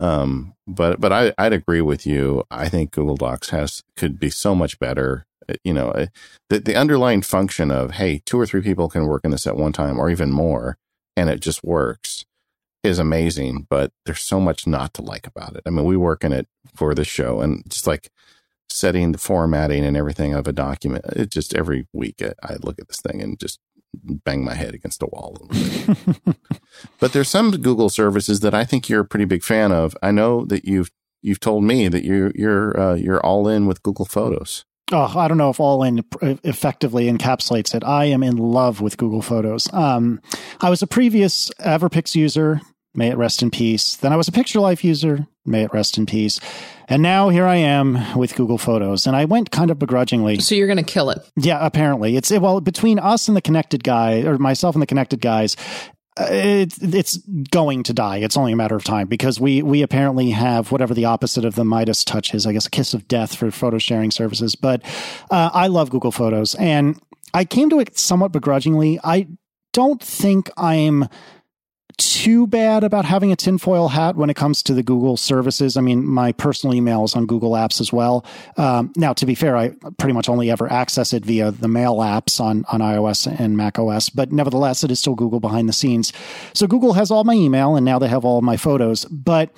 Um, 0.00 0.54
but 0.66 1.00
but 1.00 1.12
I, 1.12 1.32
I'd 1.38 1.52
agree 1.52 1.80
with 1.80 2.06
you. 2.06 2.44
I 2.50 2.68
think 2.68 2.90
Google 2.90 3.16
Docs 3.16 3.50
has 3.50 3.82
could 3.96 4.18
be 4.18 4.30
so 4.30 4.54
much 4.54 4.78
better. 4.78 5.24
Uh, 5.48 5.54
you 5.62 5.72
know, 5.72 5.90
uh, 5.90 6.06
the 6.50 6.58
the 6.60 6.76
underlying 6.76 7.22
function 7.22 7.70
of 7.70 7.92
hey, 7.92 8.20
two 8.26 8.38
or 8.38 8.46
three 8.46 8.60
people 8.60 8.88
can 8.88 9.06
work 9.06 9.24
in 9.24 9.30
this 9.30 9.46
at 9.46 9.56
one 9.56 9.72
time, 9.72 9.98
or 9.98 10.10
even 10.10 10.32
more, 10.32 10.76
and 11.16 11.30
it 11.30 11.40
just 11.40 11.62
works, 11.62 12.24
is 12.82 12.98
amazing. 12.98 13.66
But 13.70 13.92
there's 14.04 14.20
so 14.20 14.40
much 14.40 14.66
not 14.66 14.94
to 14.94 15.02
like 15.02 15.26
about 15.26 15.54
it. 15.54 15.62
I 15.64 15.70
mean, 15.70 15.84
we 15.84 15.96
work 15.96 16.24
in 16.24 16.32
it 16.32 16.48
for 16.74 16.94
the 16.94 17.04
show, 17.04 17.40
and 17.40 17.62
just 17.68 17.86
like 17.86 18.10
setting 18.68 19.12
the 19.12 19.18
formatting 19.18 19.84
and 19.84 19.96
everything 19.96 20.34
of 20.34 20.46
a 20.46 20.52
document. 20.52 21.04
It 21.14 21.30
just 21.30 21.54
every 21.54 21.86
week 21.92 22.22
I, 22.42 22.56
look 22.62 22.78
at 22.80 22.88
this 22.88 23.00
thing 23.00 23.22
and 23.22 23.38
just 23.38 23.60
bang 23.94 24.44
my 24.44 24.54
head 24.54 24.74
against 24.74 25.02
a 25.02 25.06
wall. 25.06 25.48
but 27.00 27.12
there's 27.12 27.28
some 27.28 27.52
Google 27.52 27.88
services 27.88 28.40
that 28.40 28.54
I 28.54 28.64
think 28.64 28.88
you're 28.88 29.02
a 29.02 29.06
pretty 29.06 29.26
big 29.26 29.42
fan 29.42 29.72
of. 29.72 29.96
I 30.02 30.10
know 30.10 30.44
that 30.46 30.64
you've 30.64 30.90
you've 31.22 31.40
told 31.40 31.64
me 31.64 31.88
that 31.88 32.04
you're 32.04 32.32
you're 32.34 32.78
uh, 32.78 32.94
you're 32.94 33.24
all 33.24 33.48
in 33.48 33.66
with 33.66 33.82
Google 33.82 34.06
Photos. 34.06 34.64
Oh, 34.92 35.18
I 35.18 35.28
don't 35.28 35.38
know 35.38 35.48
if 35.48 35.60
all 35.60 35.82
in 35.82 36.04
effectively 36.44 37.10
encapsulates 37.10 37.74
it. 37.74 37.82
I 37.84 38.04
am 38.06 38.22
in 38.22 38.36
love 38.36 38.82
with 38.82 38.98
Google 38.98 39.22
Photos. 39.22 39.66
Um, 39.72 40.20
I 40.60 40.68
was 40.68 40.82
a 40.82 40.86
previous 40.86 41.50
Everpix 41.60 42.14
user. 42.14 42.60
May 42.94 43.08
it 43.08 43.16
rest 43.16 43.42
in 43.42 43.50
peace. 43.50 43.96
Then 43.96 44.12
I 44.12 44.16
was 44.16 44.28
a 44.28 44.32
Picturelife 44.32 44.84
user. 44.84 45.26
May 45.46 45.62
it 45.64 45.72
rest 45.74 45.98
in 45.98 46.06
peace. 46.06 46.40
And 46.88 47.02
now 47.02 47.28
here 47.28 47.46
I 47.46 47.56
am 47.56 48.16
with 48.16 48.34
Google 48.34 48.58
Photos, 48.58 49.06
and 49.06 49.14
I 49.16 49.24
went 49.24 49.50
kind 49.50 49.70
of 49.70 49.78
begrudgingly. 49.78 50.38
So 50.40 50.54
you're 50.54 50.66
going 50.66 50.76
to 50.76 50.82
kill 50.82 51.10
it? 51.10 51.18
Yeah, 51.36 51.64
apparently 51.64 52.16
it's 52.16 52.30
well 52.30 52.60
between 52.60 52.98
us 52.98 53.28
and 53.28 53.36
the 53.36 53.42
connected 53.42 53.84
guy, 53.84 54.22
or 54.22 54.38
myself 54.38 54.74
and 54.74 54.82
the 54.82 54.86
connected 54.86 55.20
guys. 55.20 55.56
it's 56.16 56.80
it's 56.80 57.18
going 57.50 57.82
to 57.84 57.92
die. 57.92 58.18
It's 58.18 58.36
only 58.36 58.52
a 58.52 58.56
matter 58.56 58.76
of 58.76 58.84
time 58.84 59.08
because 59.08 59.40
we 59.40 59.62
we 59.62 59.82
apparently 59.82 60.30
have 60.30 60.70
whatever 60.70 60.94
the 60.94 61.06
opposite 61.06 61.44
of 61.44 61.56
the 61.56 61.64
Midas 61.64 62.04
touch 62.04 62.34
is. 62.34 62.46
I 62.46 62.52
guess 62.52 62.66
a 62.66 62.70
kiss 62.70 62.94
of 62.94 63.08
death 63.08 63.34
for 63.34 63.50
photo 63.50 63.78
sharing 63.78 64.10
services. 64.10 64.54
But 64.54 64.82
uh, 65.30 65.50
I 65.52 65.66
love 65.66 65.90
Google 65.90 66.12
Photos, 66.12 66.54
and 66.54 67.00
I 67.32 67.44
came 67.44 67.68
to 67.70 67.80
it 67.80 67.98
somewhat 67.98 68.32
begrudgingly. 68.32 69.00
I 69.02 69.26
don't 69.72 70.02
think 70.02 70.50
I'm 70.56 71.08
too 71.96 72.46
bad 72.46 72.84
about 72.84 73.04
having 73.04 73.30
a 73.32 73.36
tinfoil 73.36 73.88
hat 73.88 74.16
when 74.16 74.30
it 74.30 74.34
comes 74.34 74.62
to 74.62 74.74
the 74.74 74.82
Google 74.82 75.16
services. 75.16 75.76
I 75.76 75.80
mean, 75.80 76.04
my 76.06 76.32
personal 76.32 76.74
email 76.74 77.04
is 77.04 77.14
on 77.14 77.26
Google 77.26 77.52
Apps 77.52 77.80
as 77.80 77.92
well. 77.92 78.24
Um, 78.56 78.92
now, 78.96 79.12
to 79.12 79.26
be 79.26 79.34
fair, 79.34 79.56
I 79.56 79.74
pretty 79.98 80.12
much 80.12 80.28
only 80.28 80.50
ever 80.50 80.70
access 80.70 81.12
it 81.12 81.24
via 81.24 81.50
the 81.50 81.68
mail 81.68 81.96
apps 81.96 82.40
on, 82.40 82.64
on 82.72 82.80
iOS 82.80 83.26
and 83.38 83.56
Mac 83.56 83.78
OS, 83.78 84.08
but 84.10 84.32
nevertheless, 84.32 84.82
it 84.84 84.90
is 84.90 84.98
still 84.98 85.14
Google 85.14 85.40
behind 85.40 85.68
the 85.68 85.72
scenes. 85.72 86.12
So 86.52 86.66
Google 86.66 86.94
has 86.94 87.10
all 87.10 87.24
my 87.24 87.34
email 87.34 87.76
and 87.76 87.84
now 87.84 87.98
they 87.98 88.08
have 88.08 88.24
all 88.24 88.40
my 88.42 88.56
photos. 88.56 89.04
But 89.06 89.52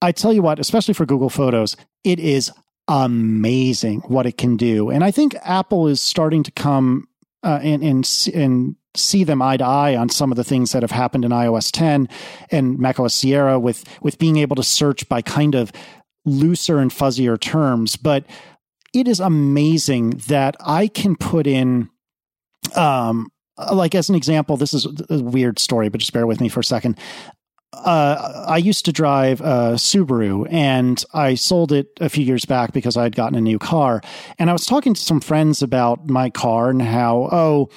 I 0.00 0.12
tell 0.12 0.32
you 0.32 0.42
what, 0.42 0.58
especially 0.58 0.94
for 0.94 1.06
Google 1.06 1.30
Photos, 1.30 1.76
it 2.04 2.18
is 2.18 2.50
amazing 2.88 4.00
what 4.06 4.26
it 4.26 4.38
can 4.38 4.56
do. 4.56 4.90
And 4.90 5.04
I 5.04 5.10
think 5.10 5.34
Apple 5.42 5.88
is 5.88 6.00
starting 6.00 6.42
to 6.44 6.50
come 6.50 7.06
uh, 7.42 7.60
and, 7.62 7.82
and, 7.82 8.28
and 8.34 8.76
see 8.94 9.24
them 9.24 9.42
eye 9.42 9.56
to 9.56 9.64
eye 9.64 9.96
on 9.96 10.08
some 10.08 10.32
of 10.32 10.36
the 10.36 10.44
things 10.44 10.72
that 10.72 10.82
have 10.82 10.90
happened 10.90 11.24
in 11.24 11.30
iOS 11.30 11.70
10 11.72 12.08
and 12.50 12.78
macOS 12.78 13.14
Sierra 13.14 13.58
with 13.58 13.84
with 14.02 14.18
being 14.18 14.38
able 14.38 14.56
to 14.56 14.62
search 14.62 15.08
by 15.08 15.22
kind 15.22 15.54
of 15.54 15.72
looser 16.24 16.78
and 16.78 16.90
fuzzier 16.90 17.40
terms. 17.40 17.96
But 17.96 18.24
it 18.94 19.06
is 19.06 19.20
amazing 19.20 20.22
that 20.28 20.56
I 20.60 20.88
can 20.88 21.16
put 21.16 21.46
in 21.46 21.90
um 22.74 23.28
like 23.72 23.94
as 23.94 24.08
an 24.08 24.14
example, 24.14 24.56
this 24.56 24.72
is 24.72 24.86
a 25.10 25.20
weird 25.20 25.58
story, 25.58 25.88
but 25.88 25.98
just 25.98 26.12
bear 26.12 26.26
with 26.26 26.40
me 26.40 26.48
for 26.48 26.60
a 26.60 26.64
second. 26.64 26.98
Uh, 27.72 28.44
I 28.48 28.56
used 28.56 28.86
to 28.86 28.92
drive 28.92 29.40
a 29.40 29.74
Subaru 29.74 30.46
and 30.50 31.04
I 31.12 31.34
sold 31.34 31.70
it 31.70 31.88
a 32.00 32.08
few 32.08 32.24
years 32.24 32.44
back 32.44 32.72
because 32.72 32.96
I 32.96 33.02
had 33.02 33.14
gotten 33.14 33.36
a 33.36 33.42
new 33.42 33.58
car. 33.58 34.00
And 34.38 34.48
I 34.48 34.52
was 34.52 34.64
talking 34.64 34.94
to 34.94 35.00
some 35.00 35.20
friends 35.20 35.62
about 35.62 36.08
my 36.08 36.30
car 36.30 36.70
and 36.70 36.80
how, 36.80 37.28
oh, 37.30 37.68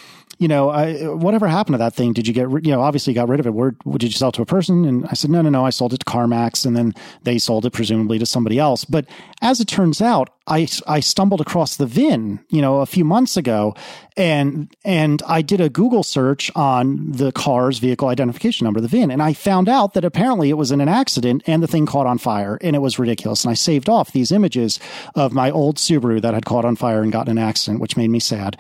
you 0.42 0.48
know, 0.48 0.72
I, 0.72 1.04
whatever 1.08 1.48
happened 1.48 1.76
to 1.76 1.78
that 1.78 1.94
thing? 1.94 2.14
Did 2.14 2.28
you 2.28 2.34
get, 2.34 2.50
you 2.66 2.72
know, 2.72 2.82
obviously 2.82 3.14
you 3.14 3.16
got 3.16 3.30
rid 3.30 3.40
of 3.40 3.46
it. 3.46 3.54
Where 3.54 3.76
did 3.92 4.06
you 4.06 4.10
sell 4.14 4.30
it 4.30 4.32
to 4.36 4.42
a 4.42 4.46
person? 4.46 4.86
And 4.86 5.06
I 5.06 5.14
said, 5.14 5.30
no, 5.30 5.44
no, 5.44 5.52
no. 5.52 5.64
I 5.64 5.70
sold 5.70 5.94
it 5.94 6.00
to 6.00 6.06
CarMax, 6.06 6.66
and 6.66 6.76
then 6.76 6.96
they 7.22 7.38
sold 7.38 7.64
it 7.68 7.74
presumably 7.74 8.18
to 8.18 8.26
somebody 8.26 8.58
else. 8.58 8.84
But 8.84 9.06
as 9.44 9.62
it 9.62 9.68
turns 9.68 10.02
out, 10.02 10.32
I 10.48 10.68
I 10.88 11.00
stumbled 11.00 11.42
across 11.42 11.76
the 11.76 11.86
VIN, 11.86 12.40
you 12.50 12.62
know, 12.62 12.80
a 12.80 12.88
few 12.88 13.06
months 13.06 13.38
ago, 13.38 13.76
and 14.18 14.76
and 14.84 15.22
I 15.28 15.44
did 15.44 15.62
a 15.62 15.70
Google 15.70 16.02
search 16.02 16.50
on 16.56 17.12
the 17.12 17.32
car's 17.32 17.78
vehicle 17.78 18.08
identification 18.08 18.66
number, 18.66 18.82
the 18.82 18.88
VIN, 18.88 19.12
and 19.12 19.22
I 19.22 19.34
found 19.34 19.70
out 19.70 19.94
that 19.94 20.04
apparently 20.04 20.50
it 20.50 20.58
was 20.58 20.72
in 20.72 20.82
an 20.82 20.90
accident 20.90 21.44
and 21.46 21.62
the 21.62 21.68
thing 21.68 21.86
caught 21.86 22.08
on 22.08 22.18
fire, 22.18 22.58
and 22.62 22.76
it 22.76 22.80
was 22.80 22.98
ridiculous. 22.98 23.44
And 23.44 23.52
I 23.52 23.54
saved 23.54 23.90
off 23.90 24.12
these 24.12 24.32
images 24.32 24.80
of 25.14 25.34
my 25.34 25.52
old 25.52 25.78
Subaru 25.78 26.20
that 26.24 26.34
had 26.34 26.46
caught 26.46 26.66
on 26.66 26.76
fire 26.76 27.04
and 27.04 27.12
gotten 27.12 27.38
an 27.38 27.44
accident, 27.44 27.80
which 27.80 27.96
made 27.96 28.10
me 28.10 28.20
sad. 28.20 28.58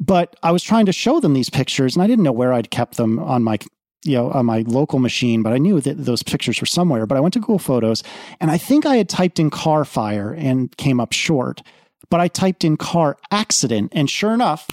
But 0.00 0.36
I 0.42 0.50
was 0.50 0.62
trying 0.62 0.86
to 0.86 0.92
show 0.92 1.20
them 1.20 1.34
these 1.34 1.50
pictures 1.50 1.94
and 1.94 2.02
I 2.02 2.06
didn't 2.06 2.24
know 2.24 2.32
where 2.32 2.52
I'd 2.52 2.70
kept 2.70 2.96
them 2.96 3.18
on 3.18 3.42
my 3.42 3.58
you 4.04 4.14
know, 4.14 4.30
on 4.32 4.44
my 4.44 4.62
local 4.66 4.98
machine, 4.98 5.42
but 5.42 5.54
I 5.54 5.58
knew 5.58 5.80
that 5.80 6.04
those 6.04 6.22
pictures 6.22 6.60
were 6.60 6.66
somewhere. 6.66 7.06
But 7.06 7.16
I 7.16 7.20
went 7.20 7.32
to 7.34 7.40
Google 7.40 7.58
Photos 7.58 8.02
and 8.38 8.50
I 8.50 8.58
think 8.58 8.84
I 8.84 8.96
had 8.96 9.08
typed 9.08 9.38
in 9.38 9.48
car 9.48 9.84
fire 9.86 10.32
and 10.32 10.76
came 10.76 11.00
up 11.00 11.12
short. 11.12 11.62
But 12.10 12.20
I 12.20 12.28
typed 12.28 12.64
in 12.64 12.76
car 12.76 13.16
accident 13.30 13.92
and 13.94 14.10
sure 14.10 14.34
enough, 14.34 14.68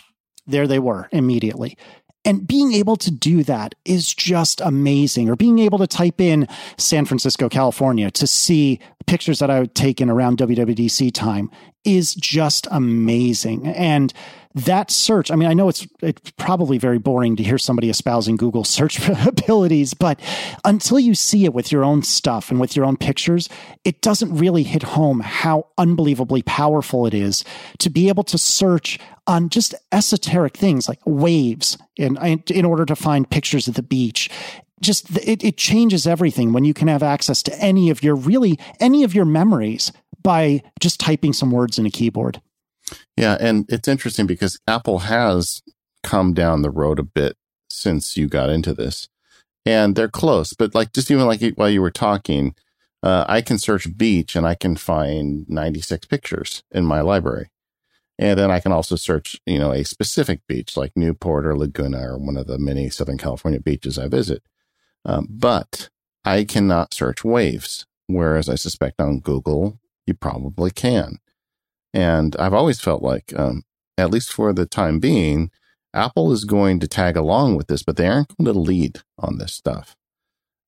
there 0.45 0.67
they 0.67 0.79
were 0.79 1.07
immediately. 1.13 1.77
And 2.23 2.45
being 2.45 2.73
able 2.73 2.97
to 2.97 3.09
do 3.09 3.43
that 3.43 3.73
is 3.83 4.13
just 4.13 4.61
amazing. 4.61 5.29
Or 5.29 5.35
being 5.35 5.59
able 5.59 5.79
to 5.79 5.87
type 5.87 6.21
in 6.21 6.47
San 6.77 7.05
Francisco, 7.05 7.49
California 7.49 8.11
to 8.11 8.27
see 8.27 8.79
pictures 9.07 9.39
that 9.39 9.49
I 9.49 9.61
would 9.61 9.73
taken 9.73 10.09
around 10.09 10.37
WWDC 10.37 11.13
time 11.13 11.49
is 11.83 12.13
just 12.13 12.67
amazing. 12.69 13.67
And 13.67 14.13
that 14.53 14.91
search, 14.91 15.31
I 15.31 15.35
mean, 15.35 15.49
I 15.49 15.53
know 15.53 15.69
it's, 15.69 15.87
it's 16.01 16.31
probably 16.31 16.77
very 16.77 16.97
boring 16.97 17.35
to 17.35 17.43
hear 17.43 17.57
somebody 17.57 17.89
espousing 17.89 18.35
Google 18.37 18.63
search 18.71 19.07
abilities, 19.09 19.93
but 19.93 20.19
until 20.65 20.99
you 20.99 21.15
see 21.15 21.45
it 21.45 21.53
with 21.53 21.71
your 21.71 21.83
own 21.83 22.03
stuff 22.03 22.51
and 22.51 22.59
with 22.59 22.75
your 22.75 22.85
own 22.85 22.97
pictures, 22.97 23.49
it 23.85 24.01
doesn't 24.01 24.35
really 24.35 24.63
hit 24.63 24.83
home 24.83 25.21
how 25.21 25.67
unbelievably 25.77 26.43
powerful 26.43 27.05
it 27.05 27.13
is 27.13 27.43
to 27.79 27.89
be 27.89 28.09
able 28.09 28.23
to 28.23 28.37
search 28.37 28.99
on 29.27 29.49
just 29.49 29.75
esoteric 29.91 30.57
things 30.57 30.89
like 30.89 30.99
waves 31.05 31.77
in, 31.95 32.17
in 32.17 32.65
order 32.65 32.85
to 32.85 32.95
find 32.95 33.29
pictures 33.29 33.67
of 33.67 33.75
the 33.75 33.83
beach 33.83 34.29
just 34.81 35.15
it, 35.17 35.43
it 35.43 35.57
changes 35.57 36.07
everything 36.07 36.53
when 36.53 36.63
you 36.63 36.73
can 36.73 36.87
have 36.87 37.03
access 37.03 37.43
to 37.43 37.55
any 37.59 37.91
of 37.91 38.01
your 38.01 38.15
really 38.15 38.57
any 38.79 39.03
of 39.03 39.13
your 39.13 39.25
memories 39.25 39.91
by 40.23 40.61
just 40.79 40.99
typing 40.99 41.33
some 41.33 41.51
words 41.51 41.79
in 41.79 41.85
a 41.85 41.89
keyboard. 41.89 42.41
Yeah, 43.17 43.37
and 43.39 43.65
it's 43.69 43.87
interesting 43.87 44.27
because 44.27 44.59
Apple 44.67 44.99
has 44.99 45.61
come 46.03 46.33
down 46.33 46.61
the 46.61 46.71
road 46.71 46.99
a 46.99 47.03
bit 47.03 47.37
since 47.69 48.17
you 48.17 48.27
got 48.27 48.49
into 48.49 48.73
this, 48.73 49.07
and 49.65 49.95
they're 49.95 50.09
close. 50.09 50.53
But 50.53 50.75
like 50.75 50.93
just 50.93 51.11
even 51.11 51.25
like 51.25 51.41
while 51.55 51.69
you 51.69 51.81
were 51.81 51.91
talking, 51.91 52.55
uh, 53.03 53.25
I 53.27 53.41
can 53.41 53.57
search 53.57 53.97
beach 53.97 54.35
and 54.35 54.45
I 54.45 54.55
can 54.55 54.75
find 54.75 55.49
96 55.49 56.05
pictures 56.07 56.63
in 56.71 56.85
my 56.85 57.01
library. 57.01 57.49
And 58.19 58.37
then 58.37 58.51
I 58.51 58.59
can 58.59 58.71
also 58.71 58.95
search, 58.95 59.41
you 59.47 59.57
know, 59.57 59.71
a 59.71 59.83
specific 59.83 60.41
beach 60.47 60.77
like 60.77 60.91
Newport 60.95 61.45
or 61.45 61.57
Laguna 61.57 62.13
or 62.13 62.17
one 62.19 62.37
of 62.37 62.45
the 62.45 62.59
many 62.59 62.89
Southern 62.89 63.17
California 63.17 63.59
beaches 63.59 63.97
I 63.97 64.07
visit. 64.07 64.43
Um, 65.03 65.27
but 65.27 65.89
I 66.23 66.43
cannot 66.43 66.93
search 66.93 67.23
waves, 67.23 67.87
whereas 68.05 68.47
I 68.47 68.55
suspect 68.55 69.01
on 69.01 69.19
Google 69.21 69.79
you 70.05 70.13
probably 70.13 70.69
can. 70.69 71.17
And 71.93 72.35
I've 72.37 72.53
always 72.53 72.79
felt 72.79 73.01
like, 73.01 73.33
um, 73.37 73.63
at 73.97 74.11
least 74.11 74.31
for 74.31 74.53
the 74.53 74.65
time 74.65 74.99
being, 74.99 75.51
Apple 75.93 76.31
is 76.31 76.45
going 76.45 76.79
to 76.79 76.87
tag 76.87 77.17
along 77.17 77.55
with 77.55 77.67
this, 77.67 77.83
but 77.83 77.97
they 77.97 78.07
aren't 78.07 78.35
going 78.37 78.53
to 78.53 78.59
lead 78.59 79.01
on 79.17 79.37
this 79.37 79.53
stuff. 79.53 79.95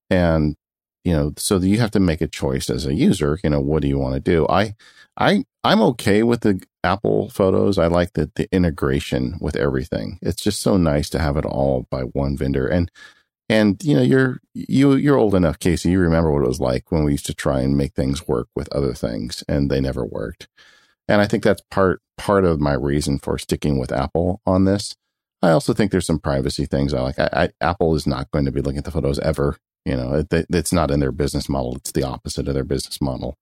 And, 0.09 0.55
you 1.03 1.13
know, 1.13 1.33
so 1.37 1.57
you 1.57 1.79
have 1.79 1.91
to 1.91 1.99
make 1.99 2.21
a 2.21 2.27
choice 2.27 2.69
as 2.69 2.85
a 2.85 2.93
user, 2.93 3.39
you 3.43 3.49
know, 3.49 3.61
what 3.61 3.81
do 3.81 3.87
you 3.87 3.97
want 3.97 4.15
to 4.15 4.19
do? 4.19 4.45
I, 4.49 4.75
I, 5.17 5.45
I'm 5.63 5.81
okay 5.81 6.23
with 6.23 6.41
the 6.41 6.61
Apple 6.83 7.29
photos. 7.29 7.77
I 7.77 7.87
like 7.87 8.13
the, 8.13 8.31
the 8.35 8.53
integration 8.53 9.37
with 9.39 9.55
everything. 9.55 10.19
It's 10.21 10.41
just 10.41 10.61
so 10.61 10.75
nice 10.75 11.09
to 11.11 11.19
have 11.19 11.37
it 11.37 11.45
all 11.45 11.87
by 11.89 12.01
one 12.01 12.35
vendor. 12.35 12.67
And, 12.67 12.91
and 13.49 13.81
you 13.83 13.95
know, 13.95 14.01
you're 14.01 14.39
you 14.53 14.95
you're 14.95 15.17
old 15.17 15.35
enough, 15.35 15.59
Casey. 15.59 15.91
You 15.91 15.99
remember 15.99 16.31
what 16.31 16.43
it 16.43 16.47
was 16.47 16.59
like 16.59 16.91
when 16.91 17.03
we 17.03 17.11
used 17.11 17.25
to 17.27 17.33
try 17.33 17.59
and 17.61 17.77
make 17.77 17.93
things 17.93 18.27
work 18.27 18.47
with 18.55 18.71
other 18.71 18.93
things, 18.93 19.43
and 19.47 19.69
they 19.69 19.81
never 19.81 20.05
worked. 20.05 20.47
And 21.07 21.21
I 21.21 21.27
think 21.27 21.43
that's 21.43 21.61
part 21.69 22.01
part 22.17 22.45
of 22.45 22.59
my 22.61 22.73
reason 22.73 23.19
for 23.19 23.37
sticking 23.37 23.79
with 23.79 23.91
Apple 23.91 24.41
on 24.45 24.65
this. 24.65 24.95
I 25.41 25.51
also 25.51 25.73
think 25.73 25.91
there's 25.91 26.05
some 26.05 26.19
privacy 26.19 26.65
things 26.65 26.93
I 26.93 27.01
like. 27.01 27.19
I, 27.19 27.29
I, 27.33 27.49
Apple 27.59 27.95
is 27.95 28.07
not 28.07 28.31
going 28.31 28.45
to 28.45 28.51
be 28.51 28.61
looking 28.61 28.77
at 28.77 28.85
the 28.85 28.91
photos 28.91 29.19
ever. 29.19 29.57
You 29.83 29.97
know, 29.97 30.23
it, 30.31 30.45
it's 30.49 30.71
not 30.71 30.89
in 30.89 31.01
their 31.01 31.11
business 31.11 31.49
model. 31.49 31.75
It's 31.75 31.91
the 31.91 32.03
opposite 32.03 32.47
of 32.47 32.53
their 32.53 32.63
business 32.63 33.01
model. 33.01 33.37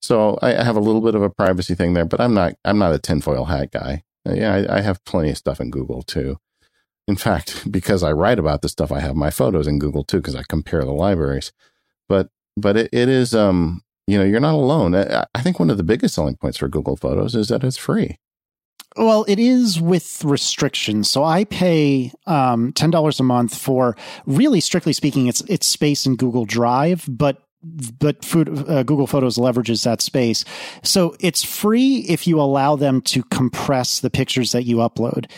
So 0.00 0.38
I, 0.40 0.56
I 0.56 0.64
have 0.64 0.76
a 0.76 0.80
little 0.80 1.00
bit 1.02 1.14
of 1.14 1.22
a 1.22 1.30
privacy 1.30 1.74
thing 1.74 1.94
there, 1.94 2.04
but 2.04 2.20
I'm 2.20 2.34
not 2.34 2.54
I'm 2.64 2.78
not 2.78 2.94
a 2.94 2.98
tinfoil 2.98 3.46
hat 3.46 3.70
guy. 3.72 4.02
Yeah, 4.24 4.54
I, 4.54 4.78
I 4.78 4.80
have 4.80 5.04
plenty 5.04 5.30
of 5.30 5.38
stuff 5.38 5.60
in 5.60 5.70
Google 5.70 6.02
too. 6.02 6.38
In 7.06 7.16
fact, 7.16 7.70
because 7.70 8.02
I 8.02 8.12
write 8.12 8.38
about 8.38 8.62
this 8.62 8.72
stuff, 8.72 8.92
I 8.92 9.00
have 9.00 9.16
my 9.16 9.30
photos 9.30 9.66
in 9.66 9.78
Google 9.78 10.04
too 10.04 10.18
because 10.18 10.36
I 10.36 10.42
compare 10.48 10.84
the 10.84 10.92
libraries. 10.92 11.52
But 12.08 12.28
but 12.56 12.76
it, 12.76 12.88
it 12.92 13.08
is 13.08 13.34
um 13.34 13.82
you 14.06 14.18
know, 14.18 14.24
you're 14.24 14.40
not 14.40 14.54
alone. 14.54 14.94
I, 14.94 15.40
think 15.40 15.58
one 15.58 15.70
of 15.70 15.76
the 15.76 15.82
biggest 15.82 16.14
selling 16.14 16.36
points 16.36 16.58
for 16.58 16.68
Google 16.68 16.96
Photos 16.96 17.34
is 17.34 17.48
that 17.48 17.64
it's 17.64 17.76
free. 17.76 18.18
Well, 18.96 19.24
it 19.26 19.38
is 19.38 19.80
with 19.80 20.22
restrictions. 20.22 21.10
So 21.10 21.24
I 21.24 21.44
pay 21.44 22.12
um, 22.26 22.72
ten 22.72 22.90
dollars 22.90 23.18
a 23.18 23.24
month 23.24 23.56
for 23.56 23.96
really, 24.26 24.60
strictly 24.60 24.92
speaking, 24.92 25.26
it's 25.26 25.40
it's 25.42 25.66
space 25.66 26.06
in 26.06 26.16
Google 26.16 26.44
Drive, 26.44 27.04
but 27.08 27.42
but 27.98 28.24
food, 28.24 28.68
uh, 28.68 28.82
Google 28.82 29.06
Photos 29.06 29.36
leverages 29.36 29.84
that 29.84 30.00
space. 30.00 30.44
So 30.82 31.16
it's 31.18 31.42
free 31.42 32.04
if 32.08 32.26
you 32.26 32.40
allow 32.40 32.76
them 32.76 33.00
to 33.02 33.22
compress 33.24 34.00
the 34.00 34.10
pictures 34.10 34.52
that 34.52 34.64
you 34.64 34.76
upload. 34.76 35.30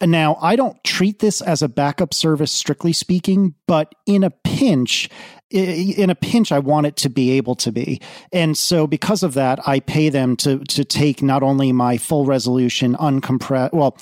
Now, 0.00 0.38
I 0.40 0.54
don't 0.54 0.82
treat 0.84 1.18
this 1.18 1.40
as 1.40 1.60
a 1.60 1.68
backup 1.68 2.14
service, 2.14 2.52
strictly 2.52 2.92
speaking, 2.92 3.54
but 3.66 3.94
in 4.06 4.22
a 4.22 4.30
pinch, 4.30 5.10
in 5.50 6.08
a 6.08 6.14
pinch, 6.14 6.52
I 6.52 6.60
want 6.60 6.86
it 6.86 6.96
to 6.98 7.08
be 7.10 7.32
able 7.32 7.56
to 7.56 7.72
be. 7.72 8.00
And 8.32 8.56
so 8.56 8.86
because 8.86 9.24
of 9.24 9.34
that, 9.34 9.58
I 9.66 9.80
pay 9.80 10.08
them 10.08 10.36
to, 10.36 10.58
to 10.60 10.84
take 10.84 11.20
not 11.20 11.42
only 11.42 11.72
my 11.72 11.96
full 11.96 12.26
resolution 12.26 12.94
uncompressed, 12.94 13.72
well, 13.72 13.96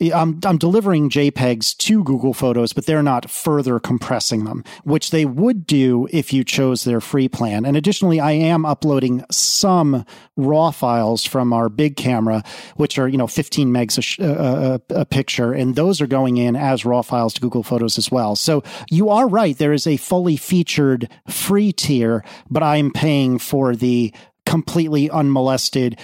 I'm, 0.00 0.40
I'm 0.44 0.56
delivering 0.56 1.10
JPEGs 1.10 1.76
to 1.76 2.02
Google 2.02 2.32
Photos, 2.32 2.72
but 2.72 2.86
they're 2.86 3.02
not 3.02 3.28
further 3.30 3.78
compressing 3.78 4.44
them, 4.44 4.64
which 4.84 5.10
they 5.10 5.26
would 5.26 5.66
do 5.66 6.08
if 6.10 6.32
you 6.32 6.42
chose 6.42 6.84
their 6.84 7.00
free 7.00 7.28
plan. 7.28 7.66
And 7.66 7.76
additionally, 7.76 8.18
I 8.18 8.32
am 8.32 8.64
uploading 8.64 9.24
some 9.30 10.06
raw 10.36 10.70
files 10.70 11.24
from 11.24 11.52
our 11.52 11.68
big 11.68 11.96
camera, 11.96 12.42
which 12.76 12.98
are, 12.98 13.08
you 13.08 13.18
know, 13.18 13.26
15 13.26 13.70
megs 13.70 13.98
a, 13.98 14.02
sh- 14.02 14.18
a, 14.20 14.80
a, 14.90 15.00
a 15.00 15.04
picture, 15.04 15.52
and 15.52 15.76
those 15.76 16.00
are 16.00 16.06
going 16.06 16.38
in 16.38 16.56
as 16.56 16.86
raw 16.86 17.02
files 17.02 17.34
to 17.34 17.40
Google 17.40 17.62
Photos 17.62 17.98
as 17.98 18.10
well. 18.10 18.36
So 18.36 18.62
you 18.90 19.10
are 19.10 19.28
right. 19.28 19.56
There 19.56 19.74
is 19.74 19.86
a 19.86 19.98
fully 19.98 20.36
featured 20.36 21.10
free 21.28 21.72
tier, 21.72 22.24
but 22.48 22.62
I'm 22.62 22.90
paying 22.90 23.38
for 23.38 23.76
the 23.76 24.14
completely 24.46 25.10
unmolested, 25.10 25.98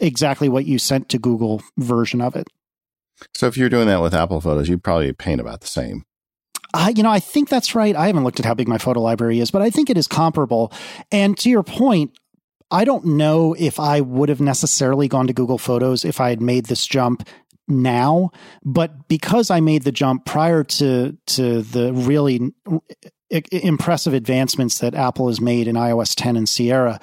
exactly 0.00 0.48
what 0.48 0.66
you 0.66 0.78
sent 0.78 1.08
to 1.10 1.18
Google 1.18 1.62
version 1.78 2.20
of 2.20 2.34
it. 2.34 2.48
So 3.34 3.46
if 3.46 3.56
you're 3.56 3.68
doing 3.68 3.86
that 3.86 4.02
with 4.02 4.14
Apple 4.14 4.40
Photos, 4.40 4.68
you'd 4.68 4.84
probably 4.84 5.12
paint 5.12 5.40
about 5.40 5.60
the 5.60 5.66
same. 5.66 6.04
I, 6.74 6.90
you 6.90 7.02
know, 7.02 7.10
I 7.10 7.20
think 7.20 7.48
that's 7.48 7.74
right. 7.74 7.96
I 7.96 8.06
haven't 8.06 8.24
looked 8.24 8.40
at 8.40 8.46
how 8.46 8.54
big 8.54 8.68
my 8.68 8.78
photo 8.78 9.00
library 9.00 9.40
is, 9.40 9.50
but 9.50 9.62
I 9.62 9.70
think 9.70 9.88
it 9.88 9.96
is 9.96 10.06
comparable. 10.06 10.72
And 11.10 11.36
to 11.38 11.48
your 11.48 11.62
point, 11.62 12.18
I 12.70 12.84
don't 12.84 13.04
know 13.04 13.54
if 13.58 13.78
I 13.78 14.00
would 14.00 14.28
have 14.28 14.40
necessarily 14.40 15.08
gone 15.08 15.26
to 15.28 15.32
Google 15.32 15.58
Photos 15.58 16.04
if 16.04 16.20
I 16.20 16.30
had 16.30 16.42
made 16.42 16.66
this 16.66 16.86
jump 16.86 17.26
now, 17.68 18.30
but 18.64 19.08
because 19.08 19.50
I 19.50 19.60
made 19.60 19.82
the 19.82 19.92
jump 19.92 20.24
prior 20.24 20.64
to 20.64 21.16
to 21.26 21.62
the 21.62 21.92
really 21.92 22.52
impressive 23.50 24.14
advancements 24.14 24.78
that 24.78 24.94
Apple 24.94 25.28
has 25.28 25.40
made 25.40 25.66
in 25.66 25.74
iOS 25.74 26.14
10 26.16 26.36
and 26.36 26.48
Sierra, 26.48 27.00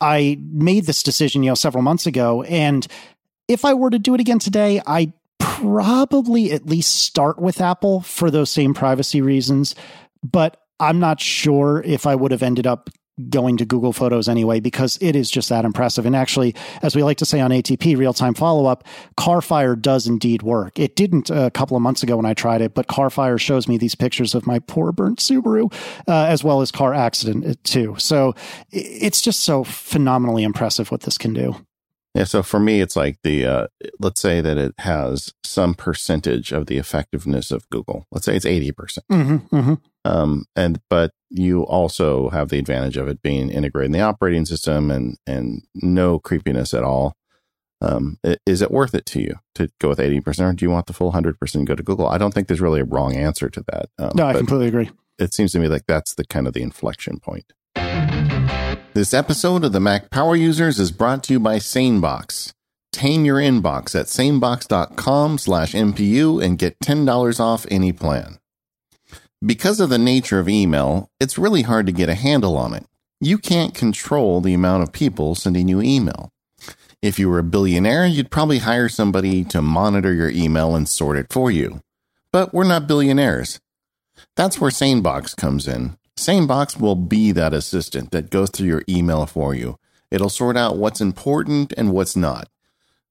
I 0.00 0.38
made 0.40 0.86
this 0.86 1.02
decision, 1.02 1.42
you 1.42 1.50
know, 1.50 1.54
several 1.54 1.82
months 1.82 2.06
ago 2.06 2.42
and 2.42 2.86
if 3.48 3.64
I 3.64 3.74
were 3.74 3.90
to 3.90 3.98
do 3.98 4.14
it 4.14 4.20
again 4.20 4.38
today, 4.38 4.80
I 4.86 5.12
probably 5.38 6.52
at 6.52 6.66
least 6.66 7.02
start 7.02 7.38
with 7.40 7.60
Apple 7.60 8.02
for 8.02 8.30
those 8.30 8.50
same 8.50 8.74
privacy 8.74 9.20
reasons, 9.20 9.74
but 10.22 10.62
I'm 10.78 11.00
not 11.00 11.20
sure 11.20 11.82
if 11.84 12.06
I 12.06 12.14
would 12.14 12.30
have 12.30 12.42
ended 12.42 12.66
up 12.66 12.90
going 13.30 13.56
to 13.56 13.64
Google 13.64 13.92
Photos 13.92 14.28
anyway 14.28 14.60
because 14.60 14.96
it 15.00 15.16
is 15.16 15.28
just 15.28 15.48
that 15.48 15.64
impressive. 15.64 16.06
And 16.06 16.14
actually, 16.14 16.54
as 16.82 16.94
we 16.94 17.02
like 17.02 17.16
to 17.18 17.24
say 17.24 17.40
on 17.40 17.50
ATP, 17.50 17.96
real 17.96 18.12
time 18.12 18.34
follow 18.34 18.66
up, 18.66 18.84
Carfire 19.18 19.80
does 19.80 20.06
indeed 20.06 20.42
work. 20.42 20.78
It 20.78 20.94
didn't 20.94 21.28
a 21.28 21.50
couple 21.50 21.76
of 21.76 21.82
months 21.82 22.04
ago 22.04 22.16
when 22.16 22.26
I 22.26 22.34
tried 22.34 22.60
it, 22.60 22.74
but 22.74 22.86
Carfire 22.86 23.40
shows 23.40 23.66
me 23.66 23.76
these 23.76 23.96
pictures 23.96 24.36
of 24.36 24.46
my 24.46 24.60
poor 24.60 24.92
burnt 24.92 25.18
Subaru, 25.18 25.72
uh, 26.06 26.26
as 26.26 26.44
well 26.44 26.60
as 26.60 26.70
car 26.70 26.94
accident 26.94 27.44
uh, 27.44 27.54
too. 27.64 27.96
So 27.98 28.34
it's 28.70 29.20
just 29.20 29.40
so 29.40 29.64
phenomenally 29.64 30.44
impressive 30.44 30.92
what 30.92 31.00
this 31.00 31.18
can 31.18 31.34
do. 31.34 31.56
Yeah, 32.14 32.24
so 32.24 32.42
for 32.42 32.58
me, 32.58 32.80
it's 32.80 32.96
like 32.96 33.18
the 33.22 33.46
uh, 33.46 33.66
let's 34.00 34.20
say 34.20 34.40
that 34.40 34.58
it 34.58 34.74
has 34.78 35.32
some 35.44 35.74
percentage 35.74 36.52
of 36.52 36.66
the 36.66 36.78
effectiveness 36.78 37.50
of 37.50 37.68
Google. 37.70 38.06
Let's 38.10 38.24
say 38.26 38.34
it's 38.34 38.46
eighty 38.46 38.72
percent, 38.72 39.06
mm-hmm, 39.12 39.54
mm-hmm. 39.54 39.74
um, 40.04 40.46
and 40.56 40.80
but 40.88 41.12
you 41.30 41.62
also 41.62 42.30
have 42.30 42.48
the 42.48 42.58
advantage 42.58 42.96
of 42.96 43.08
it 43.08 43.22
being 43.22 43.50
integrated 43.50 43.86
in 43.86 43.92
the 43.92 44.00
operating 44.00 44.46
system 44.46 44.90
and 44.90 45.16
and 45.26 45.62
no 45.74 46.18
creepiness 46.18 46.72
at 46.72 46.82
all. 46.82 47.14
Um, 47.80 48.18
is 48.46 48.62
it 48.62 48.72
worth 48.72 48.94
it 48.94 49.06
to 49.06 49.20
you 49.20 49.36
to 49.54 49.68
go 49.78 49.90
with 49.90 50.00
eighty 50.00 50.20
percent, 50.20 50.48
or 50.48 50.52
do 50.54 50.64
you 50.64 50.70
want 50.70 50.86
the 50.86 50.94
full 50.94 51.12
hundred 51.12 51.38
percent 51.38 51.68
go 51.68 51.74
to 51.74 51.82
Google? 51.82 52.08
I 52.08 52.18
don't 52.18 52.32
think 52.32 52.48
there's 52.48 52.60
really 52.60 52.80
a 52.80 52.84
wrong 52.84 53.14
answer 53.14 53.48
to 53.50 53.64
that. 53.70 53.90
Um, 53.98 54.12
no, 54.14 54.26
I 54.26 54.32
completely 54.32 54.66
agree. 54.66 54.90
It 55.18 55.34
seems 55.34 55.52
to 55.52 55.58
me 55.58 55.68
like 55.68 55.84
that's 55.86 56.14
the 56.14 56.24
kind 56.24 56.46
of 56.46 56.54
the 56.54 56.62
inflection 56.62 57.20
point. 57.20 57.52
This 58.98 59.14
episode 59.14 59.62
of 59.62 59.70
the 59.70 59.78
Mac 59.78 60.10
Power 60.10 60.34
Users 60.34 60.80
is 60.80 60.90
brought 60.90 61.22
to 61.22 61.32
you 61.32 61.38
by 61.38 61.58
SaneBox. 61.58 62.52
Tame 62.90 63.24
your 63.24 63.36
inbox 63.36 63.94
at 63.94 64.06
sanebox.com 64.06 65.38
slash 65.38 65.72
MPU 65.72 66.42
and 66.44 66.58
get 66.58 66.80
$10 66.80 67.38
off 67.38 67.64
any 67.70 67.92
plan. 67.92 68.40
Because 69.40 69.78
of 69.78 69.88
the 69.88 70.00
nature 70.00 70.40
of 70.40 70.48
email, 70.48 71.12
it's 71.20 71.38
really 71.38 71.62
hard 71.62 71.86
to 71.86 71.92
get 71.92 72.08
a 72.08 72.16
handle 72.16 72.56
on 72.56 72.74
it. 72.74 72.86
You 73.20 73.38
can't 73.38 73.72
control 73.72 74.40
the 74.40 74.52
amount 74.52 74.82
of 74.82 74.92
people 74.92 75.36
sending 75.36 75.68
you 75.68 75.80
email. 75.80 76.30
If 77.00 77.20
you 77.20 77.30
were 77.30 77.38
a 77.38 77.44
billionaire, 77.44 78.04
you'd 78.04 78.32
probably 78.32 78.58
hire 78.58 78.88
somebody 78.88 79.44
to 79.44 79.62
monitor 79.62 80.12
your 80.12 80.30
email 80.30 80.74
and 80.74 80.88
sort 80.88 81.16
it 81.16 81.32
for 81.32 81.52
you. 81.52 81.82
But 82.32 82.52
we're 82.52 82.64
not 82.64 82.88
billionaires. 82.88 83.60
That's 84.34 84.60
where 84.60 84.72
SaneBox 84.72 85.36
comes 85.36 85.68
in. 85.68 85.96
SaneBox 86.18 86.80
will 86.80 86.96
be 86.96 87.30
that 87.30 87.54
assistant 87.54 88.10
that 88.10 88.28
goes 88.28 88.50
through 88.50 88.66
your 88.66 88.82
email 88.88 89.24
for 89.24 89.54
you. 89.54 89.78
It'll 90.10 90.28
sort 90.28 90.56
out 90.56 90.76
what's 90.76 91.00
important 91.00 91.72
and 91.76 91.92
what's 91.92 92.16
not. 92.16 92.48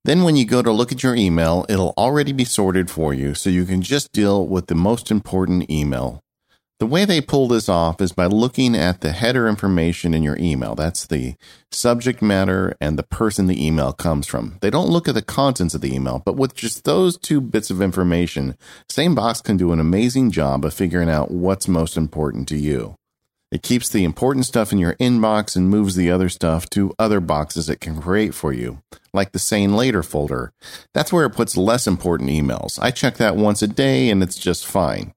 Then, 0.04 0.24
when 0.24 0.36
you 0.36 0.44
go 0.44 0.60
to 0.60 0.70
look 0.70 0.92
at 0.92 1.02
your 1.02 1.14
email, 1.14 1.64
it'll 1.70 1.94
already 1.96 2.32
be 2.32 2.44
sorted 2.44 2.90
for 2.90 3.14
you 3.14 3.34
so 3.34 3.48
you 3.48 3.64
can 3.64 3.80
just 3.80 4.12
deal 4.12 4.46
with 4.46 4.66
the 4.66 4.74
most 4.74 5.10
important 5.10 5.70
email. 5.70 6.22
The 6.80 6.86
way 6.86 7.06
they 7.06 7.22
pull 7.22 7.48
this 7.48 7.66
off 7.68 8.00
is 8.02 8.12
by 8.12 8.26
looking 8.26 8.76
at 8.76 9.00
the 9.00 9.12
header 9.12 9.48
information 9.48 10.12
in 10.12 10.22
your 10.22 10.36
email. 10.38 10.74
That's 10.74 11.06
the 11.06 11.34
subject 11.72 12.20
matter 12.20 12.76
and 12.78 12.98
the 12.98 13.02
person 13.04 13.46
the 13.46 13.66
email 13.66 13.94
comes 13.94 14.26
from. 14.26 14.58
They 14.60 14.70
don't 14.70 14.90
look 14.90 15.08
at 15.08 15.14
the 15.14 15.22
contents 15.22 15.74
of 15.74 15.80
the 15.80 15.94
email, 15.94 16.22
but 16.24 16.36
with 16.36 16.54
just 16.54 16.84
those 16.84 17.16
two 17.16 17.40
bits 17.40 17.70
of 17.70 17.80
information, 17.80 18.54
SaneBox 18.90 19.42
can 19.42 19.56
do 19.56 19.72
an 19.72 19.80
amazing 19.80 20.30
job 20.30 20.64
of 20.64 20.74
figuring 20.74 21.08
out 21.08 21.30
what's 21.30 21.66
most 21.66 21.96
important 21.96 22.46
to 22.48 22.56
you. 22.56 22.97
It 23.50 23.62
keeps 23.62 23.88
the 23.88 24.04
important 24.04 24.44
stuff 24.44 24.72
in 24.72 24.78
your 24.78 24.94
inbox 24.96 25.56
and 25.56 25.70
moves 25.70 25.94
the 25.94 26.10
other 26.10 26.28
stuff 26.28 26.68
to 26.70 26.92
other 26.98 27.18
boxes 27.18 27.70
it 27.70 27.80
can 27.80 28.00
create 28.00 28.34
for 28.34 28.52
you, 28.52 28.82
like 29.14 29.32
the 29.32 29.38
Sane 29.38 29.74
Later 29.74 30.02
folder. 30.02 30.52
That's 30.92 31.12
where 31.12 31.24
it 31.24 31.30
puts 31.30 31.56
less 31.56 31.86
important 31.86 32.28
emails. 32.28 32.78
I 32.80 32.90
check 32.90 33.16
that 33.16 33.36
once 33.36 33.62
a 33.62 33.68
day 33.68 34.10
and 34.10 34.22
it's 34.22 34.36
just 34.36 34.66
fine. 34.66 35.14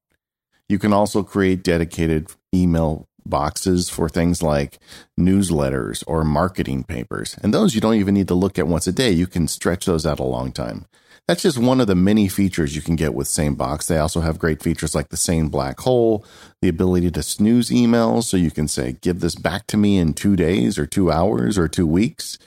You 0.69 0.79
can 0.79 0.93
also 0.93 1.23
create 1.23 1.63
dedicated 1.63 2.31
email 2.55 3.09
boxes 3.25 3.89
for 3.89 4.07
things 4.07 4.41
like 4.41 4.79
newsletters 5.19 6.01
or 6.07 6.23
marketing 6.23 6.85
papers. 6.85 7.35
And 7.43 7.53
those 7.53 7.75
you 7.75 7.81
don't 7.81 7.95
even 7.95 8.13
need 8.13 8.29
to 8.29 8.33
look 8.33 8.57
at 8.57 8.67
once 8.67 8.87
a 8.87 8.93
day. 8.93 9.11
You 9.11 9.27
can 9.27 9.49
stretch 9.49 9.85
those 9.85 10.05
out 10.05 10.19
a 10.19 10.23
long 10.23 10.53
time. 10.53 10.85
That's 11.27 11.43
just 11.43 11.57
one 11.57 11.79
of 11.79 11.87
the 11.87 11.95
many 11.95 12.27
features 12.27 12.75
you 12.75 12.81
can 12.81 12.95
get 12.95 13.13
with 13.13 13.27
SaneBox. 13.27 13.87
They 13.87 13.97
also 13.97 14.21
have 14.21 14.39
great 14.39 14.61
features 14.61 14.93
like 14.93 15.09
the 15.09 15.17
Sane 15.17 15.47
Black 15.47 15.79
Hole, 15.79 16.25
the 16.61 16.67
ability 16.67 17.11
to 17.11 17.23
snooze 17.23 17.69
emails. 17.69 18.23
So 18.23 18.37
you 18.37 18.51
can 18.51 18.67
say, 18.67 18.97
give 19.01 19.21
this 19.21 19.35
back 19.35 19.67
to 19.67 19.77
me 19.77 19.97
in 19.97 20.13
two 20.13 20.35
days 20.35 20.77
or 20.77 20.85
two 20.85 21.11
hours 21.11 21.57
or 21.57 21.67
two 21.67 21.87
weeks. 21.87 22.37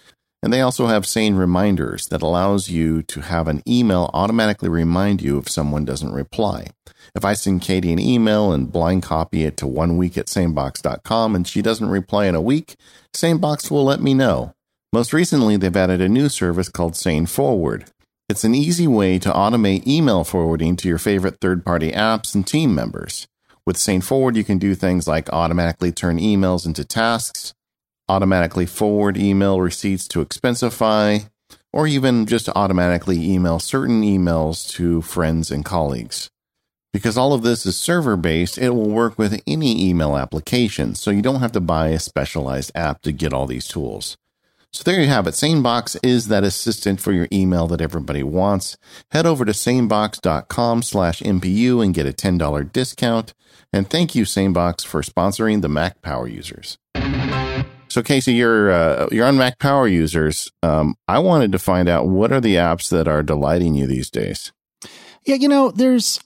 And 0.43 0.53
they 0.53 0.61
also 0.61 0.89
have 0.89 1.07
Sane 1.07 1.37
Reminders 1.37 2.09
that 2.09 2.21
allows 2.21 2.69
you 2.69 3.03
to 3.05 3.23
have 3.23 3.49
an 3.49 3.63
email 3.67 4.11
automatically 4.13 4.69
remind 4.69 5.23
you 5.23 5.39
if 5.39 5.49
someone 5.49 5.87
doesn't 5.87 6.13
reply. 6.13 6.67
If 7.15 7.25
I 7.25 7.33
send 7.33 7.63
Katie 7.63 7.95
an 7.95 7.99
email 7.99 8.53
and 8.53 8.71
blind 8.71 9.05
copy 9.05 9.45
it 9.45 9.57
to 9.57 9.67
one 9.67 9.97
week 9.97 10.19
at 10.19 10.27
sanebox.com 10.27 11.35
and 11.35 11.49
she 11.49 11.63
doesn't 11.63 11.89
reply 11.89 12.27
in 12.27 12.35
a 12.35 12.43
week, 12.43 12.77
SaneBox 13.15 13.71
will 13.71 13.85
let 13.85 14.03
me 14.03 14.13
know. 14.13 14.53
Most 14.93 15.15
recently, 15.15 15.57
they've 15.57 15.75
added 15.75 16.03
a 16.03 16.11
new 16.11 16.29
service 16.29 16.69
called 16.69 16.95
Sane 16.95 17.25
Forward. 17.25 17.87
It's 18.27 18.43
an 18.43 18.55
easy 18.55 18.87
way 18.87 19.19
to 19.19 19.31
automate 19.31 19.87
email 19.87 20.25
forwarding 20.25 20.77
to 20.77 20.89
your 20.89 20.97
favorite 20.97 21.43
third 21.43 21.63
party 21.63 21.93
apps 21.93 22.35
and 22.35 22.47
team 22.47 22.75
members. 22.75 23.27
With 23.67 23.77
Sane 23.77 24.01
Forward, 24.01 24.35
you 24.35 24.45
can 24.45 24.57
do 24.57 24.75
things 24.75 25.07
like 25.07 25.31
automatically 25.31 25.93
turn 25.93 26.19
emails 26.19 26.65
into 26.65 26.87
tasks, 26.87 27.53
automatically 28.09 28.65
forward 28.65 29.19
email 29.19 29.61
receipts 29.61 30.09
to 30.09 30.25
Expensify, 30.25 31.29
or 31.71 31.87
even 31.87 32.25
just 32.25 32.49
automatically 32.57 33.31
email 33.31 33.59
certain 33.59 34.01
emails 34.01 34.67
to 34.71 35.03
friends 35.03 35.51
and 35.51 35.63
colleagues. 35.63 36.31
Because 36.95 37.19
all 37.19 37.35
of 37.35 37.43
this 37.43 37.67
is 37.67 37.77
server 37.77 38.17
based, 38.17 38.57
it 38.57 38.71
will 38.71 38.89
work 38.89 39.19
with 39.19 39.43
any 39.47 39.87
email 39.87 40.17
application, 40.17 40.95
so 40.95 41.11
you 41.11 41.21
don't 41.21 41.41
have 41.41 41.53
to 41.53 41.61
buy 41.61 41.89
a 41.89 41.99
specialized 41.99 42.73
app 42.75 43.03
to 43.03 43.13
get 43.13 43.35
all 43.35 43.47
these 43.47 43.69
tools. 43.69 44.17
So 44.75 44.83
there 44.83 45.01
you 45.01 45.07
have 45.07 45.29
it. 45.29 45.35
SaneBox 45.35 45.97
is 46.03 46.27
that 46.27 46.43
assistant 46.43 47.01
for 47.01 47.13
your 47.13 47.29
email 47.33 47.69
that 47.69 47.81
everybody 47.81 48.25
wants. 48.25 48.77
Head 49.13 49.25
over 49.25 49.45
to 49.45 49.53
sanebox.com 49.53 50.83
slash 50.83 51.21
MPU 51.21 51.81
and 51.81 51.95
get 51.95 52.09
a 52.09 52.13
$10 52.13 52.73
discount. 52.73 53.35
And 53.73 53.89
thank 53.89 54.17
you, 54.17 54.25
SaneBox, 54.25 54.85
for 54.85 55.03
sponsoring 55.03 55.63
the 55.63 55.69
Mac 55.69 56.03
Power 56.03 56.27
users. 56.27 56.77
So 57.87 58.03
Casey, 58.03 58.33
you're 58.33 58.73
uh, 58.73 59.07
you're 59.13 59.27
on 59.27 59.37
Mac 59.37 59.61
Power 59.61 59.87
users. 59.87 60.51
Um, 60.65 60.97
I 61.07 61.21
wanted 61.21 61.53
to 61.53 61.61
find 61.61 61.89
out 61.89 62.09
what 62.09 62.33
are 62.33 62.41
the 62.41 62.57
apps 62.57 62.91
that 62.91 63.07
are 63.07 63.23
delighting 63.23 63.77
you 63.77 63.87
these 63.87 64.11
days. 64.11 64.51
Yeah, 65.25 65.37
you 65.37 65.47
know, 65.47 65.71
there's 65.71 66.19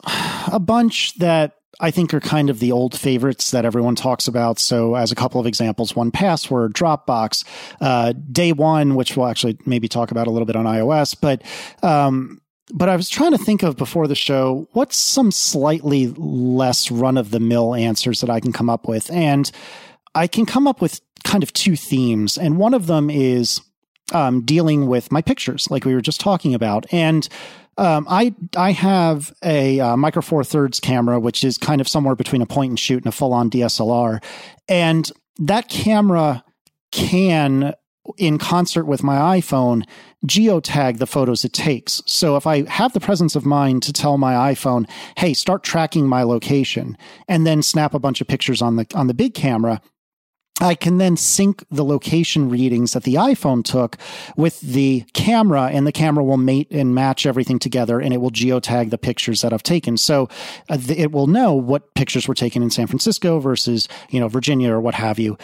a 0.51 0.59
bunch 0.59 1.17
that 1.17 1.58
I 1.81 1.91
think 1.91 2.13
are 2.13 2.21
kind 2.21 2.51
of 2.51 2.59
the 2.59 2.73
old 2.73 2.99
favorites 2.99 3.51
that 3.51 3.65
everyone 3.65 3.95
talks 3.95 4.27
about. 4.27 4.59
So, 4.59 4.95
as 4.95 5.13
a 5.13 5.15
couple 5.15 5.41
of 5.41 5.47
examples, 5.47 5.93
1Password, 5.93 6.73
Dropbox, 6.73 7.45
uh, 7.81 8.15
Day 8.33 8.53
One, 8.53 8.95
which 8.95 9.17
we'll 9.17 9.27
actually 9.27 9.59
maybe 9.67 9.89
talk 9.89 10.11
about 10.11 10.27
a 10.27 10.31
little 10.31 10.47
bit 10.47 10.57
on 10.57 10.65
iOS, 10.65 11.17
but 11.21 11.43
um, 11.83 12.41
but 12.73 12.89
I 12.89 12.97
was 12.97 13.09
trying 13.09 13.33
to 13.33 13.39
think 13.39 13.63
of 13.63 13.77
before 13.77 14.07
the 14.07 14.15
show 14.15 14.69
what's 14.73 14.97
some 14.97 15.31
slightly 15.31 16.09
less 16.17 16.91
run 16.91 17.17
of 17.17 17.31
the 17.31 17.41
mill 17.41 17.75
answers 17.75 18.21
that 18.21 18.31
I 18.31 18.41
can 18.41 18.53
come 18.53 18.69
up 18.69 18.89
with, 18.89 19.11
and 19.11 19.51
I 20.15 20.27
can 20.27 20.47
come 20.47 20.67
up 20.67 20.81
with 20.81 21.01
kind 21.25 21.43
of 21.43 21.53
two 21.53 21.77
themes, 21.77 22.37
and 22.37 22.59
one 22.59 22.75
of 22.75 22.87
them 22.87 23.11
is 23.11 23.61
um, 24.13 24.43
dealing 24.43 24.87
with 24.87 25.13
my 25.13 25.23
pictures, 25.23 25.71
like 25.71 25.85
we 25.85 25.95
were 25.95 26.01
just 26.01 26.21
talking 26.21 26.55
about, 26.55 26.87
and 26.93 27.29
Um, 27.79 28.07
I 28.11 28.35
I 28.57 28.73
have 28.73 29.33
a 29.43 29.79
uh, 29.79 29.97
micro 29.97 30.21
four 30.21 30.43
thirds 30.43 30.81
camera, 30.81 31.19
which 31.21 31.45
is 31.45 31.57
kind 31.57 31.81
of 31.81 31.89
somewhere 31.89 32.17
between 32.17 32.43
a 32.43 32.47
point 32.47 32.71
and 32.71 32.79
shoot 32.79 32.99
and 32.99 33.07
a 33.07 33.13
full 33.13 33.33
on 33.33 33.49
DSLR, 33.49 34.23
and 34.69 35.11
that 35.39 35.69
camera 35.69 36.45
can 36.91 37.73
in 38.17 38.39
concert 38.39 38.87
with 38.87 39.03
my 39.03 39.39
iPhone, 39.39 39.85
geotag 40.27 40.99
the 40.99 41.07
photos 41.07 41.45
it 41.45 41.53
takes. 41.53 42.03
So 42.07 42.37
if 42.37 42.47
I 42.47 42.69
have 42.69 42.95
the 42.95 43.01
presence 43.01 43.37
of 43.37 43.45
mind 43.45 43.83
to 43.85 43.93
tell 43.93 44.19
my 44.19 44.53
iPhone, 44.53 44.89
"Hey, 45.17 45.33
start 45.33 45.63
tracking 45.63 46.09
my 46.09 46.25
location," 46.25 46.97
and 47.29 47.47
then 47.47 47.63
snap 47.63 47.95
a 47.95 48.01
bunch 48.01 48.21
of 48.21 48.27
pictures 48.27 48.61
on 48.61 48.75
the 48.75 48.87
on 48.95 49.07
the 49.07 49.15
big 49.15 49.35
camera, 49.35 49.81
I 50.61 50.75
can 50.75 50.99
then 50.99 51.17
sync 51.17 51.65
the 51.71 51.85
location 51.85 52.49
readings 52.49 52.93
that 52.93 53.05
the 53.05 53.15
iPhone 53.15 53.65
took 53.65 53.97
with 54.37 54.61
the 54.61 55.05
camera, 55.13 55.67
and 55.67 55.87
the 55.87 55.93
camera 55.93 56.25
will 56.25 56.37
mate 56.37 56.69
and 56.71 56.95
match 56.95 57.27
everything 57.27 57.59
together, 57.59 58.01
and 58.01 58.13
it 58.13 58.19
will 58.19 58.31
geotag 58.31 58.91
the 58.91 58.99
pictures 58.99 59.43
that 59.43 59.53
I've 59.53 59.63
taken. 59.63 59.97
So 59.97 60.29
uh, 60.69 60.79
it 60.89 61.13
will 61.13 61.29
know 61.29 61.55
what 61.55 61.95
pictures 61.95 62.27
were 62.27 62.35
taken 62.35 62.63
in 62.63 62.71
San 62.71 62.87
Francisco 62.87 63.39
versus 63.39 63.89
you 64.11 64.19
know 64.19 64.29
Virginia 64.29 64.73
or 64.73 64.81
what 64.81 64.95
have 64.95 65.19
you. 65.19 65.39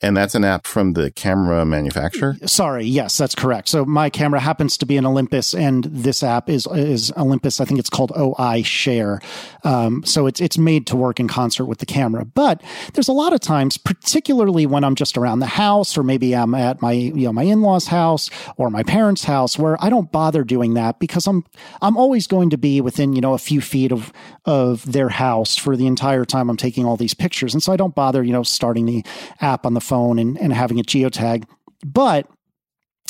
And 0.00 0.16
that's 0.16 0.34
an 0.34 0.44
app 0.44 0.66
from 0.66 0.94
the 0.94 1.10
camera 1.10 1.64
manufacturer. 1.66 2.36
Sorry, 2.46 2.86
yes, 2.86 3.18
that's 3.18 3.34
correct. 3.34 3.68
So 3.68 3.84
my 3.84 4.08
camera 4.08 4.40
happens 4.40 4.78
to 4.78 4.86
be 4.86 4.96
an 4.96 5.04
Olympus, 5.04 5.54
and 5.54 5.84
this 5.84 6.22
app 6.22 6.48
is 6.48 6.66
is 6.68 7.12
Olympus. 7.16 7.60
I 7.60 7.66
think 7.66 7.80
it's 7.80 7.90
called 7.90 8.12
OI 8.16 8.62
Share. 8.62 9.20
Um, 9.62 10.04
so 10.04 10.26
it's 10.26 10.40
it's 10.40 10.56
made 10.56 10.86
to 10.86 10.96
work 10.96 11.20
in 11.20 11.28
concert 11.28 11.66
with 11.66 11.78
the 11.78 11.86
camera. 11.86 12.24
But 12.24 12.62
there's 12.94 13.08
a 13.08 13.12
lot 13.12 13.34
of 13.34 13.40
times, 13.40 13.76
particularly 13.76 14.53
particularly 14.54 14.72
when 14.72 14.84
I'm 14.84 14.94
just 14.94 15.18
around 15.18 15.40
the 15.40 15.46
house, 15.46 15.98
or 15.98 16.04
maybe 16.04 16.34
I'm 16.34 16.54
at 16.54 16.80
my, 16.80 16.92
you 16.92 17.26
know, 17.26 17.32
my 17.32 17.42
in-laws 17.42 17.88
house 17.88 18.30
or 18.56 18.70
my 18.70 18.84
parents' 18.84 19.24
house 19.24 19.58
where 19.58 19.76
I 19.82 19.90
don't 19.90 20.12
bother 20.12 20.44
doing 20.44 20.74
that 20.74 21.00
because 21.00 21.26
I'm, 21.26 21.44
I'm 21.82 21.96
always 21.96 22.28
going 22.28 22.50
to 22.50 22.56
be 22.56 22.80
within, 22.80 23.14
you 23.14 23.20
know, 23.20 23.34
a 23.34 23.38
few 23.38 23.60
feet 23.60 23.90
of, 23.90 24.12
of 24.44 24.90
their 24.90 25.08
house 25.08 25.56
for 25.56 25.76
the 25.76 25.88
entire 25.88 26.24
time 26.24 26.48
I'm 26.50 26.56
taking 26.56 26.86
all 26.86 26.96
these 26.96 27.14
pictures. 27.14 27.52
And 27.52 27.62
so 27.62 27.72
I 27.72 27.76
don't 27.76 27.96
bother, 27.96 28.22
you 28.22 28.32
know, 28.32 28.44
starting 28.44 28.86
the 28.86 29.04
app 29.40 29.66
on 29.66 29.74
the 29.74 29.80
phone 29.80 30.20
and, 30.20 30.38
and 30.40 30.52
having 30.52 30.78
it 30.78 30.86
geotag. 30.86 31.44
But 31.84 32.28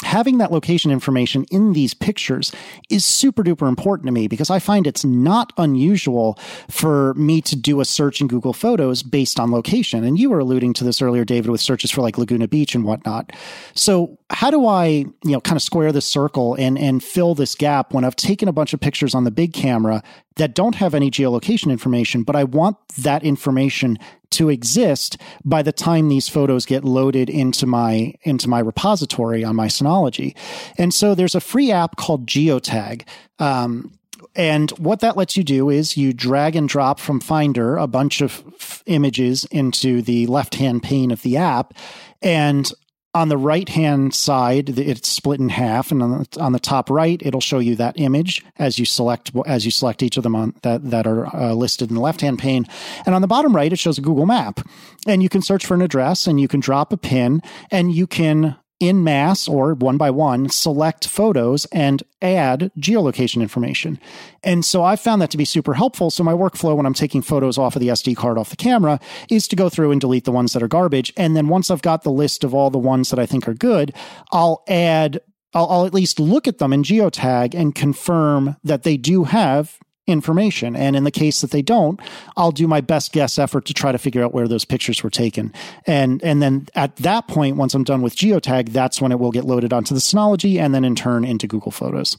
having 0.03 0.39
that 0.39 0.51
location 0.51 0.91
information 0.91 1.45
in 1.51 1.73
these 1.73 1.95
pictures 1.95 2.53
is 2.91 3.05
super 3.05 3.45
duper 3.45 3.69
important 3.69 4.07
to 4.07 4.12
me 4.12 4.27
because 4.27 4.51
I 4.51 4.59
find 4.59 4.87
it's 4.87 5.05
not 5.05 5.53
unusual 5.57 6.39
for 6.69 7.15
me 7.15 7.41
to 7.43 7.55
do 7.55 7.81
a 7.81 7.85
search 7.85 8.21
in 8.21 8.27
Google 8.27 8.53
Photos 8.53 9.05
based 9.05 9.39
on 9.39 9.53
location. 9.53 10.03
And 10.03 10.19
you 10.19 10.31
were 10.31 10.41
alluding 10.41 10.73
to 10.75 10.85
this 10.85 11.01
earlier, 11.01 11.25
David, 11.25 11.51
with 11.51 11.61
searches 11.61 11.93
for 11.93 12.03
like 12.03 12.19
Laguna 12.19 12.49
Beach 12.49 12.75
and 12.75 12.85
whatnot. 12.85 13.33
So 13.75 14.19
how 14.31 14.51
do 14.51 14.66
I, 14.66 14.87
you 14.87 15.15
know, 15.25 15.41
kind 15.41 15.57
of 15.57 15.62
square 15.62 15.93
this 15.93 16.07
circle 16.07 16.55
and 16.55 16.77
and 16.77 17.03
fill 17.03 17.37
this 17.37 17.55
gap 17.55 17.95
when 17.95 18.05
I've 18.05 18.16
taken 18.16 18.49
a 18.49 18.53
bunch 18.53 18.75
of 18.75 18.81
pictures 18.81 19.15
on 19.15 19.23
the 19.23 19.31
big 19.31 19.53
camera 19.53 20.03
that 20.37 20.55
don't 20.55 20.75
have 20.75 20.95
any 20.95 21.11
geolocation 21.11 21.71
information, 21.71 22.25
but 22.25 22.35
I 22.35 22.43
want 22.43 22.77
that 22.99 23.23
information 23.23 23.99
to 24.35 24.48
exist 24.48 25.16
by 25.44 25.62
the 25.62 25.73
time 25.73 26.09
these 26.09 26.28
photos 26.28 26.66
get 26.66 26.85
loaded 26.85 27.28
into 27.28 27.66
my 27.66 28.15
into 28.23 28.48
my 28.48 28.59
repository 28.59 29.44
on 29.44 29.56
my 29.56 29.66
Synology. 29.66 30.36
And 30.78 30.93
so 30.93 31.15
there's 31.15 31.35
a 31.35 31.40
free 31.40 31.70
app 31.73 31.97
called 31.97 32.27
Geotag. 32.27 33.02
Um, 33.39 33.98
and 34.36 34.70
what 34.73 35.01
that 35.01 35.16
lets 35.16 35.36
you 35.36 35.44
do 35.44 35.70
is 35.70 35.97
you 35.97 36.12
drag 36.12 36.56
and 36.56 36.69
drop 36.69 36.98
from 36.98 37.20
Finder 37.20 37.77
a 37.77 37.86
bunch 37.86 38.20
of 38.20 38.43
f- 38.59 38.82
images 38.86 39.44
into 39.47 40.02
the 40.02 40.27
left 40.27 40.56
hand 40.56 40.82
pane 40.82 41.11
of 41.11 41.23
the 41.23 41.36
app. 41.36 41.74
And 42.20 42.73
on 43.15 43.28
the 43.28 43.36
right 43.36 43.69
hand 43.69 44.12
side, 44.12 44.77
it's 44.78 45.09
split 45.09 45.39
in 45.39 45.49
half, 45.49 45.93
and 45.93 46.03
on 46.03 46.19
the, 46.19 46.41
on 46.41 46.53
the 46.53 46.59
top 46.59 46.91
right, 46.91 47.20
it'll 47.24 47.41
show 47.41 47.61
you 47.61 47.77
that 47.77 47.99
image 47.99 48.45
as 48.59 48.78
you 48.78 48.85
select 48.85 49.31
as 49.47 49.65
you 49.65 49.70
select 49.70 50.03
each 50.03 50.16
of 50.16 50.24
them 50.24 50.35
on 50.35 50.55
that 50.62 50.91
that 50.91 51.07
are 51.07 51.35
uh, 51.35 51.53
listed 51.53 51.91
in 51.91 51.95
the 51.95 52.01
left 52.01 52.20
hand 52.20 52.39
pane. 52.39 52.66
And 53.07 53.15
on 53.15 53.23
the 53.23 53.28
bottom 53.28 53.55
right, 53.55 53.73
it 53.73 53.78
shows 53.78 53.99
a 53.99 54.03
Google 54.03 54.27
Map, 54.27 54.61
and 55.07 55.23
you 55.23 55.28
can 55.28 55.43
search 55.43 55.65
for 55.65 55.74
an 55.74 55.82
address, 55.82 56.27
and 56.27 56.41
you 56.41 56.49
can 56.49 56.61
drop 56.61 56.93
a 56.93 56.97
pin, 56.97 57.41
and 57.70 57.95
you 57.95 58.07
can 58.07 58.57
in 58.80 59.05
mass 59.05 59.48
or 59.48 59.74
one 59.74 59.96
by 59.96 60.10
one 60.10 60.48
select 60.48 61.06
photos 61.06 61.64
and 61.66 62.02
add 62.20 62.70
geolocation 62.78 63.40
information. 63.40 63.98
And 64.42 64.64
so 64.64 64.82
I 64.82 64.96
found 64.96 65.22
that 65.22 65.30
to 65.30 65.36
be 65.36 65.44
super 65.44 65.74
helpful. 65.74 66.10
So 66.10 66.24
my 66.24 66.32
workflow 66.32 66.76
when 66.76 66.86
I'm 66.86 66.94
taking 66.94 67.22
photos 67.22 67.56
off 67.56 67.76
of 67.76 67.80
the 67.80 67.88
SD 67.88 68.16
card 68.16 68.36
off 68.36 68.51
the 68.51 68.56
camera 68.56 68.98
is 69.30 69.48
to 69.48 69.56
go 69.56 69.68
through 69.68 69.92
and 69.92 70.01
delete 70.01 70.24
the 70.24 70.32
ones 70.32 70.52
that 70.52 70.62
are 70.62 70.68
garbage. 70.68 71.12
And 71.16 71.36
then 71.36 71.48
once 71.48 71.70
I've 71.70 71.82
got 71.82 72.02
the 72.02 72.10
list 72.10 72.44
of 72.44 72.55
all 72.55 72.70
the 72.70 72.78
ones 72.78 73.10
that 73.10 73.18
I 73.18 73.26
think 73.26 73.48
are 73.48 73.55
good, 73.55 73.94
I'll 74.32 74.62
add 74.68 75.20
I'll, 75.56 75.70
I'll, 75.70 75.86
at 75.86 75.94
least 75.94 76.18
look 76.18 76.48
at 76.48 76.59
them 76.59 76.72
in 76.72 76.82
geotag 76.82 77.55
and 77.55 77.74
confirm 77.76 78.56
that 78.64 78.82
they 78.82 78.96
do 78.96 79.22
have 79.22 79.78
information. 80.06 80.76
And 80.76 80.97
in 80.97 81.05
the 81.05 81.10
case 81.10 81.40
that 81.40 81.51
they 81.51 81.62
don't, 81.62 82.01
I'll 82.36 82.52
do 82.52 82.68
my 82.68 82.81
best 82.81 83.12
guess 83.12 83.39
effort 83.39 83.64
to 83.66 83.74
try 83.74 83.93
to 83.93 83.98
figure 83.98 84.22
out 84.22 84.35
where 84.35 84.48
those 84.48 84.64
pictures 84.64 85.02
were 85.02 85.10
taken. 85.10 85.52
And 85.86 86.22
and 86.22 86.43
then 86.43 86.68
at 86.74 86.97
that 86.97 87.28
point, 87.28 87.56
once 87.56 87.74
I'm 87.74 87.85
done 87.85 88.02
with 88.02 88.16
geotag, 88.16 88.70
that's 88.70 89.01
when 89.01 89.12
it 89.12 89.18
will 89.18 89.32
get 89.32 89.44
loaded 89.44 89.72
onto 89.72 89.94
the 89.94 90.01
Synology 90.01 90.59
and 90.59 90.74
then 90.74 90.85
in 90.85 90.94
turn 90.94 91.24
into 91.24 91.47
Google 91.47 91.72
Photos. 91.72 92.16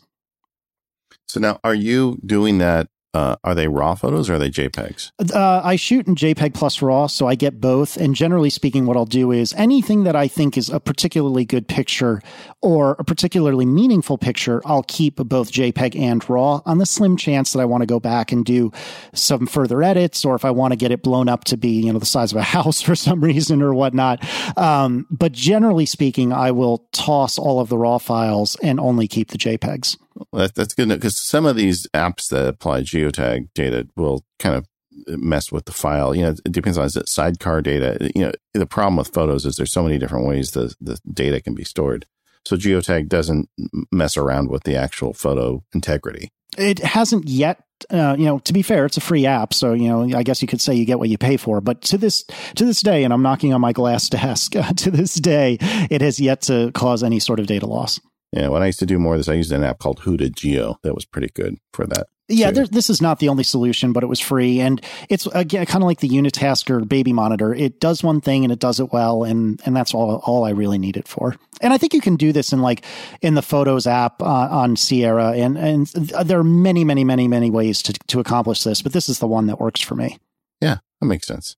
So 1.28 1.40
now 1.40 1.60
are 1.64 1.76
you 1.76 2.20
doing 2.26 2.60
that 2.60 2.88
uh, 3.16 3.38
are 3.46 3.56
they 3.56 3.68
raw 3.68 3.96
photos 3.96 4.30
or 4.30 4.36
are 4.36 4.40
they 4.40 4.50
JPEGs? 4.50 5.12
Uh, 5.34 5.62
I 5.64 5.78
shoot 5.78 6.06
in 6.06 6.16
JPEG 6.16 6.54
plus 6.54 6.82
RAW, 6.82 7.08
so 7.08 7.28
I 7.28 7.36
get 7.36 7.62
both. 7.62 7.96
And 7.96 8.14
generally 8.14 8.50
speaking, 8.50 8.86
what 8.86 8.98
I'll 8.98 9.06
do 9.06 9.32
is 9.32 9.54
anything 9.54 10.04
that 10.04 10.16
I 10.16 10.28
think 10.28 10.58
is 10.58 10.70
a 10.70 10.82
particularly 10.82 11.46
good 11.46 11.68
picture 11.68 12.22
or 12.62 12.98
a 13.00 13.06
particularly 13.06 13.66
meaningful 13.66 14.18
picture, 14.18 14.62
I'll 14.66 14.84
keep 14.84 15.16
both 15.16 15.52
JPEG 15.52 15.98
and 15.98 16.28
RAW 16.30 16.62
on 16.66 16.78
the 16.78 16.86
slim 16.86 17.16
chance 17.16 17.54
that 17.54 17.60
I 17.60 17.66
want 17.66 17.84
to 17.84 17.88
go 17.88 18.02
back 18.02 18.34
and 18.34 18.44
do 18.44 18.72
some 19.14 19.48
further 19.48 19.82
edits 19.82 20.26
or 20.26 20.36
if 20.36 20.44
I 20.44 20.52
want 20.52 20.74
to 20.74 20.78
get 20.78 20.92
it 20.92 21.02
blown 21.02 21.30
up 21.30 21.46
to 21.46 21.58
be, 21.58 21.70
you 21.70 21.94
know, 21.94 22.00
the 22.00 22.06
size 22.06 22.34
of 22.34 22.38
a 22.38 22.44
house 22.56 22.82
for 22.82 22.96
some 22.96 23.22
reason 23.22 23.62
or 23.62 23.74
whatnot. 23.74 24.24
Um, 24.58 25.08
but 25.10 25.32
generally 25.32 25.86
speaking, 25.86 26.34
I 26.34 26.52
will 26.52 26.86
toss 26.92 27.38
all 27.38 27.62
of 27.62 27.70
the 27.70 27.78
RAW 27.78 27.98
files 27.98 28.58
and 28.62 28.78
only 28.78 29.08
keep 29.08 29.30
the 29.30 29.38
JPEGs. 29.38 29.98
That's 30.32 30.74
good 30.74 30.90
because 30.90 31.18
some 31.18 31.46
of 31.46 31.56
these 31.56 31.88
apps 31.94 32.30
that 32.30 32.48
apply 32.48 32.82
geotag 32.82 33.50
data 33.54 33.88
will 33.96 34.24
kind 34.40 34.56
of 34.56 34.66
mess 35.08 35.52
with 35.52 35.66
the 35.66 35.72
file. 35.72 36.16
You 36.16 36.24
know, 36.24 36.36
it 36.46 36.52
depends 36.52 36.78
on 36.78 36.86
is 36.86 36.96
it 36.96 37.10
sidecar 37.10 37.62
data. 37.62 38.12
You 38.16 38.26
know, 38.26 38.32
the 38.54 38.66
problem 38.66 38.98
with 38.98 39.14
photos 39.14 39.46
is 39.46 39.56
there's 39.56 39.72
so 39.72 39.84
many 39.84 39.98
different 39.98 40.28
ways 40.28 40.52
the 40.52 40.74
the 40.80 41.00
data 41.12 41.42
can 41.42 41.54
be 41.54 41.64
stored. 41.64 42.06
So 42.46 42.56
geotag 42.56 43.08
doesn't 43.08 43.50
mess 43.92 44.18
around 44.18 44.50
with 44.50 44.64
the 44.64 44.76
actual 44.76 45.14
photo 45.14 45.64
integrity. 45.74 46.30
It 46.58 46.80
hasn't 46.80 47.28
yet. 47.28 47.62
Uh, 47.90 48.16
you 48.18 48.26
know, 48.26 48.40
to 48.40 48.54
be 48.54 48.62
fair, 48.62 48.86
it's 48.86 48.96
a 48.96 49.02
free 49.02 49.26
app, 49.26 49.54
so 49.54 49.74
you 49.74 49.90
know, 49.90 50.18
I 50.18 50.24
guess 50.24 50.42
you 50.42 50.48
could 50.48 50.62
say 50.62 50.74
you 50.74 50.86
get 50.86 50.98
what 50.98 51.10
you 51.10 51.18
pay 51.18 51.36
for. 51.36 51.60
But 51.60 51.82
to 51.84 51.98
this 51.98 52.24
to 52.56 52.64
this 52.64 52.82
day, 52.82 53.04
and 53.04 53.12
I'm 53.12 53.22
knocking 53.22 53.54
on 53.54 53.60
my 53.60 53.74
glass 53.74 54.08
desk, 54.08 54.54
to 54.78 54.92
this 54.92 55.16
day, 55.16 55.58
it 55.60 56.00
has 56.00 56.18
yet 56.18 56.44
to 56.44 56.72
cause 56.72 57.04
any 57.04 57.20
sort 57.20 57.42
of 57.42 57.48
data 57.48 57.66
loss. 57.66 58.00
Yeah, 58.32 58.50
when 58.50 58.62
I 58.62 58.68
used 58.68 58.80
to 58.80 58.86
do 58.86 59.00
more 59.00 59.14
of 59.14 59.20
this, 59.20 59.30
I 59.30 59.34
used 59.34 59.52
an 59.52 59.64
app 59.64 59.80
called 59.80 60.02
HoudahGeo 60.02 60.78
that 60.84 60.96
was 60.96 61.06
pretty 61.06 61.30
good 61.34 61.58
for 61.72 61.86
that. 61.88 62.08
Yeah, 62.28 62.50
this 62.50 62.90
is 62.90 63.04
not 63.04 63.20
the 63.20 63.30
only 63.30 63.44
solution, 63.44 63.94
but 63.94 64.02
it 64.02 64.08
was 64.08 64.20
free, 64.20 64.60
and 64.60 64.84
it's 65.10 65.28
again 65.28 65.64
kind 65.68 65.84
of 65.84 65.88
like 65.88 66.00
the 66.00 66.10
Unitasker 66.10 66.88
Baby 66.88 67.14
Monitor. 67.14 67.54
It 67.54 67.80
does 67.80 68.02
one 68.02 68.20
thing 68.20 68.44
and 68.44 68.52
it 68.52 68.58
does 68.58 68.80
it 68.80 68.92
well, 68.92 69.24
and 69.24 69.62
and 69.64 69.76
that's 69.76 69.94
all 69.94 70.24
all 70.26 70.44
I 70.44 70.50
really 70.50 70.80
need 70.80 70.98
it 70.98 71.08
for. 71.08 71.36
And 71.62 71.72
I 71.72 71.78
think 71.78 71.94
you 71.94 72.02
can 72.02 72.16
do 72.16 72.32
this 72.32 72.52
in 72.52 72.64
like 72.64 72.84
in 73.22 73.36
the 73.36 73.44
Photos 73.44 73.86
app 73.86 74.24
uh, 74.24 74.26
on 74.26 74.76
Sierra, 74.76 75.34
and 75.34 75.56
and 75.56 75.86
there 75.86 76.40
are 76.40 76.44
many 76.44 76.84
many 76.84 77.04
many 77.04 77.28
many 77.28 77.52
ways 77.52 77.84
to 77.84 77.94
to 77.94 78.20
accomplish 78.20 78.64
this, 78.64 78.82
but 78.82 78.92
this 78.92 79.08
is 79.08 79.20
the 79.20 79.28
one 79.28 79.46
that 79.46 79.60
works 79.60 79.82
for 79.82 79.94
me. 79.94 80.18
Yeah, 80.60 80.78
that 81.02 81.06
makes 81.06 81.28
sense. 81.28 81.58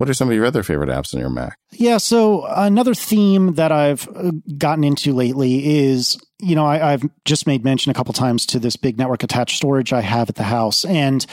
What 0.00 0.08
are 0.08 0.14
some 0.14 0.30
of 0.30 0.34
your 0.34 0.46
other 0.46 0.62
favorite 0.62 0.88
apps 0.88 1.12
on 1.12 1.20
your 1.20 1.28
Mac? 1.28 1.58
Yeah, 1.72 1.98
so 1.98 2.46
another 2.46 2.94
theme 2.94 3.56
that 3.56 3.70
I've 3.70 4.08
uh, 4.08 4.32
gotten 4.56 4.82
into 4.82 5.12
lately 5.12 5.78
is, 5.78 6.18
you 6.38 6.54
know, 6.54 6.64
I, 6.64 6.92
have 6.92 7.04
just 7.26 7.46
made 7.46 7.64
mention 7.64 7.90
a 7.90 7.94
couple 7.94 8.14
times 8.14 8.46
to 8.46 8.58
this 8.58 8.76
big 8.76 8.96
network 8.96 9.22
attached 9.22 9.58
storage 9.58 9.92
I 9.92 10.00
have 10.00 10.30
at 10.30 10.36
the 10.36 10.42
house, 10.42 10.86
and 10.86 11.26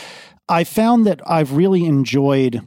I 0.50 0.66
found 0.66 1.08
that 1.08 1.22
I've 1.26 1.54
really 1.54 1.86
enjoyed 1.86 2.62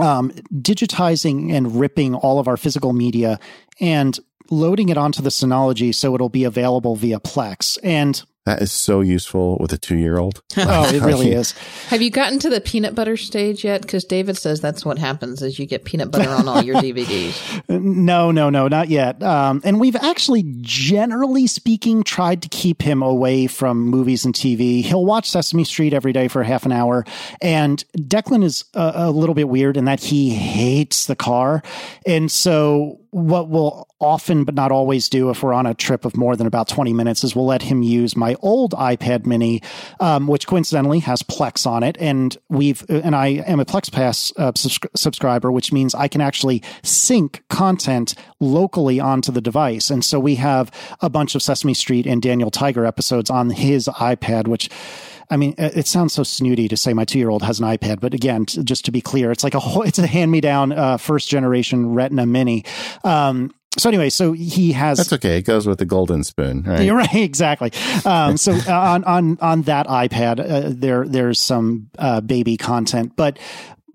um, 0.00 0.30
digitizing 0.54 1.52
and 1.52 1.78
ripping 1.78 2.14
all 2.14 2.38
of 2.38 2.48
our 2.48 2.56
physical 2.56 2.94
media 2.94 3.38
and 3.78 4.18
loading 4.50 4.88
it 4.88 4.96
onto 4.96 5.20
the 5.20 5.28
Synology 5.28 5.94
so 5.94 6.14
it'll 6.14 6.30
be 6.30 6.44
available 6.44 6.96
via 6.96 7.20
Plex. 7.20 7.76
And 7.82 8.22
that 8.46 8.62
is 8.62 8.72
so 8.72 9.02
useful 9.02 9.58
with 9.60 9.72
a 9.72 9.78
two 9.78 9.96
year 9.96 10.18
old. 10.18 10.42
oh, 10.56 10.94
it 10.94 11.02
really 11.02 11.32
is. 11.32 11.52
Have 11.88 12.00
you 12.00 12.10
gotten 12.10 12.38
to 12.38 12.48
the 12.48 12.60
peanut 12.60 12.94
butter 12.94 13.16
stage 13.16 13.64
yet? 13.64 13.82
Because 13.82 14.04
David 14.04 14.36
says 14.38 14.60
that's 14.62 14.84
what 14.84 14.98
happens 14.98 15.42
is 15.42 15.58
you 15.58 15.66
get 15.66 15.84
peanut 15.84 16.10
butter 16.10 16.30
on 16.30 16.48
all 16.48 16.62
your 16.62 16.76
DVDs. 16.82 17.62
no, 17.68 18.30
no, 18.30 18.48
no, 18.48 18.66
not 18.66 18.88
yet. 18.88 19.22
Um, 19.22 19.60
and 19.62 19.78
we've 19.78 19.96
actually, 19.96 20.44
generally 20.60 21.46
speaking, 21.46 22.02
tried 22.02 22.40
to 22.42 22.48
keep 22.48 22.80
him 22.80 23.02
away 23.02 23.46
from 23.46 23.82
movies 23.82 24.24
and 24.24 24.34
TV. 24.34 24.82
He'll 24.82 25.04
watch 25.04 25.28
Sesame 25.28 25.64
Street 25.64 25.92
every 25.92 26.14
day 26.14 26.26
for 26.28 26.42
half 26.42 26.64
an 26.64 26.72
hour. 26.72 27.04
And 27.42 27.84
Declan 27.98 28.42
is 28.42 28.64
a, 28.74 28.92
a 28.94 29.10
little 29.10 29.34
bit 29.34 29.50
weird 29.50 29.76
in 29.76 29.84
that 29.84 30.00
he 30.00 30.30
hates 30.30 31.06
the 31.06 31.16
car. 31.16 31.62
And 32.06 32.32
so 32.32 32.99
what 33.10 33.48
we'll 33.48 33.88
often 33.98 34.44
but 34.44 34.54
not 34.54 34.72
always 34.72 35.08
do 35.08 35.30
if 35.30 35.42
we're 35.42 35.52
on 35.52 35.66
a 35.66 35.74
trip 35.74 36.04
of 36.04 36.16
more 36.16 36.36
than 36.36 36.46
about 36.46 36.68
20 36.68 36.92
minutes 36.92 37.24
is 37.24 37.34
we'll 37.34 37.46
let 37.46 37.62
him 37.62 37.82
use 37.82 38.16
my 38.16 38.36
old 38.40 38.72
iPad 38.72 39.26
mini, 39.26 39.62
um, 39.98 40.26
which 40.26 40.46
coincidentally 40.46 41.00
has 41.00 41.22
Plex 41.22 41.66
on 41.66 41.82
it. 41.82 41.96
And 42.00 42.36
we've, 42.48 42.84
and 42.88 43.14
I 43.14 43.28
am 43.28 43.60
a 43.60 43.64
Plex 43.64 43.90
Pass 43.90 44.32
uh, 44.36 44.52
subscriber, 44.54 45.50
which 45.50 45.72
means 45.72 45.94
I 45.94 46.08
can 46.08 46.20
actually 46.20 46.62
sync 46.82 47.42
content 47.48 48.14
locally 48.38 49.00
onto 49.00 49.32
the 49.32 49.40
device. 49.40 49.90
And 49.90 50.04
so 50.04 50.20
we 50.20 50.36
have 50.36 50.70
a 51.00 51.10
bunch 51.10 51.34
of 51.34 51.42
Sesame 51.42 51.74
Street 51.74 52.06
and 52.06 52.22
Daniel 52.22 52.50
Tiger 52.50 52.86
episodes 52.86 53.28
on 53.28 53.50
his 53.50 53.86
iPad, 53.88 54.46
which 54.46 54.70
I 55.30 55.36
mean, 55.36 55.54
it 55.58 55.86
sounds 55.86 56.12
so 56.12 56.22
snooty 56.22 56.68
to 56.68 56.76
say 56.76 56.92
my 56.92 57.04
two 57.04 57.18
year 57.18 57.30
old 57.30 57.42
has 57.42 57.60
an 57.60 57.66
iPad, 57.66 58.00
but 58.00 58.14
again, 58.14 58.46
just 58.46 58.84
to 58.86 58.92
be 58.92 59.00
clear, 59.00 59.30
it's 59.30 59.44
like 59.44 59.54
a 59.54 59.60
whole, 59.60 59.82
it's 59.82 59.98
a 59.98 60.06
hand 60.06 60.30
me 60.30 60.40
down 60.40 60.72
uh, 60.72 60.96
first 60.96 61.28
generation 61.28 61.94
Retina 61.94 62.26
Mini. 62.26 62.64
Um, 63.04 63.52
so 63.78 63.88
anyway, 63.88 64.10
so 64.10 64.32
he 64.32 64.72
has. 64.72 64.98
That's 64.98 65.12
okay. 65.12 65.38
It 65.38 65.42
goes 65.42 65.66
with 65.66 65.78
the 65.78 65.86
golden 65.86 66.24
spoon, 66.24 66.64
right? 66.64 66.82
You're 66.82 66.96
right, 66.96 67.14
exactly. 67.14 67.72
Um, 68.04 68.36
so 68.36 68.52
uh, 68.68 68.72
on 68.72 69.04
on 69.04 69.38
on 69.40 69.62
that 69.62 69.86
iPad, 69.86 70.40
uh, 70.40 70.70
there 70.74 71.06
there's 71.06 71.40
some 71.40 71.88
uh, 71.98 72.20
baby 72.20 72.56
content, 72.56 73.12
but 73.16 73.38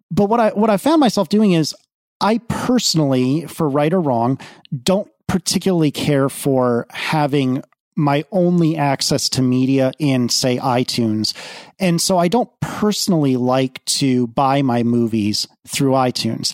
but 0.09 0.29
what 0.29 0.39
I 0.39 0.49
what 0.49 0.69
I 0.69 0.77
found 0.77 1.01
myself 1.01 1.27
doing 1.27 1.51
is 1.51 1.75
I 2.21 2.39
personally, 2.47 3.45
for 3.47 3.67
right 3.67 3.93
or 3.93 3.99
wrong, 3.99 4.39
don't 4.83 5.09
particularly 5.27 5.91
care 5.91 6.29
for 6.29 6.85
having 6.89 7.61
my 7.95 8.25
only 8.31 8.75
access 8.75 9.29
to 9.29 9.41
media 9.41 9.91
in, 9.99 10.29
say, 10.29 10.57
iTunes. 10.57 11.33
And 11.79 12.01
so 12.01 12.17
I 12.17 12.27
don't 12.27 12.49
personally 12.59 13.37
like 13.37 13.83
to 13.85 14.27
buy 14.27 14.61
my 14.61 14.83
movies 14.83 15.47
through 15.67 15.91
iTunes. 15.91 16.53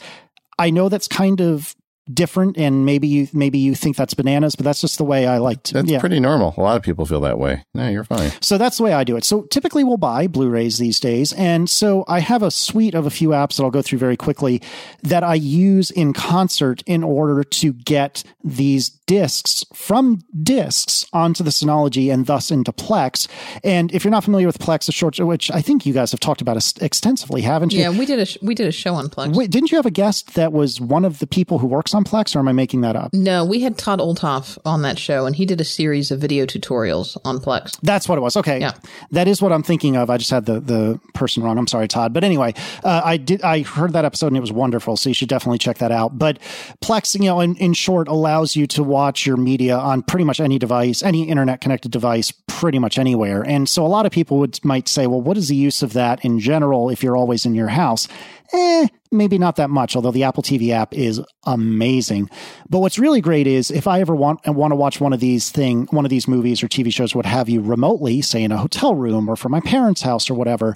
I 0.60 0.70
know 0.70 0.90
that's 0.90 1.08
kind 1.08 1.42
of 1.42 1.76
different 2.12 2.58
and 2.58 2.86
maybe 2.86 3.08
you 3.08 3.28
maybe 3.32 3.60
you 3.60 3.76
think 3.76 3.96
that's 3.96 4.14
bananas 4.14 4.56
but 4.56 4.66
that's 4.66 4.82
just 4.82 4.98
the 4.98 5.04
way 5.04 5.28
i 5.28 5.38
like 5.38 5.62
to 5.64 5.76
that's 5.76 5.90
yeah. 5.90 6.00
pretty 6.00 6.20
normal. 6.20 6.54
A 6.58 6.62
lot 6.62 6.76
of 6.76 6.84
people 6.84 7.06
feel 7.06 7.22
that 7.22 7.38
way. 7.38 7.64
No 7.74 7.88
you're 7.88 8.04
fine. 8.04 8.32
So 8.42 8.58
that's 8.58 8.78
the 8.78 8.84
way 8.84 8.94
i 8.94 9.04
do 9.04 9.16
it. 9.16 9.24
So 9.24 9.44
typically 9.44 9.84
we'll 9.84 9.98
buy 9.98 10.28
blu-rays 10.28 10.78
these 10.78 11.00
days 11.00 11.32
and 11.34 11.70
so 11.70 12.04
i 12.08 12.20
have 12.20 12.44
a 12.44 12.52
suite 12.52 12.96
of 12.96 13.06
a 13.06 13.10
few 13.10 13.30
apps 13.30 13.58
that 13.58 13.64
i'll 13.64 13.72
go 13.72 13.82
through 13.82 14.00
very 14.00 14.18
quickly 14.18 14.62
that 15.04 15.24
i 15.24 15.36
use 15.36 15.92
in 15.92 16.14
concert 16.14 16.82
in 16.86 17.04
order 17.04 17.44
to 17.44 17.74
get 17.74 18.24
these 18.44 18.90
discs 18.90 19.64
from 19.74 20.22
discs 20.44 21.06
onto 21.14 21.44
the 21.44 21.52
synology 21.52 22.12
and 22.12 22.26
thus 22.26 22.50
into 22.50 22.72
plex. 22.72 23.28
And 23.64 23.94
if 23.94 24.04
you're 24.04 24.12
not 24.12 24.24
familiar 24.24 24.48
with 24.48 24.60
plex 24.60 24.90
a 24.90 24.92
short 24.92 25.20
which 25.20 25.52
i 25.52 25.62
think 25.62 25.86
you 25.86 25.94
guys 25.94 26.12
have 26.12 26.20
talked 26.20 26.42
about 26.42 26.58
extensively 26.82 27.42
haven't 27.42 27.74
you? 27.74 27.80
Yeah 27.80 27.90
we 27.90 28.06
did 28.06 28.20
a 28.20 28.46
we 28.46 28.56
did 28.56 28.68
a 28.68 28.72
show 28.72 28.96
on 28.96 29.08
plex. 29.08 29.36
Wait, 29.36 29.52
didn't 29.52 29.72
you 29.72 29.78
have 29.78 29.86
a 29.86 29.92
guest 29.92 30.34
that 30.34 30.52
was 30.52 30.82
one 30.82 31.06
of 31.06 31.20
the 31.20 31.28
people 31.28 31.60
who 31.60 31.68
works 31.68 31.91
on 31.94 32.04
Plex, 32.04 32.36
or 32.36 32.40
am 32.40 32.48
I 32.48 32.54
making 32.54 32.82
that 32.82 32.96
up? 32.96 33.14
No, 33.14 33.46
we 33.46 33.62
had 33.62 33.78
Todd 33.78 34.00
Olthoff 34.00 34.58
on 34.66 34.82
that 34.82 34.98
show, 34.98 35.26
and 35.26 35.36
he 35.36 35.46
did 35.46 35.62
a 35.62 35.66
series 35.66 36.12
of 36.12 36.20
video 36.20 36.46
tutorials 36.46 37.18
on 37.26 37.40
Plex. 37.40 37.78
That's 37.82 38.08
what 38.08 38.18
it 38.18 38.22
was. 38.22 38.36
Okay, 38.38 38.60
yeah, 38.60 38.74
that 39.12 39.28
is 39.28 39.42
what 39.42 39.52
I'm 39.52 39.64
thinking 39.64 39.96
of. 39.96 40.10
I 40.10 40.18
just 40.18 40.32
had 40.32 40.46
the 40.46 40.60
the 40.60 41.00
person 41.14 41.44
wrong. 41.44 41.58
I'm 41.58 41.68
sorry, 41.68 41.88
Todd. 41.88 42.14
But 42.14 42.24
anyway, 42.24 42.54
uh, 42.84 43.02
I 43.04 43.18
did. 43.18 43.42
I 43.44 43.62
heard 43.62 43.94
that 43.94 44.06
episode 44.06 44.28
and 44.28 44.38
it 44.38 44.42
was 44.42 44.52
wonderful. 44.52 44.98
So 44.98 45.10
you 45.10 45.14
should 45.14 45.30
definitely 45.30 45.58
check 45.58 45.78
that 45.80 45.92
out. 45.92 46.18
But 46.18 46.40
Plex, 46.82 47.16
you 47.16 47.26
know, 47.26 47.40
in, 47.40 47.56
in 47.58 47.74
short, 47.74 48.08
allows 48.08 48.56
you 48.56 48.68
to 48.68 48.84
watch 48.84 49.26
your 49.26 49.38
media 49.38 49.78
on 49.78 50.02
pretty 50.04 50.26
much 50.26 50.40
any 50.40 50.58
device, 50.58 51.04
any 51.04 51.28
internet 51.28 51.62
connected 51.62 51.92
device, 51.92 52.32
pretty 52.48 52.80
much 52.80 52.98
anywhere. 52.98 53.44
And 53.46 53.68
so 53.68 53.86
a 53.86 53.88
lot 53.88 54.06
of 54.06 54.12
people 54.12 54.38
would 54.40 54.64
might 54.64 54.88
say, 54.88 55.08
well, 55.08 55.22
what 55.22 55.38
is 55.38 55.50
the 55.50 55.56
use 55.56 55.82
of 55.82 55.94
that 55.94 56.24
in 56.24 56.40
general 56.40 56.90
if 56.90 57.04
you're 57.04 57.18
always 57.18 57.46
in 57.46 57.56
your 57.56 57.70
house? 57.70 58.08
Eh, 58.54 58.88
maybe 59.12 59.38
not 59.38 59.56
that 59.58 59.70
much, 59.70 59.96
although 59.96 60.12
the 60.12 60.24
Apple 60.24 60.44
TV 60.44 60.72
app 60.72 60.94
is 60.94 61.22
amazing. 61.46 62.30
But 62.70 62.80
what's 62.80 63.00
really 63.00 63.22
great 63.22 63.48
is 63.48 63.72
if 63.72 63.88
I 63.88 64.02
ever 64.02 64.16
want 64.16 64.46
want 64.48 64.72
to 64.72 64.76
watch 64.76 65.00
one 65.00 65.14
of 65.14 65.20
these 65.20 65.50
thing, 65.50 65.88
one 65.92 66.06
of 66.06 66.10
these 66.10 66.28
movies 66.28 66.64
or 66.64 66.68
TV 66.68 66.94
shows, 66.94 67.16
what 67.16 67.26
have 67.26 67.50
you, 67.50 67.62
remotely, 67.62 68.22
say 68.22 68.44
in 68.44 68.52
a 68.52 68.58
hotel 68.58 68.96
room 68.96 69.30
or 69.30 69.36
from 69.36 69.52
my 69.52 69.62
parents' 69.62 70.02
house 70.02 70.30
or 70.30 70.34
whatever, 70.34 70.76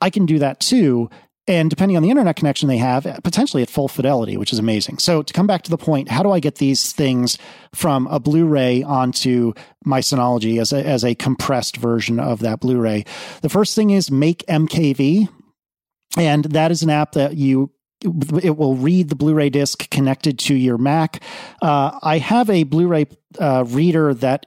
I 0.00 0.10
can 0.10 0.26
do 0.26 0.38
that 0.38 0.60
too. 0.60 1.10
And 1.46 1.68
depending 1.68 1.96
on 1.98 2.02
the 2.02 2.08
internet 2.08 2.36
connection 2.36 2.68
they 2.68 2.78
have, 2.78 3.04
potentially 3.22 3.62
at 3.62 3.68
full 3.68 3.86
fidelity, 3.88 4.38
which 4.38 4.52
is 4.52 4.58
amazing. 4.58 4.96
So 4.96 5.22
to 5.22 5.32
come 5.34 5.46
back 5.46 5.62
to 5.62 5.70
the 5.70 5.76
point, 5.76 6.08
how 6.08 6.22
do 6.22 6.30
I 6.30 6.40
get 6.40 6.54
these 6.54 6.92
things 6.92 7.36
from 7.74 8.06
a 8.06 8.18
Blu-ray 8.18 8.82
onto 8.82 9.52
my 9.84 10.00
Synology 10.00 10.58
as 10.58 10.72
a, 10.72 10.82
as 10.82 11.04
a 11.04 11.14
compressed 11.14 11.76
version 11.76 12.18
of 12.18 12.40
that 12.40 12.60
Blu-ray? 12.60 13.04
The 13.42 13.50
first 13.50 13.74
thing 13.74 13.90
is 13.90 14.10
make 14.10 14.42
MKV. 14.48 15.28
And 16.16 16.44
that 16.44 16.70
is 16.70 16.82
an 16.82 16.90
app 16.90 17.12
that 17.12 17.36
you 17.36 17.70
it 18.42 18.56
will 18.58 18.74
read 18.74 19.08
the 19.08 19.14
Blu-ray 19.14 19.48
disc 19.48 19.88
connected 19.90 20.38
to 20.40 20.54
your 20.54 20.76
Mac. 20.76 21.22
Uh, 21.62 21.98
I 22.02 22.18
have 22.18 22.50
a 22.50 22.64
Blu-ray 22.64 23.06
uh, 23.38 23.64
reader 23.66 24.12
that 24.14 24.46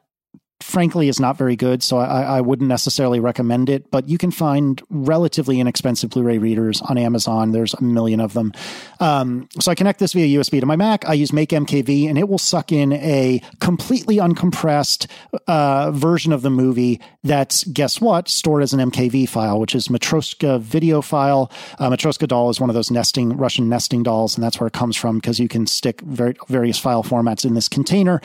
frankly 0.59 1.07
is 1.07 1.19
not 1.19 1.37
very 1.37 1.55
good, 1.55 1.83
so 1.83 1.97
I, 1.97 2.21
I, 2.23 2.41
wouldn't 2.41 2.67
necessarily 2.67 3.19
recommend 3.19 3.69
it. 3.69 3.91
But 3.91 4.09
you 4.09 4.17
can 4.17 4.31
find 4.31 4.81
relatively 4.89 5.59
inexpensive 5.59 6.09
Blu-ray 6.09 6.39
readers 6.39 6.81
on 6.81 6.97
Amazon. 6.97 7.51
There's 7.51 7.73
a 7.75 7.83
million 7.83 8.19
of 8.19 8.33
them. 8.33 8.53
Um, 8.99 9.47
so 9.59 9.71
I 9.71 9.75
connect 9.75 9.99
this 9.99 10.13
via 10.13 10.39
USB 10.39 10.59
to 10.59 10.65
my 10.65 10.75
Mac. 10.75 11.07
I 11.07 11.13
use 11.13 11.31
Make 11.31 11.49
MKV, 11.49 12.09
and 12.09 12.17
it 12.17 12.27
will 12.27 12.39
suck 12.39 12.71
in 12.71 12.93
a 12.93 13.41
completely 13.59 14.17
uncompressed 14.17 15.07
uh, 15.47 15.91
version 15.91 16.33
of 16.33 16.41
the 16.41 16.49
movie. 16.49 16.99
That's 17.23 17.63
guess 17.65 18.01
what 18.01 18.27
stored 18.27 18.63
as 18.63 18.73
an 18.73 18.91
MKV 18.91 19.29
file, 19.29 19.59
which 19.59 19.75
is 19.75 19.89
Matroska 19.89 20.59
video 20.59 21.01
file. 21.01 21.51
Uh, 21.77 21.89
Matroska 21.89 22.27
doll 22.27 22.49
is 22.49 22.59
one 22.59 22.69
of 22.69 22.73
those 22.73 22.89
nesting 22.89 23.37
Russian 23.37 23.69
nesting 23.69 24.01
dolls, 24.01 24.35
and 24.35 24.43
that's 24.43 24.59
where 24.59 24.67
it 24.67 24.73
comes 24.73 24.95
from 24.95 25.17
because 25.17 25.39
you 25.39 25.47
can 25.47 25.67
stick 25.67 26.01
various 26.01 26.79
file 26.79 27.03
formats 27.03 27.45
in 27.45 27.53
this 27.53 27.69
container. 27.69 28.21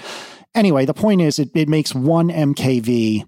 Anyway, 0.55 0.85
the 0.85 0.95
point 0.95 1.21
is 1.21 1.39
it, 1.39 1.51
it 1.55 1.69
makes 1.69 1.95
one 1.95 2.29
MKV 2.29 3.27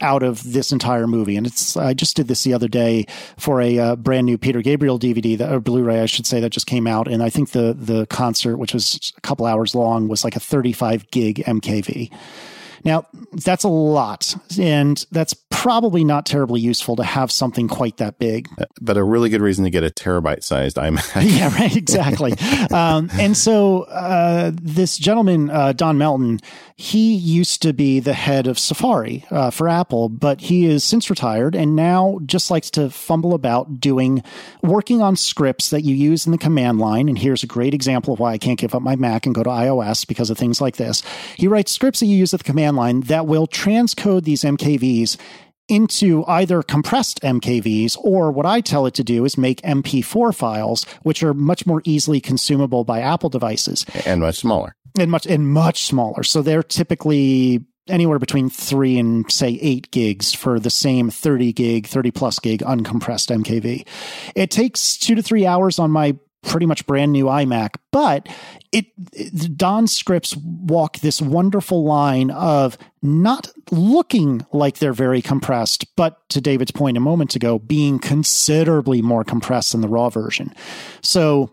out 0.00 0.22
of 0.22 0.52
this 0.52 0.72
entire 0.72 1.06
movie. 1.06 1.36
And 1.36 1.46
it's, 1.46 1.76
I 1.76 1.94
just 1.94 2.16
did 2.16 2.28
this 2.28 2.44
the 2.44 2.54
other 2.54 2.68
day 2.68 3.06
for 3.36 3.60
a 3.60 3.78
uh, 3.78 3.96
brand 3.96 4.26
new 4.26 4.38
Peter 4.38 4.62
Gabriel 4.62 4.98
DVD 4.98 5.36
that, 5.38 5.52
or 5.52 5.60
Blu-ray, 5.60 6.00
I 6.00 6.06
should 6.06 6.26
say, 6.26 6.40
that 6.40 6.50
just 6.50 6.66
came 6.66 6.86
out. 6.86 7.08
And 7.08 7.22
I 7.22 7.30
think 7.30 7.50
the, 7.50 7.74
the 7.76 8.06
concert, 8.06 8.56
which 8.58 8.74
was 8.74 9.12
a 9.16 9.20
couple 9.22 9.46
hours 9.46 9.74
long, 9.74 10.08
was 10.08 10.24
like 10.24 10.36
a 10.36 10.40
35 10.40 11.10
gig 11.10 11.42
MKV. 11.46 12.12
Now, 12.84 13.06
that's 13.32 13.64
a 13.64 13.68
lot, 13.68 14.34
and 14.58 15.04
that's 15.10 15.34
probably 15.50 16.04
not 16.04 16.24
terribly 16.24 16.60
useful 16.60 16.94
to 16.96 17.02
have 17.02 17.32
something 17.32 17.68
quite 17.68 17.96
that 17.96 18.18
big. 18.18 18.48
But 18.80 18.96
a 18.96 19.02
really 19.02 19.28
good 19.28 19.40
reason 19.40 19.64
to 19.64 19.70
get 19.70 19.82
a 19.82 19.90
terabyte 19.90 20.44
sized 20.44 20.76
iMac. 20.76 21.22
yeah, 21.38 21.52
right, 21.54 21.74
exactly. 21.74 22.34
um, 22.72 23.10
and 23.18 23.36
so 23.36 23.82
uh, 23.82 24.52
this 24.54 24.96
gentleman, 24.96 25.50
uh, 25.50 25.72
Don 25.72 25.98
Melton, 25.98 26.40
he 26.76 27.14
used 27.14 27.62
to 27.62 27.72
be 27.72 27.98
the 27.98 28.12
head 28.12 28.46
of 28.46 28.56
Safari 28.56 29.24
uh, 29.30 29.50
for 29.50 29.68
Apple, 29.68 30.08
but 30.08 30.40
he 30.40 30.66
is 30.66 30.84
since 30.84 31.10
retired 31.10 31.56
and 31.56 31.74
now 31.74 32.20
just 32.24 32.52
likes 32.52 32.70
to 32.70 32.88
fumble 32.88 33.34
about 33.34 33.80
doing 33.80 34.22
working 34.62 35.02
on 35.02 35.16
scripts 35.16 35.70
that 35.70 35.82
you 35.82 35.94
use 35.94 36.24
in 36.24 36.30
the 36.30 36.38
command 36.38 36.78
line. 36.78 37.08
And 37.08 37.18
here's 37.18 37.42
a 37.42 37.48
great 37.48 37.74
example 37.74 38.14
of 38.14 38.20
why 38.20 38.32
I 38.32 38.38
can't 38.38 38.60
give 38.60 38.76
up 38.76 38.82
my 38.82 38.94
Mac 38.94 39.26
and 39.26 39.34
go 39.34 39.42
to 39.42 39.50
iOS 39.50 40.06
because 40.06 40.30
of 40.30 40.38
things 40.38 40.60
like 40.60 40.76
this. 40.76 41.02
He 41.36 41.48
writes 41.48 41.72
scripts 41.72 41.98
that 41.98 42.06
you 42.06 42.16
use 42.16 42.32
at 42.32 42.38
the 42.38 42.44
command 42.44 42.67
line 42.76 43.00
that 43.02 43.26
will 43.26 43.46
transcode 43.46 44.24
these 44.24 44.42
MKVs 44.42 45.16
into 45.68 46.24
either 46.26 46.62
compressed 46.62 47.20
MKVs 47.22 47.96
or 47.98 48.32
what 48.32 48.46
I 48.46 48.60
tell 48.60 48.86
it 48.86 48.94
to 48.94 49.04
do 49.04 49.24
is 49.24 49.36
make 49.36 49.60
MP4 49.62 50.34
files, 50.34 50.84
which 51.02 51.22
are 51.22 51.34
much 51.34 51.66
more 51.66 51.82
easily 51.84 52.20
consumable 52.20 52.84
by 52.84 53.00
Apple 53.00 53.28
devices 53.28 53.84
and 54.06 54.20
much 54.20 54.36
smaller 54.36 54.74
and 54.98 55.10
much 55.10 55.26
and 55.26 55.52
much 55.52 55.84
smaller. 55.84 56.22
So 56.22 56.42
they're 56.42 56.62
typically 56.62 57.64
anywhere 57.88 58.18
between 58.18 58.50
three 58.50 58.98
and 58.98 59.30
say 59.30 59.58
eight 59.60 59.90
gigs 59.90 60.34
for 60.34 60.60
the 60.60 60.70
same 60.70 61.10
30 61.10 61.52
gig, 61.52 61.86
30 61.86 62.10
plus 62.10 62.38
gig 62.38 62.60
uncompressed 62.60 63.34
MKV. 63.34 63.86
It 64.34 64.50
takes 64.50 64.96
two 64.96 65.14
to 65.14 65.22
three 65.22 65.46
hours 65.46 65.78
on 65.78 65.90
my 65.90 66.16
pretty 66.42 66.66
much 66.66 66.86
brand 66.86 67.12
new 67.12 67.24
iMac, 67.26 67.76
but 67.90 68.28
it, 68.72 68.86
it 69.12 69.56
Don 69.56 69.86
scripts 69.86 70.36
walk 70.36 70.98
this 70.98 71.20
wonderful 71.22 71.84
line 71.84 72.30
of 72.30 72.76
not 73.02 73.50
looking 73.70 74.44
like 74.52 74.78
they're 74.78 74.92
very 74.92 75.22
compressed, 75.22 75.86
but 75.96 76.28
to 76.30 76.40
David's 76.40 76.70
point 76.70 76.96
a 76.96 77.00
moment 77.00 77.34
ago, 77.36 77.58
being 77.58 77.98
considerably 77.98 79.02
more 79.02 79.24
compressed 79.24 79.72
than 79.72 79.80
the 79.80 79.88
raw 79.88 80.10
version. 80.10 80.54
So 81.02 81.50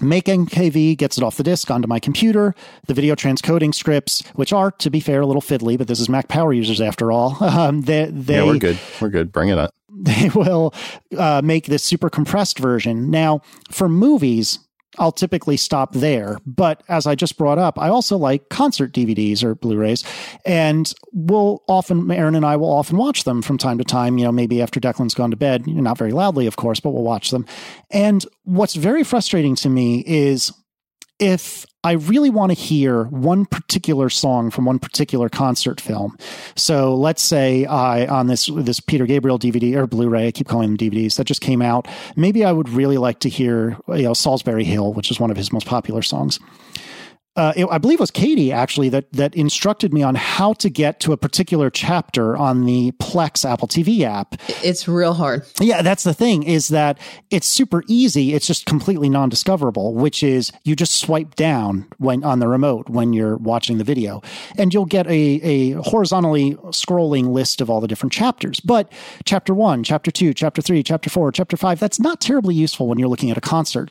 Make 0.00 0.24
MKV 0.24 0.96
gets 0.98 1.18
it 1.18 1.22
off 1.22 1.36
the 1.36 1.44
disk 1.44 1.70
onto 1.70 1.86
my 1.86 2.00
computer. 2.00 2.54
The 2.88 2.94
video 2.94 3.14
transcoding 3.14 3.72
scripts, 3.72 4.26
which 4.34 4.52
are, 4.52 4.72
to 4.72 4.90
be 4.90 4.98
fair, 4.98 5.20
a 5.20 5.26
little 5.26 5.40
fiddly, 5.40 5.78
but 5.78 5.86
this 5.86 6.00
is 6.00 6.08
Mac 6.08 6.26
Power 6.26 6.52
users 6.52 6.80
after 6.80 7.12
all. 7.12 7.36
Um, 7.54 7.82
they, 7.82 8.06
they, 8.06 8.36
yeah, 8.36 8.44
we're 8.44 8.58
good. 8.58 8.78
We're 9.00 9.10
good. 9.10 9.30
Bring 9.30 9.48
it 9.48 9.58
up. 9.58 9.70
They 9.96 10.28
will 10.34 10.74
uh, 11.16 11.40
make 11.44 11.66
this 11.66 11.84
super 11.84 12.10
compressed 12.10 12.58
version. 12.58 13.10
Now, 13.10 13.42
for 13.70 13.88
movies, 13.88 14.58
I'll 14.98 15.12
typically 15.12 15.56
stop 15.56 15.92
there. 15.92 16.38
But 16.46 16.82
as 16.88 17.06
I 17.06 17.14
just 17.14 17.36
brought 17.36 17.58
up, 17.58 17.78
I 17.78 17.88
also 17.88 18.16
like 18.16 18.48
concert 18.48 18.92
DVDs 18.92 19.42
or 19.42 19.54
Blu-rays, 19.54 20.04
and 20.44 20.92
we'll 21.12 21.62
often, 21.68 22.10
Erin 22.10 22.34
and 22.34 22.46
I 22.46 22.56
will 22.56 22.72
often 22.72 22.96
watch 22.96 23.24
them 23.24 23.42
from 23.42 23.58
time 23.58 23.78
to 23.78 23.84
time. 23.84 24.18
You 24.18 24.24
know, 24.24 24.32
maybe 24.32 24.62
after 24.62 24.80
Declan's 24.80 25.14
gone 25.14 25.30
to 25.30 25.36
bed, 25.36 25.66
not 25.66 25.98
very 25.98 26.12
loudly, 26.12 26.46
of 26.46 26.56
course, 26.56 26.80
but 26.80 26.90
we'll 26.90 27.02
watch 27.02 27.30
them. 27.30 27.46
And 27.90 28.24
what's 28.44 28.74
very 28.74 29.04
frustrating 29.04 29.54
to 29.56 29.68
me 29.68 30.04
is 30.06 30.52
if 31.18 31.64
I 31.84 31.92
really 31.92 32.30
want 32.30 32.50
to 32.50 32.54
hear 32.54 33.04
one 33.04 33.46
particular 33.46 34.08
song 34.08 34.50
from 34.50 34.64
one 34.64 34.78
particular 34.78 35.28
concert 35.28 35.80
film. 35.80 36.16
So 36.56 36.94
let's 36.94 37.22
say 37.22 37.66
I 37.66 38.06
on 38.06 38.26
this 38.26 38.46
this 38.46 38.80
Peter 38.80 39.06
Gabriel 39.06 39.38
DVD 39.38 39.76
or 39.76 39.86
Blu-ray, 39.86 40.28
I 40.28 40.32
keep 40.32 40.48
calling 40.48 40.74
them 40.74 40.90
DVDs 40.90 41.16
that 41.16 41.24
just 41.24 41.40
came 41.40 41.62
out. 41.62 41.86
Maybe 42.16 42.44
I 42.44 42.52
would 42.52 42.68
really 42.68 42.98
like 42.98 43.20
to 43.20 43.28
hear 43.28 43.76
you 43.88 44.02
know 44.02 44.12
Solsbury 44.12 44.64
Hill, 44.64 44.92
which 44.92 45.10
is 45.10 45.20
one 45.20 45.30
of 45.30 45.36
his 45.36 45.52
most 45.52 45.66
popular 45.66 46.02
songs 46.02 46.40
uh, 47.36 47.52
it, 47.56 47.66
I 47.68 47.78
believe 47.78 47.98
it 47.98 48.00
was 48.00 48.12
Katie 48.12 48.52
actually 48.52 48.88
that 48.90 49.12
that 49.12 49.34
instructed 49.34 49.92
me 49.92 50.02
on 50.02 50.14
how 50.14 50.52
to 50.54 50.70
get 50.70 51.00
to 51.00 51.12
a 51.12 51.16
particular 51.16 51.68
chapter 51.68 52.36
on 52.36 52.64
the 52.64 52.92
Plex 52.92 53.44
Apple 53.48 53.66
TV 53.66 54.02
app. 54.02 54.36
It's 54.62 54.86
real 54.86 55.14
hard. 55.14 55.44
Yeah, 55.60 55.82
that's 55.82 56.04
the 56.04 56.14
thing 56.14 56.44
is 56.44 56.68
that 56.68 56.98
it's 57.30 57.48
super 57.48 57.82
easy. 57.88 58.34
It's 58.34 58.46
just 58.46 58.66
completely 58.66 59.08
non-discoverable, 59.08 59.94
which 59.94 60.22
is 60.22 60.52
you 60.62 60.76
just 60.76 60.94
swipe 60.94 61.34
down 61.34 61.86
when 61.98 62.22
on 62.22 62.38
the 62.38 62.46
remote 62.46 62.88
when 62.88 63.12
you're 63.12 63.36
watching 63.36 63.78
the 63.78 63.84
video, 63.84 64.22
and 64.56 64.72
you'll 64.72 64.84
get 64.84 65.06
a 65.08 65.40
a 65.42 65.72
horizontally 65.82 66.54
scrolling 66.70 67.32
list 67.32 67.60
of 67.60 67.68
all 67.68 67.80
the 67.80 67.88
different 67.88 68.12
chapters. 68.12 68.60
But 68.60 68.92
chapter 69.24 69.54
one, 69.54 69.82
chapter 69.82 70.12
two, 70.12 70.34
chapter 70.34 70.62
three, 70.62 70.84
chapter 70.84 71.10
four, 71.10 71.32
chapter 71.32 71.56
five, 71.56 71.80
that's 71.80 71.98
not 71.98 72.20
terribly 72.20 72.54
useful 72.54 72.86
when 72.86 72.98
you're 72.98 73.08
looking 73.08 73.32
at 73.32 73.36
a 73.36 73.40
concert. 73.40 73.90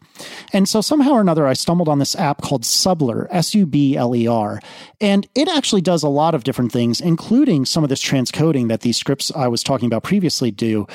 And 0.54 0.70
so 0.70 0.80
somehow 0.80 1.12
or 1.12 1.22
another, 1.22 1.46
I 1.46 1.54
stumbled 1.54 1.90
on 1.90 2.00
this 2.00 2.16
app 2.16 2.42
called 2.42 2.64
Subler 2.64 3.28
S 3.34 3.54
U 3.56 3.66
B 3.66 3.98
L 3.98 4.16
E 4.16 4.28
R. 4.28 4.60
And 5.02 5.28
it 5.36 5.50
actually 5.50 5.82
does 5.82 6.04
a 6.04 6.10
lot 6.10 6.36
of 6.36 6.44
different 6.44 6.72
things, 6.72 7.02
including 7.02 7.66
some 7.66 7.84
of 7.84 7.90
this 7.90 8.04
transcoding 8.04 8.70
that 8.70 8.82
these 8.82 8.98
scripts 8.98 9.32
I 9.36 9.48
was 9.48 9.64
talking 9.64 9.88
about 9.88 10.04
previously 10.04 10.52
do. 10.52 10.88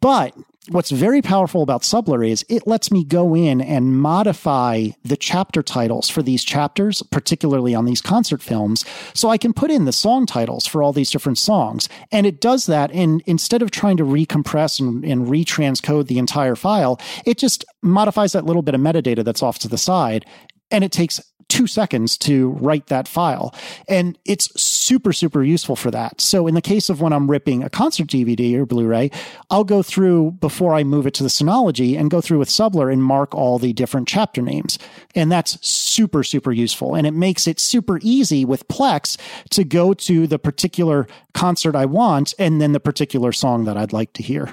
But 0.00 0.36
what's 0.70 0.90
very 0.90 1.20
powerful 1.20 1.62
about 1.62 1.84
Subler 1.84 2.24
is 2.24 2.44
it 2.48 2.66
lets 2.66 2.90
me 2.90 3.04
go 3.04 3.36
in 3.36 3.60
and 3.60 3.98
modify 3.98 4.88
the 5.02 5.16
chapter 5.16 5.62
titles 5.62 6.08
for 6.08 6.22
these 6.22 6.42
chapters, 6.42 7.02
particularly 7.10 7.74
on 7.74 7.84
these 7.84 8.00
concert 8.00 8.42
films. 8.42 8.84
So 9.12 9.28
I 9.28 9.38
can 9.38 9.52
put 9.52 9.70
in 9.70 9.84
the 9.84 9.92
song 9.92 10.26
titles 10.26 10.66
for 10.66 10.82
all 10.82 10.92
these 10.92 11.10
different 11.10 11.38
songs. 11.38 11.88
And 12.10 12.26
it 12.26 12.40
does 12.40 12.66
that. 12.66 12.90
And 12.92 13.22
instead 13.26 13.62
of 13.62 13.70
trying 13.70 13.98
to 13.98 14.04
recompress 14.04 14.80
and, 14.80 15.04
and 15.04 15.26
retranscode 15.26 16.06
the 16.06 16.18
entire 16.18 16.56
file, 16.56 16.98
it 17.26 17.38
just 17.38 17.64
modifies 17.82 18.32
that 18.32 18.46
little 18.46 18.62
bit 18.62 18.74
of 18.74 18.80
metadata 18.80 19.24
that's 19.24 19.42
off 19.42 19.58
to 19.60 19.68
the 19.68 19.78
side. 19.78 20.24
And 20.70 20.82
it 20.82 20.92
takes 20.92 21.20
two 21.54 21.66
seconds 21.68 22.18
to 22.18 22.50
write 22.50 22.88
that 22.88 23.06
file. 23.06 23.54
And 23.88 24.18
it's 24.24 24.50
super, 24.60 25.12
super 25.12 25.44
useful 25.44 25.76
for 25.76 25.92
that. 25.92 26.20
So 26.20 26.48
in 26.48 26.54
the 26.56 26.60
case 26.60 26.90
of 26.90 27.00
when 27.00 27.12
I'm 27.12 27.30
ripping 27.30 27.62
a 27.62 27.70
concert 27.70 28.08
DVD 28.08 28.56
or 28.56 28.66
Blu-ray, 28.66 29.12
I'll 29.50 29.62
go 29.62 29.80
through 29.80 30.32
before 30.40 30.74
I 30.74 30.82
move 30.82 31.06
it 31.06 31.14
to 31.14 31.22
the 31.22 31.28
Synology 31.28 31.96
and 31.96 32.10
go 32.10 32.20
through 32.20 32.40
with 32.40 32.50
Subler 32.50 32.90
and 32.90 33.04
mark 33.04 33.36
all 33.36 33.60
the 33.60 33.72
different 33.72 34.08
chapter 34.08 34.42
names. 34.42 34.80
And 35.14 35.30
that's 35.30 35.64
super, 35.64 36.24
super 36.24 36.50
useful. 36.50 36.96
And 36.96 37.06
it 37.06 37.14
makes 37.14 37.46
it 37.46 37.60
super 37.60 38.00
easy 38.02 38.44
with 38.44 38.66
Plex 38.66 39.16
to 39.50 39.62
go 39.62 39.94
to 39.94 40.26
the 40.26 40.40
particular 40.40 41.06
concert 41.34 41.76
I 41.76 41.84
want 41.84 42.34
and 42.36 42.60
then 42.60 42.72
the 42.72 42.80
particular 42.80 43.30
song 43.30 43.64
that 43.66 43.76
I'd 43.76 43.92
like 43.92 44.12
to 44.14 44.24
hear. 44.24 44.52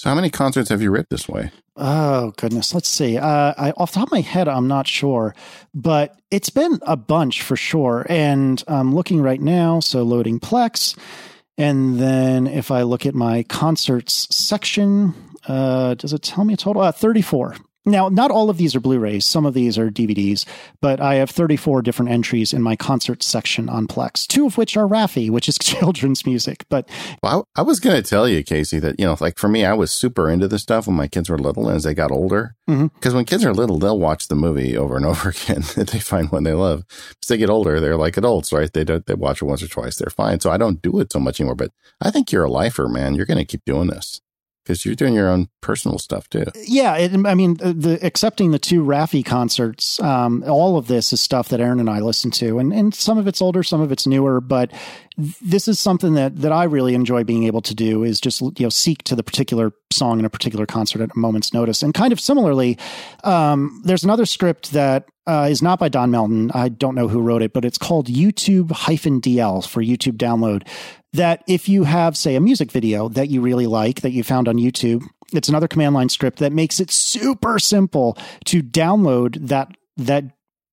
So, 0.00 0.08
how 0.08 0.16
many 0.16 0.30
concerts 0.30 0.70
have 0.70 0.82
you 0.82 0.90
ripped 0.90 1.10
this 1.10 1.28
way? 1.28 1.52
Oh 1.82 2.34
goodness, 2.36 2.74
let's 2.74 2.90
see. 2.90 3.16
Uh, 3.16 3.54
I, 3.56 3.70
off 3.70 3.92
the 3.92 4.00
top 4.00 4.08
of 4.08 4.12
my 4.12 4.20
head, 4.20 4.48
I'm 4.48 4.68
not 4.68 4.86
sure, 4.86 5.34
but 5.72 6.20
it's 6.30 6.50
been 6.50 6.78
a 6.82 6.94
bunch 6.94 7.40
for 7.40 7.56
sure. 7.56 8.04
And 8.06 8.62
I'm 8.68 8.94
looking 8.94 9.22
right 9.22 9.40
now, 9.40 9.80
so 9.80 10.02
loading 10.02 10.40
Plex, 10.40 10.94
and 11.56 11.98
then 11.98 12.46
if 12.46 12.70
I 12.70 12.82
look 12.82 13.06
at 13.06 13.14
my 13.14 13.44
concerts 13.44 14.28
section, 14.30 15.14
uh, 15.48 15.94
does 15.94 16.12
it 16.12 16.20
tell 16.20 16.44
me 16.44 16.52
a 16.52 16.56
total? 16.58 16.82
Uh, 16.82 16.92
34. 16.92 17.56
Now, 17.86 18.10
not 18.10 18.30
all 18.30 18.50
of 18.50 18.58
these 18.58 18.76
are 18.76 18.80
Blu 18.80 18.98
rays, 18.98 19.24
some 19.24 19.46
of 19.46 19.54
these 19.54 19.78
are 19.78 19.90
DVDs, 19.90 20.44
but 20.82 21.00
I 21.00 21.14
have 21.14 21.30
34 21.30 21.80
different 21.80 22.10
entries 22.10 22.52
in 22.52 22.60
my 22.60 22.76
concert 22.76 23.22
section 23.22 23.70
on 23.70 23.86
Plex, 23.86 24.26
two 24.26 24.44
of 24.44 24.58
which 24.58 24.76
are 24.76 24.86
Raffi, 24.86 25.30
which 25.30 25.48
is 25.48 25.56
children's 25.62 26.26
music. 26.26 26.66
But 26.68 26.88
well, 27.22 27.48
I, 27.56 27.60
I 27.60 27.64
was 27.64 27.80
going 27.80 27.96
to 27.96 28.08
tell 28.08 28.28
you, 28.28 28.44
Casey, 28.44 28.78
that, 28.80 29.00
you 29.00 29.06
know, 29.06 29.16
like 29.18 29.38
for 29.38 29.48
me, 29.48 29.64
I 29.64 29.72
was 29.72 29.90
super 29.90 30.28
into 30.28 30.46
this 30.46 30.62
stuff 30.62 30.86
when 30.86 30.96
my 30.96 31.08
kids 31.08 31.30
were 31.30 31.38
little 31.38 31.68
and 31.68 31.76
as 31.76 31.84
they 31.84 31.94
got 31.94 32.12
older. 32.12 32.54
Because 32.66 32.82
mm-hmm. 32.82 33.14
when 33.14 33.24
kids 33.24 33.46
are 33.46 33.54
little, 33.54 33.78
they'll 33.78 33.98
watch 33.98 34.28
the 34.28 34.34
movie 34.34 34.76
over 34.76 34.96
and 34.96 35.06
over 35.10 35.30
again 35.30 35.62
that 35.76 35.88
they 35.92 36.00
find 36.00 36.30
one 36.30 36.44
they 36.44 36.52
love. 36.52 36.84
As 37.22 37.28
they 37.28 37.38
get 37.38 37.48
older, 37.48 37.80
they're 37.80 37.96
like 37.96 38.18
adults, 38.18 38.52
right? 38.52 38.70
They 38.70 38.84
don't, 38.84 39.06
they 39.06 39.14
watch 39.14 39.40
it 39.40 39.46
once 39.46 39.62
or 39.62 39.68
twice. 39.68 39.96
They're 39.96 40.10
fine. 40.10 40.40
So 40.40 40.50
I 40.50 40.58
don't 40.58 40.82
do 40.82 41.00
it 41.00 41.12
so 41.12 41.18
much 41.18 41.40
anymore, 41.40 41.54
but 41.54 41.70
I 42.02 42.10
think 42.10 42.30
you're 42.30 42.44
a 42.44 42.50
lifer, 42.50 42.88
man. 42.88 43.14
You're 43.14 43.26
going 43.26 43.38
to 43.38 43.44
keep 43.46 43.64
doing 43.64 43.88
this 43.88 44.20
because 44.62 44.84
you're 44.84 44.94
doing 44.94 45.14
your 45.14 45.28
own 45.28 45.48
personal 45.60 45.98
stuff 45.98 46.28
too. 46.28 46.44
Yeah, 46.54 46.96
it, 46.96 47.12
I 47.26 47.34
mean, 47.34 47.54
the 47.54 47.98
accepting 48.02 48.50
the 48.50 48.58
two 48.58 48.82
Raffi 48.82 49.24
concerts, 49.24 50.00
um, 50.00 50.44
all 50.46 50.76
of 50.76 50.86
this 50.86 51.12
is 51.12 51.20
stuff 51.20 51.48
that 51.48 51.60
Erin 51.60 51.80
and 51.80 51.90
I 51.90 52.00
listen 52.00 52.30
to, 52.32 52.58
and 52.58 52.72
and 52.72 52.94
some 52.94 53.18
of 53.18 53.26
it's 53.26 53.42
older, 53.42 53.62
some 53.62 53.80
of 53.80 53.90
it's 53.92 54.06
newer, 54.06 54.40
but 54.40 54.70
this 55.42 55.68
is 55.68 55.78
something 55.78 56.14
that 56.14 56.36
that 56.36 56.52
I 56.52 56.64
really 56.64 56.94
enjoy 56.94 57.24
being 57.24 57.44
able 57.44 57.62
to 57.62 57.74
do 57.74 58.04
is 58.04 58.20
just 58.20 58.40
you 58.40 58.52
know 58.60 58.68
seek 58.68 59.02
to 59.04 59.16
the 59.16 59.22
particular 59.22 59.72
song 59.92 60.18
in 60.18 60.24
a 60.24 60.30
particular 60.30 60.66
concert 60.66 61.02
at 61.02 61.10
a 61.14 61.18
moment's 61.18 61.52
notice, 61.52 61.82
and 61.82 61.94
kind 61.94 62.12
of 62.12 62.20
similarly, 62.20 62.78
um, 63.24 63.82
there's 63.84 64.04
another 64.04 64.26
script 64.26 64.72
that 64.72 65.06
uh, 65.26 65.48
is 65.50 65.62
not 65.62 65.78
by 65.78 65.88
Don 65.88 66.10
Melton. 66.10 66.50
I 66.54 66.68
don't 66.68 66.94
know 66.94 67.08
who 67.08 67.20
wrote 67.20 67.42
it, 67.42 67.52
but 67.52 67.64
it's 67.64 67.78
called 67.78 68.08
YouTube 68.08 68.72
hyphen 68.72 69.20
DL 69.20 69.66
for 69.68 69.82
YouTube 69.82 70.16
download 70.16 70.66
that 71.12 71.42
if 71.46 71.68
you 71.68 71.84
have, 71.84 72.16
say, 72.16 72.36
a 72.36 72.40
music 72.40 72.70
video 72.70 73.08
that 73.08 73.28
you 73.28 73.40
really 73.40 73.66
like 73.66 74.02
that 74.02 74.12
you 74.12 74.22
found 74.22 74.48
on 74.48 74.56
YouTube, 74.56 75.02
it's 75.32 75.48
another 75.48 75.68
command 75.68 75.94
line 75.94 76.08
script 76.08 76.38
that 76.38 76.52
makes 76.52 76.80
it 76.80 76.90
super 76.90 77.58
simple 77.58 78.16
to 78.46 78.62
download 78.62 79.48
that 79.48 79.76
that 79.96 80.24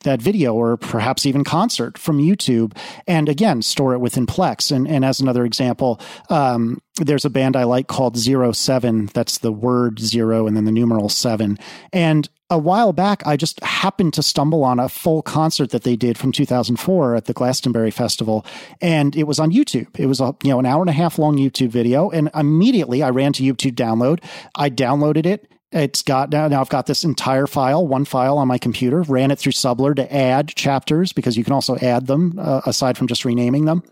that 0.03 0.21
video 0.21 0.53
or 0.53 0.77
perhaps 0.77 1.25
even 1.25 1.43
concert 1.43 1.97
from 1.97 2.19
YouTube 2.19 2.77
and 3.07 3.27
again 3.27 3.61
store 3.61 3.93
it 3.93 3.99
within 3.99 4.27
Plex. 4.27 4.71
And, 4.71 4.87
and 4.87 5.03
as 5.03 5.19
another 5.19 5.43
example, 5.43 5.99
um, 6.29 6.79
there's 6.97 7.25
a 7.25 7.29
band 7.31 7.55
I 7.55 7.63
like 7.63 7.87
called 7.87 8.15
Zero 8.15 8.51
Seven. 8.51 9.07
That's 9.07 9.39
the 9.39 9.51
word 9.51 9.99
zero 9.99 10.47
and 10.47 10.55
then 10.55 10.65
the 10.65 10.71
numeral 10.71 11.09
seven. 11.09 11.57
And 11.91 12.29
a 12.49 12.57
while 12.57 12.93
back, 12.93 13.25
I 13.25 13.35
just 13.35 13.61
happened 13.63 14.13
to 14.13 14.23
stumble 14.23 14.63
on 14.63 14.79
a 14.79 14.87
full 14.87 15.21
concert 15.21 15.71
that 15.71 15.83
they 15.83 15.95
did 15.95 16.17
from 16.17 16.31
2004 16.31 17.15
at 17.15 17.25
the 17.25 17.33
Glastonbury 17.33 17.91
Festival, 17.91 18.45
and 18.81 19.15
it 19.15 19.23
was 19.23 19.39
on 19.39 19.51
YouTube. 19.51 19.99
It 19.99 20.05
was 20.05 20.21
a 20.21 20.35
you 20.43 20.51
know 20.51 20.59
an 20.59 20.65
hour 20.65 20.81
and 20.81 20.89
a 20.89 20.93
half 20.93 21.19
long 21.19 21.37
YouTube 21.37 21.69
video, 21.69 22.09
and 22.09 22.29
immediately 22.33 23.03
I 23.03 23.09
ran 23.09 23.33
to 23.33 23.43
YouTube 23.43 23.73
download. 23.75 24.23
I 24.55 24.69
downloaded 24.69 25.25
it. 25.25 25.51
It's 25.73 26.01
got 26.01 26.31
now. 26.31 26.47
Now 26.47 26.61
I've 26.61 26.69
got 26.69 26.85
this 26.85 27.03
entire 27.03 27.47
file, 27.47 27.85
one 27.85 28.05
file 28.05 28.37
on 28.37 28.47
my 28.47 28.57
computer. 28.57 29.01
Ran 29.01 29.31
it 29.31 29.39
through 29.39 29.51
Subler 29.51 29.93
to 29.95 30.13
add 30.13 30.47
chapters 30.49 31.11
because 31.11 31.35
you 31.35 31.43
can 31.43 31.53
also 31.53 31.75
add 31.77 32.07
them 32.07 32.39
uh, 32.39 32.61
aside 32.65 32.97
from 32.97 33.07
just 33.07 33.25
renaming 33.25 33.65
them. 33.65 33.83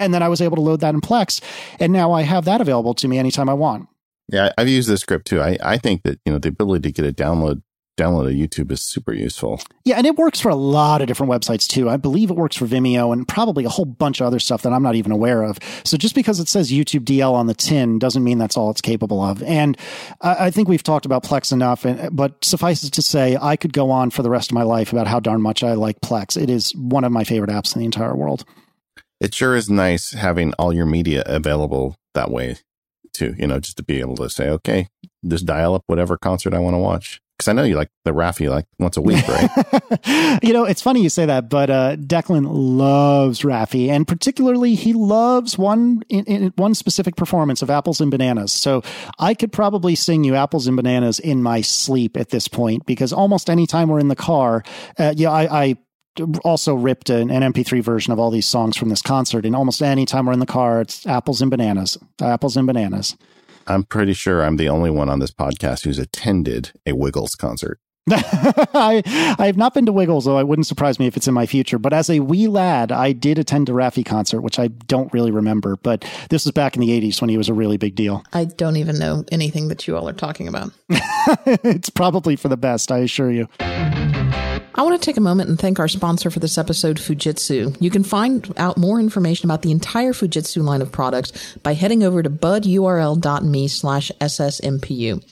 And 0.00 0.12
then 0.12 0.22
I 0.22 0.28
was 0.28 0.40
able 0.40 0.56
to 0.56 0.62
load 0.62 0.80
that 0.80 0.94
in 0.94 1.00
Plex, 1.00 1.40
and 1.78 1.92
now 1.92 2.12
I 2.12 2.22
have 2.22 2.46
that 2.46 2.60
available 2.60 2.94
to 2.94 3.06
me 3.06 3.16
anytime 3.18 3.48
I 3.48 3.54
want. 3.54 3.88
Yeah, 4.28 4.50
I've 4.58 4.68
used 4.68 4.88
this 4.88 5.02
script 5.02 5.28
too. 5.28 5.40
I, 5.40 5.56
I 5.62 5.78
think 5.78 6.02
that 6.02 6.18
you 6.26 6.32
know 6.32 6.40
the 6.40 6.48
ability 6.48 6.92
to 6.92 7.02
get 7.02 7.08
a 7.08 7.14
download 7.14 7.62
download 7.96 8.28
a 8.28 8.34
YouTube 8.34 8.70
is 8.70 8.82
super 8.82 9.12
useful. 9.12 9.60
Yeah, 9.84 9.96
and 9.96 10.06
it 10.06 10.16
works 10.16 10.40
for 10.40 10.48
a 10.48 10.54
lot 10.54 11.00
of 11.00 11.08
different 11.08 11.32
websites 11.32 11.66
too. 11.66 11.88
I 11.88 11.96
believe 11.96 12.30
it 12.30 12.36
works 12.36 12.56
for 12.56 12.66
Vimeo 12.66 13.12
and 13.12 13.26
probably 13.26 13.64
a 13.64 13.68
whole 13.68 13.84
bunch 13.84 14.20
of 14.20 14.26
other 14.26 14.38
stuff 14.38 14.62
that 14.62 14.72
I'm 14.72 14.82
not 14.82 14.94
even 14.94 15.12
aware 15.12 15.42
of. 15.42 15.58
So 15.84 15.96
just 15.96 16.14
because 16.14 16.40
it 16.40 16.48
says 16.48 16.70
YouTube 16.70 17.04
DL 17.04 17.32
on 17.32 17.46
the 17.46 17.54
tin 17.54 17.98
doesn't 17.98 18.22
mean 18.22 18.38
that's 18.38 18.56
all 18.56 18.70
it's 18.70 18.80
capable 18.80 19.20
of. 19.22 19.42
And 19.42 19.76
I, 20.20 20.46
I 20.46 20.50
think 20.50 20.68
we've 20.68 20.82
talked 20.82 21.06
about 21.06 21.24
Plex 21.24 21.52
enough, 21.52 21.84
and, 21.84 22.14
but 22.14 22.44
suffice 22.44 22.82
it 22.84 22.92
to 22.92 23.02
say, 23.02 23.36
I 23.40 23.56
could 23.56 23.72
go 23.72 23.90
on 23.90 24.10
for 24.10 24.22
the 24.22 24.30
rest 24.30 24.50
of 24.50 24.54
my 24.54 24.62
life 24.62 24.92
about 24.92 25.06
how 25.06 25.20
darn 25.20 25.40
much 25.40 25.62
I 25.62 25.74
like 25.74 26.00
Plex. 26.00 26.40
It 26.40 26.50
is 26.50 26.74
one 26.76 27.04
of 27.04 27.12
my 27.12 27.24
favorite 27.24 27.50
apps 27.50 27.74
in 27.74 27.80
the 27.80 27.86
entire 27.86 28.14
world. 28.14 28.44
It 29.20 29.34
sure 29.34 29.56
is 29.56 29.70
nice 29.70 30.12
having 30.12 30.52
all 30.54 30.72
your 30.72 30.84
media 30.84 31.22
available 31.26 31.96
that 32.14 32.30
way 32.30 32.56
too, 33.14 33.34
you 33.38 33.46
know, 33.46 33.58
just 33.58 33.78
to 33.78 33.82
be 33.82 34.00
able 34.00 34.16
to 34.16 34.28
say, 34.28 34.48
okay, 34.50 34.88
just 35.26 35.46
dial 35.46 35.74
up 35.74 35.82
whatever 35.86 36.18
concert 36.18 36.54
I 36.54 36.58
want 36.58 36.74
to 36.74 36.78
watch. 36.78 37.20
Because 37.36 37.48
I 37.48 37.52
know 37.52 37.64
you 37.64 37.76
like 37.76 37.90
the 38.04 38.12
Raffi 38.12 38.48
like 38.48 38.64
once 38.78 38.96
a 38.96 39.02
week, 39.02 39.26
right? 39.28 40.40
you 40.42 40.54
know, 40.54 40.64
it's 40.64 40.80
funny 40.80 41.02
you 41.02 41.10
say 41.10 41.26
that, 41.26 41.50
but 41.50 41.68
uh, 41.68 41.96
Declan 41.96 42.46
loves 42.48 43.42
Raffi, 43.42 43.88
and 43.90 44.08
particularly 44.08 44.74
he 44.74 44.94
loves 44.94 45.58
one 45.58 46.02
in, 46.08 46.24
in, 46.24 46.52
one 46.56 46.74
specific 46.74 47.14
performance 47.14 47.60
of 47.60 47.68
Apples 47.68 48.00
and 48.00 48.10
Bananas. 48.10 48.52
So 48.52 48.82
I 49.18 49.34
could 49.34 49.52
probably 49.52 49.94
sing 49.94 50.24
you 50.24 50.34
Apples 50.34 50.66
and 50.66 50.76
Bananas 50.76 51.18
in 51.18 51.42
my 51.42 51.60
sleep 51.60 52.16
at 52.16 52.30
this 52.30 52.48
point, 52.48 52.86
because 52.86 53.12
almost 53.12 53.50
any 53.50 53.66
time 53.66 53.88
we're 53.88 54.00
in 54.00 54.08
the 54.08 54.16
car, 54.16 54.64
uh, 54.98 55.12
yeah, 55.14 55.30
I, 55.30 55.62
I 55.62 55.76
also 56.44 56.74
ripped 56.74 57.10
an, 57.10 57.30
an, 57.30 57.52
MP3 57.52 57.82
version 57.82 58.14
of 58.14 58.18
all 58.18 58.30
these 58.30 58.46
songs 58.46 58.78
from 58.78 58.88
this 58.88 59.02
concert. 59.02 59.44
And 59.44 59.54
almost 59.54 59.82
any 59.82 60.06
time 60.06 60.24
we're 60.24 60.32
in 60.32 60.38
the 60.38 60.46
car, 60.46 60.80
it's 60.80 61.06
apples 61.06 61.42
and 61.42 61.50
bananas, 61.50 61.98
apples 62.20 62.56
and 62.56 62.66
bananas. 62.66 63.14
I'm 63.66 63.84
pretty 63.84 64.12
sure 64.12 64.42
I'm 64.42 64.56
the 64.56 64.68
only 64.68 64.90
one 64.90 65.08
on 65.08 65.18
this 65.18 65.32
podcast 65.32 65.84
who's 65.84 65.98
attended 65.98 66.72
a 66.86 66.92
Wiggles 66.92 67.34
concert. 67.34 67.80
I 68.10 69.02
I 69.36 69.46
have 69.46 69.56
not 69.56 69.74
been 69.74 69.84
to 69.86 69.92
Wiggles, 69.92 70.26
though 70.26 70.38
it 70.38 70.46
wouldn't 70.46 70.68
surprise 70.68 71.00
me 71.00 71.08
if 71.08 71.16
it's 71.16 71.26
in 71.26 71.34
my 71.34 71.44
future. 71.44 71.76
But 71.76 71.92
as 71.92 72.08
a 72.08 72.20
wee 72.20 72.46
lad, 72.46 72.92
I 72.92 73.10
did 73.10 73.36
attend 73.36 73.68
a 73.68 73.72
Raffi 73.72 74.06
concert, 74.06 74.42
which 74.42 74.60
I 74.60 74.68
don't 74.68 75.12
really 75.12 75.32
remember. 75.32 75.76
But 75.76 76.04
this 76.30 76.44
was 76.44 76.52
back 76.52 76.76
in 76.76 76.82
the 76.82 76.90
'80s 76.90 77.20
when 77.20 77.30
he 77.30 77.36
was 77.36 77.48
a 77.48 77.54
really 77.54 77.78
big 77.78 77.96
deal. 77.96 78.22
I 78.32 78.44
don't 78.44 78.76
even 78.76 79.00
know 79.00 79.24
anything 79.32 79.66
that 79.68 79.88
you 79.88 79.96
all 79.96 80.08
are 80.08 80.12
talking 80.12 80.46
about. 80.46 80.70
it's 80.88 81.90
probably 81.90 82.36
for 82.36 82.48
the 82.48 82.56
best, 82.56 82.92
I 82.92 82.98
assure 82.98 83.32
you. 83.32 83.48
I 84.76 84.82
want 84.82 85.00
to 85.00 85.04
take 85.04 85.16
a 85.16 85.22
moment 85.22 85.48
and 85.48 85.58
thank 85.58 85.78
our 85.78 85.88
sponsor 85.88 86.30
for 86.30 86.38
this 86.38 86.58
episode, 86.58 86.98
Fujitsu. 86.98 87.74
You 87.80 87.90
can 87.90 88.04
find 88.04 88.52
out 88.58 88.76
more 88.76 89.00
information 89.00 89.46
about 89.46 89.62
the 89.62 89.70
entire 89.70 90.12
Fujitsu 90.12 90.62
line 90.62 90.82
of 90.82 90.92
products 90.92 91.56
by 91.62 91.72
heading 91.72 92.02
over 92.02 92.22
to 92.22 92.28
budurl.me 92.28 93.68
slash 93.68 94.12
ssmpu. 94.20 95.24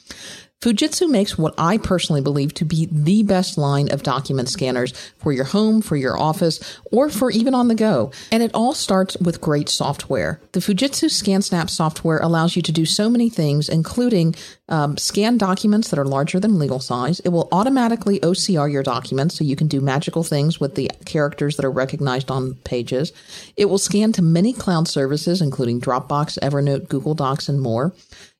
Fujitsu 0.65 1.11
makes 1.11 1.37
what 1.37 1.53
I 1.59 1.77
personally 1.77 2.23
believe 2.23 2.55
to 2.55 2.65
be 2.65 2.89
the 2.91 3.23
best 3.23 3.59
line 3.59 3.93
of 3.93 4.03
document 4.03 4.49
scanners 4.49 4.95
for 5.19 5.31
your 5.31 5.45
home, 5.45 5.83
for 5.83 5.95
your 5.95 6.19
office, 6.19 6.81
or 6.91 7.11
for 7.11 7.31
even 7.31 7.55
on 7.55 7.69
the 7.69 7.75
go. 7.75 8.13
And 8.33 8.43
it 8.43 8.51
all 8.55 8.73
starts 8.73 9.15
with 9.19 9.43
great 9.43 9.69
software. 9.69 10.41
The 10.53 10.61
Fujitsu 10.61 11.11
ScanSnap 11.11 11.69
software 11.69 12.17
allows 12.17 12.57
you 12.57 12.63
to 12.63 12.73
do 12.73 12.87
so 12.87 13.11
many 13.11 13.29
things, 13.29 13.69
including 13.69 14.37
um, 14.71 14.97
scan 14.97 15.37
documents 15.37 15.91
that 15.91 15.99
are 15.99 16.07
larger 16.07 16.41
than 16.41 16.59
legal 16.59 16.81
size. 16.81 17.21
It 17.21 17.29
will 17.29 17.51
automatically 17.53 18.19
OCR 18.21 18.73
your 18.73 18.83
documents 18.83 19.35
so 19.35 19.45
you 19.45 19.57
can 19.57 19.69
do 19.69 19.83
magical 19.83 20.23
things 20.23 20.61
with 20.61 20.77
the 20.77 20.91
characters 21.05 21.57
that 21.57 21.67
are 21.67 21.71
recognized 21.71 22.31
on 22.31 22.55
pages. 22.65 23.13
It 23.59 23.67
will 23.67 23.77
scan 23.77 24.13
to 24.13 24.23
many 24.23 24.55
cloud 24.55 24.89
services, 24.89 25.43
including 25.43 25.83
Dropbox, 25.83 26.39
Evernote, 26.39 26.89
Google 26.89 27.15
Docs, 27.15 27.51
and 27.51 27.61
more. 27.61 27.93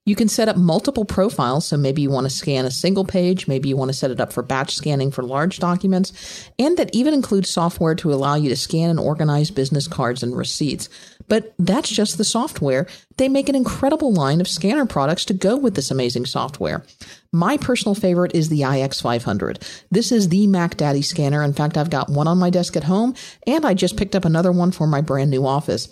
You 0.07 0.15
can 0.15 0.29
set 0.29 0.49
up 0.49 0.57
multiple 0.57 1.07
profiles. 1.07 1.67
So 1.67 1.79
maybe 1.79 2.03
you 2.03 2.11
want 2.11 2.25
to 2.25 2.31
scan 2.31 2.67
a 2.67 2.71
single 2.71 3.07
page. 3.07 3.49
Maybe 3.49 3.71
you 3.71 3.77
want 3.77 3.89
to 3.89 3.97
set 3.97 4.11
it 4.11 4.21
up 4.21 4.33
for 4.33 4.43
batch 4.43 4.75
scanning 4.75 5.11
for 5.11 5.23
large 5.23 5.59
documents. 5.59 6.51
And 6.59 6.77
that 6.77 6.95
even 6.95 7.15
includes 7.15 7.49
software 7.49 7.95
to 7.97 8.13
allow 8.13 8.35
you 8.35 8.51
to 8.51 8.57
scan 8.57 8.91
and 8.91 9.01
organize 9.01 9.51
business 9.51 9.89
cards 9.89 10.23
and 10.23 10.37
receipts. 10.37 10.91
But 11.27 11.55
that's 11.59 11.89
just 11.89 12.19
the 12.19 12.25
software. 12.25 12.87
They 13.17 13.31
make 13.31 13.49
an 13.49 13.55
incredible 13.55 14.13
line 14.13 14.43
of 14.43 14.49
scanner 14.49 14.85
products 14.85 15.25
to 15.27 15.35
go 15.35 15.57
with 15.57 15.75
this 15.75 15.91
amazing 15.91 16.27
software. 16.27 16.85
My 17.33 17.57
personal 17.57 17.95
favorite 17.95 18.35
is 18.35 18.51
the 18.51 18.61
IX500. 18.61 19.85
This 19.91 20.13
is 20.13 20.29
the 20.29 20.47
Mac 20.47 20.77
Daddy 20.77 21.01
scanner. 21.01 21.43
In 21.43 21.55
fact, 21.55 21.79
I've 21.79 21.89
got 21.89 22.11
one 22.11 22.29
on 22.29 22.37
my 22.37 22.51
desk 22.51 22.77
at 22.77 22.85
home 22.85 23.15
and 23.47 23.65
I 23.65 23.73
just 23.73 23.97
picked 23.97 24.15
up 24.15 24.27
another 24.27 24.53
one 24.53 24.71
for 24.71 24.87
my 24.87 25.01
brand 25.01 25.31
new 25.31 25.47
office. 25.47 25.89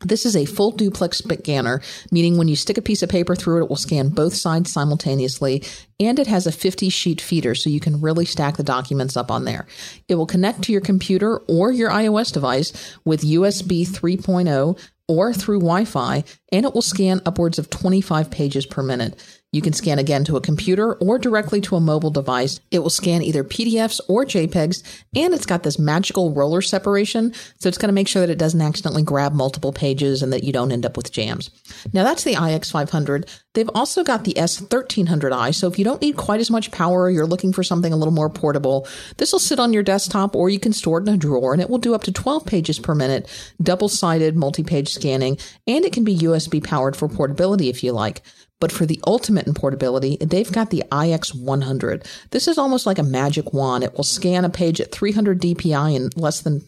This 0.00 0.26
is 0.26 0.36
a 0.36 0.44
full 0.44 0.72
duplex 0.72 1.18
scanner, 1.18 1.80
meaning 2.10 2.36
when 2.36 2.48
you 2.48 2.56
stick 2.56 2.76
a 2.76 2.82
piece 2.82 3.02
of 3.02 3.08
paper 3.08 3.34
through 3.34 3.60
it, 3.60 3.64
it 3.64 3.68
will 3.70 3.76
scan 3.76 4.10
both 4.10 4.34
sides 4.34 4.70
simultaneously. 4.70 5.62
And 5.98 6.18
it 6.18 6.26
has 6.26 6.46
a 6.46 6.52
50 6.52 6.90
sheet 6.90 7.18
feeder, 7.20 7.54
so 7.54 7.70
you 7.70 7.80
can 7.80 8.02
really 8.02 8.26
stack 8.26 8.58
the 8.58 8.62
documents 8.62 9.16
up 9.16 9.30
on 9.30 9.44
there. 9.46 9.66
It 10.06 10.16
will 10.16 10.26
connect 10.26 10.62
to 10.62 10.72
your 10.72 10.82
computer 10.82 11.38
or 11.48 11.72
your 11.72 11.90
iOS 11.90 12.30
device 12.30 12.72
with 13.06 13.22
USB 13.22 13.88
3.0 13.88 14.78
or 15.08 15.32
through 15.32 15.60
Wi 15.60 15.86
Fi, 15.86 16.24
and 16.52 16.66
it 16.66 16.74
will 16.74 16.82
scan 16.82 17.22
upwards 17.24 17.58
of 17.58 17.70
25 17.70 18.30
pages 18.30 18.66
per 18.66 18.82
minute. 18.82 19.18
You 19.56 19.62
can 19.62 19.72
scan 19.72 19.98
again 19.98 20.22
to 20.24 20.36
a 20.36 20.40
computer 20.42 20.96
or 20.96 21.18
directly 21.18 21.62
to 21.62 21.76
a 21.76 21.80
mobile 21.80 22.10
device. 22.10 22.60
It 22.70 22.80
will 22.80 22.90
scan 22.90 23.22
either 23.22 23.42
PDFs 23.42 24.02
or 24.06 24.26
JPEGs, 24.26 24.82
and 25.16 25.32
it's 25.32 25.46
got 25.46 25.62
this 25.62 25.78
magical 25.78 26.34
roller 26.34 26.60
separation, 26.60 27.32
so 27.58 27.66
it's 27.66 27.78
going 27.78 27.88
to 27.88 27.94
make 27.94 28.06
sure 28.06 28.20
that 28.20 28.30
it 28.30 28.38
doesn't 28.38 28.60
accidentally 28.60 29.02
grab 29.02 29.32
multiple 29.32 29.72
pages 29.72 30.22
and 30.22 30.30
that 30.34 30.44
you 30.44 30.52
don't 30.52 30.72
end 30.72 30.84
up 30.84 30.94
with 30.94 31.10
jams. 31.10 31.48
Now 31.94 32.04
that's 32.04 32.22
the 32.22 32.34
IX500. 32.34 33.26
They've 33.54 33.70
also 33.74 34.04
got 34.04 34.24
the 34.24 34.34
S1300i, 34.34 35.54
so 35.54 35.68
if 35.68 35.78
you 35.78 35.86
don't 35.86 36.02
need 36.02 36.18
quite 36.18 36.40
as 36.40 36.50
much 36.50 36.70
power, 36.70 37.08
you're 37.08 37.26
looking 37.26 37.54
for 37.54 37.62
something 37.62 37.94
a 37.94 37.96
little 37.96 38.12
more 38.12 38.28
portable, 38.28 38.86
this 39.16 39.32
will 39.32 39.38
sit 39.38 39.58
on 39.58 39.72
your 39.72 39.82
desktop 39.82 40.36
or 40.36 40.50
you 40.50 40.60
can 40.60 40.74
store 40.74 40.98
it 40.98 41.08
in 41.08 41.14
a 41.14 41.16
drawer 41.16 41.54
and 41.54 41.62
it 41.62 41.70
will 41.70 41.78
do 41.78 41.94
up 41.94 42.02
to 42.02 42.12
12 42.12 42.44
pages 42.44 42.78
per 42.78 42.94
minute, 42.94 43.26
double-sided 43.62 44.36
multi-page 44.36 44.90
scanning, 44.90 45.38
and 45.66 45.86
it 45.86 45.94
can 45.94 46.04
be 46.04 46.18
USB 46.18 46.62
powered 46.62 46.94
for 46.94 47.08
portability 47.08 47.70
if 47.70 47.82
you 47.82 47.92
like. 47.92 48.20
But 48.58 48.72
for 48.72 48.86
the 48.86 49.00
ultimate 49.06 49.46
in 49.46 49.54
portability, 49.54 50.16
they've 50.20 50.50
got 50.50 50.70
the 50.70 50.84
IX100. 50.90 52.06
This 52.30 52.48
is 52.48 52.56
almost 52.56 52.86
like 52.86 52.98
a 52.98 53.02
magic 53.02 53.52
wand. 53.52 53.84
It 53.84 53.94
will 53.94 54.04
scan 54.04 54.44
a 54.44 54.50
page 54.50 54.80
at 54.80 54.92
300 54.92 55.40
DPI 55.40 55.94
in 55.94 56.10
less 56.16 56.40
than 56.40 56.62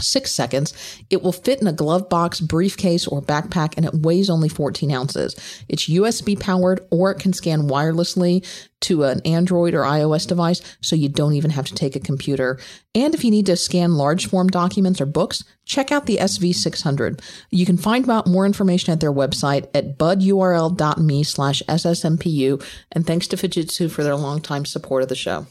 six 0.00 0.32
seconds. 0.32 0.74
It 1.10 1.22
will 1.22 1.32
fit 1.32 1.60
in 1.60 1.66
a 1.66 1.72
glove 1.72 2.08
box, 2.08 2.40
briefcase, 2.40 3.06
or 3.06 3.22
backpack, 3.22 3.74
and 3.76 3.84
it 3.84 3.94
weighs 3.94 4.30
only 4.30 4.48
14 4.48 4.90
ounces. 4.90 5.34
It's 5.68 5.88
USB 5.88 6.38
powered, 6.38 6.86
or 6.90 7.10
it 7.10 7.18
can 7.18 7.32
scan 7.32 7.68
wirelessly 7.68 8.46
to 8.82 9.04
an 9.04 9.20
Android 9.24 9.74
or 9.74 9.82
iOS 9.82 10.26
device, 10.26 10.60
so 10.80 10.94
you 10.96 11.08
don't 11.08 11.34
even 11.34 11.50
have 11.50 11.66
to 11.66 11.74
take 11.74 11.96
a 11.96 12.00
computer. 12.00 12.58
And 12.94 13.14
if 13.14 13.24
you 13.24 13.30
need 13.30 13.46
to 13.46 13.56
scan 13.56 13.96
large 13.96 14.26
form 14.26 14.48
documents 14.48 15.00
or 15.00 15.06
books, 15.06 15.44
check 15.64 15.90
out 15.90 16.06
the 16.06 16.18
SV600. 16.18 17.20
You 17.50 17.66
can 17.66 17.76
find 17.78 18.08
out 18.08 18.26
more 18.26 18.46
information 18.46 18.92
at 18.92 19.00
their 19.00 19.12
website 19.12 19.68
at 19.74 19.98
budurl.me 19.98 21.22
slash 21.24 21.62
ssmpu. 21.68 22.64
And 22.92 23.06
thanks 23.06 23.26
to 23.28 23.36
Fujitsu 23.36 23.90
for 23.90 24.04
their 24.04 24.16
longtime 24.16 24.66
support 24.66 25.02
of 25.02 25.08
the 25.08 25.14
show. 25.14 25.46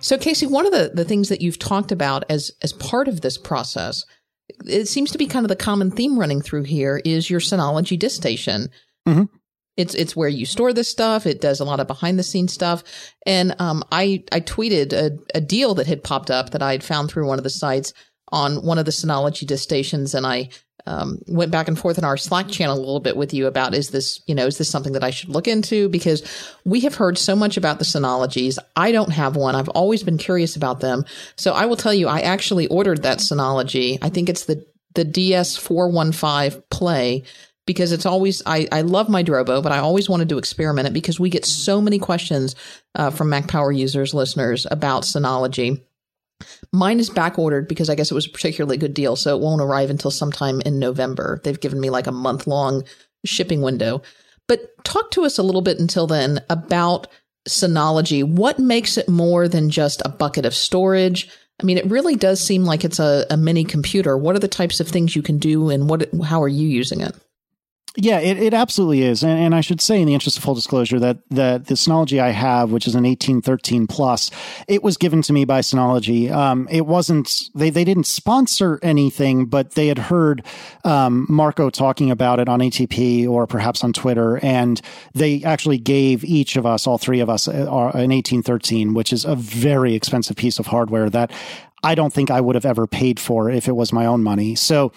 So, 0.00 0.16
Casey, 0.16 0.46
one 0.46 0.66
of 0.66 0.72
the, 0.72 0.92
the 0.94 1.04
things 1.04 1.28
that 1.28 1.40
you've 1.40 1.58
talked 1.58 1.92
about 1.92 2.24
as 2.28 2.52
as 2.62 2.72
part 2.72 3.08
of 3.08 3.20
this 3.20 3.36
process, 3.36 4.04
it 4.66 4.86
seems 4.86 5.10
to 5.12 5.18
be 5.18 5.26
kind 5.26 5.44
of 5.44 5.48
the 5.48 5.56
common 5.56 5.90
theme 5.90 6.18
running 6.18 6.40
through 6.40 6.64
here 6.64 7.00
is 7.04 7.28
your 7.28 7.40
Synology 7.40 7.98
DiskStation. 7.98 8.68
Mm-hmm. 9.06 9.24
It's 9.76 9.94
it's 9.94 10.16
where 10.16 10.28
you 10.28 10.46
store 10.46 10.72
this 10.72 10.88
stuff. 10.88 11.26
It 11.26 11.40
does 11.40 11.60
a 11.60 11.64
lot 11.64 11.80
of 11.80 11.86
behind 11.86 12.18
the 12.18 12.22
scenes 12.24 12.52
stuff. 12.52 12.82
And 13.26 13.54
um, 13.60 13.82
I 13.90 14.24
I 14.32 14.40
tweeted 14.40 14.92
a, 14.92 15.18
a 15.34 15.40
deal 15.40 15.74
that 15.74 15.86
had 15.86 16.04
popped 16.04 16.30
up 16.30 16.50
that 16.50 16.62
I 16.62 16.72
had 16.72 16.84
found 16.84 17.10
through 17.10 17.26
one 17.26 17.38
of 17.38 17.44
the 17.44 17.50
sites 17.50 17.92
on 18.30 18.64
one 18.64 18.78
of 18.78 18.84
the 18.84 18.90
Synology 18.90 19.46
DiskStations, 19.46 20.14
and 20.14 20.26
I 20.26 20.50
um, 20.88 21.18
went 21.26 21.52
back 21.52 21.68
and 21.68 21.78
forth 21.78 21.98
in 21.98 22.04
our 22.04 22.16
Slack 22.16 22.48
channel 22.48 22.76
a 22.76 22.80
little 22.80 22.98
bit 22.98 23.16
with 23.16 23.34
you 23.34 23.46
about 23.46 23.74
is 23.74 23.90
this, 23.90 24.20
you 24.26 24.34
know, 24.34 24.46
is 24.46 24.56
this 24.56 24.70
something 24.70 24.94
that 24.94 25.04
I 25.04 25.10
should 25.10 25.28
look 25.28 25.46
into? 25.46 25.90
Because 25.90 26.22
we 26.64 26.80
have 26.80 26.94
heard 26.94 27.18
so 27.18 27.36
much 27.36 27.58
about 27.58 27.78
the 27.78 27.84
Synologies. 27.84 28.58
I 28.74 28.90
don't 28.90 29.12
have 29.12 29.36
one. 29.36 29.54
I've 29.54 29.68
always 29.68 30.02
been 30.02 30.16
curious 30.16 30.56
about 30.56 30.80
them. 30.80 31.04
So 31.36 31.52
I 31.52 31.66
will 31.66 31.76
tell 31.76 31.92
you, 31.92 32.08
I 32.08 32.20
actually 32.20 32.68
ordered 32.68 33.02
that 33.02 33.18
Synology. 33.18 33.98
I 34.00 34.08
think 34.08 34.30
it's 34.30 34.46
the, 34.46 34.64
the 34.94 35.04
DS415 35.04 36.62
Play 36.70 37.24
because 37.66 37.92
it's 37.92 38.06
always 38.06 38.42
I, 38.46 38.66
I 38.72 38.80
love 38.80 39.10
my 39.10 39.22
Drobo, 39.22 39.62
but 39.62 39.72
I 39.72 39.78
always 39.78 40.08
wanted 40.08 40.30
to 40.30 40.38
experiment 40.38 40.88
it 40.88 40.94
because 40.94 41.20
we 41.20 41.28
get 41.28 41.44
so 41.44 41.82
many 41.82 41.98
questions 41.98 42.56
uh, 42.94 43.10
from 43.10 43.28
Mac 43.28 43.46
Power 43.46 43.70
users, 43.70 44.14
listeners 44.14 44.66
about 44.70 45.02
Synology. 45.02 45.82
Mine 46.72 47.00
is 47.00 47.10
back 47.10 47.38
ordered 47.38 47.68
because 47.68 47.90
I 47.90 47.94
guess 47.94 48.10
it 48.10 48.14
was 48.14 48.26
a 48.26 48.30
particularly 48.30 48.76
good 48.76 48.94
deal, 48.94 49.16
so 49.16 49.36
it 49.36 49.42
won't 49.42 49.62
arrive 49.62 49.90
until 49.90 50.10
sometime 50.10 50.60
in 50.62 50.78
November. 50.78 51.40
They've 51.42 51.58
given 51.60 51.80
me 51.80 51.90
like 51.90 52.06
a 52.06 52.12
month 52.12 52.46
long 52.46 52.84
shipping 53.24 53.62
window. 53.62 54.02
But 54.46 54.82
talk 54.84 55.10
to 55.12 55.24
us 55.24 55.38
a 55.38 55.42
little 55.42 55.62
bit 55.62 55.78
until 55.78 56.06
then 56.06 56.40
about 56.48 57.08
Synology. 57.48 58.24
What 58.24 58.58
makes 58.58 58.96
it 58.96 59.08
more 59.08 59.48
than 59.48 59.70
just 59.70 60.02
a 60.04 60.10
bucket 60.10 60.46
of 60.46 60.54
storage? 60.54 61.28
I 61.60 61.64
mean, 61.64 61.78
it 61.78 61.86
really 61.86 62.14
does 62.14 62.40
seem 62.40 62.64
like 62.64 62.84
it's 62.84 62.98
a, 62.98 63.26
a 63.30 63.36
mini 63.36 63.64
computer. 63.64 64.16
What 64.16 64.36
are 64.36 64.40
the 64.40 64.48
types 64.48 64.80
of 64.80 64.88
things 64.88 65.16
you 65.16 65.22
can 65.22 65.38
do, 65.38 65.70
and 65.70 65.88
what? 65.88 66.08
How 66.24 66.42
are 66.42 66.48
you 66.48 66.68
using 66.68 67.00
it? 67.00 67.14
Yeah, 67.96 68.20
it, 68.20 68.38
it 68.38 68.54
absolutely 68.54 69.02
is. 69.02 69.22
And, 69.22 69.38
and, 69.40 69.54
I 69.54 69.60
should 69.60 69.80
say, 69.80 70.00
in 70.00 70.06
the 70.06 70.14
interest 70.14 70.36
of 70.36 70.44
full 70.44 70.54
disclosure, 70.54 71.00
that, 71.00 71.18
that 71.30 71.66
the 71.66 71.74
Synology 71.74 72.20
I 72.20 72.30
have, 72.30 72.70
which 72.70 72.86
is 72.86 72.94
an 72.94 73.04
1813 73.04 73.86
plus, 73.86 74.30
it 74.68 74.82
was 74.82 74.96
given 74.96 75.22
to 75.22 75.32
me 75.32 75.44
by 75.44 75.60
Synology. 75.60 76.30
Um, 76.30 76.68
it 76.70 76.86
wasn't, 76.86 77.48
they, 77.54 77.70
they 77.70 77.84
didn't 77.84 78.04
sponsor 78.04 78.78
anything, 78.82 79.46
but 79.46 79.72
they 79.72 79.88
had 79.88 79.98
heard 79.98 80.44
um, 80.84 81.26
Marco 81.28 81.70
talking 81.70 82.10
about 82.10 82.40
it 82.40 82.48
on 82.48 82.60
ATP 82.60 83.28
or 83.28 83.46
perhaps 83.46 83.82
on 83.82 83.92
Twitter. 83.92 84.38
And 84.44 84.80
they 85.14 85.42
actually 85.42 85.78
gave 85.78 86.24
each 86.24 86.56
of 86.56 86.66
us, 86.66 86.86
all 86.86 86.98
three 86.98 87.20
of 87.20 87.30
us, 87.30 87.48
uh, 87.48 87.52
an 87.52 88.10
1813, 88.10 88.94
which 88.94 89.12
is 89.12 89.24
a 89.24 89.34
very 89.34 89.94
expensive 89.94 90.36
piece 90.36 90.58
of 90.58 90.66
hardware 90.66 91.10
that 91.10 91.32
I 91.82 91.94
don't 91.94 92.12
think 92.12 92.30
I 92.30 92.40
would 92.40 92.54
have 92.54 92.66
ever 92.66 92.86
paid 92.86 93.18
for 93.18 93.50
if 93.50 93.66
it 93.66 93.72
was 93.72 93.92
my 93.92 94.06
own 94.06 94.22
money. 94.22 94.54
So 94.54 94.92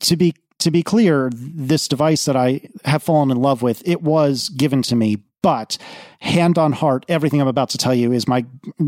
to 0.00 0.16
be 0.16 0.34
to 0.62 0.70
be 0.70 0.82
clear, 0.82 1.30
this 1.32 1.88
device 1.88 2.24
that 2.24 2.36
I 2.36 2.68
have 2.84 3.02
fallen 3.02 3.30
in 3.30 3.36
love 3.36 3.62
with, 3.62 3.82
it 3.86 4.02
was 4.02 4.48
given 4.48 4.82
to 4.82 4.96
me, 4.96 5.18
but 5.42 5.76
hand 6.20 6.56
on 6.56 6.72
heart, 6.72 7.04
everything 7.08 7.40
I'm 7.40 7.48
about 7.48 7.70
to 7.70 7.78
tell 7.78 7.94
you 7.94 8.12
is 8.12 8.28
my 8.28 8.46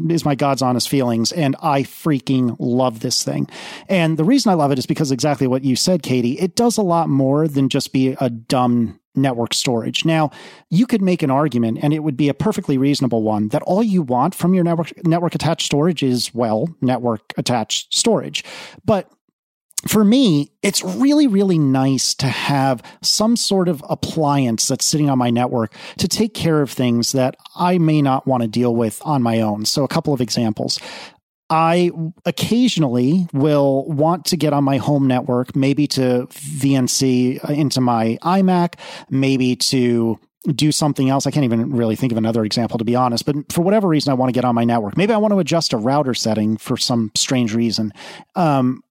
is 0.09 0.25
my 0.25 0.37
God's 0.37 0.63
honest 0.63 0.89
feelings, 0.89 1.33
and 1.33 1.57
I 1.61 1.83
freaking 1.83 2.55
love 2.61 3.01
this 3.01 3.25
thing. 3.25 3.49
And 3.89 4.17
the 4.17 4.25
reason 4.25 4.53
I 4.53 4.55
love 4.55 4.71
it 4.71 4.79
is 4.79 4.87
because 4.87 5.11
exactly 5.11 5.49
what 5.49 5.65
you 5.65 5.75
said, 5.75 6.03
Katie. 6.03 6.39
It 6.39 6.55
does 6.55 6.79
a 6.79 6.83
lot 6.83 7.09
more 7.09 7.49
than 7.49 7.69
just 7.69 7.93
be 7.93 8.17
a 8.21 8.31
dumb 8.31 9.01
network 9.17 9.55
storage. 9.55 10.05
Now, 10.05 10.31
you 10.71 10.87
could 10.87 11.03
make 11.03 11.23
an 11.23 11.31
argument, 11.31 11.79
and 11.83 11.93
it 11.93 12.01
would 12.01 12.17
be 12.17 12.29
a 12.29 12.35
perfectly 12.35 12.79
reasonable 12.79 13.23
one, 13.23 13.49
that 13.49 13.63
all 13.63 13.83
you 13.83 14.03
want 14.03 14.35
from 14.35 14.55
your 14.55 14.65
network 14.65 14.93
network 15.05 15.35
attached 15.35 15.67
storage 15.67 16.05
is 16.05 16.33
well, 16.35 16.69
network 16.81 17.33
attached 17.37 17.93
storage. 17.93 18.45
But 18.85 19.11
for 19.87 20.05
me, 20.05 20.51
it's 20.63 20.83
really, 20.83 21.27
really 21.27 21.59
nice 21.59 22.15
to 22.15 22.27
have 22.27 22.83
some 23.03 23.37
sort 23.37 23.69
of 23.69 23.85
appliance 23.89 24.69
that's 24.69 24.85
sitting 24.85 25.11
on 25.11 25.19
my 25.19 25.31
network 25.31 25.75
to 25.99 26.09
take 26.09 26.35
care 26.35 26.63
of 26.63 26.71
things 26.71 27.13
that 27.13 27.37
I 27.57 27.79
may 27.79 28.03
not 28.03 28.27
want 28.27 28.43
to 28.43 28.49
deal 28.49 28.75
with 28.75 29.01
on 29.05 29.23
my 29.23 29.41
own. 29.41 29.65
So, 29.65 29.85
a 29.85 29.89
couple 29.89 30.15
of 30.15 30.21
examples. 30.21 30.79
I 31.51 31.91
occasionally 32.25 33.29
will 33.35 33.85
want 33.85 34.25
to 34.27 34.37
get 34.37 34.55
on 34.55 34.65
my 34.65 34.79
home 34.79 35.07
network, 35.07 35.55
maybe 35.55 35.87
to 35.89 36.27
VNC 36.31 37.51
into 37.51 37.81
my 37.83 38.19
iMac, 38.23 38.79
maybe 39.11 39.55
to 39.57 40.19
do 40.55 40.73
something 40.73 41.11
else. 41.11 41.27
I 41.27 41.31
can't 41.31 41.45
even 41.45 41.73
really 41.73 41.97
think 41.97 42.13
of 42.13 42.19
another 42.19 42.45
example 42.45 42.79
to 42.79 42.85
be 42.85 42.97
honest, 42.97 43.27
but 43.27 43.53
for 43.53 43.63
whatever 43.63 43.89
reason, 43.89 44.11
I 44.11 44.15
want 44.15 44.29
to 44.31 44.33
get 44.33 44.45
on 44.45 44.55
my 44.55 44.65
network. 44.65 44.97
Maybe 44.97 45.13
I 45.13 45.17
want 45.19 45.33
to 45.33 45.39
adjust 45.39 45.73
a 45.73 45.77
router 45.77 46.15
setting 46.15 46.57
for 46.57 46.77
some 46.77 47.11
strange 47.15 47.55
reason. 47.55 47.93
Um, 48.35 48.83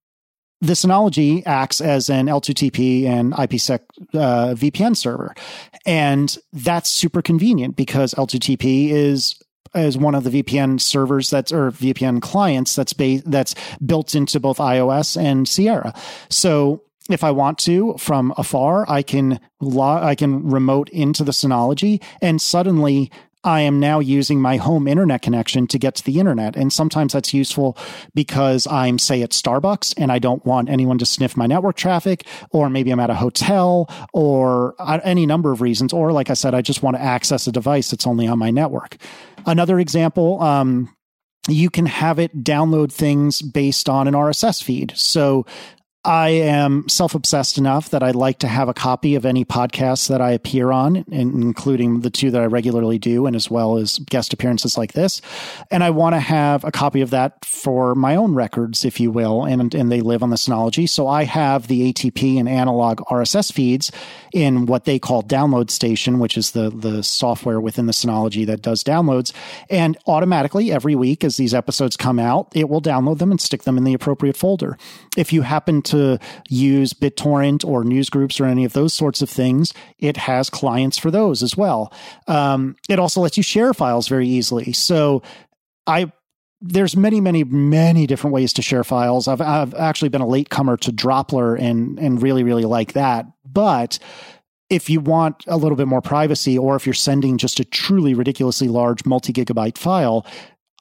the 0.63 0.73
Synology 0.73 1.43
acts 1.45 1.81
as 1.81 2.09
an 2.09 2.27
L2TP 2.27 3.05
and 3.05 3.33
IPsec 3.33 3.81
uh, 4.13 4.55
VPN 4.55 4.95
server. 4.95 5.35
And 5.85 6.37
that's 6.53 6.89
super 6.89 7.21
convenient 7.21 7.75
because 7.75 8.13
L2TP 8.13 8.89
is 8.89 9.35
is 9.75 9.97
one 9.97 10.15
of 10.15 10.23
the 10.23 10.29
VPN 10.29 10.79
servers 10.79 11.29
that's 11.31 11.51
or 11.51 11.71
VPN 11.71 12.21
clients 12.21 12.75
that's 12.75 12.93
ba- 12.93 13.23
that's 13.25 13.55
built 13.85 14.15
into 14.15 14.39
both 14.39 14.59
iOS 14.59 15.19
and 15.19 15.47
Sierra. 15.47 15.93
So 16.29 16.83
if 17.09 17.23
I 17.25 17.31
want 17.31 17.57
to 17.59 17.97
from 17.97 18.33
afar, 18.37 18.89
I 18.89 19.01
can 19.01 19.41
log, 19.59 20.03
I 20.03 20.15
can 20.15 20.47
remote 20.47 20.89
into 20.89 21.25
the 21.25 21.33
Synology 21.33 22.01
and 22.21 22.41
suddenly 22.41 23.11
I 23.43 23.61
am 23.61 23.79
now 23.79 23.99
using 23.99 24.41
my 24.41 24.57
home 24.57 24.87
internet 24.87 25.21
connection 25.21 25.67
to 25.67 25.79
get 25.79 25.95
to 25.95 26.03
the 26.03 26.19
internet. 26.19 26.55
And 26.55 26.71
sometimes 26.71 27.13
that's 27.13 27.33
useful 27.33 27.77
because 28.13 28.67
I'm, 28.67 28.97
say, 28.99 29.21
at 29.21 29.31
Starbucks 29.31 29.93
and 29.97 30.11
I 30.11 30.19
don't 30.19 30.45
want 30.45 30.69
anyone 30.69 30.97
to 30.99 31.05
sniff 31.05 31.35
my 31.35 31.47
network 31.47 31.75
traffic, 31.75 32.25
or 32.51 32.69
maybe 32.69 32.91
I'm 32.91 32.99
at 32.99 33.09
a 33.09 33.15
hotel 33.15 33.89
or 34.13 34.75
any 35.03 35.25
number 35.25 35.51
of 35.51 35.61
reasons. 35.61 35.93
Or, 35.93 36.11
like 36.11 36.29
I 36.29 36.33
said, 36.33 36.53
I 36.53 36.61
just 36.61 36.83
want 36.83 36.95
to 36.95 37.01
access 37.01 37.47
a 37.47 37.51
device 37.51 37.91
that's 37.91 38.07
only 38.07 38.27
on 38.27 38.39
my 38.39 38.51
network. 38.51 38.97
Another 39.45 39.79
example, 39.79 40.41
um, 40.41 40.95
you 41.49 41.69
can 41.69 41.85
have 41.85 42.19
it 42.19 42.43
download 42.43 42.91
things 42.91 43.41
based 43.41 43.89
on 43.89 44.07
an 44.07 44.13
RSS 44.13 44.63
feed. 44.63 44.93
So 44.95 45.45
I 46.05 46.29
am 46.29 46.89
self 46.89 47.15
obsessed 47.15 47.57
enough 47.57 47.89
that 47.91 48.03
I'd 48.03 48.15
like 48.15 48.39
to 48.39 48.47
have 48.47 48.67
a 48.67 48.73
copy 48.73 49.15
of 49.15 49.25
any 49.25 49.45
podcast 49.45 50.09
that 50.09 50.21
I 50.21 50.31
appear 50.31 50.71
on, 50.71 51.05
including 51.07 52.01
the 52.01 52.09
two 52.09 52.29
that 52.31 52.41
I 52.41 52.45
regularly 52.45 52.99
do, 52.99 53.25
and 53.25 53.37
as 53.37 53.49
well 53.49 53.77
as 53.77 53.99
guest 53.99 54.33
appearances 54.33 54.77
like 54.77 54.93
this. 54.93 55.21
And 55.71 55.81
I 55.81 55.91
want 55.91 56.15
to 56.15 56.19
have 56.19 56.65
a 56.65 56.71
copy 56.71 56.99
of 56.99 57.11
that 57.11 57.45
for 57.45 57.95
my 57.95 58.17
own 58.17 58.35
records, 58.35 58.83
if 58.83 58.99
you 58.99 59.11
will, 59.11 59.45
and, 59.45 59.73
and 59.73 59.89
they 59.89 60.01
live 60.01 60.23
on 60.23 60.29
the 60.29 60.35
Synology. 60.35 60.89
So 60.89 61.07
I 61.07 61.23
have 61.23 61.67
the 61.67 61.93
ATP 61.93 62.37
and 62.37 62.49
analog 62.49 62.99
RSS 63.09 63.53
feeds 63.53 63.89
in 64.33 64.65
what 64.65 64.83
they 64.83 64.99
call 64.99 65.23
Download 65.23 65.69
Station, 65.69 66.19
which 66.19 66.37
is 66.37 66.51
the, 66.51 66.69
the 66.69 67.01
software 67.01 67.61
within 67.61 67.85
the 67.85 67.93
Synology 67.93 68.45
that 68.47 68.61
does 68.61 68.83
downloads. 68.83 69.31
And 69.69 69.97
automatically, 70.05 70.69
every 70.69 70.95
week, 70.95 71.23
as 71.23 71.37
these 71.37 71.53
episodes 71.53 71.95
come 71.95 72.19
out, 72.19 72.51
it 72.53 72.67
will 72.67 72.81
download 72.81 73.19
them 73.19 73.31
and 73.31 73.39
stick 73.39 73.63
them 73.63 73.77
in 73.77 73.85
the 73.85 73.93
appropriate 73.93 74.35
folder. 74.35 74.77
If 75.15 75.31
you 75.31 75.43
happen 75.43 75.81
to 75.83 75.92
to 75.93 76.19
use 76.49 76.93
BitTorrent 76.93 77.65
or 77.65 77.83
Newsgroups 77.83 78.39
or 78.39 78.45
any 78.45 78.65
of 78.65 78.73
those 78.73 78.93
sorts 78.93 79.21
of 79.21 79.29
things, 79.29 79.73
it 79.99 80.17
has 80.17 80.49
clients 80.49 80.97
for 80.97 81.11
those 81.11 81.41
as 81.41 81.55
well. 81.55 81.93
Um, 82.27 82.75
it 82.89 82.99
also 82.99 83.21
lets 83.21 83.37
you 83.37 83.43
share 83.43 83.73
files 83.73 84.07
very 84.07 84.27
easily. 84.27 84.73
So 84.73 85.21
I 85.87 86.11
there's 86.65 86.95
many, 86.95 87.19
many, 87.19 87.43
many 87.43 88.07
different 88.07 88.33
ways 88.33 88.53
to 88.53 88.61
share 88.61 88.85
files. 88.85 89.27
I've, 89.27 89.41
I've 89.41 89.73
actually 89.73 90.07
been 90.07 90.21
a 90.21 90.27
late 90.27 90.49
comer 90.49 90.77
to 90.77 90.91
Droplr 90.93 91.59
and 91.59 91.99
and 91.99 92.21
really, 92.21 92.43
really 92.43 92.63
like 92.63 92.93
that. 92.93 93.25
But 93.45 93.99
if 94.69 94.89
you 94.89 95.01
want 95.01 95.43
a 95.47 95.57
little 95.57 95.75
bit 95.75 95.87
more 95.87 96.01
privacy, 96.01 96.57
or 96.57 96.75
if 96.75 96.85
you're 96.87 96.93
sending 96.93 97.37
just 97.37 97.59
a 97.59 97.65
truly 97.65 98.13
ridiculously 98.13 98.69
large 98.69 99.05
multi 99.05 99.33
gigabyte 99.33 99.77
file, 99.77 100.25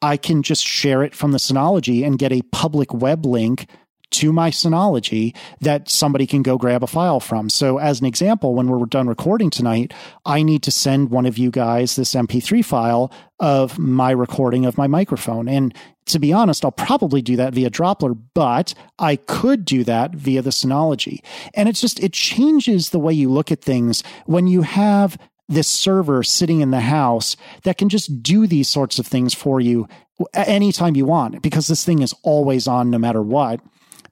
I 0.02 0.16
can 0.16 0.42
just 0.42 0.64
share 0.64 1.02
it 1.02 1.14
from 1.14 1.32
the 1.32 1.38
Synology 1.38 2.06
and 2.06 2.18
get 2.18 2.32
a 2.32 2.42
public 2.52 2.94
web 2.94 3.26
link 3.26 3.68
to 4.12 4.32
my 4.32 4.50
Synology 4.50 5.34
that 5.60 5.88
somebody 5.88 6.26
can 6.26 6.42
go 6.42 6.56
grab 6.56 6.82
a 6.82 6.86
file 6.86 7.20
from. 7.20 7.48
So, 7.48 7.78
as 7.78 8.00
an 8.00 8.06
example, 8.06 8.54
when 8.54 8.68
we're 8.68 8.86
done 8.86 9.08
recording 9.08 9.50
tonight, 9.50 9.92
I 10.24 10.42
need 10.42 10.62
to 10.64 10.70
send 10.70 11.10
one 11.10 11.26
of 11.26 11.38
you 11.38 11.50
guys 11.50 11.96
this 11.96 12.14
MP3 12.14 12.64
file 12.64 13.12
of 13.40 13.78
my 13.78 14.10
recording 14.10 14.66
of 14.66 14.78
my 14.78 14.86
microphone. 14.86 15.48
And 15.48 15.74
to 16.06 16.18
be 16.18 16.32
honest, 16.32 16.64
I'll 16.64 16.70
probably 16.70 17.22
do 17.22 17.36
that 17.36 17.54
via 17.54 17.70
Droplr, 17.70 18.18
but 18.34 18.74
I 18.98 19.16
could 19.16 19.64
do 19.64 19.84
that 19.84 20.14
via 20.14 20.42
the 20.42 20.50
Synology. 20.50 21.20
And 21.54 21.68
it's 21.68 21.80
just, 21.80 22.00
it 22.00 22.12
changes 22.12 22.90
the 22.90 22.98
way 22.98 23.12
you 23.12 23.30
look 23.30 23.52
at 23.52 23.60
things 23.60 24.02
when 24.26 24.46
you 24.46 24.62
have 24.62 25.18
this 25.48 25.68
server 25.68 26.22
sitting 26.22 26.60
in 26.60 26.70
the 26.70 26.80
house 26.80 27.36
that 27.64 27.78
can 27.78 27.88
just 27.88 28.22
do 28.22 28.46
these 28.46 28.68
sorts 28.68 28.98
of 28.98 29.06
things 29.06 29.34
for 29.34 29.60
you 29.60 29.86
anytime 30.34 30.96
you 30.96 31.04
want 31.04 31.42
because 31.42 31.66
this 31.66 31.84
thing 31.84 32.00
is 32.00 32.14
always 32.22 32.66
on 32.66 32.90
no 32.90 32.98
matter 32.98 33.22
what. 33.22 33.60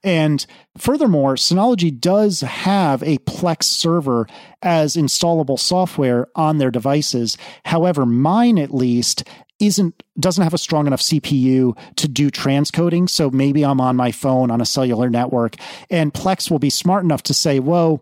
And 0.03 0.45
furthermore, 0.77 1.35
Synology 1.35 1.97
does 1.97 2.41
have 2.41 3.03
a 3.03 3.19
Plex 3.19 3.63
server 3.63 4.27
as 4.61 4.95
installable 4.95 5.59
software 5.59 6.27
on 6.35 6.57
their 6.57 6.71
devices. 6.71 7.37
However, 7.65 8.05
mine 8.05 8.57
at 8.57 8.73
least 8.73 9.23
isn't 9.59 10.01
doesn't 10.19 10.43
have 10.43 10.55
a 10.55 10.57
strong 10.57 10.87
enough 10.87 11.01
CPU 11.01 11.77
to 11.95 12.07
do 12.07 12.31
transcoding. 12.31 13.09
So 13.09 13.29
maybe 13.29 13.63
I'm 13.63 13.79
on 13.79 13.95
my 13.95 14.11
phone 14.11 14.49
on 14.49 14.59
a 14.59 14.65
cellular 14.65 15.09
network, 15.09 15.55
and 15.89 16.13
Plex 16.13 16.49
will 16.49 16.59
be 16.59 16.71
smart 16.71 17.03
enough 17.03 17.23
to 17.23 17.33
say, 17.33 17.59
"Whoa." 17.59 18.01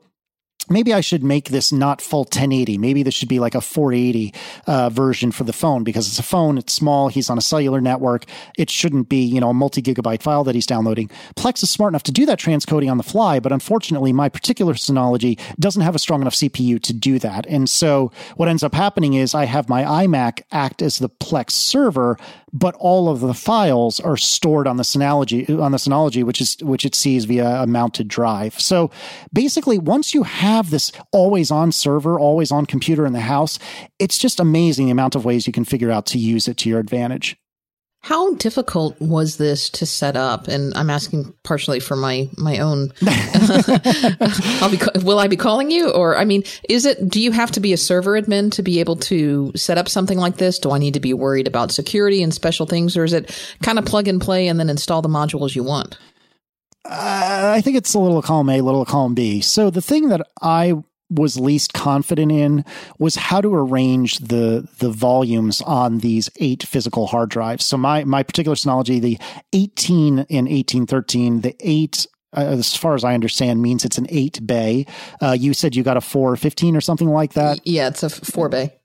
Maybe 0.69 0.93
I 0.93 1.01
should 1.01 1.23
make 1.23 1.49
this 1.49 1.71
not 1.71 2.01
full 2.01 2.21
1080. 2.21 2.77
Maybe 2.77 3.03
this 3.03 3.13
should 3.13 3.29
be 3.29 3.39
like 3.39 3.55
a 3.55 3.61
480 3.61 4.33
uh, 4.67 4.89
version 4.89 5.31
for 5.31 5.43
the 5.43 5.53
phone 5.53 5.83
because 5.83 6.07
it's 6.07 6.19
a 6.19 6.23
phone, 6.23 6.57
it's 6.57 6.73
small, 6.73 7.07
he's 7.09 7.29
on 7.29 7.37
a 7.37 7.41
cellular 7.41 7.81
network. 7.81 8.25
It 8.57 8.69
shouldn't 8.69 9.09
be, 9.09 9.21
you 9.21 9.39
know, 9.39 9.49
a 9.49 9.53
multi 9.53 9.81
gigabyte 9.81 10.21
file 10.21 10.43
that 10.43 10.55
he's 10.55 10.65
downloading. 10.65 11.09
Plex 11.35 11.63
is 11.63 11.69
smart 11.69 11.91
enough 11.91 12.03
to 12.03 12.11
do 12.11 12.25
that 12.25 12.39
transcoding 12.39 12.89
on 12.89 12.97
the 12.97 13.03
fly, 13.03 13.39
but 13.39 13.51
unfortunately, 13.51 14.13
my 14.13 14.29
particular 14.29 14.73
Synology 14.73 15.39
doesn't 15.59 15.81
have 15.81 15.95
a 15.95 15.99
strong 15.99 16.21
enough 16.21 16.35
CPU 16.35 16.81
to 16.81 16.93
do 16.93 17.19
that. 17.19 17.45
And 17.47 17.69
so 17.69 18.11
what 18.35 18.49
ends 18.49 18.63
up 18.63 18.73
happening 18.73 19.13
is 19.13 19.35
I 19.35 19.45
have 19.45 19.69
my 19.69 19.83
iMac 19.83 20.41
act 20.51 20.81
as 20.81 20.99
the 20.99 21.09
Plex 21.09 21.51
server, 21.51 22.17
but 22.51 22.75
all 22.75 23.09
of 23.09 23.19
the 23.19 23.33
files 23.33 23.99
are 23.99 24.17
stored 24.17 24.67
on 24.67 24.77
the 24.77 24.83
Synology 24.83 25.47
on 25.59 25.71
the 25.71 25.77
Synology, 25.77 26.23
which 26.23 26.41
is 26.41 26.57
which 26.61 26.85
it 26.85 26.95
sees 26.95 27.25
via 27.25 27.61
a 27.61 27.67
mounted 27.67 28.07
drive. 28.07 28.59
So 28.59 28.91
basically, 29.31 29.77
once 29.77 30.13
you 30.13 30.23
have 30.23 30.58
this 30.67 30.91
always 31.11 31.51
on 31.51 31.71
server, 31.71 32.19
always 32.19 32.51
on 32.51 32.65
computer 32.65 33.05
in 33.05 33.13
the 33.13 33.21
house, 33.21 33.59
it's 33.97 34.17
just 34.17 34.39
amazing 34.39 34.85
the 34.85 34.91
amount 34.91 35.15
of 35.15 35.25
ways 35.25 35.47
you 35.47 35.53
can 35.53 35.65
figure 35.65 35.91
out 35.91 36.05
to 36.07 36.17
use 36.17 36.47
it 36.47 36.57
to 36.57 36.69
your 36.69 36.79
advantage. 36.79 37.37
How 38.01 38.33
difficult 38.35 38.99
was 39.01 39.37
this 39.37 39.69
to 39.71 39.85
set 39.85 40.15
up? 40.15 40.47
And 40.47 40.73
I'm 40.75 40.89
asking 40.89 41.33
partially 41.43 41.81
for 41.81 41.97
my 41.97 42.29
my 42.37 42.59
own. 42.59 42.93
I'll 44.61 44.71
be. 44.71 44.79
Will 45.03 45.19
I 45.19 45.27
be 45.27 45.35
calling 45.35 45.69
you? 45.69 45.89
Or 45.89 46.17
I 46.17 46.23
mean, 46.23 46.43
is 46.69 46.85
it? 46.85 47.09
Do 47.09 47.19
you 47.21 47.31
have 47.31 47.51
to 47.51 47.59
be 47.59 47.73
a 47.73 47.77
server 47.77 48.19
admin 48.19 48.53
to 48.53 48.63
be 48.63 48.79
able 48.79 48.95
to 48.95 49.51
set 49.55 49.77
up 49.77 49.89
something 49.89 50.17
like 50.17 50.37
this? 50.37 50.59
Do 50.59 50.71
I 50.71 50.77
need 50.77 50.93
to 50.93 51.01
be 51.01 51.13
worried 51.13 51.47
about 51.47 51.71
security 51.71 52.23
and 52.23 52.33
special 52.33 52.65
things, 52.65 52.95
or 52.95 53.03
is 53.03 53.11
it 53.11 53.37
kind 53.63 53.77
of 53.77 53.85
plug 53.85 54.07
and 54.07 54.21
play 54.21 54.47
and 54.47 54.59
then 54.59 54.69
install 54.69 55.01
the 55.01 55.09
modules 55.09 55.53
you 55.53 55.63
want? 55.63 55.97
Uh, 56.85 57.53
I 57.55 57.61
think 57.61 57.77
it's 57.77 57.93
a 57.93 57.99
little 57.99 58.21
column 58.21 58.49
A, 58.49 58.61
little 58.61 58.85
column 58.85 59.13
B. 59.13 59.41
So 59.41 59.69
the 59.69 59.81
thing 59.81 60.09
that 60.09 60.25
I 60.41 60.75
was 61.09 61.39
least 61.39 61.73
confident 61.73 62.31
in 62.31 62.63
was 62.99 63.15
how 63.15 63.41
to 63.41 63.53
arrange 63.53 64.19
the 64.19 64.67
the 64.77 64.91
volumes 64.91 65.61
on 65.61 65.99
these 65.99 66.29
eight 66.37 66.63
physical 66.63 67.07
hard 67.07 67.29
drives. 67.29 67.65
So 67.65 67.77
my 67.77 68.03
my 68.03 68.23
particular 68.23 68.55
Synology, 68.55 69.01
the 69.01 69.17
18 69.53 70.19
in 70.29 70.45
1813, 70.45 71.41
the 71.41 71.55
eight 71.59 72.05
uh, 72.35 72.41
as 72.41 72.75
far 72.75 72.93
as 72.93 73.03
I 73.03 73.15
understand, 73.15 73.61
means 73.61 73.83
it's 73.83 73.97
an 73.97 74.05
eight 74.09 74.45
bay. 74.45 74.85
Uh, 75.19 75.35
you 75.37 75.53
said 75.53 75.75
you 75.75 75.83
got 75.83 75.97
a 75.97 76.01
four 76.01 76.35
fifteen 76.35 76.75
or 76.75 76.81
something 76.81 77.09
like 77.09 77.33
that. 77.33 77.65
Yeah, 77.65 77.87
it's 77.87 78.03
a 78.03 78.09
four 78.09 78.49
bay. 78.49 78.78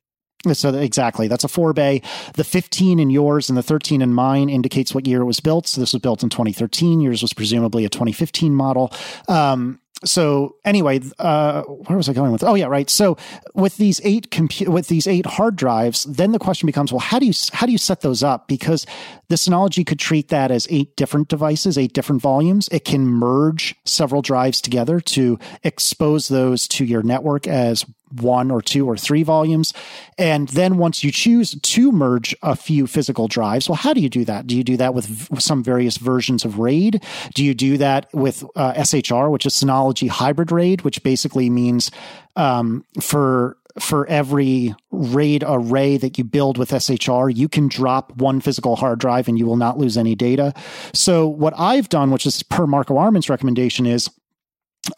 So 0.53 0.75
exactly, 0.75 1.29
that's 1.29 1.45
a 1.45 1.49
four 1.49 1.73
bay. 1.73 2.03
The 2.35 2.45
15 2.45 2.99
in 2.99 3.11
yours 3.11 3.49
and 3.49 3.57
the 3.57 3.62
13 3.62 4.03
in 4.03 4.12
mine 4.12 4.49
indicates 4.49 4.95
what 4.95 5.07
year 5.07 5.23
it 5.23 5.27
was 5.27 5.41
built. 5.41 5.66
So 5.66 5.81
this 5.81 5.93
was 5.93 6.03
built 6.03 6.23
in 6.23 6.29
2013. 6.29 7.01
Yours 7.01 7.23
was 7.23 7.33
presumably 7.33 7.85
a 7.85 7.89
2015 7.89 8.55
model. 8.55 8.93
Um, 9.29 9.81
so 10.05 10.57
anyway, 10.65 11.01
uh, 11.19 11.62
where 11.62 11.97
was 11.97 12.09
I 12.09 12.12
going 12.12 12.33
with? 12.33 12.45
Oh 12.45 12.55
yeah, 12.55 12.66
right. 12.66 12.89
So 12.91 13.16
with 13.55 13.77
these 13.77 14.01
eight 14.05 14.31
compu- 14.31 14.69
with 14.69 14.89
these 14.89 15.07
eight 15.07 15.27
hard 15.27 15.57
drives, 15.57 16.05
then 16.05 16.33
the 16.33 16.39
question 16.39 16.66
becomes, 16.66 16.93
well, 16.93 17.01
how 17.01 17.19
do 17.19 17.27
you 17.27 17.33
how 17.53 17.66
do 17.66 17.73
you 17.73 17.79
set 17.79 18.03
those 18.03 18.23
up? 18.23 18.49
Because 18.49 18.87
the 19.29 19.37
Synology 19.37 19.87
could 19.87 19.99
treat 19.99 20.29
that 20.29 20.51
as 20.51 20.66
eight 20.71 20.95
different 20.97 21.29
devices, 21.29 21.79
eight 21.79 21.95
different 21.95 22.21
volumes. 22.21 22.69
It 22.71 22.85
can 22.85 23.07
merge 23.07 23.75
several 23.85 24.23
drives 24.23 24.61
together 24.61 25.01
to 25.01 25.39
expose 25.62 26.29
those 26.29 26.69
to 26.69 26.85
your 26.85 27.03
network 27.03 27.47
as 27.47 27.87
one 28.20 28.51
or 28.51 28.62
two 28.62 28.89
or 28.89 28.97
three 28.97 29.23
volumes. 29.23 29.73
And 30.19 30.49
then 30.49 30.78
once 30.78 31.03
you 31.03 31.11
choose 31.11 31.59
to 31.61 31.93
merge 31.93 32.35
a 32.43 32.57
few 32.57 32.86
physical 32.86 33.28
drives, 33.28 33.69
well, 33.69 33.77
how 33.77 33.93
do 33.93 34.01
you 34.01 34.09
do 34.09 34.24
that? 34.24 34.47
Do 34.47 34.57
you 34.57 34.65
do 34.65 34.77
that 34.77 34.95
with 34.95 35.41
some 35.41 35.62
various 35.62 35.97
versions 35.97 36.45
of 36.45 36.59
RAID? 36.59 37.03
Do 37.35 37.45
you 37.45 37.55
do 37.55 37.77
that 37.78 38.12
with 38.12 38.45
uh, 38.57 38.74
SHR, 38.74 39.31
which 39.31 39.47
is 39.47 39.55
Synology 39.55 40.09
Hybrid 40.09 40.53
RAID, 40.53 40.82
which 40.82 41.03
basically 41.03 41.51
means 41.51 41.91
um, 42.36 42.85
for 43.01 43.57
for 43.78 44.07
every 44.07 44.74
RAID 44.93 45.45
array 45.47 45.97
that 45.97 46.16
you 46.16 46.24
build 46.24 46.59
with 46.59 46.70
SHR, 46.70 47.35
you 47.35 47.49
can 47.49 47.69
drop 47.69 48.15
one 48.16 48.41
physical 48.41 48.77
hard 48.77 49.01
drive 49.01 49.27
and 49.27 49.39
you 49.39 49.47
will 49.47 49.57
not 49.57 49.78
lose 49.78 49.97
any 49.97 50.15
data. 50.15 50.55
So 50.93 51.27
what 51.27 51.55
I've 51.59 51.89
done, 51.89 52.11
which 52.11 52.27
is 52.27 52.43
per 52.43 52.66
Marco 52.66 52.97
Arment's 52.97 53.28
recommendation, 53.28 53.86
is 53.86 54.09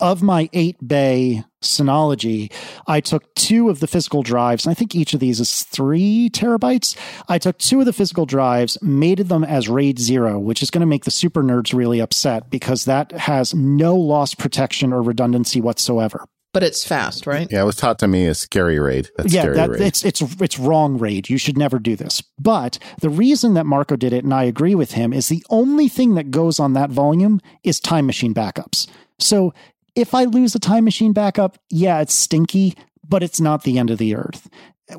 of 0.00 0.22
my 0.22 0.48
eight 0.52 0.76
bay 0.86 1.44
Synology, 1.62 2.52
I 2.86 3.00
took 3.00 3.34
two 3.34 3.68
of 3.68 3.80
the 3.80 3.86
physical 3.86 4.22
drives, 4.22 4.64
and 4.64 4.70
I 4.70 4.74
think 4.74 4.94
each 4.94 5.14
of 5.14 5.20
these 5.20 5.40
is 5.40 5.64
three 5.64 6.30
terabytes. 6.32 6.96
I 7.28 7.38
took 7.38 7.58
two 7.58 7.80
of 7.80 7.86
the 7.86 7.92
physical 7.92 8.26
drives, 8.26 8.80
mated 8.82 9.28
them 9.28 9.44
as 9.44 9.68
RAID 9.68 9.98
zero, 9.98 10.38
which 10.38 10.62
is 10.62 10.70
going 10.70 10.80
to 10.80 10.86
make 10.86 11.04
the 11.04 11.10
super 11.10 11.42
nerds 11.42 11.74
really 11.74 12.00
upset 12.00 12.50
because 12.50 12.84
that 12.84 13.12
has 13.12 13.54
no 13.54 13.96
loss 13.96 14.34
protection 14.34 14.92
or 14.92 15.02
redundancy 15.02 15.60
whatsoever. 15.60 16.24
But 16.52 16.62
it's 16.62 16.86
fast, 16.86 17.26
right? 17.26 17.46
Yeah, 17.50 17.62
it 17.62 17.66
was 17.66 17.76
taught 17.76 17.98
to 17.98 18.08
me 18.08 18.26
as 18.26 18.38
scary 18.38 18.78
raid. 18.78 19.10
That's 19.18 19.30
yeah, 19.30 19.42
scary 19.42 19.56
that, 19.56 19.70
raid. 19.70 19.82
it's 19.82 20.04
it's 20.06 20.22
it's 20.40 20.58
wrong 20.58 20.96
raid. 20.96 21.28
You 21.28 21.36
should 21.36 21.58
never 21.58 21.78
do 21.78 21.96
this. 21.96 22.22
But 22.38 22.78
the 23.02 23.10
reason 23.10 23.52
that 23.54 23.66
Marco 23.66 23.94
did 23.94 24.14
it, 24.14 24.24
and 24.24 24.32
I 24.32 24.44
agree 24.44 24.74
with 24.74 24.92
him, 24.92 25.12
is 25.12 25.28
the 25.28 25.44
only 25.50 25.88
thing 25.88 26.14
that 26.14 26.30
goes 26.30 26.58
on 26.58 26.72
that 26.72 26.88
volume 26.88 27.42
is 27.62 27.78
time 27.78 28.06
machine 28.06 28.32
backups. 28.32 28.86
So 29.18 29.52
if 29.96 30.14
I 30.14 30.24
lose 30.24 30.54
a 30.54 30.60
time 30.60 30.84
machine 30.84 31.12
backup, 31.12 31.58
yeah, 31.70 32.00
it's 32.00 32.14
stinky, 32.14 32.76
but 33.08 33.22
it's 33.22 33.40
not 33.40 33.64
the 33.64 33.78
end 33.78 33.90
of 33.90 33.98
the 33.98 34.14
earth. 34.14 34.48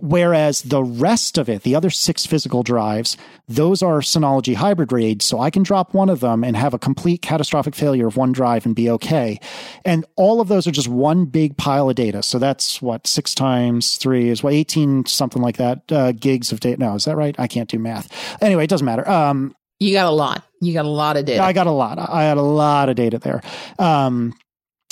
Whereas 0.02 0.64
the 0.64 0.84
rest 0.84 1.38
of 1.38 1.48
it, 1.48 1.64
the 1.64 1.74
other 1.74 1.90
six 1.90 2.26
physical 2.26 2.62
drives, 2.62 3.16
those 3.48 3.82
are 3.82 4.00
Synology 4.00 4.54
hybrid 4.56 4.92
raids. 4.92 5.24
So 5.24 5.40
I 5.40 5.50
can 5.50 5.64
drop 5.64 5.94
one 5.94 6.10
of 6.10 6.20
them 6.20 6.44
and 6.44 6.58
have 6.58 6.74
a 6.74 6.80
complete 6.80 7.22
catastrophic 7.22 7.74
failure 7.74 8.06
of 8.08 8.18
one 8.18 8.34
drive 8.34 8.66
and 8.66 8.76
be 8.76 8.90
okay. 8.90 9.40
And 9.86 10.04
all 10.18 10.42
of 10.42 10.50
those 10.50 10.68
are 10.68 10.72
just 10.72 10.90
one 10.90 11.24
big 11.24 11.56
pile 11.56 11.90
of 11.90 11.96
data. 11.96 12.22
So 12.22 12.38
that's 12.38 12.82
what 12.82 13.08
six 13.08 13.34
times 13.34 13.96
three 13.96 14.28
is 14.28 14.44
what 14.44 14.52
18, 14.52 15.06
something 15.06 15.42
like 15.42 15.56
that, 15.56 15.90
uh, 15.90 16.12
gigs 16.12 16.52
of 16.52 16.60
data. 16.60 16.82
No, 16.82 16.96
is 16.96 17.06
that 17.06 17.16
right? 17.16 17.36
I 17.40 17.48
can't 17.48 17.70
do 17.70 17.80
math. 17.80 18.10
Anyway, 18.42 18.66
it 18.66 18.70
doesn't 18.70 18.86
matter. 18.86 19.08
Um, 19.10 19.56
You 19.80 19.94
got 19.94 20.08
a 20.08 20.12
lot. 20.12 20.44
You 20.60 20.74
got 20.74 20.86
a 20.86 20.90
lot 20.90 21.16
of 21.16 21.24
data. 21.24 21.42
I 21.42 21.54
got 21.54 21.68
a 21.68 21.72
lot. 21.72 21.98
I 21.98 22.24
had 22.24 22.38
a 22.38 22.42
lot 22.42 22.90
of 22.90 22.98
data 22.98 23.20
there. 23.20 23.42
Um, 23.80 24.34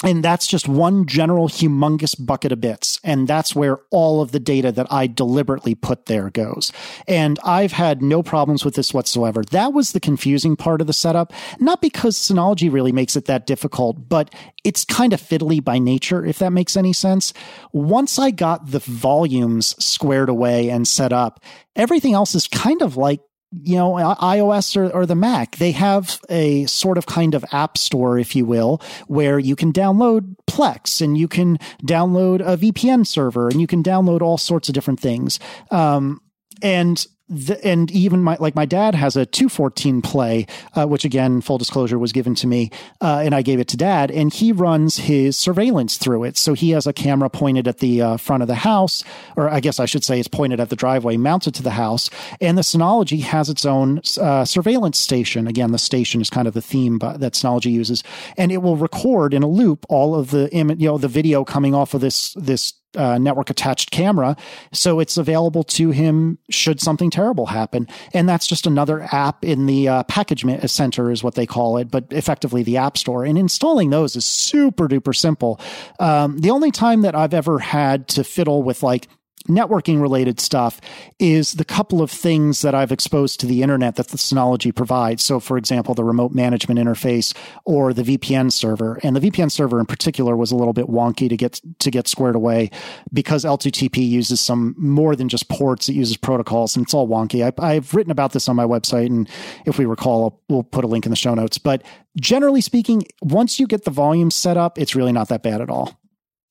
and 0.03 0.23
that's 0.23 0.45
just 0.45 0.67
one 0.67 1.05
general 1.05 1.47
humongous 1.47 2.15
bucket 2.23 2.51
of 2.51 2.59
bits. 2.59 2.99
And 3.03 3.27
that's 3.27 3.55
where 3.55 3.80
all 3.91 4.22
of 4.22 4.34
the 4.34 4.41
data 4.41 4.72
that 4.73 4.91
I 4.91 5.07
deliberately 5.07 5.73
put 5.73 6.07
there 6.07 6.30
goes. 6.30 6.73
And 7.07 7.39
I've 7.45 7.72
had 7.72 8.01
no 8.01 8.22
problems 8.22 8.65
with 8.65 8.76
this 8.76 8.93
whatsoever. 8.93 9.43
That 9.51 9.72
was 9.72 9.93
the 9.93 10.01
confusing 10.01 10.57
part 10.57 10.81
of 10.81 10.88
the 10.88 10.93
setup. 10.93 11.31
Not 11.59 11.81
because 11.81 12.17
Synology 12.17 12.72
really 12.72 12.91
makes 12.91 13.15
it 13.15 13.26
that 13.26 13.47
difficult, 13.47 14.09
but 14.09 14.34
it's 14.65 14.84
kind 14.84 15.13
of 15.13 15.22
fiddly 15.22 15.63
by 15.63 15.80
nature, 15.80 16.26
if 16.26 16.39
that 16.39 16.51
makes 16.51 16.76
any 16.76 16.91
sense. 16.91 17.31
Once 17.72 18.19
I 18.19 18.31
got 18.31 18.72
the 18.72 18.80
volumes 18.80 19.81
squared 19.84 20.27
away 20.27 20.69
and 20.69 20.85
set 20.85 21.13
up, 21.13 21.41
everything 21.76 22.13
else 22.13 22.35
is 22.35 22.47
kind 22.47 22.81
of 22.81 22.97
like 22.97 23.22
you 23.64 23.76
know, 23.76 23.94
iOS 23.94 24.76
or, 24.76 24.90
or, 24.91 25.06
the 25.06 25.15
Mac, 25.15 25.57
they 25.57 25.72
have 25.72 26.19
a 26.30 26.65
sort 26.65 26.98
of 26.98 27.06
kind 27.06 27.34
of 27.34 27.45
app 27.52 27.77
store, 27.77 28.18
if 28.18 28.36
you 28.36 28.45
will, 28.45 28.82
where 29.07 29.40
you 29.40 29.56
can 29.56 29.72
download 29.72 30.36
Plex 30.48 31.02
and 31.02 31.18
you 31.18 31.27
can 31.27 31.57
download 31.84 32.41
a 32.41 32.57
VPN 32.57 33.06
server 33.06 33.49
and 33.49 33.61
you 33.61 33.68
can 33.68 33.84
download 33.84 34.22
all 34.22 34.38
sorts 34.38 34.68
of 34.68 34.76
different 34.76 34.99
things. 34.99 35.40
Um, 35.72 36.22
and 36.61 37.06
the, 37.27 37.64
and 37.65 37.89
even 37.91 38.22
my 38.22 38.38
like 38.39 38.56
my 38.56 38.65
dad 38.65 38.93
has 38.93 39.15
a 39.15 39.26
214 39.26 40.02
play 40.02 40.45
uh, 40.76 40.85
which 40.85 41.06
again 41.06 41.41
full 41.41 41.57
disclosure 41.57 41.97
was 41.97 42.11
given 42.11 42.35
to 42.35 42.45
me 42.45 42.69
uh, 43.02 43.22
and 43.23 43.34
i 43.34 43.41
gave 43.41 43.60
it 43.60 43.68
to 43.68 43.77
dad 43.77 44.11
and 44.11 44.34
he 44.34 44.52
runs 44.52 44.97
his 44.97 45.35
surveillance 45.38 45.97
through 45.97 46.23
it. 46.23 46.38
So 46.38 46.53
he 46.53 46.72
has 46.72 46.85
a 46.85 46.93
camera 46.93 47.30
pointed 47.30 47.68
at 47.68 47.80
the 47.80 48.02
uh, 48.02 48.18
front 48.18 48.43
of 48.43 48.47
the 48.47 48.56
house 48.56 49.03
or 49.35 49.49
i 49.49 49.60
guess 49.60 49.80
i 49.80 49.85
should 49.85 50.03
say 50.03 50.19
it's 50.19 50.27
pointed 50.27 50.60
at 50.60 50.69
the 50.69 50.76
driveway 50.76 51.18
mounted 51.18 51.56
to 51.56 51.64
the 51.64 51.72
house 51.72 52.10
and 52.41 52.57
the 52.57 52.61
synology 52.61 53.22
has 53.22 53.49
its 53.49 53.65
own 53.65 54.02
uh, 54.19 54.45
surveillance 54.45 54.99
station. 54.99 55.47
Again 55.47 55.72
the 55.72 55.80
station 55.80 56.22
is 56.22 56.30
kind 56.30 56.47
of 56.47 56.53
the 56.53 56.61
theme 56.61 56.99
that 56.99 57.34
synology 57.34 57.72
uses 57.72 58.03
and 58.38 58.52
it 58.52 58.57
will 58.57 58.77
record 58.77 59.34
in 59.34 59.43
a 59.43 59.47
loop 59.47 59.85
all 59.89 60.15
of 60.15 60.31
the 60.31 60.49
you 60.52 60.64
know 60.64 60.97
the 60.97 61.07
video 61.07 61.43
coming 61.43 61.73
off 61.73 61.93
of 61.93 62.02
this 62.02 62.34
this 62.34 62.73
uh, 62.95 63.17
network 63.17 63.49
attached 63.49 63.91
camera. 63.91 64.35
So 64.72 64.99
it's 64.99 65.17
available 65.17 65.63
to 65.63 65.91
him 65.91 66.38
should 66.49 66.80
something 66.80 67.09
terrible 67.09 67.45
happen. 67.45 67.88
And 68.13 68.27
that's 68.27 68.47
just 68.47 68.67
another 68.67 69.07
app 69.11 69.43
in 69.43 69.65
the 69.65 69.88
uh, 69.88 70.03
package 70.03 70.45
center 70.69 71.11
is 71.11 71.23
what 71.23 71.35
they 71.35 71.45
call 71.45 71.77
it, 71.77 71.89
but 71.91 72.05
effectively 72.11 72.63
the 72.63 72.77
app 72.77 72.97
store. 72.97 73.26
And 73.26 73.38
installing 73.38 73.89
those 73.89 74.15
is 74.15 74.26
super 74.26 74.88
duper 74.88 75.15
simple. 75.15 75.59
Um, 75.99 76.39
the 76.39 76.51
only 76.51 76.72
time 76.72 77.01
that 77.01 77.15
I've 77.15 77.34
ever 77.34 77.59
had 77.59 78.07
to 78.09 78.23
fiddle 78.23 78.63
with 78.63 78.84
like 78.84 79.07
networking 79.47 80.01
related 80.01 80.39
stuff 80.39 80.81
is 81.19 81.53
the 81.53 81.65
couple 81.65 82.01
of 82.01 82.11
things 82.11 82.61
that 82.61 82.76
I've 82.76 82.91
exposed 82.91 83.39
to 83.39 83.45
the 83.45 83.61
internet 83.61 83.95
that 83.95 84.09
the 84.09 84.17
Synology 84.17 84.73
provides. 84.73 85.23
So, 85.23 85.39
for 85.39 85.57
example, 85.57 85.93
the 85.93 86.03
remote 86.03 86.31
management 86.31 86.80
interface 86.80 87.35
or 87.65 87.93
the 87.93 88.03
VPN 88.03 88.51
server. 88.51 88.99
And 89.03 89.15
the 89.15 89.19
VPN 89.19 89.51
server 89.51 89.80
in 89.80 89.85
particular 89.85 90.35
was 90.35 90.51
a 90.51 90.55
little 90.55 90.73
bit 90.73 90.88
wonky 90.88 91.30
to 91.30 91.38
get 91.38 91.61
to 91.80 91.91
get 91.91 92.07
squared 92.07 92.35
away 92.35 92.72
because 93.13 93.45
L2TP 93.45 94.07
uses 94.07 94.39
some 94.39 94.76
more 94.77 95.15
than 95.15 95.30
just 95.30 95.49
ports. 95.49 95.89
It 95.89 95.93
uses 95.93 96.17
protocols 96.17 96.76
and 96.76 96.84
it's 96.84 96.93
all 96.93 97.07
wonky. 97.07 97.41
I, 97.59 97.73
have 97.76 97.93
written 97.93 98.11
about 98.11 98.34
this 98.34 98.49
on 98.49 98.55
my 98.55 98.65
website, 98.65 99.07
and 99.07 99.30
if 99.65 99.77
we 99.77 99.85
recall, 99.85 100.41
we'll 100.49 100.63
put 100.63 100.84
a 100.84 100.88
link 100.88 101.05
in 101.05 101.09
the 101.09 101.15
show 101.15 101.34
notes. 101.34 101.57
But 101.57 101.84
generally 102.19 102.61
speaking, 102.61 103.03
once 103.22 103.59
you 103.59 103.67
get 103.67 103.84
the 103.84 103.91
volume 103.91 104.31
set 104.31 104.57
up, 104.57 104.77
it's 104.77 104.95
really 104.95 105.11
not 105.11 105.30
that 105.30 105.43
bad 105.43 105.61
at 105.61 105.69
all. 105.69 105.99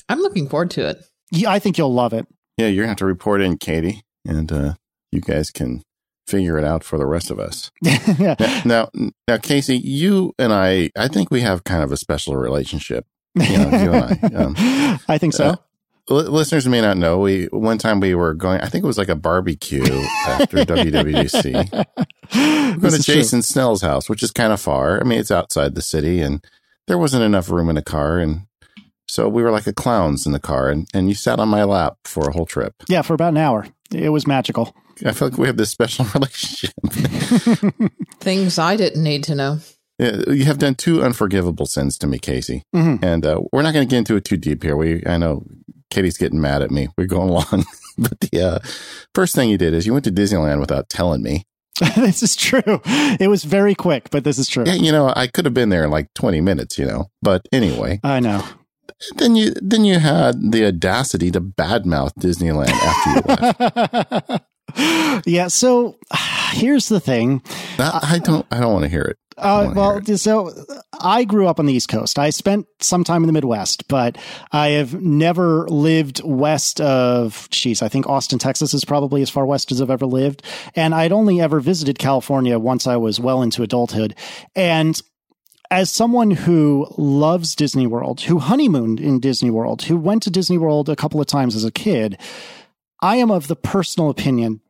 I'm 0.08 0.20
looking 0.20 0.48
forward 0.48 0.70
to 0.72 0.88
it. 0.88 1.02
Yeah, 1.32 1.50
I 1.50 1.58
think 1.58 1.78
you'll 1.78 1.92
love 1.92 2.12
it. 2.12 2.26
Yeah, 2.56 2.68
you're 2.68 2.84
gonna 2.84 2.90
have 2.90 2.98
to 2.98 3.06
report 3.06 3.40
in, 3.42 3.58
Katie, 3.58 4.02
and 4.24 4.50
uh, 4.50 4.74
you 5.10 5.20
guys 5.20 5.50
can 5.50 5.82
figure 6.26 6.58
it 6.58 6.64
out 6.64 6.84
for 6.84 6.98
the 6.98 7.06
rest 7.06 7.30
of 7.30 7.38
us. 7.38 7.70
yeah. 7.82 8.62
Now, 8.64 8.90
now, 9.28 9.36
Casey, 9.38 9.76
you 9.76 10.34
and 10.38 10.52
I, 10.52 10.90
I 10.96 11.08
think 11.08 11.30
we 11.30 11.40
have 11.40 11.64
kind 11.64 11.82
of 11.82 11.92
a 11.92 11.96
special 11.96 12.36
relationship. 12.36 13.06
You 13.34 13.58
know, 13.58 13.70
you 13.70 13.92
and 13.92 13.96
I. 13.96 14.30
Um, 14.34 14.54
I 15.08 15.18
think 15.18 15.34
so. 15.34 15.56
Uh, 16.08 16.14
listeners 16.14 16.68
may 16.68 16.80
not 16.80 16.96
know. 16.96 17.18
We 17.18 17.46
one 17.46 17.78
time 17.78 18.00
we 18.00 18.14
were 18.14 18.34
going. 18.34 18.60
I 18.60 18.68
think 18.68 18.84
it 18.84 18.86
was 18.86 18.98
like 18.98 19.08
a 19.08 19.16
barbecue 19.16 19.84
after 20.26 20.58
WWDC. 20.64 21.54
We're 22.34 22.76
going 22.76 22.92
to 22.92 23.02
Jason 23.02 23.38
true. 23.38 23.42
Snell's 23.42 23.82
house, 23.82 24.08
which 24.08 24.22
is 24.22 24.30
kind 24.30 24.52
of 24.52 24.60
far. 24.60 25.00
I 25.00 25.04
mean, 25.04 25.18
it's 25.18 25.30
outside 25.30 25.74
the 25.74 25.82
city, 25.82 26.20
and 26.20 26.44
there 26.86 26.98
wasn't 26.98 27.24
enough 27.24 27.50
room 27.50 27.70
in 27.70 27.76
a 27.76 27.82
car, 27.82 28.18
and 28.18 28.42
so 29.14 29.28
we 29.28 29.44
were 29.44 29.52
like 29.52 29.68
a 29.68 29.72
clowns 29.72 30.26
in 30.26 30.32
the 30.32 30.40
car, 30.40 30.68
and, 30.68 30.88
and 30.92 31.08
you 31.08 31.14
sat 31.14 31.38
on 31.38 31.48
my 31.48 31.62
lap 31.62 31.98
for 32.04 32.28
a 32.28 32.32
whole 32.32 32.46
trip. 32.46 32.74
Yeah, 32.88 33.02
for 33.02 33.14
about 33.14 33.28
an 33.28 33.36
hour. 33.36 33.64
It 33.92 34.08
was 34.08 34.26
magical. 34.26 34.74
I 35.06 35.12
feel 35.12 35.28
like 35.28 35.38
we 35.38 35.46
have 35.46 35.56
this 35.56 35.70
special 35.70 36.04
relationship. 36.14 36.72
Things 38.18 38.58
I 38.58 38.74
didn't 38.74 39.04
need 39.04 39.22
to 39.24 39.36
know. 39.36 39.60
Yeah, 40.00 40.22
you 40.26 40.44
have 40.46 40.58
done 40.58 40.74
two 40.74 41.04
unforgivable 41.04 41.66
sins 41.66 41.96
to 41.98 42.08
me, 42.08 42.18
Casey, 42.18 42.64
mm-hmm. 42.74 43.04
and 43.04 43.24
uh, 43.24 43.40
we're 43.52 43.62
not 43.62 43.72
going 43.72 43.86
to 43.86 43.90
get 43.90 43.98
into 43.98 44.16
it 44.16 44.24
too 44.24 44.36
deep 44.36 44.64
here. 44.64 44.76
We, 44.76 45.06
I 45.06 45.16
know, 45.16 45.44
Katie's 45.90 46.18
getting 46.18 46.40
mad 46.40 46.62
at 46.62 46.72
me. 46.72 46.88
We're 46.98 47.06
going 47.06 47.28
along, 47.28 47.66
but 47.98 48.18
the 48.18 48.40
uh, 48.40 48.58
first 49.14 49.36
thing 49.36 49.48
you 49.48 49.58
did 49.58 49.74
is 49.74 49.86
you 49.86 49.92
went 49.92 50.06
to 50.06 50.10
Disneyland 50.10 50.58
without 50.58 50.88
telling 50.88 51.22
me. 51.22 51.44
this 51.94 52.24
is 52.24 52.34
true. 52.34 52.80
It 53.20 53.28
was 53.28 53.44
very 53.44 53.76
quick, 53.76 54.10
but 54.10 54.24
this 54.24 54.40
is 54.40 54.48
true. 54.48 54.64
Yeah, 54.66 54.74
you 54.74 54.90
know, 54.90 55.12
I 55.14 55.28
could 55.28 55.44
have 55.44 55.54
been 55.54 55.68
there 55.68 55.84
in 55.84 55.90
like 55.90 56.12
20 56.14 56.40
minutes, 56.40 56.78
you 56.78 56.86
know. 56.86 57.10
But 57.22 57.46
anyway. 57.52 58.00
I 58.02 58.18
know. 58.18 58.44
Then 59.16 59.36
you 59.36 59.52
then 59.60 59.84
you 59.84 59.98
had 59.98 60.52
the 60.52 60.66
audacity 60.66 61.30
to 61.32 61.40
badmouth 61.40 62.14
Disneyland 62.14 62.70
after 62.70 63.10
you 63.10 64.36
left. 64.36 65.26
yeah. 65.26 65.48
So 65.48 65.98
here's 66.52 66.88
the 66.88 67.00
thing. 67.00 67.42
I, 67.78 68.14
I 68.14 68.18
don't. 68.18 68.46
I 68.50 68.60
don't 68.60 68.72
want 68.72 68.84
to 68.84 68.88
hear 68.88 69.02
it. 69.02 69.18
Uh, 69.36 69.72
well, 69.74 70.04
so 70.16 70.52
I 71.00 71.24
grew 71.24 71.46
up 71.48 71.58
on 71.58 71.66
the 71.66 71.72
East 71.72 71.88
Coast. 71.88 72.18
I 72.18 72.30
spent 72.30 72.66
some 72.80 73.04
time 73.04 73.22
in 73.22 73.26
the 73.26 73.32
Midwest, 73.32 73.88
but 73.88 74.16
I 74.52 74.68
have 74.68 75.00
never 75.00 75.68
lived 75.68 76.22
west 76.24 76.80
of, 76.80 77.48
geez, 77.50 77.82
I 77.82 77.88
think 77.88 78.06
Austin, 78.06 78.38
Texas 78.38 78.74
is 78.74 78.84
probably 78.84 79.22
as 79.22 79.30
far 79.30 79.44
west 79.44 79.72
as 79.72 79.82
I've 79.82 79.90
ever 79.90 80.06
lived. 80.06 80.42
And 80.76 80.94
I'd 80.94 81.12
only 81.12 81.40
ever 81.40 81.60
visited 81.60 81.98
California 81.98 82.58
once 82.58 82.86
I 82.86 82.96
was 82.96 83.18
well 83.18 83.42
into 83.42 83.62
adulthood. 83.62 84.14
And 84.54 85.00
as 85.74 85.90
someone 85.90 86.30
who 86.30 86.86
loves 86.96 87.56
Disney 87.56 87.88
World, 87.88 88.20
who 88.20 88.38
honeymooned 88.38 89.00
in 89.00 89.18
Disney 89.18 89.50
World, 89.50 89.82
who 89.82 89.96
went 89.96 90.22
to 90.22 90.30
Disney 90.30 90.56
World 90.56 90.88
a 90.88 90.94
couple 90.94 91.20
of 91.20 91.26
times 91.26 91.56
as 91.56 91.64
a 91.64 91.72
kid, 91.72 92.16
I 93.02 93.16
am 93.16 93.32
of 93.32 93.48
the 93.48 93.56
personal 93.56 94.08
opinion 94.08 94.60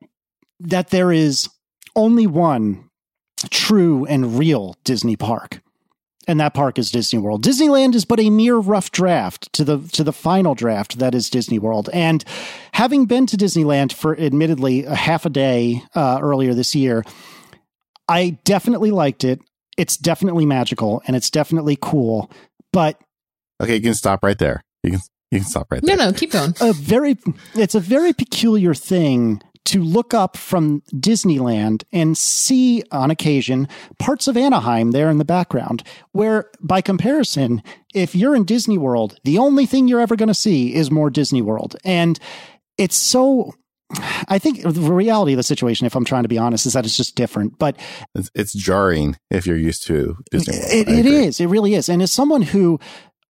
that 0.61 0.89
there 0.89 1.13
is 1.13 1.51
only 1.95 2.27
one 2.27 2.89
true 3.51 4.07
and 4.07 4.39
real 4.39 4.77
Disney 4.83 5.15
park. 5.15 5.61
And 6.27 6.41
that 6.41 6.55
park 6.55 6.79
is 6.79 6.91
Disney 6.91 7.19
World. 7.19 7.45
Disneyland 7.45 7.95
is 7.95 8.07
but 8.07 8.19
a 8.19 8.31
mere 8.31 8.57
rough 8.57 8.91
draft 8.91 9.53
to 9.53 9.63
the 9.63 9.81
to 9.93 10.05
the 10.05 10.13
final 10.13 10.55
draft 10.55 11.01
that 11.01 11.15
is 11.15 11.29
Disney 11.29 11.59
World. 11.59 11.91
And 11.93 12.25
having 12.73 13.05
been 13.05 13.27
to 13.27 13.37
Disneyland 13.37 13.93
for 13.93 14.19
admittedly 14.19 14.85
a 14.85 14.95
half 14.95 15.27
a 15.27 15.31
day 15.31 15.83
uh, 15.95 16.19
earlier 16.23 16.55
this 16.55 16.75
year, 16.75 17.05
I 18.09 18.39
definitely 18.45 18.91
liked 18.91 19.23
it 19.23 19.43
it's 19.77 19.97
definitely 19.97 20.47
magical 20.47 21.03
and 21.07 21.17
it's 21.17 21.31
definitely 21.31 21.79
cool. 21.81 22.31
But 22.73 23.01
okay, 23.63 23.77
you 23.77 23.83
can 23.83 23.95
stop 23.95 24.23
right 24.23 24.39
there. 24.39 24.63
You 24.83 24.93
can 24.93 25.01
you 25.31 25.39
can 25.41 25.49
stop 25.49 25.71
right 25.71 25.83
there. 25.83 25.97
No, 25.97 26.07
no, 26.07 26.13
keep 26.13 26.33
going. 26.33 26.55
A 26.61 26.73
very 26.73 27.17
it's 27.55 27.75
a 27.75 27.81
very 27.81 28.13
peculiar 28.13 28.75
thing 28.75 29.43
to 29.67 29.83
look 29.83 30.13
up 30.13 30.37
from 30.37 30.83
Disneyland 30.93 31.85
and 31.93 32.19
see 32.19 32.83
on 32.93 33.11
occasion 33.11 33.67
parts 33.99 34.29
of 34.29 34.37
Anaheim 34.37 34.91
there 34.91 35.09
in 35.11 35.19
the 35.19 35.25
background, 35.25 35.83
where 36.13 36.51
by 36.61 36.81
comparison, 36.81 37.63
if 37.95 38.15
you're 38.15 38.37
in 38.37 38.45
Disney 38.45 38.77
World, 38.77 39.19
the 39.25 39.39
only 39.39 39.65
thing 39.65 39.89
you're 39.89 40.01
ever 40.01 40.17
going 40.17 40.29
to 40.29 40.35
see 40.35 40.75
is 40.75 40.91
more 40.91 41.09
Disney 41.09 41.41
World. 41.41 41.77
And 41.85 42.19
it's 42.77 42.97
so 42.97 43.55
I 44.29 44.39
think 44.39 44.63
the 44.63 44.93
reality 44.93 45.33
of 45.33 45.37
the 45.37 45.43
situation, 45.43 45.87
if 45.87 45.95
I'm 45.95 46.05
trying 46.05 46.25
to 46.25 46.29
be 46.29 46.39
honest, 46.39 46.67
is 46.67 46.73
that 46.75 46.85
it's 46.85 46.97
just 46.97 47.15
different. 47.17 47.59
But 47.59 47.77
it's, 48.15 48.31
it's 48.35 48.53
jarring 48.53 49.17
if 49.31 49.47
you're 49.47 49.57
used 49.57 49.87
to 49.87 50.17
Disney 50.31 50.57
World. 50.57 50.73
It, 50.73 50.89
it 50.89 51.07
is. 51.07 51.41
It 51.41 51.47
really 51.47 51.75
is. 51.75 51.89
And 51.89 52.03
as 52.03 52.13
someone 52.13 52.43
who 52.43 52.79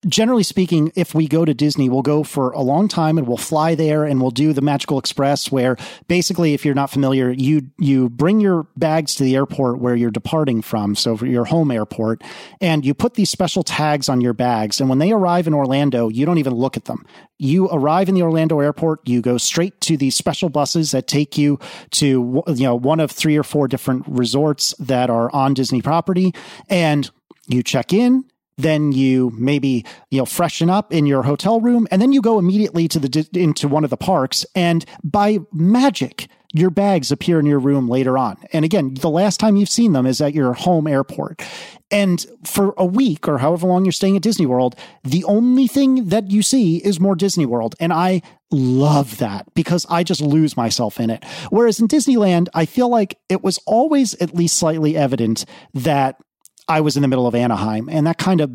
generally 0.06 0.42
speaking, 0.42 0.92
if 0.94 1.14
we 1.14 1.26
go 1.26 1.44
to 1.44 1.54
Disney, 1.54 1.88
we'll 1.88 2.02
go 2.02 2.22
for 2.22 2.50
a 2.52 2.60
long 2.60 2.88
time 2.88 3.18
and 3.18 3.26
we'll 3.26 3.36
fly 3.36 3.74
there 3.74 4.04
and 4.04 4.20
we'll 4.20 4.30
do 4.30 4.52
the 4.52 4.60
Magical 4.60 4.98
Express 4.98 5.50
where 5.50 5.76
basically, 6.08 6.54
if 6.54 6.64
you're 6.64 6.74
not 6.74 6.90
familiar, 6.90 7.30
you, 7.30 7.62
you 7.78 8.08
bring 8.08 8.40
your 8.40 8.66
bags 8.76 9.14
to 9.16 9.24
the 9.24 9.34
airport 9.34 9.78
where 9.78 9.94
you're 9.96 10.10
departing 10.10 10.62
from. 10.62 10.94
So 10.94 11.16
your 11.18 11.44
home 11.44 11.70
airport 11.70 12.22
and 12.60 12.84
you 12.84 12.94
put 12.94 13.14
these 13.14 13.30
special 13.30 13.62
tags 13.62 14.08
on 14.08 14.20
your 14.20 14.32
bags. 14.32 14.80
And 14.80 14.88
when 14.88 14.98
they 14.98 15.12
arrive 15.12 15.46
in 15.46 15.54
Orlando, 15.54 16.08
you 16.08 16.26
don't 16.26 16.38
even 16.38 16.54
look 16.54 16.76
at 16.76 16.84
them. 16.84 17.04
You 17.38 17.68
arrive 17.68 18.08
in 18.08 18.14
the 18.14 18.22
Orlando 18.22 18.60
airport, 18.60 19.06
you 19.08 19.20
go 19.20 19.38
straight 19.38 19.80
to 19.82 19.96
these 19.96 20.14
special 20.14 20.48
buses 20.48 20.92
that 20.92 21.08
take 21.08 21.36
you 21.36 21.58
to, 21.92 22.42
you 22.46 22.64
know, 22.64 22.74
one 22.74 23.00
of 23.00 23.10
three 23.10 23.36
or 23.36 23.42
four 23.42 23.68
different 23.68 24.04
resorts 24.06 24.74
that 24.78 25.10
are 25.10 25.34
on 25.34 25.54
Disney 25.54 25.82
property 25.82 26.32
and 26.68 27.10
you 27.46 27.62
check 27.62 27.92
in 27.92 28.24
then 28.56 28.92
you 28.92 29.32
maybe 29.34 29.84
you 30.10 30.18
know 30.18 30.24
freshen 30.24 30.70
up 30.70 30.92
in 30.92 31.06
your 31.06 31.22
hotel 31.22 31.60
room 31.60 31.86
and 31.90 32.00
then 32.00 32.12
you 32.12 32.20
go 32.20 32.38
immediately 32.38 32.88
to 32.88 32.98
the 32.98 33.28
into 33.34 33.68
one 33.68 33.84
of 33.84 33.90
the 33.90 33.96
parks 33.96 34.46
and 34.54 34.84
by 35.02 35.38
magic 35.52 36.28
your 36.56 36.70
bags 36.70 37.10
appear 37.10 37.40
in 37.40 37.46
your 37.46 37.58
room 37.58 37.88
later 37.88 38.16
on. 38.16 38.36
And 38.52 38.64
again 38.64 38.94
the 38.94 39.10
last 39.10 39.40
time 39.40 39.56
you've 39.56 39.68
seen 39.68 39.92
them 39.92 40.06
is 40.06 40.20
at 40.20 40.34
your 40.34 40.52
home 40.52 40.86
airport. 40.86 41.42
And 41.90 42.24
for 42.44 42.74
a 42.78 42.86
week 42.86 43.26
or 43.26 43.38
however 43.38 43.66
long 43.66 43.84
you're 43.84 43.92
staying 43.92 44.16
at 44.16 44.22
Disney 44.22 44.46
World 44.46 44.76
the 45.02 45.24
only 45.24 45.66
thing 45.66 46.08
that 46.08 46.30
you 46.30 46.42
see 46.42 46.76
is 46.76 47.00
more 47.00 47.16
Disney 47.16 47.46
World. 47.46 47.74
And 47.80 47.92
I 47.92 48.22
love 48.52 49.18
that 49.18 49.52
because 49.54 49.84
I 49.90 50.04
just 50.04 50.20
lose 50.20 50.56
myself 50.56 51.00
in 51.00 51.10
it. 51.10 51.24
Whereas 51.50 51.80
in 51.80 51.88
Disneyland 51.88 52.48
I 52.54 52.66
feel 52.66 52.88
like 52.88 53.18
it 53.28 53.42
was 53.42 53.58
always 53.66 54.14
at 54.14 54.34
least 54.34 54.56
slightly 54.56 54.96
evident 54.96 55.44
that 55.74 56.20
I 56.68 56.80
was 56.80 56.96
in 56.96 57.02
the 57.02 57.08
middle 57.08 57.26
of 57.26 57.34
Anaheim, 57.34 57.88
and 57.90 58.06
that 58.06 58.18
kind 58.18 58.40
of 58.40 58.50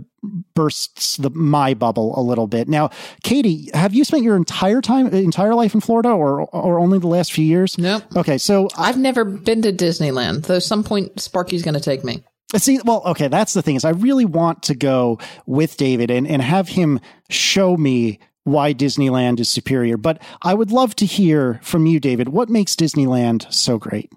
bursts 0.56 1.18
the 1.18 1.30
my 1.30 1.74
bubble 1.74 2.20
a 2.20 2.22
little 2.22 2.48
bit. 2.48 2.68
Now, 2.68 2.90
Katie, 3.24 3.70
have 3.74 3.94
you 3.94 4.04
spent 4.04 4.24
your 4.24 4.36
entire 4.36 4.82
time, 4.82 5.08
entire 5.08 5.54
life 5.54 5.74
in 5.74 5.82
Florida, 5.82 6.10
or 6.10 6.42
or 6.50 6.80
only 6.80 7.00
the 7.00 7.08
last 7.08 7.32
few 7.32 7.46
years? 7.46 7.78
Nope. 7.78 8.04
Okay, 8.16 8.38
so 8.38 8.68
I've 8.78 8.98
never 8.98 9.24
been 9.24 9.62
to 9.62 9.72
Disneyland. 9.72 10.46
Though 10.46 10.60
some 10.60 10.84
point 10.84 11.20
Sparky's 11.20 11.64
going 11.64 11.76
to 11.76 11.80
take 11.80 12.04
me. 12.04 12.24
See, 12.58 12.80
well, 12.84 13.04
okay, 13.06 13.28
that's 13.28 13.54
the 13.54 13.62
thing 13.62 13.76
is 13.76 13.86
I 13.86 13.92
really 13.92 14.26
want 14.26 14.64
to 14.64 14.76
go 14.76 15.20
with 15.46 15.78
David 15.78 16.10
and 16.10 16.28
and 16.28 16.42
have 16.42 16.70
him 16.70 17.00
show 17.30 17.78
me 17.78 18.20
why 18.44 18.74
Disneyland 18.74 19.40
is 19.40 19.50
superior. 19.50 19.98
But 19.98 20.22
I 20.42 20.56
would 20.56 20.72
love 20.72 20.96
to 20.96 21.06
hear 21.06 21.60
from 21.62 21.86
you, 21.86 22.00
David. 22.00 22.30
What 22.30 22.50
makes 22.50 22.76
Disneyland 22.76 23.52
so 23.54 23.78
great? 23.78 24.12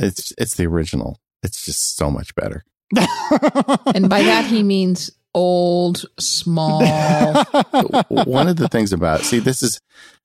It's 0.00 0.32
it's 0.36 0.54
the 0.56 0.66
original. 0.66 1.20
It's 1.42 1.64
just 1.64 1.96
so 1.96 2.10
much 2.10 2.34
better. 2.34 2.64
And 3.94 4.08
by 4.08 4.22
that 4.22 4.46
he 4.46 4.62
means 4.62 5.10
old, 5.34 6.04
small. 6.18 6.80
One 8.08 8.48
of 8.48 8.56
the 8.56 8.68
things 8.70 8.92
about 8.92 9.20
see 9.20 9.38
this 9.38 9.62
is 9.62 9.80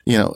you 0.05 0.17
know 0.17 0.35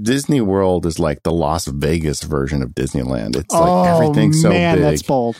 Disney 0.00 0.40
World 0.40 0.86
is 0.86 0.98
like 0.98 1.22
the 1.22 1.32
Las 1.32 1.66
Vegas 1.66 2.22
version 2.22 2.62
of 2.62 2.70
Disneyland. 2.70 3.36
It's 3.36 3.54
like 3.54 3.62
oh, 3.62 3.84
everything's 3.84 4.42
so 4.42 4.50
man, 4.50 4.76
big. 4.76 4.82
That's 4.82 5.02
bold. 5.02 5.36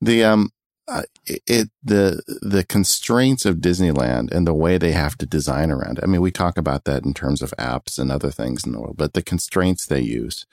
The 0.00 0.24
um 0.24 0.50
uh, 0.90 1.02
it 1.24 1.70
the 1.84 2.20
the 2.42 2.64
constraints 2.64 3.46
of 3.46 3.56
Disneyland 3.56 4.32
and 4.32 4.46
the 4.46 4.54
way 4.54 4.76
they 4.76 4.90
have 4.92 5.16
to 5.18 5.26
design 5.26 5.70
around 5.70 5.98
it. 5.98 6.04
I 6.04 6.08
mean, 6.08 6.20
we 6.20 6.32
talk 6.32 6.58
about 6.58 6.84
that 6.84 7.04
in 7.04 7.14
terms 7.14 7.42
of 7.42 7.54
apps 7.58 7.98
and 7.98 8.10
other 8.10 8.30
things 8.32 8.64
in 8.64 8.72
the 8.72 8.80
world, 8.80 8.96
but 8.96 9.14
the 9.14 9.22
constraints 9.22 9.86
they 9.86 10.00
use 10.00 10.46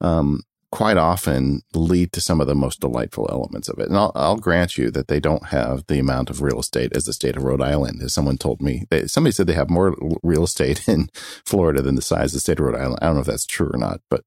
um, 0.00 0.42
quite 0.74 0.96
often 0.96 1.62
lead 1.72 2.12
to 2.12 2.20
some 2.20 2.40
of 2.40 2.48
the 2.48 2.54
most 2.54 2.80
delightful 2.80 3.28
elements 3.30 3.68
of 3.68 3.78
it. 3.78 3.86
And 3.86 3.96
I'll, 3.96 4.10
I'll, 4.16 4.36
grant 4.36 4.76
you 4.76 4.90
that 4.90 5.06
they 5.06 5.20
don't 5.20 5.46
have 5.46 5.86
the 5.86 6.00
amount 6.00 6.30
of 6.30 6.42
real 6.42 6.58
estate 6.58 6.96
as 6.96 7.04
the 7.04 7.12
state 7.12 7.36
of 7.36 7.44
Rhode 7.44 7.62
Island. 7.62 8.02
As 8.02 8.12
someone 8.12 8.38
told 8.38 8.60
me, 8.60 8.82
they, 8.90 9.06
somebody 9.06 9.30
said 9.30 9.46
they 9.46 9.52
have 9.52 9.70
more 9.70 9.94
real 10.24 10.42
estate 10.42 10.88
in 10.88 11.10
Florida 11.46 11.80
than 11.80 11.94
the 11.94 12.02
size 12.02 12.32
of 12.32 12.38
the 12.38 12.40
state 12.40 12.58
of 12.58 12.64
Rhode 12.64 12.74
Island. 12.74 12.98
I 13.00 13.06
don't 13.06 13.14
know 13.14 13.20
if 13.20 13.26
that's 13.28 13.46
true 13.46 13.70
or 13.72 13.78
not, 13.78 14.00
but 14.10 14.22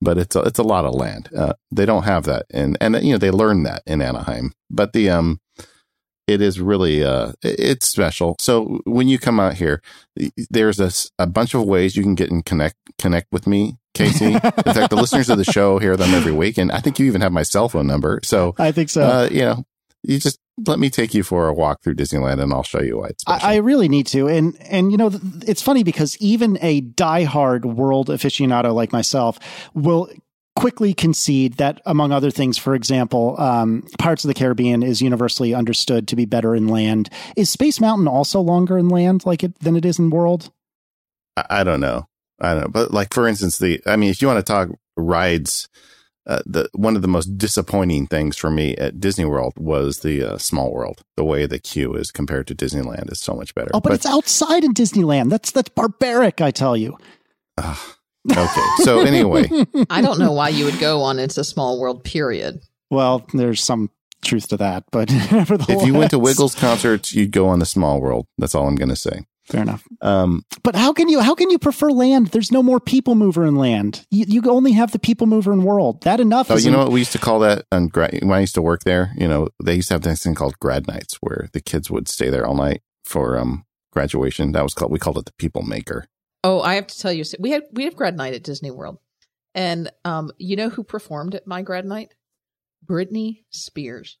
but 0.00 0.18
it's 0.18 0.36
a, 0.36 0.42
it's 0.42 0.60
a 0.60 0.62
lot 0.62 0.84
of 0.84 0.94
land. 0.94 1.30
Uh, 1.36 1.54
they 1.72 1.84
don't 1.84 2.04
have 2.04 2.22
that, 2.24 2.46
and 2.50 2.78
and 2.80 2.94
you 3.02 3.10
know 3.10 3.18
they 3.18 3.32
learned 3.32 3.66
that 3.66 3.82
in 3.84 4.00
Anaheim. 4.00 4.52
But 4.70 4.92
the 4.92 5.10
um 5.10 5.40
it 6.28 6.40
is 6.40 6.60
really 6.60 7.02
uh 7.02 7.32
it's 7.42 7.88
special 7.88 8.36
so 8.38 8.80
when 8.84 9.08
you 9.08 9.18
come 9.18 9.40
out 9.40 9.54
here 9.54 9.82
there's 10.50 10.78
a, 10.78 10.92
a 11.18 11.26
bunch 11.26 11.54
of 11.54 11.64
ways 11.64 11.96
you 11.96 12.02
can 12.02 12.14
get 12.14 12.30
and 12.30 12.44
connect 12.44 12.76
connect 12.98 13.28
with 13.32 13.46
me 13.46 13.78
casey 13.98 14.34
in 14.34 14.40
fact 14.40 14.90
the 14.90 14.96
listeners 14.96 15.28
of 15.28 15.38
the 15.38 15.44
show 15.44 15.78
hear 15.78 15.96
them 15.96 16.14
every 16.14 16.32
week 16.32 16.56
and 16.58 16.72
i 16.72 16.80
think 16.80 16.98
you 16.98 17.06
even 17.06 17.20
have 17.20 17.32
my 17.32 17.42
cell 17.42 17.68
phone 17.68 17.86
number 17.86 18.20
so 18.22 18.54
i 18.58 18.72
think 18.72 18.88
so 18.88 19.02
uh, 19.02 19.28
you 19.30 19.42
know 19.42 19.64
you 20.02 20.18
just 20.18 20.38
let 20.66 20.78
me 20.78 20.90
take 20.90 21.14
you 21.14 21.22
for 21.22 21.48
a 21.48 21.54
walk 21.54 21.82
through 21.82 21.94
Disneyland 21.94 22.40
and 22.40 22.52
I'll 22.52 22.62
show 22.62 22.80
you 22.80 22.98
why 22.98 23.08
it's. 23.08 23.24
I, 23.26 23.54
I 23.54 23.56
really 23.56 23.88
need 23.88 24.06
to. 24.08 24.26
And, 24.26 24.56
and, 24.62 24.90
you 24.90 24.96
know, 24.96 25.10
it's 25.46 25.62
funny 25.62 25.84
because 25.84 26.16
even 26.18 26.58
a 26.62 26.82
diehard 26.82 27.64
world 27.64 28.08
aficionado 28.08 28.74
like 28.74 28.92
myself 28.92 29.38
will 29.74 30.10
quickly 30.56 30.92
concede 30.92 31.54
that, 31.54 31.80
among 31.86 32.10
other 32.10 32.32
things, 32.32 32.58
for 32.58 32.74
example, 32.74 33.40
um, 33.40 33.86
Pirates 33.98 34.24
of 34.24 34.28
the 34.28 34.34
Caribbean 34.34 34.82
is 34.82 35.00
universally 35.00 35.54
understood 35.54 36.08
to 36.08 36.16
be 36.16 36.24
better 36.24 36.56
in 36.56 36.66
land. 36.66 37.08
Is 37.36 37.48
Space 37.48 37.80
Mountain 37.80 38.08
also 38.08 38.40
longer 38.40 38.76
in 38.76 38.88
land 38.88 39.24
like 39.24 39.44
it 39.44 39.56
than 39.60 39.76
it 39.76 39.84
is 39.84 40.00
in 40.00 40.10
world? 40.10 40.50
I, 41.48 41.62
don't 41.62 41.78
know. 41.78 42.08
I 42.40 42.54
don't 42.54 42.62
know. 42.62 42.68
But 42.68 42.92
like 42.92 43.12
for 43.12 43.26
instance, 43.26 43.58
the 43.58 43.80
I 43.86 43.96
mean, 43.96 44.10
if 44.10 44.22
you 44.22 44.28
want 44.28 44.44
to 44.44 44.52
talk 44.52 44.68
rides, 44.96 45.68
uh, 46.26 46.40
the 46.46 46.68
one 46.74 46.96
of 46.96 47.02
the 47.02 47.08
most 47.08 47.38
disappointing 47.38 48.06
things 48.06 48.36
for 48.36 48.50
me 48.50 48.76
at 48.76 49.00
Disney 49.00 49.24
World 49.24 49.54
was 49.56 50.00
the 50.00 50.22
uh, 50.22 50.38
Small 50.38 50.72
World. 50.72 51.02
The 51.16 51.24
way 51.24 51.46
the 51.46 51.58
queue 51.58 51.94
is 51.94 52.10
compared 52.10 52.46
to 52.48 52.54
Disneyland 52.54 53.10
is 53.10 53.20
so 53.20 53.34
much 53.34 53.54
better. 53.54 53.70
Oh, 53.74 53.80
but, 53.80 53.90
but 53.90 53.92
it's 53.94 54.06
outside 54.06 54.64
in 54.64 54.74
Disneyland. 54.74 55.30
That's 55.30 55.50
that's 55.50 55.70
barbaric. 55.70 56.40
I 56.40 56.50
tell 56.50 56.76
you. 56.76 56.96
Uh, 57.56 57.76
Okay. 58.30 58.66
So 58.82 59.00
anyway, 59.00 59.48
I 59.90 60.02
don't 60.02 60.18
know 60.18 60.32
why 60.32 60.50
you 60.50 60.64
would 60.64 60.78
go 60.78 61.02
on 61.02 61.18
It's 61.18 61.38
a 61.38 61.44
Small 61.44 61.80
World. 61.80 62.04
Period. 62.04 62.60
Well, 62.90 63.26
there's 63.32 63.62
some 63.62 63.90
truth 64.22 64.48
to 64.48 64.56
that, 64.58 64.84
but 64.90 65.08
if 65.10 65.86
you 65.86 65.94
went 65.94 66.10
to 66.10 66.18
Wiggles 66.18 66.54
concerts, 66.54 67.14
you'd 67.14 67.32
go 67.32 67.48
on 67.48 67.58
the 67.58 67.66
Small 67.66 68.00
World. 68.00 68.26
That's 68.38 68.54
all 68.54 68.66
I'm 68.66 68.76
going 68.76 68.88
to 68.88 68.96
say. 68.96 69.20
Fair 69.48 69.62
enough. 69.62 69.82
Um, 70.02 70.44
but 70.62 70.76
how 70.76 70.92
can 70.92 71.08
you 71.08 71.20
how 71.20 71.34
can 71.34 71.48
you 71.48 71.58
prefer 71.58 71.90
land? 71.90 72.28
There's 72.28 72.52
no 72.52 72.62
more 72.62 72.80
people 72.80 73.14
mover 73.14 73.46
in 73.46 73.56
land. 73.56 74.06
You, 74.10 74.26
you 74.28 74.42
only 74.50 74.72
have 74.72 74.92
the 74.92 74.98
people 74.98 75.26
mover 75.26 75.54
in 75.54 75.62
world. 75.62 76.02
That 76.02 76.20
enough. 76.20 76.50
Oh, 76.50 76.56
you 76.56 76.70
know 76.70 76.78
what 76.78 76.92
we 76.92 77.00
used 77.00 77.12
to 77.12 77.18
call 77.18 77.38
that 77.40 77.64
on 77.72 77.88
when 77.88 78.32
I 78.32 78.40
used 78.40 78.54
to 78.56 78.62
work 78.62 78.84
there. 78.84 79.12
You 79.16 79.26
know, 79.26 79.48
they 79.62 79.76
used 79.76 79.88
to 79.88 79.94
have 79.94 80.02
this 80.02 80.22
thing 80.22 80.34
called 80.34 80.58
grad 80.60 80.86
nights 80.86 81.16
where 81.20 81.48
the 81.54 81.62
kids 81.62 81.90
would 81.90 82.08
stay 82.08 82.28
there 82.28 82.46
all 82.46 82.54
night 82.54 82.82
for 83.06 83.38
um, 83.38 83.64
graduation. 83.90 84.52
That 84.52 84.64
was 84.64 84.74
called 84.74 84.92
we 84.92 84.98
called 84.98 85.16
it 85.16 85.24
the 85.24 85.32
people 85.38 85.62
maker. 85.62 86.06
Oh, 86.44 86.60
I 86.60 86.74
have 86.74 86.86
to 86.88 86.98
tell 86.98 87.12
you, 87.12 87.24
we 87.38 87.50
had 87.50 87.62
we 87.72 87.84
have 87.84 87.96
grad 87.96 88.18
night 88.18 88.34
at 88.34 88.44
Disney 88.44 88.70
World, 88.70 88.98
and 89.54 89.90
um, 90.04 90.30
you 90.36 90.56
know 90.56 90.68
who 90.68 90.84
performed 90.84 91.34
at 91.34 91.46
my 91.46 91.62
grad 91.62 91.86
night? 91.86 92.14
Britney 92.84 93.44
Spears. 93.50 94.18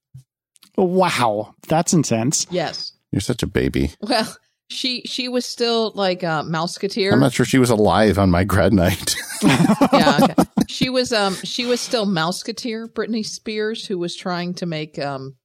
Wow, 0.76 1.54
that's 1.68 1.92
intense. 1.92 2.46
Yes, 2.50 2.92
you're 3.12 3.20
such 3.20 3.42
a 3.42 3.46
baby. 3.46 3.92
Well, 4.00 4.34
she 4.68 5.02
she 5.02 5.28
was 5.28 5.46
still 5.46 5.92
like 5.94 6.22
a 6.22 6.30
uh, 6.30 6.42
Mouseketeer. 6.42 7.12
I'm 7.12 7.20
not 7.20 7.32
sure 7.32 7.46
she 7.46 7.58
was 7.58 7.70
alive 7.70 8.18
on 8.18 8.30
my 8.30 8.44
grad 8.44 8.72
night. 8.72 9.14
yeah, 9.42 10.18
okay. 10.22 10.34
she 10.68 10.90
was 10.90 11.12
um 11.12 11.34
she 11.36 11.66
was 11.66 11.80
still 11.80 12.06
Mouseketeer, 12.06 12.88
Britney 12.88 13.24
Spears, 13.24 13.86
who 13.86 13.98
was 13.98 14.14
trying 14.14 14.54
to 14.54 14.66
make 14.66 14.98
um 14.98 15.36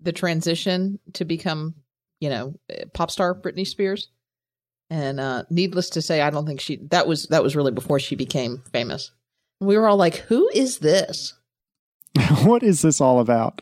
the 0.00 0.12
transition 0.12 0.98
to 1.14 1.24
become 1.24 1.74
you 2.20 2.30
know 2.30 2.54
pop 2.94 3.10
star 3.10 3.34
Britney 3.34 3.66
Spears. 3.66 4.08
And 4.90 5.18
uh, 5.18 5.44
needless 5.50 5.90
to 5.90 6.02
say, 6.02 6.20
I 6.20 6.30
don't 6.30 6.46
think 6.46 6.60
she 6.60 6.76
that 6.90 7.06
was 7.06 7.26
that 7.28 7.42
was 7.42 7.56
really 7.56 7.72
before 7.72 7.98
she 7.98 8.16
became 8.16 8.62
famous. 8.72 9.10
We 9.60 9.76
were 9.78 9.88
all 9.88 9.96
like, 9.96 10.16
"Who 10.16 10.48
is 10.54 10.78
this?" 10.78 11.34
what 12.44 12.62
is 12.62 12.82
this 12.82 13.00
all 13.00 13.18
about? 13.18 13.60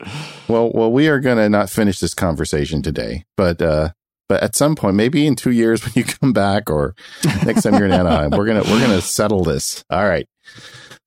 Well, 0.48 0.70
well, 0.74 0.92
we 0.92 1.08
are 1.08 1.20
going 1.20 1.38
to 1.38 1.48
not 1.48 1.70
finish 1.70 2.00
this 2.00 2.12
conversation 2.12 2.82
today, 2.82 3.24
but 3.36 3.62
uh, 3.62 3.90
but 4.32 4.42
at 4.42 4.56
some 4.56 4.74
point, 4.74 4.96
maybe 4.96 5.26
in 5.26 5.36
two 5.36 5.50
years 5.50 5.82
when 5.84 5.92
you 5.94 6.04
come 6.04 6.32
back, 6.32 6.70
or 6.70 6.94
next 7.44 7.64
time 7.64 7.74
you're 7.74 7.84
in 7.84 7.92
Anaheim, 7.92 8.30
we're 8.30 8.46
gonna 8.46 8.62
we're 8.62 8.80
gonna 8.80 9.02
settle 9.02 9.44
this. 9.44 9.84
All 9.90 10.06
right. 10.06 10.26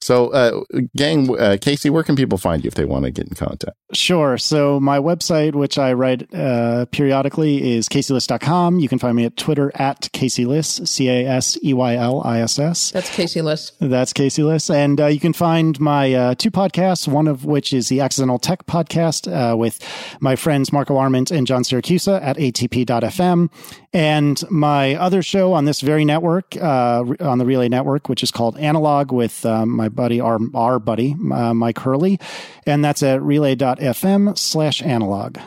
So, 0.06 0.30
uh, 0.30 0.61
gang, 0.95 1.36
uh, 1.36 1.57
Casey, 1.60 1.90
where 1.90 2.03
can 2.03 2.15
people 2.15 2.38
find 2.38 2.64
you 2.64 2.68
if 2.68 2.76
they 2.76 2.86
want 2.86 3.06
to 3.06 3.11
get 3.11 3.27
in 3.27 3.34
contact? 3.34 3.76
Sure. 3.91 4.38
So 4.38 4.80
my 4.80 4.99
website, 4.99 5.56
which 5.56 5.80
I 5.80 5.94
write 5.94 6.32
uh, 6.32 6.86
periodically, 6.91 7.73
is 7.73 7.90
caseyliss.com. 7.90 8.77
You 8.77 8.88
can 8.88 8.99
find 8.99 9.15
me 9.15 9.26
at 9.26 9.36
Twitter 9.36 9.72
at 9.73 10.02
caseyliss, 10.14 10.88
C-A-S-E-Y-L-I-S-S. 10.88 12.91
That's 12.91 13.15
Casey 13.15 13.41
Liss. 13.41 13.72
That's 13.80 14.14
Casey 14.14 14.44
Liss. 14.44 14.69
And 14.69 15.02
uh, 15.02 15.07
you 15.07 15.19
can 15.19 15.34
find 15.34 15.80
my 15.80 16.14
uh, 16.14 16.36
two 16.36 16.52
podcasts, 16.52 17.07
one 17.07 17.27
of 17.27 17.45
which 17.45 17.73
is 17.73 17.90
the 17.90 18.02
Accidental 18.02 18.38
Tech 18.38 18.68
podcast 18.68 19.32
uh, 19.32 19.57
with 19.57 19.80
my 20.19 20.36
friends 20.36 20.72
Marco 20.72 20.98
Arment 20.98 21.32
and 21.32 21.48
John 21.48 21.64
Siracusa 21.64 22.22
at 22.22 22.38
atp.fm. 22.38 23.49
And 23.91 24.52
my 24.52 24.94
other 24.95 25.23
show 25.23 25.53
on 25.53 25.65
this 25.65 25.82
very 25.82 26.06
network, 26.06 26.56
uh, 26.57 27.06
on 27.22 27.40
the 27.40 27.45
Relay 27.45 27.69
Network, 27.69 28.07
which 28.07 28.22
is 28.22 28.30
called 28.30 28.56
Analog 28.57 29.11
with 29.11 29.44
uh, 29.45 29.65
my 29.65 29.90
buddy, 29.96 30.20
our, 30.20 30.40
our 30.54 30.80
buddy, 30.80 31.16
uh, 31.32 31.54
Mike 31.54 31.80
Hurley. 31.80 32.20
And 32.66 32.84
that's 32.84 33.04
at 33.04 33.22
relay.fm 33.22 34.38
slash 34.38 34.82
analog. 34.82 35.38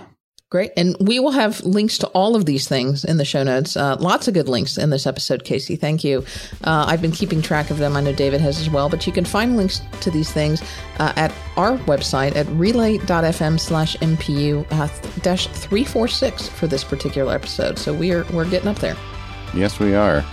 Great. 0.50 0.70
And 0.78 0.96
we 0.98 1.20
will 1.20 1.32
have 1.32 1.60
links 1.60 1.98
to 1.98 2.06
all 2.08 2.34
of 2.34 2.46
these 2.46 2.66
things 2.66 3.04
in 3.04 3.18
the 3.18 3.24
show 3.26 3.42
notes. 3.42 3.76
Uh, 3.76 3.96
lots 4.00 4.28
of 4.28 4.34
good 4.34 4.48
links 4.48 4.78
in 4.78 4.88
this 4.88 5.06
episode, 5.06 5.44
Casey. 5.44 5.76
Thank 5.76 6.04
you. 6.04 6.24
Uh, 6.64 6.86
I've 6.88 7.02
been 7.02 7.12
keeping 7.12 7.42
track 7.42 7.68
of 7.68 7.76
them. 7.76 7.94
I 7.96 8.00
know 8.00 8.14
David 8.14 8.40
has 8.40 8.58
as 8.58 8.70
well, 8.70 8.88
but 8.88 9.06
you 9.06 9.12
can 9.12 9.26
find 9.26 9.58
links 9.58 9.82
to 10.00 10.10
these 10.10 10.32
things 10.32 10.62
uh, 11.00 11.12
at 11.16 11.34
our 11.58 11.76
website 11.80 12.34
at 12.34 12.46
relay.fm 12.46 13.60
slash 13.60 13.94
MPU 13.98 14.66
uh, 14.70 14.88
dash 15.20 15.48
346 15.48 16.48
for 16.48 16.66
this 16.66 16.82
particular 16.82 17.34
episode. 17.34 17.78
So 17.78 17.92
we're, 17.92 18.24
we're 18.32 18.48
getting 18.48 18.68
up 18.68 18.78
there. 18.78 18.96
Yes, 19.54 19.78
we 19.78 19.94
are. 19.94 20.24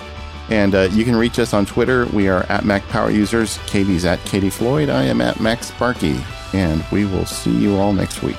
And 0.49 0.75
uh, 0.75 0.89
you 0.91 1.03
can 1.03 1.15
reach 1.15 1.39
us 1.39 1.53
on 1.53 1.65
Twitter. 1.65 2.05
We 2.07 2.27
are 2.27 2.43
at 2.43 2.65
Mac 2.65 2.87
Power 2.89 3.09
Users. 3.09 3.57
Katie's 3.65 4.05
at 4.05 4.23
Katie 4.25 4.49
Floyd. 4.49 4.89
I 4.89 5.03
am 5.03 5.21
at 5.21 5.37
MacSparky. 5.37 6.23
And 6.53 6.85
we 6.91 7.05
will 7.05 7.25
see 7.25 7.51
you 7.51 7.77
all 7.77 7.93
next 7.93 8.21
week. 8.21 8.37